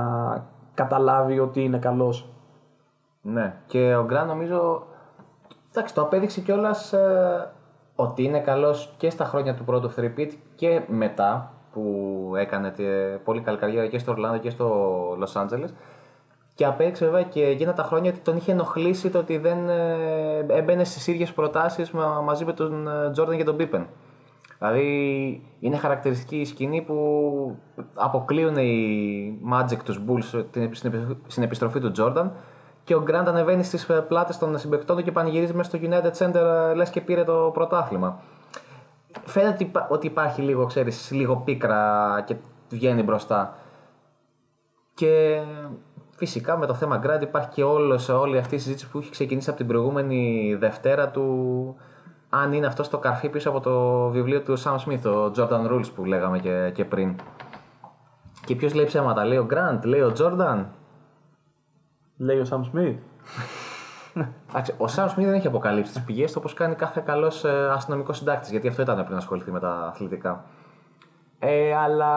καταλάβει 0.74 1.40
ότι 1.40 1.64
είναι 1.64 1.78
καλός. 1.78 2.30
Ναι. 3.22 3.54
Και 3.68 3.96
ο 3.96 4.04
Γκραν 4.04 4.28
νομίζω. 4.28 4.84
Εντάξει, 5.72 5.94
το 5.94 6.02
απέδειξε 6.02 6.42
κιόλας 6.42 6.94
ότι 7.96 8.24
είναι 8.24 8.40
καλός 8.40 8.94
και 8.98 9.10
στα 9.10 9.26
χρόνια 9.26 9.56
του 9.56 9.64
πρώτου 9.64 9.90
3 9.96 10.38
και 10.56 10.82
μετά 10.88 11.52
που 11.74 12.32
έκανε 12.38 12.72
τε- 12.72 13.18
πολύ 13.24 13.42
καλή 13.42 13.58
καριέρα 13.58 13.88
και 13.88 13.98
στο 14.00 14.12
Ορλάνδο 14.12 14.38
και 14.38 14.50
στο 14.50 14.66
Λο 15.18 15.28
Άντζελε. 15.34 15.68
Και 16.56 16.66
απέδειξε 16.66 17.06
βέβαια 17.06 17.24
και 17.24 17.46
εκείνα 17.46 17.74
τα 17.74 17.84
χρόνια 17.84 18.12
ότι 18.12 18.20
τον 18.20 18.38
είχε 18.38 18.52
ενοχλήσει 18.52 19.10
το 19.10 19.18
ότι 19.20 19.38
δεν 19.38 19.70
ε, 19.70 20.46
έμπαινε 20.48 20.84
στις 20.84 21.08
ίδιες 21.08 21.34
προτάσεις 21.34 21.92
μαζί 22.24 22.46
με 22.46 22.54
τον 22.54 22.88
ε, 22.88 23.12
Τζόρνταν 23.12 23.38
και 23.38 23.44
τον 23.44 23.56
Πίπεν. 23.56 23.88
Δηλαδή 24.60 25.42
είναι 25.60 25.78
χαρακτηριστική 25.78 26.36
η 26.40 26.46
σκηνή 26.46 26.82
που 26.82 27.56
αποκλείουν 27.96 28.58
οι 28.58 29.40
Magic 29.54 29.78
τους 29.84 30.00
Bulls 30.08 30.46
την- 30.52 30.74
στην 30.76 30.94
επι- 30.94 31.18
στην 31.28 31.44
επιστροφή 31.44 31.80
του 31.80 31.92
Jordan 31.98 32.30
και 32.84 32.96
ο 32.96 33.04
Grant 33.08 33.24
ανεβαίνει 33.28 33.64
στις 33.64 33.90
ε, 33.90 33.94
πλάτες 34.02 34.38
των 34.38 34.58
συμπεκτών 34.58 34.98
του 34.98 35.04
και 35.04 35.12
πανηγυρίζει 35.12 35.54
μέσα 35.54 35.70
στο 35.70 35.80
United 35.82 36.12
Center 36.26 36.70
ε, 36.70 36.74
λες 36.74 36.90
και 36.90 37.02
πήρε 37.02 37.24
το 37.24 37.50
πρωτάθλημα. 37.54 38.20
Φαίνεται 39.26 39.54
ότι 39.54 39.64
υπά- 39.64 39.88
ότι 39.90 40.08
υπάρχει 40.08 40.42
λίγο, 40.42 40.66
ξέρεις, 40.66 41.12
λίγο 41.12 41.36
πίκρα 41.38 42.22
και 42.26 42.36
βγαίνει 42.70 43.04
μπροστά. 43.04 43.56
Και 44.94 45.42
φυσικά 46.16 46.58
με 46.58 46.66
το 46.66 46.74
θέμα 46.74 47.02
Grant 47.04 47.22
υπάρχει 47.22 47.50
και 47.50 47.64
όλος, 47.64 48.10
όλη 48.10 48.38
αυτή 48.38 48.56
η 48.56 48.58
συζήτηση 48.58 48.90
που 48.90 48.98
έχει 48.98 49.10
ξεκινήσει 49.10 49.50
από 49.50 49.58
την 49.58 49.68
προηγούμενη 49.68 50.56
Δευτέρα 50.60 51.10
του 51.10 51.76
αν 52.30 52.54
είναι 52.54 52.68
αυτό 52.68 52.90
το 52.90 52.98
καρφί 52.98 53.30
πίσω 53.30 53.50
από 53.50 53.60
το 53.60 54.08
βιβλίο 54.10 54.42
του 54.42 54.60
Sam 54.60 54.76
Smith, 54.76 55.00
το 55.02 55.32
Jordan 55.38 55.72
Rules 55.72 55.92
που 55.96 56.06
λέγαμε 56.06 56.40
και, 56.40 56.72
και 56.74 56.86
πριν. 56.86 57.16
Και 58.46 58.56
ποιος 58.56 58.74
λέει 58.74 58.86
ψέματα, 58.86 59.26
λέει 59.26 59.38
ο 59.38 59.48
Grant, 59.50 59.80
λέει 59.84 60.02
ο 60.02 60.14
Jordan. 60.18 60.66
Λέει 62.18 62.40
ο 62.40 62.46
Σαμ 62.46 62.64
Σμιθ. 62.64 62.98
Εντάξει, 64.50 64.76
ο 64.78 64.86
Sam 64.96 65.06
Smith 65.06 65.24
δεν 65.24 65.34
έχει 65.34 65.48
αποκαλύψει 65.48 65.94
τις 65.94 66.04
πηγές 66.04 66.32
του 66.32 66.38
όπως 66.40 66.54
κάνει 66.54 66.76
κάθε 66.76 67.02
καλός 67.06 67.46
αστυνομικός 67.46 68.18
συντάκτης, 68.18 68.52
γιατί 68.52 68.68
αυτό 68.68 68.82
ήταν 68.82 69.06
πριν 69.06 69.18
ασχοληθεί 69.18 69.52
με 69.52 69.60
τα 69.60 69.70
αθλητικά. 69.70 70.44
Ε, 71.40 71.76
αλλά 71.76 72.14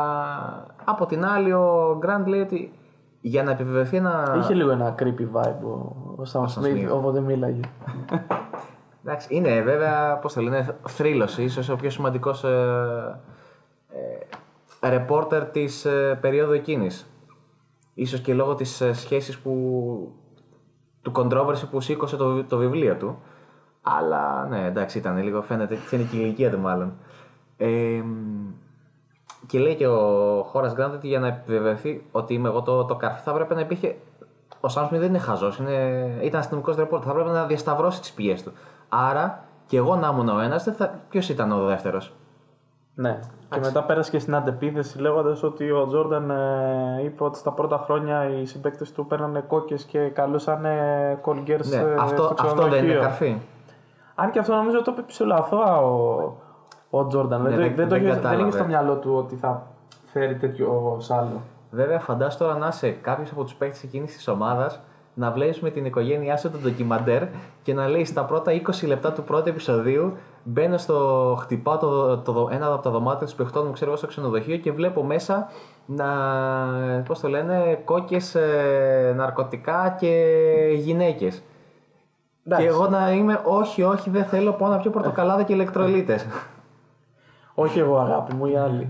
από 0.85 1.07
την 1.07 1.25
άλλη, 1.25 1.53
ο 1.53 1.99
Grant 2.03 2.27
λέει 2.27 2.41
ότι 2.41 2.78
για 3.21 3.43
να 3.43 3.51
επιβεβαιωθεί 3.51 3.97
ένα. 3.97 4.37
Είχε 4.39 4.55
λίγο 4.55 4.71
ένα 4.71 4.95
creepy 4.99 5.27
vibe 5.33 5.63
ο, 5.63 5.95
ο 6.17 6.25
Σαμ 6.25 6.45
Sam 6.45 6.49
Σμιθ, 6.49 6.89
Smith. 6.89 6.97
όποτε 6.97 7.21
μίλαγε. 7.21 7.61
Εντάξει, 9.05 9.35
είναι 9.35 9.61
βέβαια, 9.61 10.19
πώς 10.19 10.33
το 10.33 10.41
λένε, 10.41 10.77
θρύλος, 10.89 11.39
ίσως 11.39 11.69
ο 11.69 11.77
πιο 11.77 11.91
σημαντικός 11.91 12.45
ε, 12.45 13.21
ε, 14.81 14.89
ρεπόρτερ 14.89 15.45
της 15.45 15.85
ε, 15.85 16.19
περίοδου 16.21 16.53
εκείνης. 16.53 17.07
Ίσως 17.95 18.21
και 18.21 18.35
λόγω 18.35 18.55
της 18.55 18.81
ε, 18.81 18.93
σχέσης 18.93 19.39
που, 19.39 19.53
του 21.03 21.13
controversy 21.15 21.63
που 21.71 21.81
σήκωσε 21.81 22.17
το, 22.17 22.45
το 22.45 22.57
βιβλίο 22.57 22.95
του. 22.97 23.19
Αλλά 23.83 24.47
ναι, 24.47 24.67
εντάξει, 24.67 24.99
ήταν 24.99 25.23
λίγο, 25.23 25.43
φαίνεται, 25.43 25.77
φαίνεται 25.77 26.09
και 26.11 26.17
η 26.17 26.21
ηλικία 26.23 26.51
του 26.51 26.59
μάλλον. 26.59 26.93
Ε, 27.57 28.03
και 29.47 29.59
λέει 29.59 29.75
και 29.75 29.87
ο 29.87 30.43
Χώρα 30.43 30.73
Γκραντ 30.73 30.95
ότι 30.95 31.07
για 31.07 31.19
να 31.21 31.27
επιβεβαιωθεί 31.27 32.05
ότι 32.13 32.35
είμαι 32.35 32.49
εγώ 32.49 32.63
το, 32.63 32.85
το 32.85 32.95
καρφί 32.95 33.21
θα 33.21 33.31
έπρεπε 33.31 33.55
να 33.55 33.61
υπήρχε. 33.61 33.97
Ο 34.61 34.69
Σάμσμι 34.69 34.99
δεν 34.99 35.09
είναι 35.09 35.19
χαζός, 35.19 35.59
είναι... 35.59 35.73
ήταν 36.21 36.41
αστυνομικός 36.41 36.77
ρεπόρτερ. 36.77 37.13
Θα 37.13 37.19
έπρεπε 37.19 37.39
να 37.39 37.45
διασταυρώσει 37.47 38.01
τις 38.01 38.13
πηγές 38.13 38.43
του. 38.43 38.53
Άρα 38.89 39.45
και 39.67 39.77
εγώ 39.77 39.97
να 39.97 40.09
ήμουν 40.09 40.29
ο 40.29 40.41
ένας, 40.41 40.63
θα... 40.63 40.95
ποιος 41.09 41.29
ήταν 41.29 41.53
ο 41.53 41.65
δεύτερος; 41.65 42.13
Ναι. 42.95 43.21
Και 43.51 43.59
μετά 43.59 43.83
πέρασε 43.83 44.11
και 44.11 44.19
στην 44.19 44.35
αντεπίθεση 44.35 45.01
λέγοντας 45.01 45.43
ότι 45.43 45.71
ο 45.71 45.87
Τζόρνταν 45.87 46.31
ε, 46.31 47.03
είπε 47.05 47.25
ότι 47.25 47.39
στα 47.39 47.53
πρώτα 47.53 47.79
χρόνια 47.85 48.29
οι 48.31 48.45
συμπαίκτες 48.45 48.93
του 48.93 49.07
παίρνανε 49.07 49.41
κόκκες 49.41 49.85
και 49.85 49.99
καλούσαν 50.09 50.67
κολγκέρ 51.21 51.67
Ναι, 51.67 51.95
αυτό, 51.99 52.23
στο 52.23 52.35
αυτό 52.39 52.63
δεν 52.63 52.67
είναι 52.67 52.71
ξενοδοχείο. 52.71 53.01
καρφί. 53.01 53.37
Αν 54.15 54.31
και 54.31 54.39
αυτό 54.39 54.55
νομίζω 54.55 54.83
το 54.83 54.91
είπε 54.93 55.03
ψηλοαθώα 55.03 55.81
ο, 55.81 56.33
ο 56.91 57.07
Τζόρνταν. 57.07 57.43
Ναι, 57.43 57.49
δεν, 57.49 57.57
το- 57.59 57.63
δεν- 57.65 57.75
δεν, 57.77 57.89
το 57.89 57.95
δεν 57.95 57.99
είχε, 58.03 58.07
δεν 58.07 58.19
είχε 58.19 58.29
κατάλαβε. 58.29 58.57
στο 58.57 58.65
μυαλό 58.67 58.95
του 58.95 59.15
ότι 59.17 59.35
θα 59.37 59.67
φέρει 60.13 60.35
τέτοιο 60.37 60.97
σάλο. 61.01 61.43
Βέβαια, 61.71 61.99
φαντάσου 62.01 62.39
τώρα 62.39 62.57
να 62.57 62.67
είσαι 62.69 62.91
κάποιος 62.91 63.31
από 63.31 63.43
τους 63.45 63.55
παίκτες 63.55 63.83
εκείνης 63.83 64.13
της 64.17 64.29
ομάδας 64.29 64.81
να 65.15 65.31
βλέπεις 65.31 65.61
με 65.61 65.71
την 65.71 65.85
οικογένειά 65.85 66.37
σου 66.37 66.51
το 66.51 66.59
ντοκιμαντέρ 66.59 67.23
και 67.63 67.75
να 67.75 67.89
λέει 67.89 68.05
στα 68.05 68.25
πρώτα 68.25 68.53
20 68.83 68.87
λεπτά 68.87 69.13
του 69.13 69.23
πρώτου 69.23 69.49
επεισοδίου 69.49 70.13
μπαίνω 70.43 70.77
στο. 70.79 71.37
χτυπάω 71.41 71.77
το, 71.79 72.19
το, 72.19 72.33
το- 72.33 72.49
ένα 72.53 72.67
από 72.73 72.83
τα 72.83 72.91
δωμάτια 72.91 73.27
τους 73.27 73.35
παιχτών 73.35 73.67
μου, 73.67 73.73
ξέρω 73.73 73.91
εγώ, 73.91 73.99
στο 73.99 74.07
ξενοδοχείο 74.07 74.57
και 74.57 74.73
βλέπω 74.73 75.03
μέσα 75.03 75.49
να. 75.87 76.07
πώς 77.07 77.21
το 77.21 77.29
λένε, 77.29 77.81
κόκκες, 77.85 78.37
ναρκωτικά 79.17 79.97
και 80.01 80.25
γυναίκες. 80.77 81.43
Και 82.57 82.67
εγώ 82.67 82.89
να 82.89 83.13
είμαι, 83.13 83.41
όχι, 83.45 83.83
όχι, 83.83 84.11
δεν 84.11 84.25
θέλω, 84.25 84.53
πάω 84.53 84.69
να 84.69 84.77
πιω 84.79 84.91
πορτοκαλάδα 84.91 85.43
και 85.43 85.53
ηλεκτρολίτες. 85.53 86.27
Όχι 87.61 87.79
εγώ, 87.79 87.99
αγάπη 87.99 88.35
μου, 88.35 88.47
οι 88.47 88.57
άλλοι. 88.57 88.89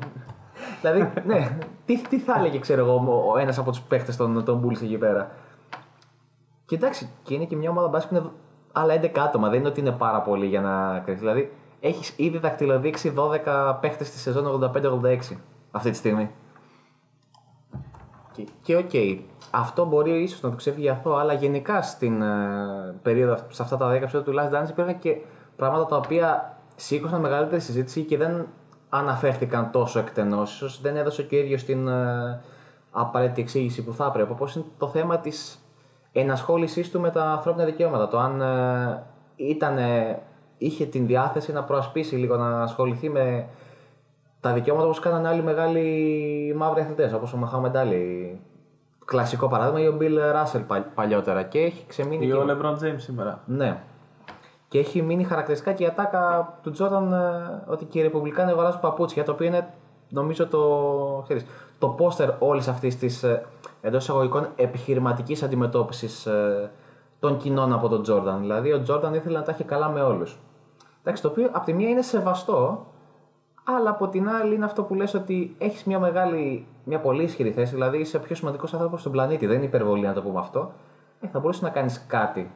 δηλαδή, 0.81 1.13
ναι, 1.27 1.59
τι, 1.85 2.03
τι 2.09 2.19
θα 2.19 2.35
έλεγε, 2.39 2.59
ξέρω 2.59 2.81
εγώ, 2.87 3.25
ο 3.35 3.39
ένας 3.39 3.59
από 3.59 3.71
τους 3.71 3.81
παίχτες 3.81 4.17
των, 4.17 4.45
των 4.45 4.65
Bulls 4.65 4.83
εκεί 4.83 4.97
πέρα; 4.99 5.31
Και 6.65 6.75
εντάξει, 6.75 7.11
και 7.23 7.35
είναι 7.35 7.45
και 7.45 7.57
μια 7.57 7.71
ομάδα 7.71 7.89
μπάσκετ 7.89 8.19
που 8.19 8.25
είναι 8.25 8.33
άλλα 8.73 8.95
11 9.01 9.19
άτομα. 9.19 9.49
Δεν 9.49 9.59
είναι 9.59 9.69
ότι 9.69 9.81
είναι 9.81 9.91
πάρα 9.93 10.21
πολλοί 10.23 10.47
για 10.47 10.61
να 10.61 10.99
κρυφτεί. 10.99 11.21
Δηλαδή, 11.25 11.53
έχεις 11.81 12.15
ήδη 12.17 12.39
δακτυλοδείξει 12.39 13.15
12 13.17 13.79
παίχτες 13.81 14.07
στη 14.07 14.19
σεζόν 14.19 14.47
85-86 14.47 15.37
αυτή 15.71 15.91
τη 15.91 15.97
στιγμή. 15.97 16.31
Και- 18.33 18.49
Και 18.63 18.77
οκ, 18.77 18.91
αυτό 19.51 19.85
μπορεί 19.85 20.23
ίσως 20.23 20.41
να 20.43 20.51
το 20.51 20.57
ξεφύγει 20.57 20.89
αυτό, 20.89 21.17
αλλά 21.17 21.33
γενικά 21.33 21.83
στην 21.83 22.23
ε, 22.23 22.27
περίοδο, 23.03 23.33
αυ- 23.33 23.53
σε 23.53 23.63
αυτά 23.63 23.77
τα 23.77 23.89
10 23.89 24.03
επεισόδια 24.03 24.33
του 24.33 24.39
Last 24.39 24.57
Dance 24.65 24.69
υπήρχαν 24.71 24.99
και 24.99 25.17
πράγματα 25.57 25.87
τα 25.87 25.97
οποία 25.97 26.58
σήκωσαν 26.81 27.21
μεγαλύτερη 27.21 27.61
συζήτηση 27.61 28.03
και 28.03 28.17
δεν 28.17 28.47
αναφέρθηκαν 28.89 29.71
τόσο 29.71 29.99
εκτενώς. 29.99 30.55
Ίσως 30.55 30.81
δεν 30.81 30.97
έδωσε 30.97 31.23
και 31.23 31.37
ο 31.37 31.39
ίδιος 31.39 31.65
την 31.65 31.89
ε, 31.89 32.41
απαραίτητη 32.91 33.41
εξήγηση 33.41 33.85
που 33.85 33.93
θα 33.93 34.07
έπρεπε. 34.07 34.33
Όπως 34.33 34.55
είναι 34.55 34.65
το 34.79 34.89
θέμα 34.89 35.19
της 35.19 35.59
ενασχόλησής 36.13 36.91
του 36.91 37.01
με 37.01 37.11
τα 37.11 37.25
ανθρώπινα 37.25 37.65
δικαιώματα. 37.65 38.09
Το 38.09 38.19
αν 38.19 38.41
ε, 38.41 39.03
ήτανε- 39.37 40.19
είχε 40.59 40.85
την 40.85 41.07
διάθεση 41.07 41.53
να 41.53 41.65
προασπίσει 41.65 42.17
λίγο, 42.17 42.37
να 42.37 42.63
ασχοληθεί 42.63 43.11
με 43.11 43.47
τα 44.41 44.53
δικαιώματα 44.53 44.87
όπως 44.87 45.01
κάνανε 45.01 45.29
άλλοι 45.29 45.43
μεγάλοι 45.43 46.55
μαύροι 46.57 46.81
αθλητές, 46.81 47.13
όπως 47.13 47.33
ο 47.33 47.37
Μαχάμεντ 47.37 47.77
Άλλη. 47.77 48.41
Κλασικό 49.05 49.49
παράδειγμα 49.49 49.81
ή 49.81 49.87
ο 49.87 49.93
Μπιλ 49.93 50.19
Ράσελ 50.19 50.63
παλιότερα 50.95 51.43
και 51.43 51.59
έχει 51.59 51.85
ξεμείνει 51.87 52.27
Ή 52.27 52.31
και... 52.31 52.37
ο 52.37 52.45
Λεμπρόν 52.45 52.75
Τζέιμς 52.75 53.03
σήμερα. 53.03 53.43
Ναι. 53.47 53.83
Και 54.69 54.79
έχει 54.79 55.03
μείνει 55.03 55.25
χαρακτηριστικά 55.25 55.73
και 55.73 55.85
η 55.85 55.87
ατάκα 55.87 56.55
του 56.63 56.71
Τζόρταν 56.71 57.13
ε, 57.13 57.63
ότι 57.67 57.85
και 57.85 57.99
οι 57.99 58.03
Ρεπουμπλικάνοι 58.03 58.51
αγοράζουν 58.51 58.81
παπούτσια, 58.81 59.25
το 59.25 59.33
οποίο 59.33 59.47
είναι 59.47 59.75
νομίζω 60.09 60.47
το, 60.47 61.21
ξέρεις, 61.23 61.47
το 61.79 61.89
πόστερ 61.89 62.31
όλης 62.39 62.69
αυτής 62.69 62.99
της 62.99 63.23
ε, 63.23 63.47
εντός 63.81 64.03
εισαγωγικών 64.03 64.49
επιχειρηματικής 64.57 65.43
αντιμετώπισης 65.43 66.27
ε, 66.27 66.71
των 67.19 67.37
κοινών 67.37 67.73
από 67.73 67.89
τον 67.89 68.03
Τζόρταν. 68.03 68.41
Δηλαδή, 68.41 68.73
ο 68.73 68.83
Τζόρταν 68.83 69.15
ήθελε 69.15 69.39
να 69.39 69.45
τα 69.45 69.53
έχει 69.53 69.65
καλά 69.65 69.89
με 69.89 70.01
όλους. 70.03 70.39
Εντάξει, 71.01 71.23
το 71.23 71.29
οποίο 71.29 71.49
από 71.53 71.65
τη 71.65 71.73
μία 71.73 71.89
είναι 71.89 72.03
σεβαστό, 72.03 72.87
αλλά 73.65 73.91
από 73.91 74.09
την 74.09 74.29
άλλη 74.29 74.55
είναι 74.55 74.65
αυτό 74.65 74.83
που 74.83 74.95
λες 74.95 75.15
ότι 75.15 75.55
έχεις 75.59 75.85
μια 75.85 75.99
μεγάλη, 75.99 76.67
μια 76.85 77.01
πολύ 77.01 77.23
ισχυρή 77.23 77.53
θέση, 77.53 77.75
δηλαδή 77.75 77.99
είσαι 77.99 78.17
ο 78.17 78.21
πιο 78.21 78.35
σημαντικός 78.35 78.75
άνθρωπος 78.75 79.01
στον 79.01 79.13
πλανήτη, 79.13 79.47
δεν 79.47 79.57
είναι 79.57 79.65
υπερβολή 79.65 80.07
να 80.07 80.13
το 80.13 80.23
πούμε 80.23 80.39
αυτό. 80.39 80.73
Ε, 81.21 81.27
θα 81.27 81.39
μπορούσε 81.39 81.65
να 81.65 81.71
κάνεις 81.71 82.05
κάτι 82.07 82.51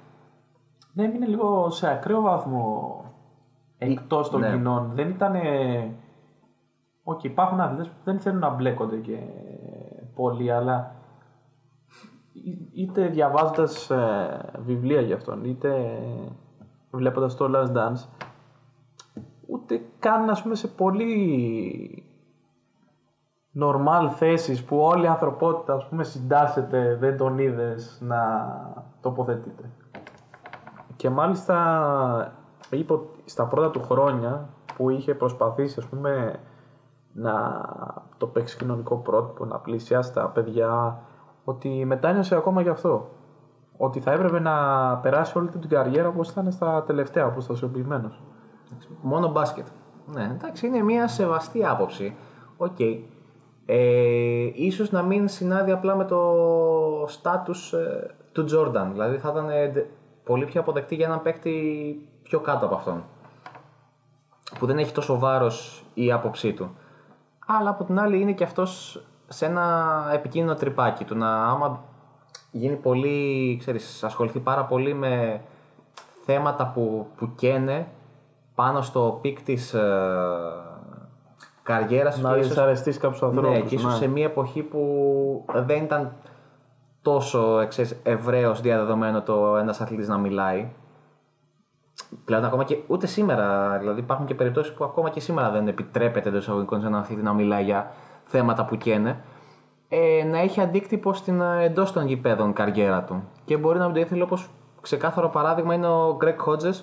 Ναι, 0.92 1.04
έμεινε 1.04 1.26
λίγο 1.26 1.70
σε 1.70 1.90
ακραίο 1.90 2.20
βαθμό 2.20 3.04
εκτός 3.78 4.30
των 4.30 4.40
ναι. 4.40 4.50
κοινών. 4.50 4.90
Δεν 4.94 5.08
ήταν. 5.08 5.34
Όχι, 7.02 7.26
υπάρχουν 7.26 7.60
αθλητές 7.60 7.88
που 7.88 7.94
δεν 8.04 8.20
θέλουν 8.20 8.38
να 8.38 8.50
μπλέκονται 8.50 8.96
και 8.96 9.18
πολύ, 10.14 10.52
αλλά 10.52 10.94
εί- 12.32 12.68
είτε 12.72 13.06
διαβάζοντας 13.06 13.90
βιβλία 14.58 15.00
για 15.00 15.16
αυτόν, 15.16 15.44
είτε 15.44 15.98
βλέποντας 16.90 17.34
το 17.36 17.50
Last 17.54 17.76
Dance, 17.76 18.06
ούτε 19.46 19.80
καν 19.98 20.30
ας 20.30 20.42
πούμε, 20.42 20.54
σε 20.54 20.68
πολύ 20.68 22.04
normal 23.60 24.08
θέσεις 24.16 24.64
που 24.64 24.76
όλη 24.76 25.04
η 25.04 25.08
ανθρωπότητα 25.08 25.74
ας 25.74 25.88
πούμε, 25.88 26.04
συντάσσεται, 26.04 26.96
δεν 27.00 27.16
τον 27.16 27.38
είδες 27.38 27.98
να 28.00 28.20
τοποθετείται. 29.00 29.70
Και 31.02 31.10
μάλιστα 31.10 32.32
είπε 32.70 32.92
ότι 32.92 33.20
στα 33.24 33.44
πρώτα 33.44 33.70
του 33.70 33.82
χρόνια 33.82 34.48
που 34.76 34.90
είχε 34.90 35.14
προσπαθήσει 35.14 35.78
ας 35.78 35.86
πούμε, 35.86 36.40
να 37.12 37.32
το 38.16 38.26
παίξει 38.26 38.56
κοινωνικό 38.56 38.96
πρότυπο, 38.96 39.44
να 39.44 39.58
πλησιάσει 39.58 40.12
τα 40.12 40.28
παιδιά, 40.28 41.00
ότι 41.44 41.84
μετάνιωσε 41.84 42.36
ακόμα 42.36 42.62
γι' 42.62 42.68
αυτό. 42.68 43.08
Ότι 43.76 44.00
θα 44.00 44.12
έπρεπε 44.12 44.40
να 44.40 44.52
περάσει 44.96 45.38
όλη 45.38 45.48
του 45.48 45.58
την 45.58 45.68
καριέρα 45.68 46.08
όπως 46.08 46.28
ήταν 46.30 46.52
στα 46.52 46.82
τελευταία, 46.82 47.24
αποστασιοποιημένος. 47.24 48.22
Μόνο 49.00 49.28
μπάσκετ. 49.28 49.66
Ναι, 50.06 50.30
εντάξει, 50.34 50.66
είναι 50.66 50.82
μια 50.82 51.08
σεβαστή 51.08 51.66
άποψη. 51.66 52.16
Οκ. 52.56 52.80
Ε, 53.66 54.50
ίσως 54.54 54.90
να 54.90 55.02
μην 55.02 55.28
συνάδει 55.28 55.70
απλά 55.70 55.96
με 55.96 56.04
το 56.04 56.34
στάτους 57.06 57.72
ε, 57.72 58.14
του 58.32 58.44
Τζόρνταν. 58.44 58.92
Δηλαδή 58.92 59.16
θα 59.16 59.28
ήταν 59.30 59.48
ε, 59.50 59.66
ντε- 59.68 59.86
πολύ 60.24 60.44
πιο 60.44 60.60
αποδεκτή 60.60 60.94
για 60.94 61.06
έναν 61.06 61.22
παίκτη 61.22 61.52
πιο 62.22 62.40
κάτω 62.40 62.66
από 62.66 62.74
αυτόν. 62.74 63.04
Που 64.58 64.66
δεν 64.66 64.78
έχει 64.78 64.92
τόσο 64.92 65.18
βάρος 65.18 65.84
η 65.94 66.12
άποψή 66.12 66.52
του. 66.52 66.76
Αλλά 67.46 67.70
από 67.70 67.84
την 67.84 67.98
άλλη 68.00 68.20
είναι 68.20 68.32
και 68.32 68.44
αυτός 68.44 69.02
σε 69.28 69.46
ένα 69.46 69.94
επικίνδυνο 70.12 70.54
τρυπάκι 70.54 71.04
του 71.04 71.16
να 71.16 71.44
άμα 71.44 71.84
γίνει 72.50 72.76
πολύ, 72.76 73.56
ξέρεις, 73.60 74.04
ασχοληθεί 74.04 74.38
πάρα 74.38 74.64
πολύ 74.64 74.94
με 74.94 75.40
θέματα 76.24 76.66
που, 76.66 77.06
που 77.16 77.34
καίνε 77.34 77.86
πάνω 78.54 78.80
στο 78.82 79.18
peak 79.22 79.42
της 79.42 79.74
ε, 79.74 79.82
καριέρας 81.62 82.14
του 82.16 82.22
Να 82.22 82.32
και 82.32 82.38
ίσως- 82.38 82.48
δυσαρεστήσεις 82.52 82.98
κάποιους 82.98 83.22
ανθρώπους. 83.22 83.50
ναι, 83.50 83.60
και 83.60 83.74
ίσως 83.74 83.96
σε 83.96 84.06
μια 84.06 84.24
εποχή 84.24 84.62
που 84.62 85.44
δεν 85.54 85.82
ήταν 85.84 86.12
τόσο 87.02 87.60
εξές, 87.60 87.96
ευρέως 88.02 88.60
διαδεδομένο 88.60 89.22
το 89.22 89.56
ένας 89.56 89.80
αθλητής 89.80 90.08
να 90.08 90.18
μιλάει. 90.18 90.68
Πλέον 92.24 92.44
ακόμα 92.44 92.64
και 92.64 92.78
ούτε 92.86 93.06
σήμερα, 93.06 93.78
δηλαδή 93.78 94.00
υπάρχουν 94.00 94.26
και 94.26 94.34
περιπτώσεις 94.34 94.72
που 94.72 94.84
ακόμα 94.84 95.10
και 95.10 95.20
σήμερα 95.20 95.50
δεν 95.50 95.68
επιτρέπεται 95.68 96.28
εντός 96.28 96.42
εισαγωγικών 96.42 96.80
σε 96.80 96.86
έναν 96.86 97.00
αθλητή 97.00 97.22
να 97.22 97.32
μιλάει 97.32 97.64
για 97.64 97.92
θέματα 98.24 98.64
που 98.64 98.76
καίνε. 98.76 99.24
Ε, 99.88 100.24
να 100.24 100.38
έχει 100.38 100.60
αντίκτυπο 100.60 101.12
στην 101.12 101.40
ε, 101.40 101.64
εντός 101.64 101.92
των 101.92 102.06
γηπέδων 102.06 102.52
καριέρα 102.52 103.02
του. 103.02 103.28
Και 103.44 103.56
μπορεί 103.56 103.78
να 103.78 103.84
μην 103.84 103.94
το 103.94 104.00
ήθελε 104.00 104.22
όπως 104.22 104.48
ξεκάθαρο 104.80 105.28
παράδειγμα 105.28 105.74
είναι 105.74 105.86
ο 105.86 106.18
Greg 106.20 106.46
Hodges, 106.46 106.80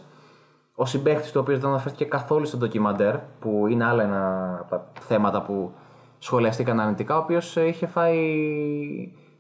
ο 0.76 0.86
συμπαίχτης 0.86 1.32
του 1.32 1.40
οποίο 1.40 1.58
δεν 1.58 1.70
αναφέρθηκε 1.70 2.06
καθόλου 2.06 2.46
στο 2.46 2.58
ντοκιμαντέρ, 2.58 3.18
που 3.40 3.68
είναι 3.68 3.86
άλλα 3.86 4.04
ένα 4.04 4.56
από 4.60 4.70
τα 4.70 4.84
θέματα 5.00 5.42
που 5.42 5.72
σχολιαστήκαν 6.18 6.80
αρνητικά, 6.80 7.16
ο 7.16 7.20
οποίος 7.20 7.56
είχε 7.56 7.88
φάει 7.88 8.18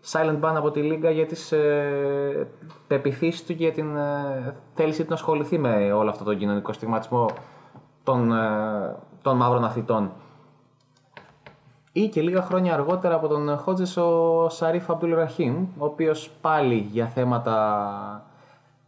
silent 0.06 0.40
ban 0.42 0.54
από 0.56 0.72
τη 0.72 0.82
Λίγκα 0.82 1.10
για 1.10 1.26
τις 1.26 1.52
ε, 1.52 2.48
πεπιθήσεις 2.88 3.46
του 3.46 3.56
και 3.56 3.64
για 3.64 3.72
την 3.74 3.98
ε, 3.98 4.56
θέλησή 4.74 5.02
του 5.02 5.10
να 5.10 5.16
ασχοληθεί 5.16 5.58
με 5.58 5.92
όλο 5.92 6.10
αυτό 6.10 6.24
τον 6.24 6.38
κοινωνικό 6.38 6.74
στιγματισμό 6.74 7.30
των, 8.04 8.32
ε, 8.32 8.96
των 9.22 9.38
μαύρων 9.38 9.64
αθλητών. 9.64 10.12
Ή 11.92 12.08
και 12.08 12.22
λίγα 12.22 12.42
χρόνια 12.42 12.74
αργότερα 12.74 13.16
από 13.16 13.28
τον 13.28 13.58
Χότζες 13.58 13.98
ο 13.98 14.48
Σαρίφ 14.50 14.90
Αμπτούλ 14.90 15.14
Ραχίμ, 15.14 15.68
ο 15.78 15.86
οποίος 15.86 16.32
πάλι 16.42 16.76
για 16.92 17.06
θέματα 17.06 18.24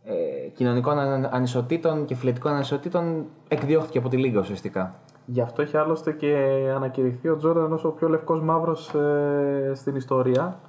ε, 0.03 0.13
κοινωνικών 0.55 0.99
αν- 0.99 1.29
ανισοτήτων 1.31 2.05
και 2.05 2.15
φιλετικών 2.15 2.51
ανισοτήτων 2.53 3.25
εκδιώχθηκε 3.47 3.97
από 3.97 4.09
τη 4.09 4.17
Λίγα 4.17 4.39
ουσιαστικά. 4.39 4.95
Γι' 5.25 5.41
αυτό 5.41 5.61
έχει 5.61 5.77
άλλωστε 5.77 6.11
και 6.11 6.35
ανακηρυχθεί 6.75 7.29
ο 7.29 7.37
Τζόρνταν 7.37 7.73
ως 7.73 7.83
ο 7.83 7.89
πιο 7.89 8.07
λευκός 8.09 8.41
μαύρος 8.41 8.93
ε, 8.93 9.71
στην 9.75 9.95
ιστορία 9.95 10.59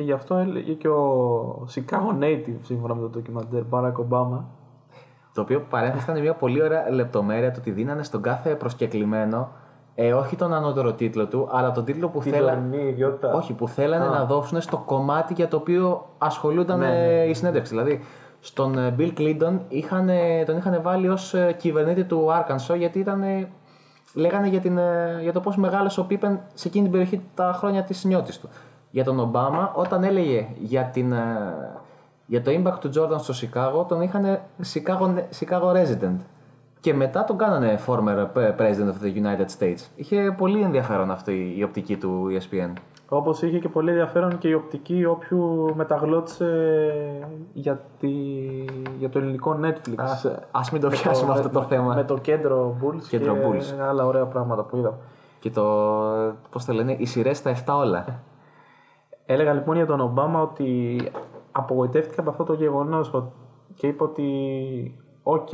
και 0.00 0.06
γι' 0.06 0.12
αυτό 0.12 0.34
έλεγε 0.34 0.72
και 0.72 0.88
ο 0.88 1.66
Chicago 1.74 2.22
Native 2.22 2.58
σύμφωνα 2.62 2.94
με 2.94 3.00
το 3.00 3.08
ντοκιμαντέρ 3.08 3.62
Barack 3.70 3.92
Obama 3.92 4.40
Το 5.34 5.40
οποίο 5.40 5.60
παρένθεση 5.70 6.04
ήταν 6.10 6.20
μια 6.20 6.34
πολύ 6.34 6.62
ωραία 6.62 6.90
λεπτομέρεια 6.90 7.50
το 7.50 7.60
ότι 7.60 7.70
δίνανε 7.70 8.02
στον 8.02 8.22
κάθε 8.22 8.54
προσκεκλημένο 8.54 9.48
ε, 9.94 10.12
όχι 10.12 10.36
τον 10.36 10.52
ανώτερο 10.52 10.92
τίτλο 10.92 11.26
του, 11.26 11.48
αλλά 11.50 11.72
τον 11.72 11.84
τίτλο 11.84 12.08
που 12.08 12.18
τη 12.18 12.30
θέλανε. 12.30 12.68
δωρηνή 12.68 12.88
ιδιότητα. 12.88 13.34
Όχι, 13.34 13.52
που 13.52 13.68
θέλανε 13.68 14.04
να 14.04 14.24
δώσουν 14.24 14.60
στο 14.60 14.76
κομμάτι 14.76 15.34
για 15.34 15.48
το 15.48 15.56
οποίο 15.56 16.06
ασχολούνταν 16.18 16.78
Ναι, 16.78 17.22
ε, 17.22 17.28
η 17.28 17.34
συνέντευξη. 17.34 17.72
Δηλαδή, 17.72 18.00
στον 18.40 18.78
ε, 18.78 18.94
Bill 18.98 19.12
Clinton 19.18 19.58
είχαν, 19.68 20.08
ε, 20.08 20.44
τον 20.46 20.56
είχαν 20.56 20.82
βάλει 20.82 21.08
ως 21.08 21.34
ε, 21.34 21.52
κυβερνήτη 21.58 22.04
του 22.04 22.28
Arkansas 22.30 22.76
γιατί 22.76 22.98
ήταν, 22.98 23.22
ε, 23.22 23.48
λέγανε 24.14 24.48
για, 24.48 24.60
την, 24.60 24.78
ε, 24.78 25.18
για 25.22 25.32
το 25.32 25.40
πώς 25.40 25.56
μεγάλωσε 25.56 26.00
ο 26.00 26.04
Πίπεν 26.04 26.40
σε 26.54 26.68
εκείνη 26.68 26.82
την 26.82 26.92
περιοχή 26.92 27.20
τα 27.34 27.52
χρόνια 27.56 27.82
της 27.82 28.04
νιώτης 28.04 28.38
του. 28.40 28.48
Για 28.90 29.04
τον 29.04 29.18
Ομπάμα, 29.20 29.72
όταν 29.74 30.04
έλεγε 30.04 30.46
για, 30.58 30.82
την, 30.84 31.12
ε, 31.12 31.18
για 32.26 32.42
το 32.42 32.50
impact 32.50 32.78
του 32.80 32.90
Jordan 32.94 33.18
στο 33.20 33.34
Chicago, 33.48 33.88
τον 33.88 34.00
είχαν 34.00 34.38
Chicago, 34.72 35.14
Chicago 35.40 35.72
resident. 35.72 36.16
Και 36.80 36.94
μετά 36.94 37.24
τον 37.24 37.36
κάνανε 37.38 37.78
former 37.86 38.26
president 38.58 38.88
of 38.88 39.04
the 39.04 39.22
United 39.22 39.46
States. 39.58 39.86
Είχε 39.96 40.34
πολύ 40.38 40.60
ενδιαφέρον 40.62 41.10
αυτή 41.10 41.54
η 41.56 41.62
οπτική 41.62 41.96
του 41.96 42.26
E 42.30 42.36
ESPN. 42.38 42.72
Όπως 43.08 43.42
είχε 43.42 43.58
και 43.58 43.68
πολύ 43.68 43.88
ενδιαφέρον 43.90 44.38
και 44.38 44.48
η 44.48 44.52
οπτική 44.54 45.04
όποιου 45.04 45.72
μεταγλώτησε 45.76 46.46
για, 47.52 47.80
τη... 48.00 48.08
για 48.98 49.08
το 49.10 49.18
ελληνικό 49.18 49.58
Netflix. 49.62 50.30
Ας 50.50 50.70
μην 50.70 50.80
το 50.80 50.88
Με 50.88 50.96
πιάσουμε 50.96 51.32
αυτό 51.32 51.48
το 51.48 51.60
με- 51.60 51.66
θέμα. 51.66 51.94
Με 51.94 52.04
το 52.04 52.18
κέντρο 52.18 52.76
Bulls 52.82 53.02
Κέντρο 53.08 53.34
και 53.34 53.40
Bulls. 53.46 53.80
άλλα 53.88 54.06
ωραία 54.06 54.24
πράγματα 54.24 54.62
που 54.62 54.76
είδα. 54.76 54.98
Και 55.40 55.50
το. 55.50 55.62
Πώς 56.50 56.64
το 56.64 56.72
λένε, 56.72 56.94
οι 56.98 57.04
σειρές 57.06 57.36
στα 57.36 57.50
7 57.66 57.74
όλα. 57.78 58.04
Έλεγα 59.32 59.52
λοιπόν 59.52 59.76
για 59.76 59.86
τον 59.86 60.00
Ομπάμα 60.00 60.42
ότι 60.42 61.00
απογοητεύτηκα 61.52 62.20
από 62.20 62.30
αυτό 62.30 62.44
το 62.44 62.52
γεγονός 62.52 63.12
ο- 63.12 63.32
και 63.74 63.86
είπε 63.86 64.02
ότι 64.04 64.28
οκ, 65.22 65.48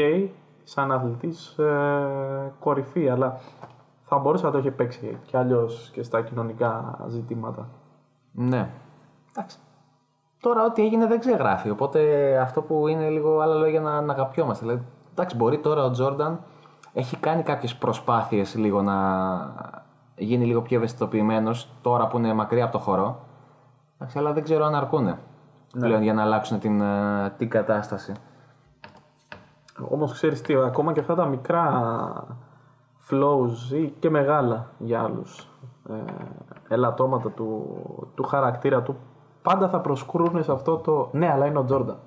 σαν 0.63 0.93
αθλητής 0.93 1.59
ε, 1.59 2.53
κορυφή, 2.59 3.09
αλλά 3.09 3.39
θα 4.03 4.19
μπορούσε 4.19 4.45
να 4.47 4.51
το 4.53 4.59
είχε 4.59 4.71
παίξει 4.71 5.19
και 5.27 5.37
αλλιώς 5.37 5.91
και 5.93 6.03
στα 6.03 6.23
κοινωνικά 6.23 6.99
ζητήματα. 7.09 7.69
ναι. 8.33 8.71
Εντάξει. 9.31 9.59
Τώρα 10.41 10.65
ό,τι 10.65 10.83
έγινε 10.85 11.07
δεν 11.07 11.19
ξεγράφει. 11.19 11.71
Οπότε 11.71 12.01
αυτό 12.39 12.63
που 12.63 12.87
είναι 12.89 13.09
λίγο 13.09 13.41
άλλα 13.41 13.55
λόγια 13.55 13.81
να, 13.81 14.01
να 14.01 14.13
αγαπιόμαστε. 14.13 14.65
Δηλαδή, 14.65 14.83
εντάξει, 15.13 15.37
μπορεί 15.37 15.59
τώρα 15.59 15.85
ο 15.85 15.91
Τζόρνταν 15.91 16.41
έχει 16.93 17.17
κάνει 17.17 17.43
κάποιες 17.43 17.77
προσπάθειες 17.77 18.55
λίγο 18.55 18.83
να 18.83 18.95
γίνει 20.17 20.45
λίγο 20.45 20.63
πιο 20.63 20.77
ευαισθητοποιημένος 20.77 21.69
τώρα 21.83 22.07
που 22.07 22.19
είναι 22.19 22.33
μακριά 22.35 22.65
από 22.65 22.73
το 22.73 22.79
χώρο. 22.79 23.21
Εντάξει, 23.99 24.19
αλλά 24.19 24.33
δεν 24.33 24.43
ξέρω 24.43 24.65
αν 24.65 24.75
αρκούνε 24.75 25.19
πλέον 25.81 26.03
για 26.03 26.15
να 26.15 26.23
αλλάξουν 26.23 26.59
την, 26.59 26.81
ε, 26.81 27.33
την 27.37 27.51
κατάσταση. 27.51 28.13
Όμως 29.89 30.13
ξέρεις 30.13 30.41
τι, 30.41 30.55
ακόμα 30.55 30.93
και 30.93 31.01
αυτά 31.01 31.15
τα 31.15 31.27
μικρά 31.27 31.71
flows 33.11 33.73
ή 33.73 33.95
και 33.99 34.11
μεγάλα 34.11 34.71
για 34.79 35.03
άλλους 35.03 35.49
ε, 35.89 35.95
ελαττώματα 36.69 37.31
του, 37.31 37.67
του 38.15 38.23
χαρακτήρα 38.23 38.83
του 38.83 38.97
πάντα 39.43 39.69
θα 39.69 39.81
προσκρούν 39.81 40.45
σε 40.45 40.53
αυτό 40.53 40.77
το 40.77 41.09
ναι 41.13 41.31
αλλά 41.31 41.47
είναι 41.47 41.59
ο 41.59 41.65
Τζόρνταν. 41.65 41.99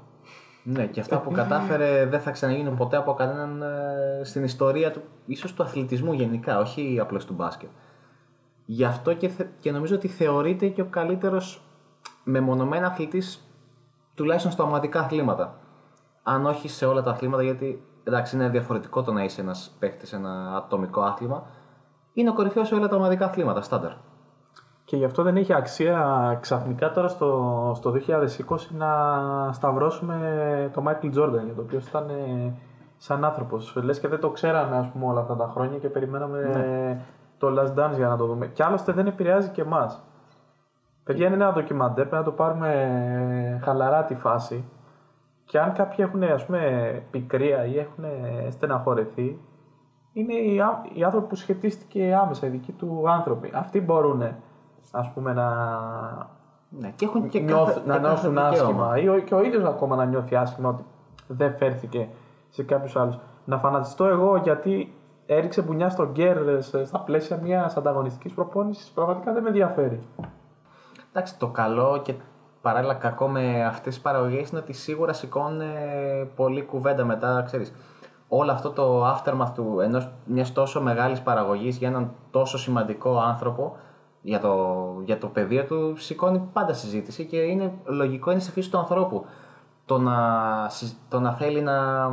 Ναι, 0.64 0.86
και 0.86 1.00
αυτά 1.00 1.20
που 1.20 1.32
κατάφερε 1.32 2.06
δεν 2.06 2.20
θα 2.20 2.32
ξαναγίνουν 2.32 2.76
ποτέ 2.76 2.98
από 2.98 3.14
κανέναν 3.14 3.62
ε, 3.62 4.24
στην 4.24 4.44
ιστορία 4.44 4.92
του, 4.92 5.02
ίσως 5.26 5.54
του 5.54 5.64
αθλητισμού 5.64 6.14
γενικά, 6.14 6.60
όχι 6.60 6.98
απλώς 7.02 7.26
του 7.26 7.34
μπάσκετ. 7.34 7.70
Γι' 8.66 8.86
αυτό 8.86 9.14
και, 9.14 9.28
θε- 9.28 9.48
και 9.60 9.72
νομίζω 9.72 9.96
ότι 9.96 10.08
θεωρείται 10.08 10.68
και 10.68 10.82
ο 10.82 10.86
καλύτερος 10.86 11.62
μεμονωμένα 12.30 12.88
αθλητής 12.88 13.44
τουλάχιστον 14.16 14.52
στα 14.52 14.64
ομαδικά 14.64 15.00
αθλήματα. 15.00 15.56
Αν 16.24 16.46
όχι 16.46 16.68
σε 16.68 16.86
όλα 16.86 17.02
τα 17.02 17.12
αθλήματα, 17.12 17.44
γιατί 17.44 17.84
εντάξει 18.04 18.36
είναι 18.36 18.50
διαφορετικό 18.50 19.02
το 19.02 19.12
να 19.12 19.24
είσαι 19.24 19.42
ένας 19.42 19.76
παίχτης 19.80 20.10
σε 20.10 20.16
ένα 20.16 20.56
ατομικό 20.56 21.02
άθλημα, 21.02 21.44
είναι 22.14 22.30
ο 22.30 22.34
κορυφαίος 22.34 22.68
σε 22.68 22.76
όλα 22.76 22.88
τα 22.88 22.96
ομαδικά 22.96 23.26
αθλήματα, 23.26 23.62
στάνταρ. 23.62 23.92
Και 24.86 24.98
γι' 24.98 25.06
αυτό 25.06 25.24
δεν 25.24 25.38
έχει 25.38 25.54
αξία 25.54 26.38
ξαφνικά 26.42 26.92
τώρα 26.92 27.08
στο, 27.08 27.72
στο 27.76 27.94
2020 28.08 28.58
να 28.70 28.90
σταυρώσουμε 29.52 30.70
το 30.74 30.84
Michael 30.86 31.18
Jordan 31.18 31.44
για 31.46 31.54
το 31.56 31.62
οποίος 31.62 31.88
ήταν 31.88 32.10
ε, 32.10 32.54
σαν 32.98 33.26
άνθρωπος. 33.26 33.76
Λες 33.76 34.00
και 34.00 34.08
δεν 34.08 34.20
το 34.20 34.30
ξέραμε 34.30 34.78
ας 34.78 34.88
πούμε 34.88 35.06
όλα 35.06 35.20
αυτά 35.20 35.36
τα 35.36 35.52
χρόνια 35.54 35.78
και 35.78 35.90
περιμέναμε 35.90 36.40
το 37.38 37.48
Last 37.48 37.80
Dance 37.80 37.96
για 37.96 38.08
να 38.08 38.18
το 38.18 38.26
δούμε. 38.26 38.48
Και 38.48 38.64
άλλωστε 38.64 38.92
δεν 38.92 39.08
επηρεάζει 39.08 39.50
και 39.50 39.62
εμάς. 39.62 40.04
Παιδιά 41.10 41.26
είναι 41.26 41.36
ένα 41.36 41.52
ντοκιμαντέρ, 41.54 42.06
πρέπει 42.06 42.16
να 42.16 42.24
το 42.24 42.32
πάρουμε 42.32 42.74
ε, 43.56 43.60
χαλαρά 43.64 44.04
τη 44.04 44.16
φάση. 44.16 44.64
Και 45.46 45.60
αν 45.60 45.74
κάποιοι 45.74 45.96
έχουν 46.00 46.24
ας 46.24 46.46
πούμε 46.46 46.60
πικρία 47.12 47.66
ή 47.66 47.78
έχουν 47.80 48.04
στεναχωρεθεί, 48.50 49.40
είναι 50.14 50.34
οι, 50.34 50.60
ά- 50.62 50.86
οι 50.94 51.04
άνθρωποι 51.04 51.28
που 51.28 51.36
σχετίστηκε 51.36 52.18
άμεσα, 52.22 52.46
οι 52.48 52.50
δικοί 52.50 52.72
του 52.72 53.04
άνθρωποι. 53.10 53.52
Αυτοί 53.56 53.82
μπορούν 53.82 54.24
ας 54.92 55.12
πούμε 55.14 55.34
να, 55.34 55.46
Ναι, 56.70 56.90
και 56.96 57.06
έχουν 57.06 57.30
και 57.30 57.40
νιώθ- 57.40 57.66
κάθε, 57.74 57.80
να 57.86 57.94
και 57.98 58.00
κάθε 58.00 58.08
νιώσουν 58.08 58.30
δικαίωμα. 58.30 58.50
άσχημα 58.50 58.98
ή 58.98 59.08
ο, 59.10 59.20
και 59.20 59.34
ο 59.36 59.44
ίδιος 59.44 59.64
ακόμα 59.64 59.96
να 59.96 60.06
νιώθει 60.06 60.36
άσχημα 60.36 60.70
ότι 60.70 60.84
δεν 61.28 61.56
φέρθηκε 61.56 62.08
σε 62.50 62.64
κάποιους 62.64 62.96
άλλους. 62.96 63.18
Να 63.46 63.58
φανατιστώ 63.58 64.06
εγώ 64.06 64.36
γιατί 64.36 64.94
έριξε 65.26 65.62
μπουνιά 65.62 65.90
στον 65.90 66.10
Γκέρ 66.12 66.62
σε- 66.64 66.86
στα 66.86 67.00
πλαίσια 67.00 67.38
μιας 67.44 67.78
ανταγωνιστικής 67.78 68.34
προπόνησης 68.34 68.90
πραγματικά 68.90 69.34
δεν 69.34 69.42
με 69.44 69.48
ενδιαφέρει. 69.50 70.00
Εντάξει, 71.10 71.38
το 71.38 71.48
καλό 71.48 72.00
και 72.04 72.14
παράλληλα 72.62 72.94
κακό 72.94 73.28
με 73.28 73.66
αυτές 73.66 73.94
τις 73.94 74.02
παραγωγές 74.04 74.50
είναι 74.50 74.60
ότι 74.60 74.74
σίγουρα 74.74 75.14
σηκώνουν 75.14 75.62
ε, 75.62 75.66
πολλή 76.36 76.62
κουβέντα 76.64 77.06
μετά, 77.06 77.44
ξέρεις. 77.46 77.74
όλο 78.28 78.52
αυτό 78.52 78.70
το 78.70 79.06
aftermath 79.08 79.52
του 79.56 79.80
ενός 79.80 80.10
μιας 80.26 80.54
τόσο 80.54 80.82
μεγάλης 80.82 81.22
παραγωγής 81.22 81.78
για 81.78 81.88
έναν 81.88 82.12
τόσο 82.32 82.58
σημαντικό 82.58 83.20
άνθρωπο 83.20 83.76
για 84.22 84.40
το, 84.40 84.76
για 85.06 85.18
το 85.18 85.28
πεδίο 85.28 85.64
του 85.66 85.94
σηκώνει 85.98 86.50
πάντα 86.54 86.74
συζήτηση 86.74 87.26
και 87.26 87.38
είναι 87.38 87.74
λογικό, 87.86 88.32
είναι 88.32 88.40
στη 88.40 88.52
φύση 88.52 88.72
του 88.72 88.78
ανθρώπου 88.78 89.26
το 89.86 89.98
να, 89.98 90.16
συ- 90.70 90.98
το 91.10 91.20
να 91.20 91.34
θέλει 91.34 91.62
να, 91.62 92.10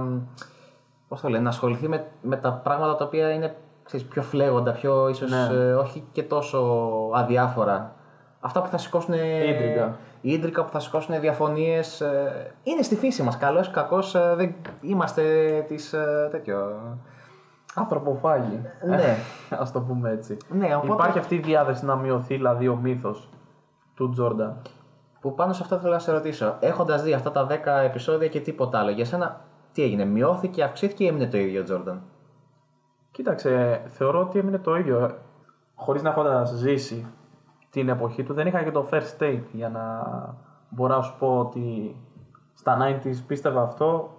πώς 1.09 1.21
το 1.21 1.29
λένε, 1.29 1.43
να 1.43 1.49
ασχοληθεί 1.49 1.89
με, 1.89 2.07
με 2.23 2.37
τα 2.37 2.53
πράγματα 2.53 2.97
τα 2.97 3.05
οποία 3.05 3.31
είναι 3.31 3.57
ξέρεις, 3.83 4.07
πιο 4.07 4.23
φλέγοντα, 4.23 4.73
πιο 4.73 5.09
ίσως 5.09 5.31
Ναι. 5.31 5.47
ε, 5.53 5.73
όχι 5.75 6.05
και 6.13 6.23
τόσο 6.23 6.79
αδιάφορα. 7.15 7.95
Αυτά 8.41 8.63
που 8.63 8.69
θα 8.69 8.79
σηκώσουν. 8.79 9.15
Ίντρικα. 9.15 9.97
ίντρικα 10.21 10.65
που 10.65 10.71
θα 10.71 10.81
σηκώσουν 10.81 11.21
διαφωνίες. 11.21 12.03
είναι 12.63 12.83
στη 12.83 12.97
φύση 12.97 13.23
μας. 13.23 13.37
Καλό 13.39 13.61
ή 13.61 13.69
κακό 13.73 13.99
δεν 14.37 14.55
είμαστε 14.81 15.23
τη. 15.69 15.77
τέτοιο. 16.31 16.81
Ανθρωποφάγοι. 17.75 18.61
Ναι. 18.87 19.17
Α 19.63 19.71
το 19.73 19.81
πούμε 19.81 20.11
έτσι. 20.11 20.37
Ναι, 20.49 20.75
οπότε- 20.77 20.93
Υπάρχει 20.93 21.19
αυτή 21.19 21.35
η 21.35 21.39
διάθεση 21.41 21.85
να 21.85 21.97
μειωθεί 21.97 22.35
δηλαδή 22.35 22.69
ο 22.69 22.77
μύθος 22.77 23.29
του 23.95 24.11
Τζόρνταν. 24.11 24.63
Που 25.21 25.35
πάνω 25.35 25.53
σε 25.53 25.63
αυτό 25.63 25.79
θέλω 25.79 25.93
να 25.93 25.99
σε 25.99 26.13
ρωτήσω. 26.13 26.57
Έχοντας 26.61 27.03
δει 27.03 27.13
αυτά 27.13 27.31
τα 27.31 27.47
10 27.47 27.85
επεισόδια 27.85 28.29
και 28.29 28.41
τίποτα 28.41 28.79
άλλο, 28.79 28.91
για 28.91 29.05
σένα 29.05 29.41
τι 29.73 29.83
έγινε, 29.83 30.05
μειώθηκε, 30.05 30.63
αυξήθηκε 30.63 31.05
ή 31.05 31.07
έμεινε 31.07 31.27
το 31.27 31.37
ίδιο 31.37 31.61
ο 31.61 31.65
Τζόρνταν; 31.65 32.03
Κοίταξε, 33.11 33.83
θεωρώ 33.87 34.21
ότι 34.21 34.39
έμεινε 34.39 34.59
το 34.59 34.77
ίδιο. 34.77 35.19
Χωρίς 35.75 36.03
να 36.03 36.11
έχοντας 36.11 36.51
ζήσει 36.51 37.07
την 37.77 37.89
εποχή 37.89 38.23
του, 38.23 38.35
δεν 38.35 38.47
είχα 38.47 38.63
και 38.63 38.71
το 38.71 38.89
first 38.91 39.23
take 39.23 39.43
για 39.53 39.69
να 39.69 39.83
μπορώ 40.69 40.97
να 40.97 41.03
σου 41.03 41.15
πω 41.19 41.39
ότι 41.39 41.97
στα 42.55 42.79
90s 42.81 43.17
πίστευα 43.27 43.63
αυτό. 43.63 44.11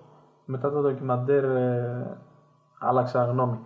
Μετά 0.46 0.72
το 0.72 0.82
ντοκιμαντέρ 0.82 1.44
ε, 1.44 2.18
άλλαξα 2.80 3.26
γνώμη. 3.26 3.60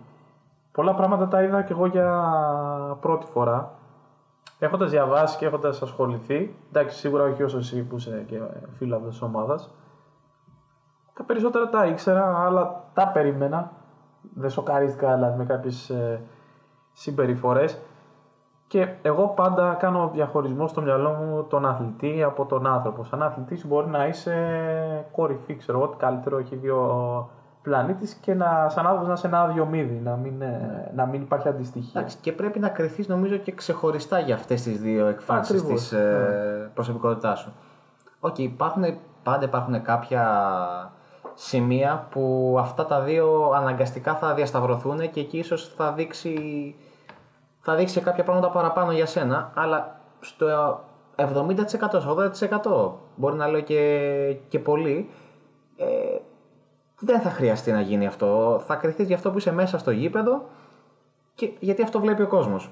Πολλά 0.72 0.94
πράγματα 0.94 1.28
τα 1.28 1.42
είδα 1.42 1.62
και 1.62 1.72
εγώ 1.72 1.86
για 1.86 2.20
πρώτη 3.00 3.26
φορά. 3.26 3.72
Έχοντας 4.58 4.90
διαβάσει 4.90 5.38
και 5.38 5.46
έχοντας 5.46 5.82
ασχοληθεί, 5.82 6.56
εντάξει, 6.68 6.98
σίγουρα 6.98 7.24
όχι 7.24 7.42
όσο 7.42 7.58
εσύ 7.58 7.82
που 7.82 7.96
είσαι 7.96 8.24
και 8.26 8.40
φίλο 8.76 8.98
της 8.98 9.22
ομάδας, 9.22 9.70
τα 11.14 11.24
περισσότερα 11.24 11.68
τα 11.68 11.86
ήξερα, 11.86 12.44
αλλά 12.44 12.84
τα 12.94 13.08
περίμενα. 13.08 13.72
Δεν 14.34 14.50
σοκαρίστηκα 14.50 15.14
δηλαδή, 15.14 15.38
με 15.38 15.44
κάποιες 15.44 15.90
ε, 15.90 16.20
συμπεριφορές. 16.92 17.80
Και 18.72 18.88
εγώ 19.02 19.28
πάντα 19.28 19.74
κάνω 19.74 20.10
διαχωρισμό 20.12 20.66
στο 20.66 20.80
μυαλό 20.80 21.10
μου 21.10 21.42
τον 21.42 21.66
αθλητή 21.66 22.22
από 22.22 22.44
τον 22.44 22.66
άνθρωπο. 22.66 23.04
Σαν 23.04 23.22
αθλητής 23.22 23.66
μπορεί 23.66 23.88
να 23.88 24.06
είσαι 24.06 24.34
κορυφή, 25.12 25.56
ξέρω 25.56 25.78
εγώ, 25.78 25.86
ό,τι 25.86 25.96
καλύτερο 25.96 26.38
έχει 26.38 26.56
δει 26.56 27.11
ο 27.11 27.30
πλανήτης 27.62 28.14
και 28.14 28.34
να, 28.34 28.68
σαν 28.68 28.84
άνθρωπος 28.86 29.08
να 29.08 29.14
είσαι 29.14 29.26
ένα 29.26 29.42
άδειο 29.42 29.66
μύδι, 29.66 30.00
να 30.04 30.16
μην, 30.16 30.42
ε, 30.42 30.92
να 30.94 31.06
μην 31.06 31.22
υπάρχει 31.22 31.48
αντιστοιχία. 31.48 32.00
Εντάξει, 32.00 32.16
και 32.20 32.32
πρέπει 32.32 32.58
να 32.58 32.68
κρυθείς 32.68 33.08
νομίζω 33.08 33.36
και 33.36 33.52
ξεχωριστά 33.52 34.18
για 34.18 34.34
αυτές 34.34 34.62
τις 34.62 34.80
δύο 34.80 35.06
εκφάνσεις 35.06 35.60
Ακριβώς, 35.60 35.80
της 35.80 35.92
ε, 35.92 36.70
προσωπικότητάς 36.74 37.38
σου. 37.38 37.52
Οκ, 38.20 38.38
υπάρχουν, 38.38 38.84
πάντα 39.22 39.44
υπάρχουν 39.44 39.82
κάποια 39.82 40.24
σημεία 41.34 42.06
που 42.10 42.56
αυτά 42.58 42.86
τα 42.86 43.00
δύο 43.00 43.52
αναγκαστικά 43.54 44.14
θα 44.14 44.34
διασταυρωθούν 44.34 45.10
και 45.10 45.20
εκεί 45.20 45.38
ίσως 45.38 45.74
θα 45.76 45.92
δείξει, 45.92 46.34
θα 47.64 47.74
δείξει 47.74 48.00
κάποια 48.00 48.24
πράγματα 48.24 48.50
παραπάνω 48.50 48.92
για 48.92 49.06
σένα, 49.06 49.52
αλλά 49.54 50.00
στο 50.20 50.46
70%, 51.16 51.56
στο 51.66 52.16
80% 52.66 52.92
μπορεί 53.16 53.36
να 53.36 53.48
λέω 53.48 53.60
και, 53.60 54.36
και 54.48 54.58
πολύ, 54.58 55.10
ε, 55.76 55.86
δεν 56.98 57.20
θα 57.20 57.30
χρειαστεί 57.30 57.72
να 57.72 57.80
γίνει 57.80 58.06
αυτό. 58.06 58.60
Θα 58.66 58.74
κρυθείς 58.74 59.06
για 59.06 59.16
αυτό 59.16 59.30
που 59.30 59.38
είσαι 59.38 59.52
μέσα 59.52 59.78
στο 59.78 59.90
γήπεδο 59.90 60.42
και 61.34 61.52
γιατί 61.58 61.82
αυτό 61.82 62.00
βλέπει 62.00 62.22
ο 62.22 62.28
κόσμος. 62.28 62.70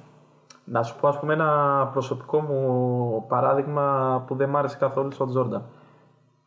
Να 0.65 0.83
σου 0.83 0.97
πω, 1.01 1.09
ας 1.09 1.19
πούμε, 1.19 1.33
ένα 1.33 1.89
προσωπικό 1.93 2.41
μου 2.41 3.25
παράδειγμα 3.29 4.25
που 4.27 4.35
δεν 4.35 4.49
μ' 4.49 4.57
άρεσε 4.57 4.77
καθόλου 4.77 5.11
στον 5.11 5.29
Τζόρνταν. 5.29 5.65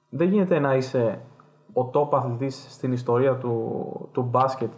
Δεν 0.10 0.28
γίνεται 0.28 0.60
να 0.60 0.76
είσαι 0.76 1.22
ο 1.74 1.90
top 1.94 2.10
αθλητής 2.12 2.66
στην 2.70 2.92
ιστορία 2.92 3.36
του, 3.36 4.10
του 4.12 4.22
μπάσκετ 4.22 4.72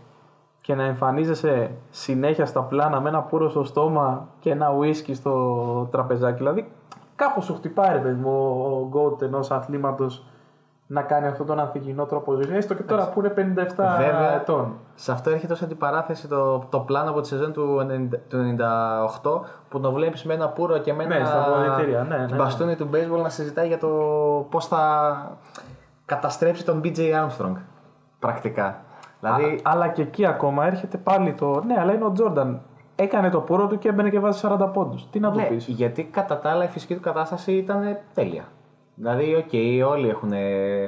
και 0.66 0.76
να 0.76 0.84
εμφανίζεσαι 0.84 1.72
συνέχεια 1.90 2.46
στα 2.46 2.62
πλάνα 2.62 3.00
με 3.02 3.10
ένα 3.10 3.22
πουρο 3.22 3.50
στο 3.50 3.64
στόμα 3.64 4.28
και 4.40 4.52
ένα 4.52 4.72
ουίσκι 4.72 5.14
στο 5.14 5.88
τραπεζάκι. 5.92 6.38
Δηλαδή, 6.38 6.72
κάπως 7.16 7.46
σου 7.46 7.54
χτυπάει 7.56 7.92
ρε 7.92 8.00
παιδί 8.00 8.22
μου 8.22 8.66
ο 8.66 8.88
γκότ 8.88 9.22
ενός 9.22 9.52
αθλήματος 9.52 10.26
να 10.88 11.02
κάνει 11.02 11.28
αυτόν 11.28 11.46
τον 11.46 11.60
ανθυγινό 11.60 12.06
τρόπο 12.06 12.34
ζωής. 12.34 12.50
Έστω 12.50 12.74
και 12.74 12.84
τώρα 12.84 13.10
που 13.10 13.20
είναι 13.20 13.34
57 13.36 13.74
Βέβαια. 13.76 14.34
ετών. 14.36 14.74
Σε 14.96 15.12
αυτό 15.12 15.30
έρχεται 15.30 15.54
ως 15.54 15.62
αντιπαράθεση 15.62 16.28
το, 16.28 16.60
το 16.70 16.80
πλάνο 16.80 17.10
από 17.10 17.22
τη 17.22 17.28
σεζόν 17.28 17.54
του, 17.54 17.88
90 18.14 18.20
του 18.30 18.56
98 19.22 19.40
που 19.70 19.80
το 19.80 19.92
βλέπεις 19.92 20.24
με 20.24 20.34
ένα 20.34 20.50
πουρο 20.50 20.78
και 20.78 20.94
με 20.94 21.06
Ναι, 21.06 21.16
ένα 21.16 21.26
στα 21.26 21.42
αποδυτήρια, 21.42 22.04
ναι, 22.04 22.18
ναι, 22.18 22.26
ναι. 22.26 22.36
μπαστούνι 22.36 22.76
του 22.76 22.90
baseball 22.94 23.22
να 23.22 23.30
συζητάει 23.30 23.68
για 23.68 23.78
το 23.78 23.88
πώς 24.50 24.68
θα 24.68 25.38
καταστρέψει 26.06 26.66
τον 26.66 26.82
BJ 26.84 26.98
Armstrong 26.98 27.56
πρακτικά. 28.20 28.85
Δηλαδή, 29.26 29.56
Α, 29.56 29.60
αλλά 29.64 29.88
και 29.88 30.02
εκεί 30.02 30.26
ακόμα 30.26 30.66
έρχεται 30.66 30.98
πάλι 30.98 31.34
το. 31.34 31.64
Ναι, 31.66 31.76
αλλά 31.80 31.94
είναι 31.94 32.06
ο 32.06 32.12
Τζόρνταν. 32.12 32.62
Έκανε 32.96 33.30
το 33.30 33.40
πούρο 33.40 33.68
του 33.68 33.78
και 33.78 33.90
έμπαινε 33.90 34.10
και 34.10 34.20
βάζει 34.20 34.40
40 34.44 34.70
πόντους. 34.74 35.10
Τι 35.10 35.20
να 35.20 35.32
του 35.32 35.38
ναι, 35.38 35.44
πεις; 35.44 35.68
γιατί 35.68 36.04
κατά 36.04 36.40
τα 36.40 36.50
άλλα 36.50 36.64
η 36.64 36.68
φυσική 36.68 36.96
του 36.96 37.02
κατάσταση 37.02 37.52
ήταν 37.52 37.98
τέλεια. 38.14 38.44
Δηλαδή, 38.96 39.36
οκ, 39.36 39.54
όλοι 39.90 40.10
έχουν, 40.10 40.34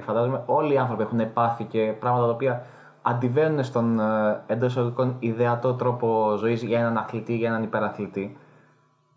φαντάζομαι, 0.01 0.43
όλοι 0.45 0.73
οι 0.73 0.77
άνθρωποι 0.77 1.03
έχουν 1.03 1.33
πάθει 1.33 1.63
και 1.63 1.93
πράγματα 1.99 2.25
τα 2.25 2.31
οποία 2.31 2.65
αντιβαίνουν 3.01 3.63
στον 3.63 3.99
εντός 4.47 4.71
εισαγωγικών 4.71 5.15
ιδεατό 5.19 5.73
τρόπο 5.73 6.35
ζωής 6.37 6.63
για 6.63 6.79
έναν 6.79 6.97
αθλητή, 6.97 7.35
για 7.35 7.49
έναν 7.49 7.63
υπεραθλητή. 7.63 8.37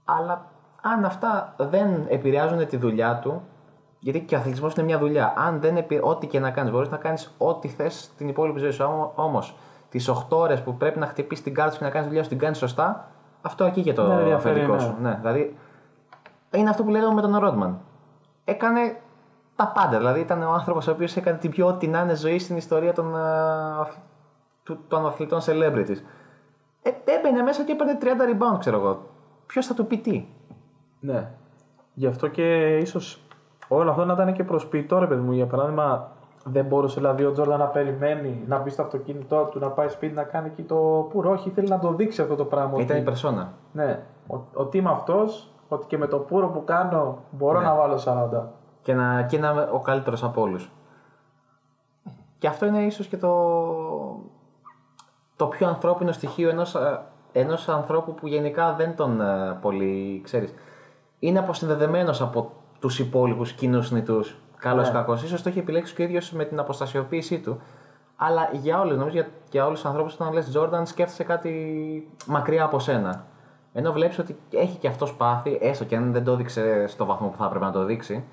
Αλλά 0.05 0.45
αν 0.83 1.05
αυτά 1.05 1.55
δεν 1.57 2.07
επηρεάζουν 2.09 2.67
τη 2.67 2.77
δουλειά 2.77 3.19
του, 3.19 3.43
γιατί 4.01 4.21
και 4.21 4.35
ο 4.35 4.39
αθλητισμός 4.39 4.75
είναι 4.75 4.87
μια 4.87 4.99
δουλειά. 4.99 5.35
Αν 5.37 5.61
δεν 5.61 5.77
επι... 5.77 6.01
ό,τι 6.03 6.27
και 6.27 6.41
να 6.41 6.51
κάνεις, 6.51 6.73
μπορείς 6.73 6.89
να 6.89 6.97
κάνεις 6.97 7.35
ό,τι 7.39 7.69
θες 7.69 8.11
την 8.17 8.29
υπόλοιπη 8.29 8.59
ζωή 8.59 8.71
σου. 8.71 9.13
Όμως, 9.15 9.55
τις 9.89 10.09
8 10.11 10.15
ώρες 10.29 10.63
που 10.63 10.77
πρέπει 10.77 10.99
να 10.99 11.07
χτυπήσεις 11.07 11.45
την 11.45 11.55
κάρτα 11.55 11.73
σου 11.73 11.79
και 11.79 11.85
να 11.85 11.91
κάνεις 11.91 12.07
δουλειά 12.07 12.23
σου, 12.23 12.29
την 12.29 12.39
κάνεις 12.39 12.59
σωστά, 12.59 13.11
αυτό 13.43 13.65
εκεί 13.65 13.83
και 13.83 13.93
το 13.93 14.07
Ναι, 14.07 14.15
ενδιαφέρει, 14.15 14.55
αφεντικό 14.55 14.75
ναι. 14.75 14.81
σου. 14.81 14.95
Ναι, 15.01 15.15
δηλαδή, 15.21 15.57
είναι 16.55 16.71
αυτό 16.71 16.83
που 16.85 16.91
λέγαμε 16.91 17.15
με 17.15 17.21
τον 17.21 17.37
Ρόντμαν. 17.39 17.79
Έκανε 18.45 18.97
τα 19.57 19.67
πάντα. 19.75 19.97
Δηλαδή, 19.99 20.21
ήταν 20.21 20.43
ο 20.43 20.53
άνθρωπος 20.53 20.87
ο 20.87 20.91
οποίος 20.91 21.17
έκανε 21.17 21.39
την 21.39 21.51
πιο 21.51 21.67
ό,τι 21.67 21.87
να 21.87 22.01
είναι 22.01 22.15
ζωή 22.17 22.39
στην 22.39 22.57
ιστορία 22.57 22.93
των, 22.93 23.17
α, 23.17 23.81
αθ- 23.81 23.99
του- 24.63 24.85
των 24.89 25.07
αθλητών 25.07 25.41
celebrities. 25.41 25.97
Ε, 26.83 26.91
έμπαινε 27.05 27.43
μέσα 27.43 27.65
και 27.65 27.73
έπαιρνε 27.73 27.99
30 28.01 28.05
rebound, 28.07 28.59
ξέρω 28.59 28.77
εγώ. 28.79 29.03
Ποιος 29.47 29.67
θα 29.67 29.75
του 29.75 29.87
πει 29.87 29.99
τι; 29.99 30.27
Ναι. 31.01 31.31
Γι' 31.95 32.07
αυτό 32.07 32.27
και 32.29 32.77
ίσως 32.77 33.23
όλο 33.73 33.91
αυτό 33.91 34.05
να 34.05 34.13
ήταν 34.13 34.33
και 34.33 34.45
προσποιητό, 34.45 34.99
ρε 34.99 35.07
παιδί 35.07 35.21
μου. 35.21 35.33
Για 35.33 35.47
παράδειγμα, 35.47 36.09
δεν 36.45 36.65
μπορούσε 36.65 36.95
δηλαδή 37.01 37.25
ο 37.25 37.33
Τζόρνταν 37.33 37.59
να 37.59 37.67
περιμένει 37.67 38.45
να 38.47 38.59
μπει 38.59 38.71
στο 38.71 38.83
αυτοκίνητό 38.83 39.45
του, 39.45 39.59
να 39.59 39.69
πάει 39.69 39.89
σπίτι 39.89 40.15
να 40.15 40.23
κάνει 40.23 40.47
εκεί 40.49 40.63
το 40.63 41.07
πουρο. 41.11 41.31
Όχι, 41.31 41.49
ήθελε 41.49 41.69
να 41.69 41.79
το 41.79 41.93
δείξει 41.93 42.23
αυτό 42.23 42.35
το 42.37 42.45
πράγμα. 42.45 42.81
Ήταν 42.81 42.97
η 42.97 42.99
ότι- 43.01 43.09
περσόνα. 43.09 43.53
Ναι. 43.73 44.03
Ο- 44.27 44.39
Ότι 44.55 44.79
είμαι 44.79 44.91
αυτός, 44.91 45.51
ότι 45.69 45.87
και 45.87 45.99
με 45.99 46.07
το 46.07 46.19
πουρο 46.19 46.49
που 46.49 46.65
κάνω 46.65 47.19
μπορώ 47.31 47.59
Ναι. 47.61 47.65
να 47.67 47.75
βάλω 47.75 47.99
40. 47.99 48.53
και 48.83 48.95
να, 48.95 49.23
και 49.23 49.39
να 49.39 49.51
είμαι 49.51 49.69
ο 49.73 49.79
καλύτερος 49.81 50.25
από 50.25 50.41
όλους. 50.43 50.71
Και 52.39 52.47
αυτό 52.47 52.67
είναι 52.67 52.83
ίσως 52.83 53.07
και 53.07 53.17
το, 53.17 53.31
το 55.37 55.47
πιο 55.47 55.69
ανθρώπινο 55.69 56.13
στοιχείο 56.13 56.49
ενός, 56.51 56.75
ε, 56.75 57.01
ενός 57.33 57.69
ανθρώπου 57.69 58.15
που 58.15 58.27
γενικά 58.27 58.73
δεν 58.73 58.97
τον 58.97 59.21
ε, 59.21 59.59
πολύ 59.61 60.21
ξέρεις. 60.25 60.55
Είναι 61.19 61.39
αποσυνδεδεμένος 61.39 62.21
από 62.21 62.51
τους 62.81 62.99
υπόλοιπους 62.99 63.53
κοινούς 63.53 63.91
νητούς, 63.91 64.37
καλός 64.59 64.89
ή 64.89 64.91
Ναι. 64.91 64.97
κακός. 64.99 65.23
Ίσως 65.23 65.43
το 65.43 65.49
έχει 65.49 65.59
επιλέξει 65.59 65.95
και 65.95 66.03
ο 66.03 66.05
ίδιος 66.05 66.33
με 66.33 66.45
την 66.45 66.59
αποστασιοποίησή 66.59 67.39
του. 67.39 67.61
Αλλά 68.17 68.49
για 68.53 68.81
όλους, 68.81 68.97
νομίζω 68.97 69.17
για, 69.17 69.29
για 69.51 69.67
όλους 69.67 69.81
τους 69.81 69.89
ανθρώπους 69.89 70.15
όταν 70.15 70.33
λες 70.33 70.57
Jordan 70.57 70.83
σκέφτεσαι 70.85 71.25
κάτι 71.25 71.53
μακριά 72.27 72.65
από 72.65 72.79
σένα. 72.79 73.25
Ενώ 73.73 73.93
βλέπεις 73.93 74.19
ότι 74.19 74.37
έχει 74.51 74.77
και 74.77 74.89
αυτός 74.89 75.15
πάθει, 75.15 75.59
έστω 75.61 75.85
και 75.85 75.97
αν 75.97 76.13
δεν 76.13 76.25
το 76.25 76.33
έδειξε 76.33 76.87
στο 76.87 77.05
βαθμό 77.05 77.29
που 77.29 77.37
θα 77.37 77.45
έπρεπε 77.45 77.65
να 77.65 77.71
το 77.73 77.85
δείξει, 77.85 78.25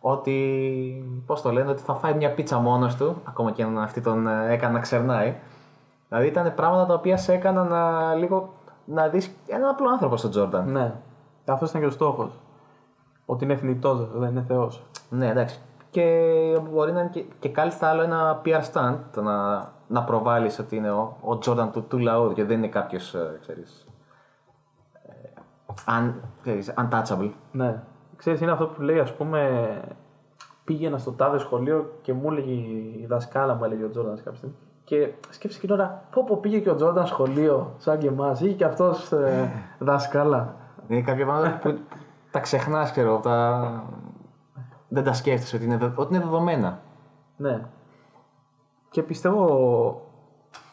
ότι, 0.00 1.22
πώς 1.26 1.42
το 1.42 1.52
λένε, 1.52 1.70
ότι 1.70 1.82
θα 1.82 1.94
φάει 1.94 2.14
μια 2.14 2.30
πίτσα 2.34 2.58
μόνος 2.58 2.96
του, 2.96 3.22
ακόμα 3.24 3.50
και 3.52 3.62
αν 3.62 3.78
αυτή 3.78 4.00
τον 4.00 4.26
ε, 4.26 4.52
έκανε 4.52 4.72
να 4.72 4.80
ξερνάει. 4.80 5.34
Δηλαδή 6.08 6.26
ήταν 6.26 6.54
πράγματα 6.54 6.86
τα 6.86 6.94
οποία 6.94 7.16
σε 7.16 7.32
έκαναν 7.32 7.68
να, 7.68 8.14
λίγο, 8.14 8.52
να 8.84 9.08
δεις 9.08 9.30
έναν 9.46 9.68
απλό 9.68 9.88
άνθρωπο 9.88 10.16
στον 10.16 10.30
Τζόρνταν. 10.30 10.70
Ναι. 10.70 10.94
Αυτός 11.46 11.68
ήταν 11.68 11.80
και 11.80 11.86
ο 11.86 11.90
στόχος. 11.90 12.30
Ότι 13.30 13.44
είναι 13.44 13.56
θνητός, 13.56 14.08
δεν 14.14 14.30
είναι 14.30 14.44
Θεός. 14.46 14.82
Ναι, 15.10 15.28
εντάξει. 15.28 15.58
Και 15.90 16.02
μπορεί 16.70 16.92
να 16.92 17.00
είναι 17.00 17.08
και, 17.12 17.24
και 17.38 17.48
κάλλιστα 17.48 17.88
άλλο 17.88 18.02
ένα 18.02 18.40
PR 18.44 18.62
stunt, 18.72 18.98
το 19.12 19.22
να, 19.22 19.68
να 19.86 20.04
προβάλλεις 20.04 20.58
ότι 20.58 20.76
είναι 20.76 20.90
ο, 20.90 21.16
ο 21.20 21.38
Τζόρνταν 21.38 21.70
του, 21.72 21.82
του 21.82 21.98
λαού 21.98 22.32
και 22.32 22.44
δεν 22.44 22.58
είναι 22.58 22.68
κάποιος, 22.68 23.14
ε, 23.14 23.38
ξέρεις, 23.40 23.86
ε, 24.92 25.40
un, 25.86 26.12
ξέρεις, 26.42 26.74
untouchable. 26.76 27.30
Ναι. 27.52 27.82
Ξέρεις, 28.16 28.40
είναι 28.40 28.50
αυτό 28.50 28.66
που 28.66 28.82
λέει, 28.82 28.98
ας 28.98 29.14
πούμε, 29.14 29.70
πήγαινα 30.64 30.98
στο 30.98 31.12
τάδε 31.12 31.38
σχολείο 31.38 31.98
και 32.02 32.12
μου 32.12 32.30
έλεγε 32.30 32.52
η 32.52 33.06
δασκάλα 33.08 33.54
μου, 33.54 33.64
έλεγε 33.64 33.84
ο 33.84 33.90
Τζόρνταν 33.90 34.16
κάποια 34.16 34.34
στιγμή, 34.34 34.54
Και 34.84 35.12
σκέφτεσαι 35.30 35.60
την 35.60 35.70
ώρα, 35.70 36.02
πω 36.10 36.24
πω 36.24 36.36
πήγε 36.36 36.58
και 36.58 36.70
ο 36.70 36.74
Τζόρνταν 36.74 37.06
σχολείο, 37.06 37.74
σαν 37.76 37.98
και 37.98 38.06
εμάς, 38.06 38.40
είχε 38.40 38.54
και 38.54 38.64
αυτός 38.64 39.12
ε, 39.12 39.50
δάσκαλα. 39.78 40.54
Είναι 40.88 41.02
κάποια 41.02 41.24
πράγματα 41.24 41.58
που 41.58 41.78
τα 42.38 42.44
ξεχνάς, 42.44 42.90
ξέρω. 42.90 43.18
Τα... 43.18 43.84
Δεν 44.88 45.04
τα 45.04 45.12
σκέφτεσαι 45.12 45.56
ότι 45.56 45.64
είναι, 45.64 45.76
δε- 45.76 45.90
ότι 45.94 46.14
είναι 46.14 46.24
δεδομένα. 46.24 46.78
Ναι. 47.36 47.66
Και 48.90 49.02
πιστεύω 49.02 49.44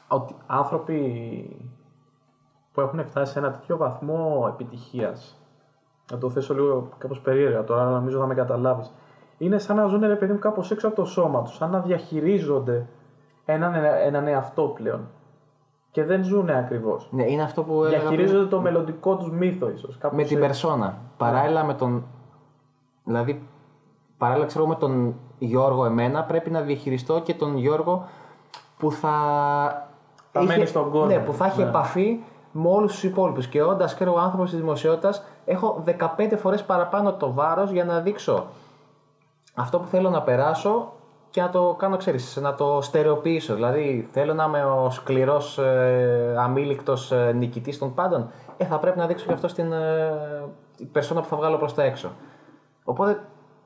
ότι 0.07 0.35
άνθρωποι 0.47 0.99
που 2.71 2.81
έχουν 2.81 3.05
φτάσει 3.05 3.31
σε 3.31 3.39
ένα 3.39 3.51
τέτοιο 3.51 3.77
βαθμό 3.77 4.45
επιτυχίας, 4.49 5.39
να 6.11 6.17
το 6.17 6.29
θέσω 6.29 6.53
λίγο 6.53 6.89
κάπως 6.97 7.21
περίεργα 7.21 7.63
τώρα, 7.63 7.81
αλλά 7.81 7.91
νομίζω 7.91 8.19
να 8.19 8.25
με 8.25 8.33
καταλάβεις, 8.33 8.93
είναι 9.37 9.57
σαν 9.57 9.75
να 9.75 9.85
ζουν 9.85 10.01
ρε 10.01 10.15
παιδί 10.15 10.33
μου 10.33 10.39
κάπως 10.39 10.71
έξω 10.71 10.87
από 10.87 10.95
το 10.95 11.05
σώμα 11.05 11.41
τους, 11.41 11.55
σαν 11.55 11.69
να 11.69 11.79
διαχειρίζονται 11.79 12.87
έναν, 13.45 13.73
έναν 13.83 14.27
εαυτό 14.27 14.63
πλέον. 14.63 15.07
Και 15.95 16.03
δεν 16.03 16.23
ζουν 16.23 16.49
ακριβώς. 16.49 17.07
Ναι, 17.11 17.23
είναι 17.31 17.41
αυτό 17.41 17.63
που 17.63 17.83
έλεγα 17.83 17.97
πριν 17.97 18.09
Διαχειρίζονται 18.09 18.49
το 18.49 18.61
μελλοντικό 18.61 19.15
τους 19.17 19.31
μύθο 19.31 19.69
ίσως. 19.69 19.97
κάπως 19.97 20.17
με 20.17 20.23
την 20.23 20.37
έτσι. 20.37 20.47
περσόνα. 20.47 20.97
Παράλληλα 21.17 21.63
με 21.63 21.73
τον. 21.73 22.03
Δηλαδή, 23.03 23.47
παράλληλα 24.17 24.45
ξέρω 24.45 24.67
με 24.67 24.75
τον 24.75 25.15
Γιώργο 25.37 25.85
εμένα, 25.85 26.23
πρέπει 26.23 26.49
να 26.49 26.61
διαχειριστώ 26.61 27.21
και 27.21 27.33
τον 27.33 27.57
Γιώργο 27.57 28.05
που 28.77 28.91
θα. 28.91 29.11
Θα 30.31 30.43
μένει 30.43 30.65
στον 30.65 30.91
κόσμο. 30.91 31.05
Ναι, 31.05 31.19
που 31.19 31.33
θα 31.33 31.45
έχει 31.45 31.61
Ναι. 31.61 31.67
επαφή 31.69 32.19
με 32.51 32.69
όλους 32.69 32.91
τους 32.91 33.03
υπόλοιπους. 33.03 33.47
Και 33.47 33.63
όντας 33.63 33.95
ξέρω 33.95 34.13
ο 34.13 34.19
άνθρωπος 34.19 34.49
της 34.49 34.59
δημοσιότητας, 34.59 35.23
έχω 35.45 35.81
15 35.85 36.37
φορές 36.37 36.63
παραπάνω 36.63 37.13
το 37.13 37.33
βάρος 37.33 37.71
για 37.71 37.85
να 37.85 37.99
δείξω 37.99 38.45
αυτό 39.55 39.79
που 39.79 39.87
θέλω 39.87 40.09
να 40.09 40.21
περάσω 40.21 40.91
και 41.35 41.41
να 41.41 41.49
το 41.49 41.75
κάνω, 41.77 41.97
ξέρεις, 41.97 42.35
να 42.35 42.55
το 42.55 42.79
στερεοποιήσω. 42.81 43.53
Δηλαδή, 43.53 44.07
θέλω 44.11 44.33
να 44.33 44.43
είμαι 44.43 44.63
ο 44.63 44.89
σκληρός, 44.89 45.57
ε, 45.57 46.35
αμήλικτος 46.37 47.11
ε, 47.11 47.31
νικητής 47.31 47.77
των 47.77 47.93
πάντων. 47.93 48.29
Ε, 48.57 48.65
θα 48.65 48.79
πρέπει 48.79 48.97
να 48.97 49.07
δείξω 49.07 49.25
και 49.25 49.33
αυτό 49.33 49.47
στην 49.47 49.71
ε, 49.71 50.13
την 50.77 50.91
περσόνα 50.91 51.21
που 51.21 51.27
θα 51.27 51.37
βγάλω 51.37 51.57
προς 51.57 51.73
τα 51.73 51.83
έξω. 51.83 52.11
Οπότε, 52.83 53.19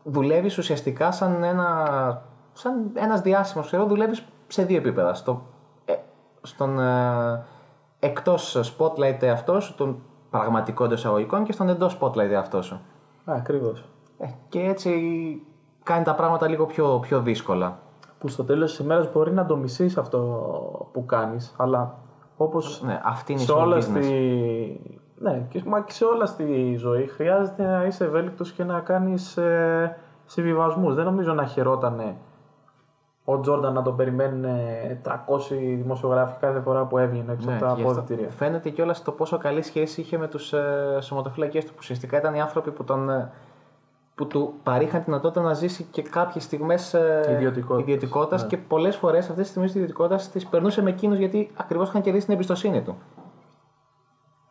δουλεύεις 0.04 0.58
ουσιαστικά 0.58 1.12
σαν, 1.12 1.44
ένα, 1.44 2.22
σαν 2.54 2.92
ένας 2.94 3.22
διάσημος, 3.22 3.66
ξέρω, 3.68 3.86
δουλεύεις 3.86 4.26
σε 4.48 4.64
δύο 4.64 4.78
επίπεδα. 4.78 5.14
Στο, 5.14 5.42
ε, 5.86 5.96
στον 6.42 6.80
ε, 6.80 7.46
εκτός 8.00 8.74
spotlight 8.78 9.22
εαυτός 9.22 9.64
σου, 9.64 9.76
τον 9.76 10.02
πραγματικό 10.30 10.84
εντός 10.84 11.00
εισαγωγικών 11.00 11.44
και 11.44 11.52
στον 11.52 11.70
εντός 11.70 11.98
spotlight 12.00 12.30
εαυτό 12.30 12.62
σου. 12.62 12.76
Α, 13.26 13.34
ακριβώς. 13.36 13.86
Ε, 14.18 14.28
και 14.50 14.60
έτσι 14.60 14.92
κάνει 15.90 16.04
τα 16.04 16.16
πράγματα 16.16 16.48
λίγο 16.48 16.66
πιο, 16.66 17.00
πιο 17.02 17.20
δύσκολα. 17.20 17.80
Που 18.20 18.28
στο 18.28 18.44
τέλος 18.44 18.70
της 18.70 18.80
ημέρας 18.80 19.12
μπορεί 19.12 19.32
να 19.32 19.46
το 19.46 19.58
μισείς 19.58 19.98
αυτό 19.98 20.20
που 20.92 21.06
κάνεις, 21.06 21.56
αλλά 21.58 21.96
όπως 22.38 22.82
Ναι, 22.86 23.02
αυτή 23.04 23.32
είναι 23.32 23.42
η 23.42 23.46
σε 23.46 23.54
small 23.54 23.58
όλα 23.58 23.78
business. 23.78 23.82
στη... 24.04 25.00
Ναι, 25.16 25.46
και, 25.50 25.64
μα 25.66 25.82
και 25.82 25.92
σε 25.92 26.06
όλα 26.06 26.26
στη 26.26 26.76
ζωή 26.78 27.08
χρειάζεται 27.08 27.64
να 27.64 27.86
είσαι 27.86 28.04
ευέλικτος 28.06 28.52
και 28.52 28.64
να 28.64 28.80
κάνεις 28.80 29.38
ε, 29.38 29.98
συμβιβασμούς. 30.26 30.96
Δεν 30.96 31.06
νομίζω 31.06 31.34
να 31.34 31.46
χαιρότανε 31.46 32.16
ο 33.32 33.40
Τζόρνταν 33.40 33.74
να 33.74 33.82
τον 33.82 33.96
περιμένουν 33.96 34.44
ε, 34.44 35.02
300 35.06 35.12
δημοσιογράφοι 35.82 36.40
κάθε 36.40 36.60
φορά 36.60 36.86
που 36.86 36.98
έβγαινε 36.98 37.32
έξω 37.32 37.50
Ναι, 37.50 37.56
από 37.56 37.66
τα 37.66 37.74
και 37.76 37.82
αυτό 37.82 37.92
αποδητήρια. 37.92 38.30
Φαίνεται 38.30 38.70
κιόλας 38.70 39.02
το 39.02 39.12
πόσο 39.12 39.38
καλή 39.38 39.62
σχέση 39.62 40.02
είχε 40.02 40.18
με 40.18 40.28
τους 40.28 40.54
ε, 40.54 40.98
σωματοφυλακές 41.02 41.66
του. 41.66 41.72
Που 41.72 41.78
ουσιαστικά 41.80 42.18
ήταν 42.18 42.34
οι 42.36 42.42
άνθρωποι 42.42 42.72
που, 42.72 42.84
τον, 42.84 43.10
ε, 43.10 43.32
που 44.20 44.28
του 44.28 44.54
παρήχαν 44.64 45.00
τη 45.00 45.06
δυνατότητα 45.06 45.42
να 45.42 45.54
ζήσει 45.54 45.84
και 45.92 46.02
κάποιες 46.02 46.44
στιγμές 46.44 46.94
ε, 46.94 47.28
Ιδιωτικότητας. 47.32 47.82
ιδιωτικότητας 47.82 48.42
Ναι. 48.42 48.48
και 48.48 48.58
πολλές 48.58 48.96
φορές 48.96 49.20
αυτές 49.22 49.38
τις 49.38 49.48
στιγμές 49.48 49.72
της 49.72 49.76
ιδιωτικότητας 49.82 50.30
τις 50.30 50.46
περνούσε 50.48 50.82
με 50.82 50.90
εκείνους 50.90 51.18
γιατί 51.18 51.52
ακριβώς 51.58 51.90
είχαν 51.90 52.02
κερδίσει 52.02 52.26
την 52.26 52.34
εμπιστοσύνη 52.34 52.82
του. 52.82 52.98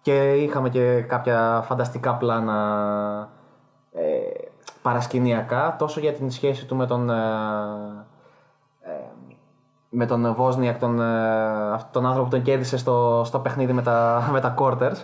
Και 0.00 0.32
είχαμε 0.32 0.68
και 0.68 1.00
κάποια 1.00 1.62
φανταστικά 1.64 2.14
πλάνα 2.14 3.28
ε, 3.92 4.02
παρασκηνιακά, 4.82 5.76
τόσο 5.78 6.00
για 6.00 6.12
την 6.12 6.30
σχέση 6.30 6.66
του 6.66 6.76
με 6.76 6.86
τον, 6.86 7.10
ε, 7.10 7.14
ε, 8.80 8.90
με 9.88 10.06
τον 10.06 10.34
Βόσνιακ, 10.34 10.78
τον, 10.78 11.00
ε, 11.00 11.72
αυτόν 11.72 11.92
τον 11.92 12.06
άνθρωπο 12.06 12.28
που 12.28 12.34
τον 12.34 12.44
κέρδισε 12.44 12.76
στο, 12.76 13.22
στο 13.24 13.38
παιχνίδι 13.38 13.72
με 13.72 13.82
τα, 13.82 14.28
με 14.32 14.40
τα 14.40 14.54
quarters. 14.58 14.96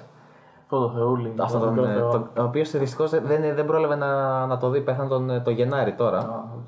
Αυτό 0.65 0.79
το 0.79 0.91
θεούλη. 0.91 1.35
Αυτό 1.39 1.59
το 1.59 1.65
τον, 1.65 1.75
μικρό 1.75 1.89
ε, 1.91 1.95
θεό. 1.95 2.11
τον- 2.11 2.29
ο 2.39 2.43
οποίος 2.43 2.71
δυστυχώς 2.71 3.11
δεν, 3.11 3.55
δεν 3.55 3.67
πρόλαβε 3.67 3.95
να, 3.95 4.47
να 4.47 4.57
το 4.59 4.69
δει, 4.71 4.81
πέθανε 4.81 5.09
τον, 5.09 5.43
το 5.45 5.51
Γενάρη 5.51 5.93
τώρα. 5.95 6.19
Α, 6.19 6.45
οκ. 6.57 6.67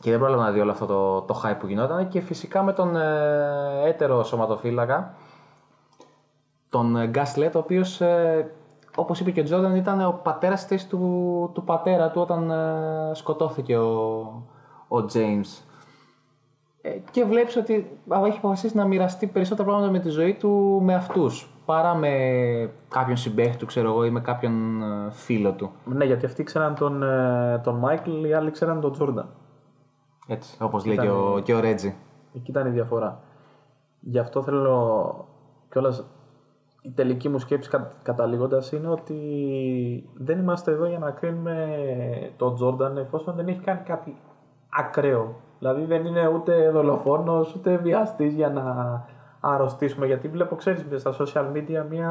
Και 0.00 0.10
δεν 0.10 0.18
πρόλαβε 0.20 0.42
να 0.42 0.50
δει 0.50 0.60
όλο 0.60 0.70
αυτό 0.70 0.86
το, 0.86 1.20
το 1.20 1.40
hype 1.44 1.56
που 1.60 1.66
γινόταν. 1.66 2.08
Και 2.08 2.20
φυσικά 2.20 2.62
με 2.62 2.72
τον 2.72 2.96
ε, 2.96 3.82
έτερο 3.84 4.22
σωματοφύλακα, 4.24 5.14
τον 6.68 6.96
ε, 6.96 7.10
Gaslet, 7.14 7.50
ο 7.54 7.58
οποίος, 7.58 8.00
ε, 8.00 8.50
όπως 8.96 9.20
είπε 9.20 9.30
και 9.30 9.40
ο 9.40 9.44
Τζόρνταν, 9.44 9.76
ήταν 9.76 10.00
ο 10.06 10.20
πατέρας 10.22 10.58
στη 10.60 10.68
θέση 10.68 10.88
του, 10.88 11.50
του 11.54 11.64
πατέρα 11.64 12.10
του 12.10 12.20
όταν 12.20 12.50
ε, 12.50 13.10
σκοτώθηκε 13.14 13.76
ο, 13.76 13.88
ο 14.88 14.96
James. 15.12 15.62
Ε, 16.82 16.90
και 17.10 17.24
βλέπεις 17.24 17.56
ότι 17.56 17.98
α, 18.14 18.20
έχει 18.26 18.36
αποφασίσει 18.38 18.76
να 18.76 18.84
μοιραστεί 18.84 19.26
περισσότερα 19.26 19.68
πράγματα 19.68 19.92
με 19.92 19.98
τη 19.98 20.08
ζωή 20.08 20.34
του 20.34 20.80
με 20.84 20.94
αυτούς 20.94 21.50
παρά 21.66 21.94
με 21.94 22.10
κάποιον 22.88 23.16
συμπαίχτη 23.16 23.56
του, 23.56 23.66
ξέρω 23.66 23.88
εγώ, 23.88 24.04
ή 24.04 24.10
με 24.10 24.20
κάποιον 24.20 24.82
ε, 24.82 25.10
φίλο 25.10 25.52
του. 25.52 25.70
Ναι, 25.84 26.04
γιατί 26.04 26.26
αυτοί 26.26 26.42
ξέραν 26.42 26.74
τον, 26.74 27.02
ε, 27.02 27.60
τον 27.64 27.74
Μάικλ, 27.74 28.24
οι 28.24 28.34
άλλοι 28.34 28.50
ξέραν 28.50 28.80
τον 28.80 28.92
Τζόρνταν. 28.92 29.28
Έτσι, 30.26 30.56
όπως 30.60 30.84
λέει 30.84 30.98
και 30.98 31.10
ο, 31.10 31.40
και 31.42 31.54
ο 31.54 31.60
Ρέτζι. 31.60 31.94
Εκεί 32.34 32.50
ήταν 32.50 32.66
η 32.66 32.70
διαφορά. 32.70 33.20
Γι' 34.00 34.18
αυτό 34.18 34.42
θέλω 34.42 35.28
κιόλας. 35.70 36.04
Η 36.82 36.90
τελική 36.90 37.28
μου 37.28 37.38
σκέψη 37.38 37.70
κα, 37.70 37.92
καταλήγοντας 38.02 38.72
είναι 38.72 38.88
ότι 38.88 39.18
δεν 40.14 40.38
είμαστε 40.38 40.70
εδώ 40.72 40.86
για 40.86 40.98
να 40.98 41.10
κρίνουμε 41.10 41.78
τον 42.36 42.54
Τζόρνταν 42.54 42.96
εφόσον 42.96 43.34
δεν 43.34 43.48
έχει 43.48 43.60
κάνει 43.60 43.80
κάτι 43.80 44.16
ακραίο. 44.68 45.34
Δηλαδή 45.58 45.84
δεν 45.84 46.04
είναι 46.04 46.28
ούτε 46.28 46.70
δολοφόνος 46.70 47.54
ούτε 47.54 47.76
βιαστής 47.76 48.34
για 48.34 48.50
να 48.50 48.64
αρρωστήσουμε 49.54 50.06
γιατί 50.06 50.28
βλέπω 50.28 50.54
ξέρεις 50.56 50.84
στα 51.00 51.14
social 51.18 51.44
media 51.56 51.84
μια 51.90 52.10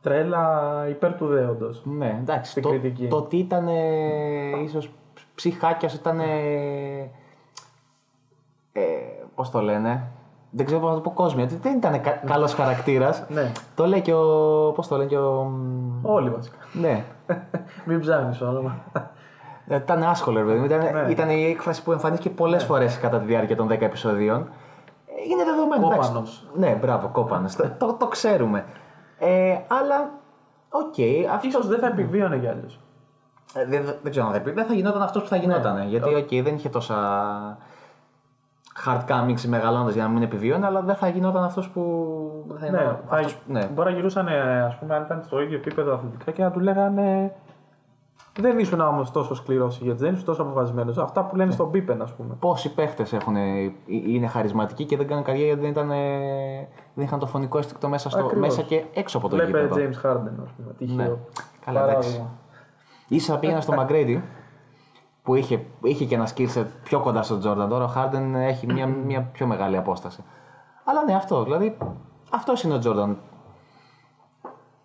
τρέλα 0.00 0.84
υπέρ 0.88 1.14
του 1.14 1.26
δέοντος. 1.26 1.82
Ναι, 1.84 2.18
εντάξει. 2.20 2.50
Στην 2.50 2.62
Το, 2.62 2.68
κριτική. 2.68 3.06
το 3.08 3.16
ότι 3.16 3.36
ήταν 3.36 3.68
ίσως 4.64 4.90
ψυχάκιας, 5.34 5.94
ήταν. 5.94 6.20
Ε, 6.20 7.10
Πώς 9.34 9.50
το 9.50 9.60
λένε. 9.60 10.02
Δεν 10.50 10.66
ξέρω 10.66 10.80
πώς 10.80 10.88
να 10.90 10.94
το 10.96 11.00
πω 11.02 11.10
κόσμια. 11.10 11.44
ότι 11.44 11.56
Δεν 11.56 11.76
ήταν 11.76 12.00
κα, 12.00 12.10
καλός 12.10 12.54
χαρακτήρας. 12.54 13.24
Ναι. 13.28 13.52
Το 13.74 13.86
λέει 13.86 14.00
και 14.00 14.14
ο. 14.14 14.72
Πώς 14.74 14.88
το 14.88 14.96
λένε 14.96 15.08
και 15.08 15.18
ο. 15.18 15.50
Όλοι 16.02 16.30
βασικά. 16.30 16.56
Ναι. 16.72 17.04
Μην 17.86 18.00
ψάχνεις 18.00 18.40
όνομα. 18.40 18.76
Ε, 19.68 19.76
Ήταν 19.76 20.02
άσχολο, 20.02 20.38
ρε 20.38 20.44
παιδί 20.44 20.58
μου. 20.58 20.64
Ήταν, 20.64 20.78
Ναι. 20.78 21.10
ήταν 21.10 21.30
η 21.30 21.44
έκφραση 21.44 21.82
που 21.82 21.92
εμφανίστηκε 21.92 22.30
πολλές 22.34 22.64
φορές 22.64 22.98
κατά 22.98 23.18
τη 23.18 23.26
διάρκεια 23.26 23.56
των 23.56 23.68
10 23.68 23.80
επεισοδίων. 23.80 24.48
Ε, 25.18 25.28
Είναι 25.30 25.44
δεδομένο. 25.44 25.86
εντάξει. 25.86 26.08
Κόπανος. 26.08 26.48
Ναι, 26.54 26.74
μπράβο, 26.80 27.08
κόπανος. 27.08 27.56
το, 27.56 27.70
το, 27.78 27.92
το 27.92 28.06
ξέρουμε. 28.06 28.64
Ε, 29.18 29.58
αλλά, 29.68 30.10
οκ, 30.70 30.94
αυτό 31.34 31.46
Ίσως 31.46 31.66
δεν 31.68 31.78
θα 31.78 31.86
επιβίωνε 31.86 32.38
κιόλας. 32.38 32.80
Ε, 33.54 33.64
δεν, 33.64 33.84
δεν 34.02 34.10
ξέρω 34.10 34.26
αν 34.26 34.32
θα 34.32 34.40
πει. 34.40 34.50
Δεν 34.50 34.64
θα 34.64 34.74
γινόταν 34.74 35.02
αυτός 35.02 35.22
που 35.22 35.28
θα 35.28 35.36
γινόταν. 35.36 35.88
γιατί 35.88 36.14
οκ, 36.14 36.28
δεν 36.44 36.54
είχε 36.54 36.68
τόσα 36.68 36.96
shortcomings 38.86 39.40
μεγαλώντας 39.46 39.94
για 39.94 40.02
να 40.02 40.08
μην 40.08 40.22
επιβίωνε, 40.22 40.66
αλλά 40.66 40.80
δεν 40.80 40.94
θα 40.94 41.08
γινόταν 41.08 41.44
αυτός 41.44 41.68
που. 41.68 41.84
δεν 42.48 42.58
Θα 42.58 42.64
Ναι, 42.70 42.78
γινόταν 42.78 43.00
θα, 43.08 43.16
αυτός, 43.16 43.38
ναι. 43.46 43.64
μπορεί 43.66 43.88
να 43.90 43.94
γυρούσαν, 43.96 44.28
ας 44.66 44.76
πούμε, 44.78 44.94
αν 44.94 45.02
ήταν 45.02 45.22
στο 45.26 45.40
ίδιο 45.40 45.56
επίπεδο 45.56 45.94
αθλητικά 45.94 46.30
και 46.30 46.42
να 46.42 46.50
του 46.50 46.60
λέγανε 46.60 47.32
δεν 48.40 48.58
ήσουν 48.58 48.80
όμως 48.80 49.10
τόσο 49.10 49.34
σκληρός 49.34 49.78
γιατί 49.80 49.98
δεν 49.98 50.12
ήσουν 50.12 50.24
τόσο 50.24 50.42
αποφασισμένος. 50.42 50.98
Αυτά 50.98 51.24
που 51.24 51.36
λένε 51.36 51.50
στον 51.50 51.70
Πίπεν, 51.70 52.02
ας 52.02 52.14
πούμε. 52.14 52.34
Πόσοι 52.38 52.74
παίχτες 52.74 53.16
είναι 53.86 54.26
χαρισματικοί 54.26 54.84
και 54.84 54.96
δεν 54.96 55.06
κάνουν 55.06 55.24
καριέρα 55.24 55.46
γιατί 55.46 55.60
δεν, 55.60 55.70
ήταν, 55.70 55.90
ε, 55.90 56.68
δεν 56.94 57.04
είχαν 57.04 57.18
το 57.18 57.26
φωνικό 57.26 57.58
αίσθηκτο 57.58 57.88
μέσα, 57.88 58.10
στο, 58.10 58.18
Ακριβώς. 58.18 58.48
μέσα 58.48 58.62
και 58.62 58.84
έξω 58.94 59.18
από 59.18 59.28
το 59.28 59.36
Βλέπε 59.36 59.60
γήπεδο. 59.60 59.76
James 59.76 60.06
Harden, 60.06 60.42
ας 60.44 60.50
πούμε. 60.56 60.72
Τυχαίο. 60.78 60.96
Ναι. 60.96 61.16
Καλά, 61.64 61.82
εντάξει. 61.82 62.10
παράδειγμα. 62.10 62.30
Ίσα 63.08 63.38
πήγαινα 63.38 63.60
στο 63.60 63.72
Μαγκρέιντι 63.72 64.22
που 65.22 65.34
είχε, 65.34 65.64
είχε 65.82 66.04
και 66.04 66.14
ένα 66.14 66.28
skill 66.34 66.48
set 66.54 66.66
πιο 66.82 67.00
κοντά 67.00 67.22
στον 67.22 67.38
Τζόρνταν. 67.38 67.68
Τώρα 67.68 67.84
ο 67.84 67.88
Χάρντεν 67.88 68.34
έχει 68.34 68.72
μια, 68.72 68.86
μια 68.86 69.22
πιο 69.32 69.46
μεγάλη 69.46 69.76
απόσταση. 69.76 70.24
Αλλά 70.84 71.04
ναι, 71.04 71.14
αυτό. 71.14 71.42
Δηλαδή, 71.42 71.76
αυτός 72.30 72.62
είναι 72.62 72.74
ο 72.74 72.78
Τζόρνταν. 72.78 73.18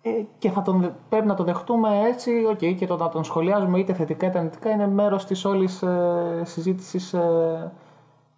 Ε, 0.06 0.10
και 0.38 0.50
θα 0.50 0.62
τον, 0.62 0.80
δε- 0.80 0.90
πρέπει 1.08 1.26
να 1.26 1.34
το 1.34 1.44
δεχτούμε 1.44 1.88
έτσι, 2.08 2.30
okay, 2.52 2.74
και 2.74 2.86
το 2.86 2.96
να 2.96 3.08
τον 3.08 3.24
σχολιάζουμε 3.24 3.78
είτε 3.78 3.92
θετικά 3.92 4.26
είτε 4.26 4.38
αρνητικά 4.38 4.70
είναι 4.70 4.86
μέρος 4.88 5.24
της 5.24 5.44
όλης 5.44 5.82
ε, 5.82 6.40
συζήτησης 6.44 7.12
ε, 7.12 7.72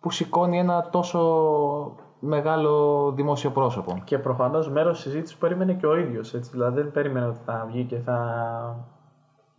που 0.00 0.10
σηκώνει 0.10 0.58
ένα 0.58 0.88
τόσο 0.90 1.92
μεγάλο 2.18 3.10
δημόσιο 3.14 3.50
πρόσωπο. 3.50 4.00
Και 4.04 4.18
προφανώς 4.18 4.70
μέρος 4.70 4.92
της 4.94 5.02
συζήτησης 5.02 5.34
που 5.36 5.40
περίμενε 5.40 5.72
και 5.72 5.86
ο 5.86 5.96
ίδιος. 5.96 6.40
Δηλαδή 6.50 6.80
δεν 6.80 6.90
περίμενε 6.92 7.26
ότι 7.26 7.38
θα 7.44 7.66
βγει 7.70 7.84
και 7.84 7.96
θα 7.96 8.36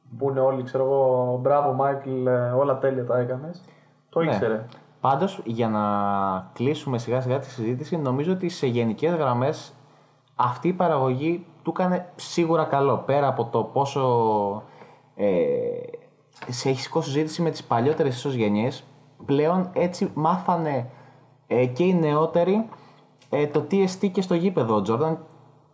μπουν 0.09 0.37
όλοι, 0.37 0.63
ξέρω 0.63 0.83
εγώ, 0.83 1.37
μπράβο 1.41 1.73
Μάικλ, 1.73 2.25
ε, 2.27 2.49
όλα 2.51 2.77
τέλεια 2.77 3.05
τα 3.05 3.17
έκανες. 3.19 3.63
Το 4.09 4.19
Ναι. 4.19 4.25
ήξερε. 4.25 4.65
Πάντως, 5.01 5.41
για 5.43 5.69
να 5.69 5.81
κλείσουμε 6.53 6.97
σιγά 6.97 7.21
σιγά 7.21 7.39
τη 7.39 7.45
συζήτηση, 7.49 7.97
νομίζω 7.97 8.31
ότι 8.33 8.49
σε 8.49 8.67
γενικές 8.67 9.13
γραμμές 9.15 9.73
αυτή 10.35 10.67
η 10.67 10.73
παραγωγή 10.73 11.45
του 11.67 11.73
έκανε 11.79 12.09
σίγουρα 12.15 12.63
καλό. 12.63 12.97
Πέρα 12.97 13.27
από 13.27 13.45
το 13.45 13.63
πόσο 13.63 14.03
ε, 15.15 15.35
σε 16.47 16.69
έχει 16.69 16.81
σηκώσει 16.81 17.09
συζήτηση 17.11 17.41
με 17.41 17.49
τις 17.49 17.63
παλιότερες 17.63 18.15
ίσως 18.15 18.33
γενιές, 18.33 18.83
πλέον 19.25 19.69
έτσι 19.73 20.11
μάθανε 20.13 20.89
ε, 21.47 21.65
και 21.65 21.83
οι 21.83 21.93
νεότεροι 21.93 22.65
ε, 23.29 23.47
το 23.47 23.61
τι 23.61 23.81
εστί 23.81 24.09
και 24.09 24.21
στο 24.21 24.33
γήπεδο 24.35 24.75
ο 24.75 24.81
Τζόρνταν 24.81 25.17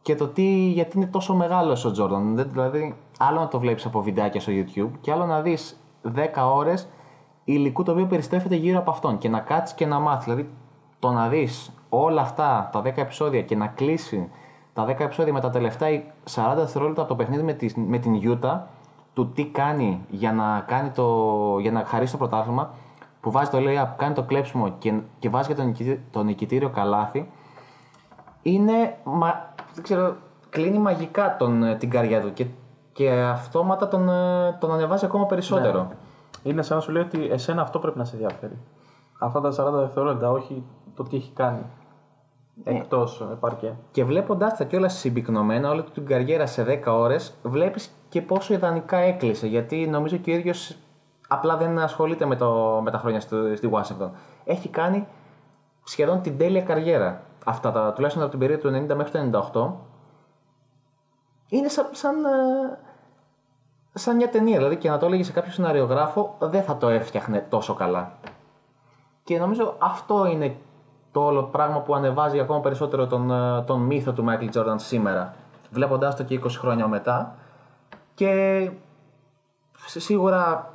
και 0.01 0.15
το 0.15 0.27
τι, 0.27 0.43
γιατί 0.69 0.97
είναι 0.97 1.05
τόσο 1.07 1.35
μεγάλος 1.35 1.85
ο 1.85 1.91
Τζόρνταν. 1.91 2.35
Δεν- 2.35 2.49
Δηλαδή, 2.51 2.95
άλλο 3.19 3.39
να 3.39 3.47
το 3.47 3.59
βλέπεις 3.59 3.85
από 3.85 4.01
βιντεάκια 4.01 4.41
στο 4.41 4.51
YouTube 4.55 4.91
και 5.01 5.11
άλλο 5.11 5.25
να 5.25 5.41
δεις 5.41 5.79
10 6.15 6.53
ώρες 6.55 6.87
υλικού 7.43 7.83
το 7.83 7.91
οποίο 7.91 8.05
περιστρέφεται 8.05 8.55
γύρω 8.55 8.79
από 8.79 8.91
αυτόν 8.91 9.17
και 9.17 9.29
να 9.29 9.39
κάτσεις 9.39 9.75
και 9.75 9.85
να 9.85 9.99
μάθεις. 9.99 10.23
Δηλαδή, 10.23 10.49
το 10.99 11.11
να 11.11 11.27
δεις 11.27 11.71
όλα 11.89 12.21
αυτά 12.21 12.69
τα 12.71 12.81
10 12.81 13.01
επεισόδια 13.01 13.41
και 13.41 13.55
να 13.55 13.67
κλείσει 13.67 14.29
τα 14.73 14.85
10 14.85 14.99
επεισόδια 14.99 15.33
με 15.33 15.39
τα 15.39 15.49
τελευταία 15.49 16.03
40 16.33 16.53
δευτερόλεπτα 16.55 17.01
από 17.01 17.09
το 17.09 17.15
παιχνίδι 17.15 17.43
με, 17.43 17.53
τη, 17.53 17.79
με 17.79 17.97
την 17.97 18.13
Γιούτα, 18.13 18.67
του 19.13 19.31
τι 19.31 19.45
κάνει 19.45 20.05
για 20.09 20.33
να, 20.33 20.63
κάνει 20.67 20.89
το, 20.89 21.57
για 21.59 21.71
να 21.71 21.85
χαρίσει 21.85 22.11
το 22.11 22.17
πρωτάθλημα, 22.17 22.73
που 23.21 23.31
βάζει 23.31 23.49
το 23.49 23.57
layup, 23.61 23.87
κάνει 23.97 24.13
το 24.13 24.23
κλέψιμο 24.23 24.69
και, 24.69 24.99
και 25.19 25.29
βάζει 25.29 25.47
και 25.47 25.55
το, 25.55 25.63
νικητή- 25.63 25.99
το 26.11 26.23
νικητήριο 26.23 26.69
καλάθι, 26.69 27.29
είναι, 28.41 28.97
μα, 29.03 29.53
δεν 29.73 29.83
ξέρω, 29.83 30.15
κλείνει 30.49 30.77
μαγικά 30.77 31.35
τον, 31.37 31.63
ε, 31.63 31.75
την 31.75 31.89
καρδιά 31.89 32.21
του 32.21 32.33
και, 32.33 32.45
και 32.91 33.11
αυτόματα 33.11 33.87
τον, 33.87 34.09
ε, 34.09 34.57
τον 34.59 34.71
ανεβάζει 34.71 35.05
ακόμα 35.05 35.25
περισσότερο. 35.25 35.79
Ναι. 35.79 35.95
Είναι 36.43 36.61
σαν 36.61 36.77
να 36.77 36.83
σου 36.83 36.91
λέει 36.91 37.01
ότι 37.01 37.27
εσένα 37.31 37.61
αυτό 37.61 37.79
πρέπει 37.79 37.97
να 37.97 38.05
σε 38.05 38.15
ενδιαφέρει. 38.15 38.57
Αυτά 39.19 39.41
τα 39.41 39.49
40 39.49 39.71
δευτερόλεπτα, 39.71 40.31
όχι 40.31 40.63
το 40.95 41.03
τι 41.03 41.15
έχει 41.15 41.31
κάνει. 41.31 41.61
Ναι. 42.53 42.77
Εκτός 42.77 43.21
επαρκέ. 43.31 43.75
Και 43.91 44.03
βλέποντάς 44.03 44.57
τα 44.57 44.63
κιόλας 44.63 44.93
συμπυκνωμένα 44.93 45.69
όλη 45.69 45.83
του 45.83 45.91
την 45.91 46.05
καριέρα 46.05 46.45
σε 46.45 46.81
10 46.85 46.91
ώρες, 46.91 47.33
βλέπεις 47.43 47.91
και 48.09 48.21
πόσο 48.21 48.53
ιδανικά 48.53 48.97
έκλεισε. 48.97 49.47
Γιατί 49.47 49.87
νομίζω 49.87 50.17
και 50.17 50.31
ο 50.31 50.33
ίδιος 50.33 50.77
απλά 51.27 51.57
δεν 51.57 51.79
ασχολείται 51.79 52.25
με, 52.25 52.35
το, 52.35 52.79
με 52.83 52.91
τα 52.91 52.97
χρόνια 52.97 53.19
στο, 53.19 53.55
στη 53.55 53.69
Washington. 53.73 54.09
Έχει 54.45 54.69
κάνει 54.69 55.07
σχεδόν 55.83 56.21
την 56.21 56.37
τέλεια 56.37 56.61
καριέρα. 56.61 57.21
Αυτά 57.45 57.71
τα, 57.71 57.93
τουλάχιστον 57.93 58.23
από 58.23 58.37
την 58.37 58.39
περίοδο 58.39 58.69
του 58.69 58.93
90 58.93 58.95
μέχρι 58.95 59.29
το 59.29 59.79
98. 61.47 61.57
Είναι 61.57 61.67
σαν, 61.67 61.87
σαν, 61.91 62.25
ε, 62.25 62.29
σαν 63.93 64.15
μια 64.15 64.29
ταινία. 64.29 64.57
Δηλαδή 64.57 64.75
και 64.77 64.89
να 64.89 64.97
το 64.97 65.05
έλεγε 65.05 65.23
σε 65.23 65.31
κάποιο 65.31 65.51
σεναριογράφο, 65.51 66.35
δεν 66.39 66.63
θα 66.63 66.77
το 66.77 66.89
έφτιαχνε 66.89 67.45
τόσο 67.49 67.73
καλά. 67.73 68.11
Και 69.23 69.39
νομίζω 69.39 69.75
αυτό 69.79 70.25
είναι 70.25 70.55
το 71.13 71.25
όλο 71.25 71.43
πράγμα 71.43 71.79
που 71.79 71.95
ανεβάζει 71.95 72.39
ακόμα 72.39 72.59
περισσότερο 72.59 73.07
τον, 73.07 73.31
ε, 73.31 73.61
τον 73.61 73.81
μύθο 73.81 74.11
του 74.11 74.25
Michael 74.27 74.57
Jordan 74.57 74.75
σήμερα. 74.75 75.33
Βλέποντάς 75.71 76.15
το 76.15 76.23
και 76.23 76.39
20 76.43 76.47
χρόνια 76.59 76.87
μετά. 76.87 77.35
Και 78.13 78.69
σ- 79.77 79.99
σίγουρα 79.99 80.73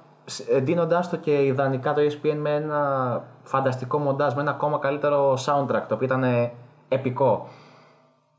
δίνοντάς 0.63 1.09
το 1.11 1.17
και 1.17 1.45
ιδανικά 1.45 1.95
το 1.95 2.01
ESPN 2.01 2.37
με 2.41 2.55
ένα 2.55 3.23
φανταστικό 3.43 3.99
μοντάζ, 3.99 4.35
με 4.35 4.41
ένα 4.41 4.51
ακόμα 4.51 4.79
καλύτερο 4.79 5.33
soundtrack, 5.45 5.83
το 5.89 5.95
οποίο 5.95 6.07
ήταν 6.07 6.23
ε, 6.25 6.53
επικό. 6.89 7.47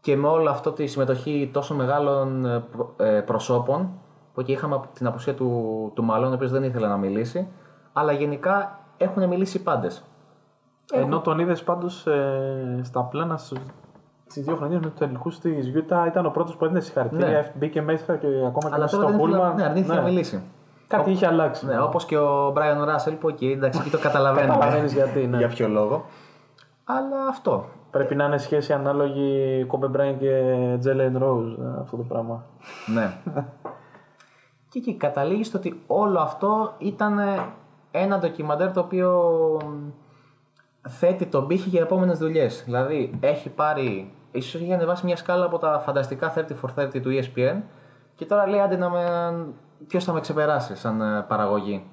Και 0.02 0.18
με 0.18 0.28
όλο 0.28 0.50
αυτό 0.50 0.72
τη 0.72 0.88
συμμετοχή 0.88 1.50
τόσο 1.54 1.76
μεγάλων 1.76 2.46
ε, 2.46 2.60
προ- 2.72 2.94
ε, 2.98 3.20
προσώπων, 3.22 3.90
που 4.34 4.42
και 4.42 4.52
είχαμε 4.52 4.80
την 4.94 5.08
απουσία 5.08 5.34
του, 5.36 5.92
του 5.96 6.04
Μαλόν, 6.04 6.32
ο 6.32 6.34
οποίος 6.34 6.52
δεν 6.52 6.64
ήθελε 6.64 6.88
να 6.88 6.98
μιλήσει, 6.98 7.48
αλλά 7.94 8.12
γενικά 8.12 8.80
έχουν 8.98 9.28
μιλήσει 9.28 9.58
οι 9.58 9.62
πάντες. 9.62 10.04
Ενώ 10.94 11.20
τον 11.20 11.40
είδες 11.40 11.64
πάντως 11.64 12.08
ε, 12.08 12.80
στα 12.84 13.02
πλάνα 13.02 13.38
στις 13.38 14.44
δύο 14.44 14.56
χρονιές 14.56 14.80
με 14.80 14.90
τους 14.90 15.00
τελικούς 15.00 15.40
της 15.40 15.68
Γιούτα, 15.68 16.08
ήταν 16.08 16.26
ο 16.26 16.30
πρώτος 16.30 16.56
που 16.56 16.66
έδινε 16.66 16.80
συγχαρητήρια. 16.80 17.28
Ναι. 17.28 17.52
Μπήκε 17.56 17.82
μέσα 17.82 18.16
και 18.16 18.28
ακόμα 18.28 18.70
και 18.70 18.74
Αλλά 18.74 18.84
μέσα 18.84 18.98
τώρα 18.98 19.08
στο 19.08 19.18
δεν 19.18 19.28
ήθελε, 19.28 19.38
πούλμα. 19.38 19.54
ναι, 19.54 19.64
αρνήθηκε 19.64 19.96
να 19.96 20.02
μιλήσει. 20.02 20.44
Κάτι 20.88 21.12
είχε 21.12 21.28
αλλάξει. 21.28 21.66
Ναι, 21.66 21.82
όπως 21.82 22.06
και 22.06 22.18
ο 22.18 22.54
Brian 22.54 22.88
Russell 22.88 23.16
που 23.20 23.30
εκεί 23.30 23.52
εντάξει 23.52 23.80
εκεί 23.82 23.90
το 23.90 24.00
καταλαβαίνουμε 24.00 24.54
Καταλαβαίνεις 24.54 24.94
γιατί, 24.94 25.28
ναι. 25.28 25.38
για 25.38 25.48
ποιο 25.48 25.68
λόγο; 25.68 26.06
Αλλά 26.84 27.28
αυτό. 27.30 27.66
Πρέπει 27.92 28.16
να 28.16 28.26
είναι 28.26 28.38
σχέση 28.38 28.74
ανάλογη 28.74 29.64
Κόμπε 29.68 29.88
Μπράιν 29.88 30.18
και 30.18 30.44
Τζέλεν 30.80 31.18
Ρόουζ 31.18 31.54
αυτό 31.80 31.98
το 31.98 32.04
πράγμα. 32.04 32.44
Ναι. 32.86 33.14
και 34.70 34.80
εκεί 34.80 34.96
καταλήγεις 34.96 35.48
στο 35.48 35.58
ότι 35.58 35.82
όλο 35.88 36.20
αυτό 36.20 36.74
ήταν 36.78 37.20
ένα 37.92 38.20
ντοκιμαντέρ 38.20 38.72
το 38.72 38.80
οποίο 38.80 39.12
μ, 39.66 39.90
θέτει 40.88 41.26
τον 41.26 41.48
πύχη 41.48 41.70
για 41.70 41.82
επόμενες 41.82 42.18
δουλειές. 42.18 42.64
Δηλαδή 42.64 43.18
έχει 43.20 43.50
πάρει, 43.50 44.14
ίσως 44.32 44.62
έχει 44.62 44.74
ανεβάσει 44.74 45.06
μια 45.06 45.16
σκάλα 45.16 45.46
από 45.46 45.58
τα 45.58 45.80
φανταστικά 45.80 46.34
30 46.36 46.40
for 46.40 46.84
30 46.84 47.02
του 47.02 47.10
ESPN 47.10 47.62
και 48.16 48.26
τώρα 48.26 48.48
λέει 48.48 48.60
άντε 48.60 48.78
να 48.78 48.90
με. 48.90 49.04
Ποιος 49.88 50.04
θα 50.04 50.14
με 50.14 50.20
ξεπεράσει 50.20 50.76
σαν 50.76 51.02
ε, 51.02 51.26
παραγωγή. 51.28 51.86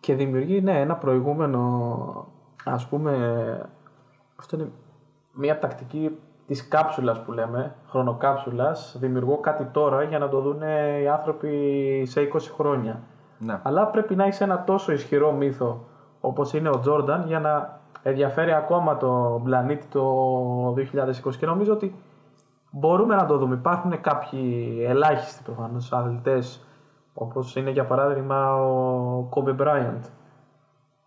Και 0.00 0.14
δημιουργεί 0.14 0.60
ναι, 0.60 0.80
ένα 0.80 0.94
προηγούμενο, 0.94 2.32
ας 2.64 2.86
πούμε, 2.86 3.12
αυτό 4.36 4.56
είναι 4.56 4.70
μια 5.32 5.58
τακτική 5.58 6.18
της 6.46 6.68
κάψουλας 6.68 7.22
που 7.22 7.32
λέμε, 7.32 7.74
χρονοκάψουλας. 7.88 8.96
Δημιουργώ 9.00 9.38
κάτι 9.38 9.64
τώρα 9.64 10.02
για 10.02 10.18
να 10.18 10.28
το 10.28 10.40
δουν 10.40 10.62
οι 11.02 11.08
άνθρωποι 11.08 12.02
σε 12.06 12.20
20 12.34 12.38
χρόνια. 12.54 13.00
Ναι. 13.38 13.60
Αλλά 13.62 13.86
πρέπει 13.86 14.16
να 14.16 14.24
έχεις 14.24 14.40
ένα 14.40 14.64
τόσο 14.64 14.92
ισχυρό 14.92 15.32
μύθο 15.32 15.84
όπως 16.20 16.52
είναι 16.52 16.68
ο 16.68 16.78
Τζόρνταν 16.78 17.26
για 17.26 17.40
να 17.40 17.77
ενδιαφέρει 18.02 18.52
ακόμα 18.52 18.96
το 18.96 19.40
πλανήτη 19.44 19.86
το 19.86 20.74
2020 21.28 21.36
και 21.38 21.46
νομίζω 21.46 21.72
ότι 21.72 21.94
μπορούμε 22.70 23.14
να 23.14 23.26
το 23.26 23.38
δούμε. 23.38 23.54
Υπάρχουν 23.54 24.00
κάποιοι 24.00 24.76
ελάχιστοι 24.88 25.42
προφανώς 25.42 25.92
αθλητές 25.92 26.62
όπως 27.14 27.56
είναι 27.56 27.70
για 27.70 27.84
παράδειγμα 27.84 28.54
ο 28.54 29.28
Kobe 29.34 29.56
Bryant 29.60 30.00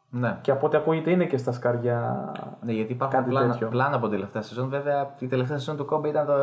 ναι. 0.10 0.38
και 0.42 0.52
από 0.52 0.66
ό,τι 0.66 0.78
ακούγεται 0.78 1.12
είναι 1.12 1.26
και 1.26 1.38
στα 1.38 1.52
σκαριά 1.52 2.32
Ναι, 2.62 2.72
γιατί 2.72 2.92
υπάρχουν 2.94 3.18
Κάτι 3.20 3.30
πλάνα, 3.30 3.52
τέτοιο. 3.52 3.68
πλάνα 3.68 3.96
από 3.96 4.08
την 4.08 4.12
τελευταία 4.16 4.42
σεζόν. 4.42 4.70
Βέβαια, 4.70 5.10
η 5.20 5.28
τελευταία 5.28 5.58
σεζόν 5.58 5.78
του 5.78 5.86
Κόμπε 5.86 6.08
ήταν 6.10 6.26
το, 6.26 6.34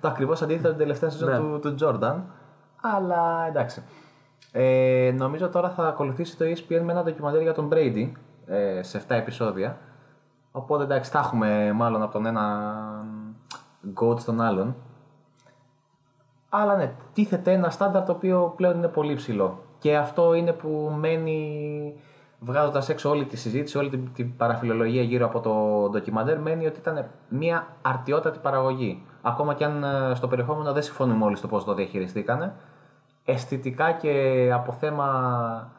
το 0.00 0.08
ακριβώς 0.08 0.42
αντίθετο 0.42 0.68
από 0.68 0.76
την 0.76 0.86
τελευταία 0.86 1.10
σεζόν 1.10 1.28
Ναι. 1.30 1.36
του, 1.38 1.58
του 1.60 1.74
Τζόρνταν. 1.74 2.24
Αλλά 2.80 3.46
εντάξει. 3.48 3.82
Ε, 4.52 5.14
νομίζω 5.16 5.48
τώρα 5.48 5.68
θα 5.70 5.86
ακολουθήσει 5.88 6.36
το 6.36 6.44
ESPN 6.44 6.80
με 6.84 6.92
ένα 6.92 7.02
ντοκιμαντέρ 7.02 7.42
για 7.42 7.54
τον 7.54 7.68
Brady 7.72 8.08
ε, 8.50 8.82
σε 8.82 9.04
7 9.08 9.10
επεισόδια. 9.14 9.78
Οπότε 10.52 10.84
εντάξει, 10.84 11.10
θα 11.10 11.18
έχουμε 11.18 11.72
μάλλον 11.72 12.02
από 12.02 12.12
τον 12.12 12.26
ένα 12.26 12.74
GOAT 14.00 14.20
στον 14.20 14.40
άλλον. 14.40 14.76
Αλλά 16.48 16.76
ναι, 16.76 16.92
τίθεται 17.12 17.52
ένα 17.52 17.70
στάνταρ 17.70 18.04
το 18.04 18.12
οποίο 18.12 18.52
πλέον 18.56 18.76
είναι 18.76 18.88
πολύ 18.88 19.14
ψηλό. 19.14 19.58
Και 19.78 19.96
αυτό 19.96 20.34
είναι 20.34 20.52
που 20.52 20.92
μένει 20.98 21.94
βγάζοντας 22.38 22.88
έξω 22.88 23.10
όλη 23.10 23.24
τη 23.24 23.36
συζήτηση, 23.36 23.78
όλη 23.78 23.88
την, 23.88 24.12
την 24.14 24.36
παραφιλολογία 24.36 25.02
γύρω 25.02 25.26
από 25.26 25.40
το 25.40 25.88
ντοκιμαντέρ, 25.90 26.40
μένει 26.40 26.66
ότι 26.66 26.78
ήταν 26.78 27.10
μια 27.28 27.66
αρτιότατη 27.82 28.38
παραγωγή. 28.38 29.06
Ακόμα 29.22 29.54
και 29.54 29.64
αν 29.64 29.84
ε, 29.84 30.14
στο 30.14 30.28
περιεχόμενο 30.28 30.72
δεν 30.72 30.82
συμφωνούμε 30.82 31.24
όλοι 31.24 31.36
στο 31.36 31.48
πώς 31.48 31.64
το 31.64 31.74
διαχειριστήκανε. 31.74 32.54
Αισθητικά 33.24 33.92
και 33.92 34.50
από 34.54 34.72
θέμα 34.72 35.72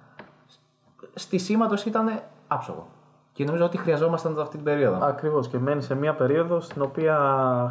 στισήματο 1.14 1.76
ήταν 1.86 2.22
άψογο. 2.54 2.88
Και 3.32 3.44
νομίζω 3.44 3.66
ότι 3.66 3.78
χρειαζόμασταν 3.78 4.40
αυτή 4.40 4.56
την 4.56 4.66
περίοδο. 4.66 5.06
Ακριβώς 5.06 5.48
και 5.48 5.60
μένει 5.60 5.82
σε 5.82 5.96
μια 5.96 6.16
περίοδο 6.16 6.60
στην 6.60 6.82
οποία 6.82 7.18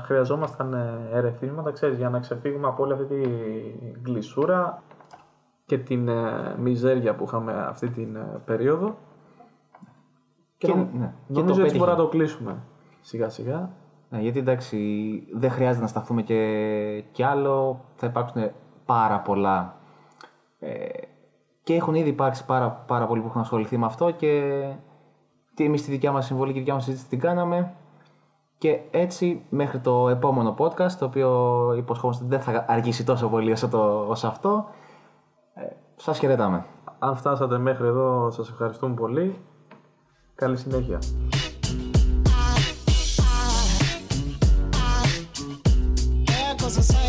χρειαζόμασταν 0.05 0.74
ε, 0.74 1.09
ερεθίσματα, 1.12 1.70
ξέρεις, 1.70 1.97
για 1.98 2.11
να 2.11 2.19
ξεφύγουμε 2.19 2.66
από 2.66 2.82
όλη 2.82 2.93
αυτή 2.93 3.05
τη 3.05 3.20
γλυσούρα 4.05 4.82
και 5.66 5.78
την 5.78 6.09
ε, 6.09 6.55
μιζέρια 6.59 7.15
που 7.15 7.24
είχαμε 7.24 7.52
αυτή 7.69 7.89
την 7.90 8.16
ε, 8.16 8.40
περίοδο. 8.44 8.97
Και, 10.59 10.66
Και- 10.66 10.74
νομ- 10.74 10.94
ναι, 10.94 11.12
και 11.32 11.40
νομίζω 11.40 11.59
το 11.61 11.65
έτσι 11.65 11.78
μπορούμε 11.78 11.97
να 11.97 12.02
πέτυχε. 12.02 12.02
το 12.02 12.09
κλείσουμε 12.09 12.57
σιγά 13.01 13.28
σιγά. 13.28 13.70
Ναι, 14.09 14.19
γιατί 14.20 14.39
εντάξει, 14.39 14.78
δεν 15.32 15.51
χρειάζεται 15.51 15.81
να 15.82 15.86
σταθούμε 15.89 16.23
και, 16.23 17.05
και 17.12 17.24
άλλο. 17.24 17.85
Θα 17.94 18.07
υπάρξουν 18.07 18.51
πάρα 18.86 19.19
πολλά. 19.20 19.74
Ε, 20.59 20.86
και 21.62 21.74
έχουν 21.74 21.95
ήδη 21.95 22.09
υπάρξει 22.09 22.45
πάρα, 22.45 22.70
πάρα 22.70 23.07
πολλοί 23.07 23.20
που 23.20 23.27
έχουν 23.27 23.41
ασχοληθεί 23.41 23.78
με 23.78 23.87
αυτό 23.87 24.11
και 24.11 24.62
τι 25.55 25.65
εμείς 25.65 25.82
τη 25.82 25.91
δικιά 25.91 26.12
μας 26.12 26.27
συμβολή 26.27 26.49
και 26.49 26.55
τη 26.55 26.59
δικιά 26.59 26.74
μας 26.74 26.85
συζήτηση 26.85 27.09
την 27.09 27.19
κάναμε. 27.20 27.74
Και 28.59 28.81
έτσι 28.91 29.43
μέχρι 29.49 29.78
το 29.78 30.09
επόμενο 30.09 30.55
podcast, 30.59 30.93
το 30.99 31.05
οποίο 31.05 31.73
υποσχόμαστε 31.77 32.24
ότι 32.24 32.37
δεν 32.37 32.43
θα 32.43 32.65
αργήσει 32.69 33.05
τόσο 33.05 33.28
πολύ 33.28 33.53
όσο, 33.53 33.69
το, 33.69 34.05
όσο 34.09 34.27
αυτό. 34.27 34.66
Ε, 35.55 35.62
σας 35.97 36.19
χαιρετάμε. 36.19 36.66
Αν 36.99 37.16
φτάσατε 37.16 37.59
μέχρι 37.59 37.87
εδώ 37.87 38.31
σας 38.31 38.49
ευχαριστούμε 38.49 38.95
πολύ. 38.95 39.39
Καλή 40.35 40.57
συνέχεια. 40.57 40.99
There 46.27 46.55
goes 46.59 46.99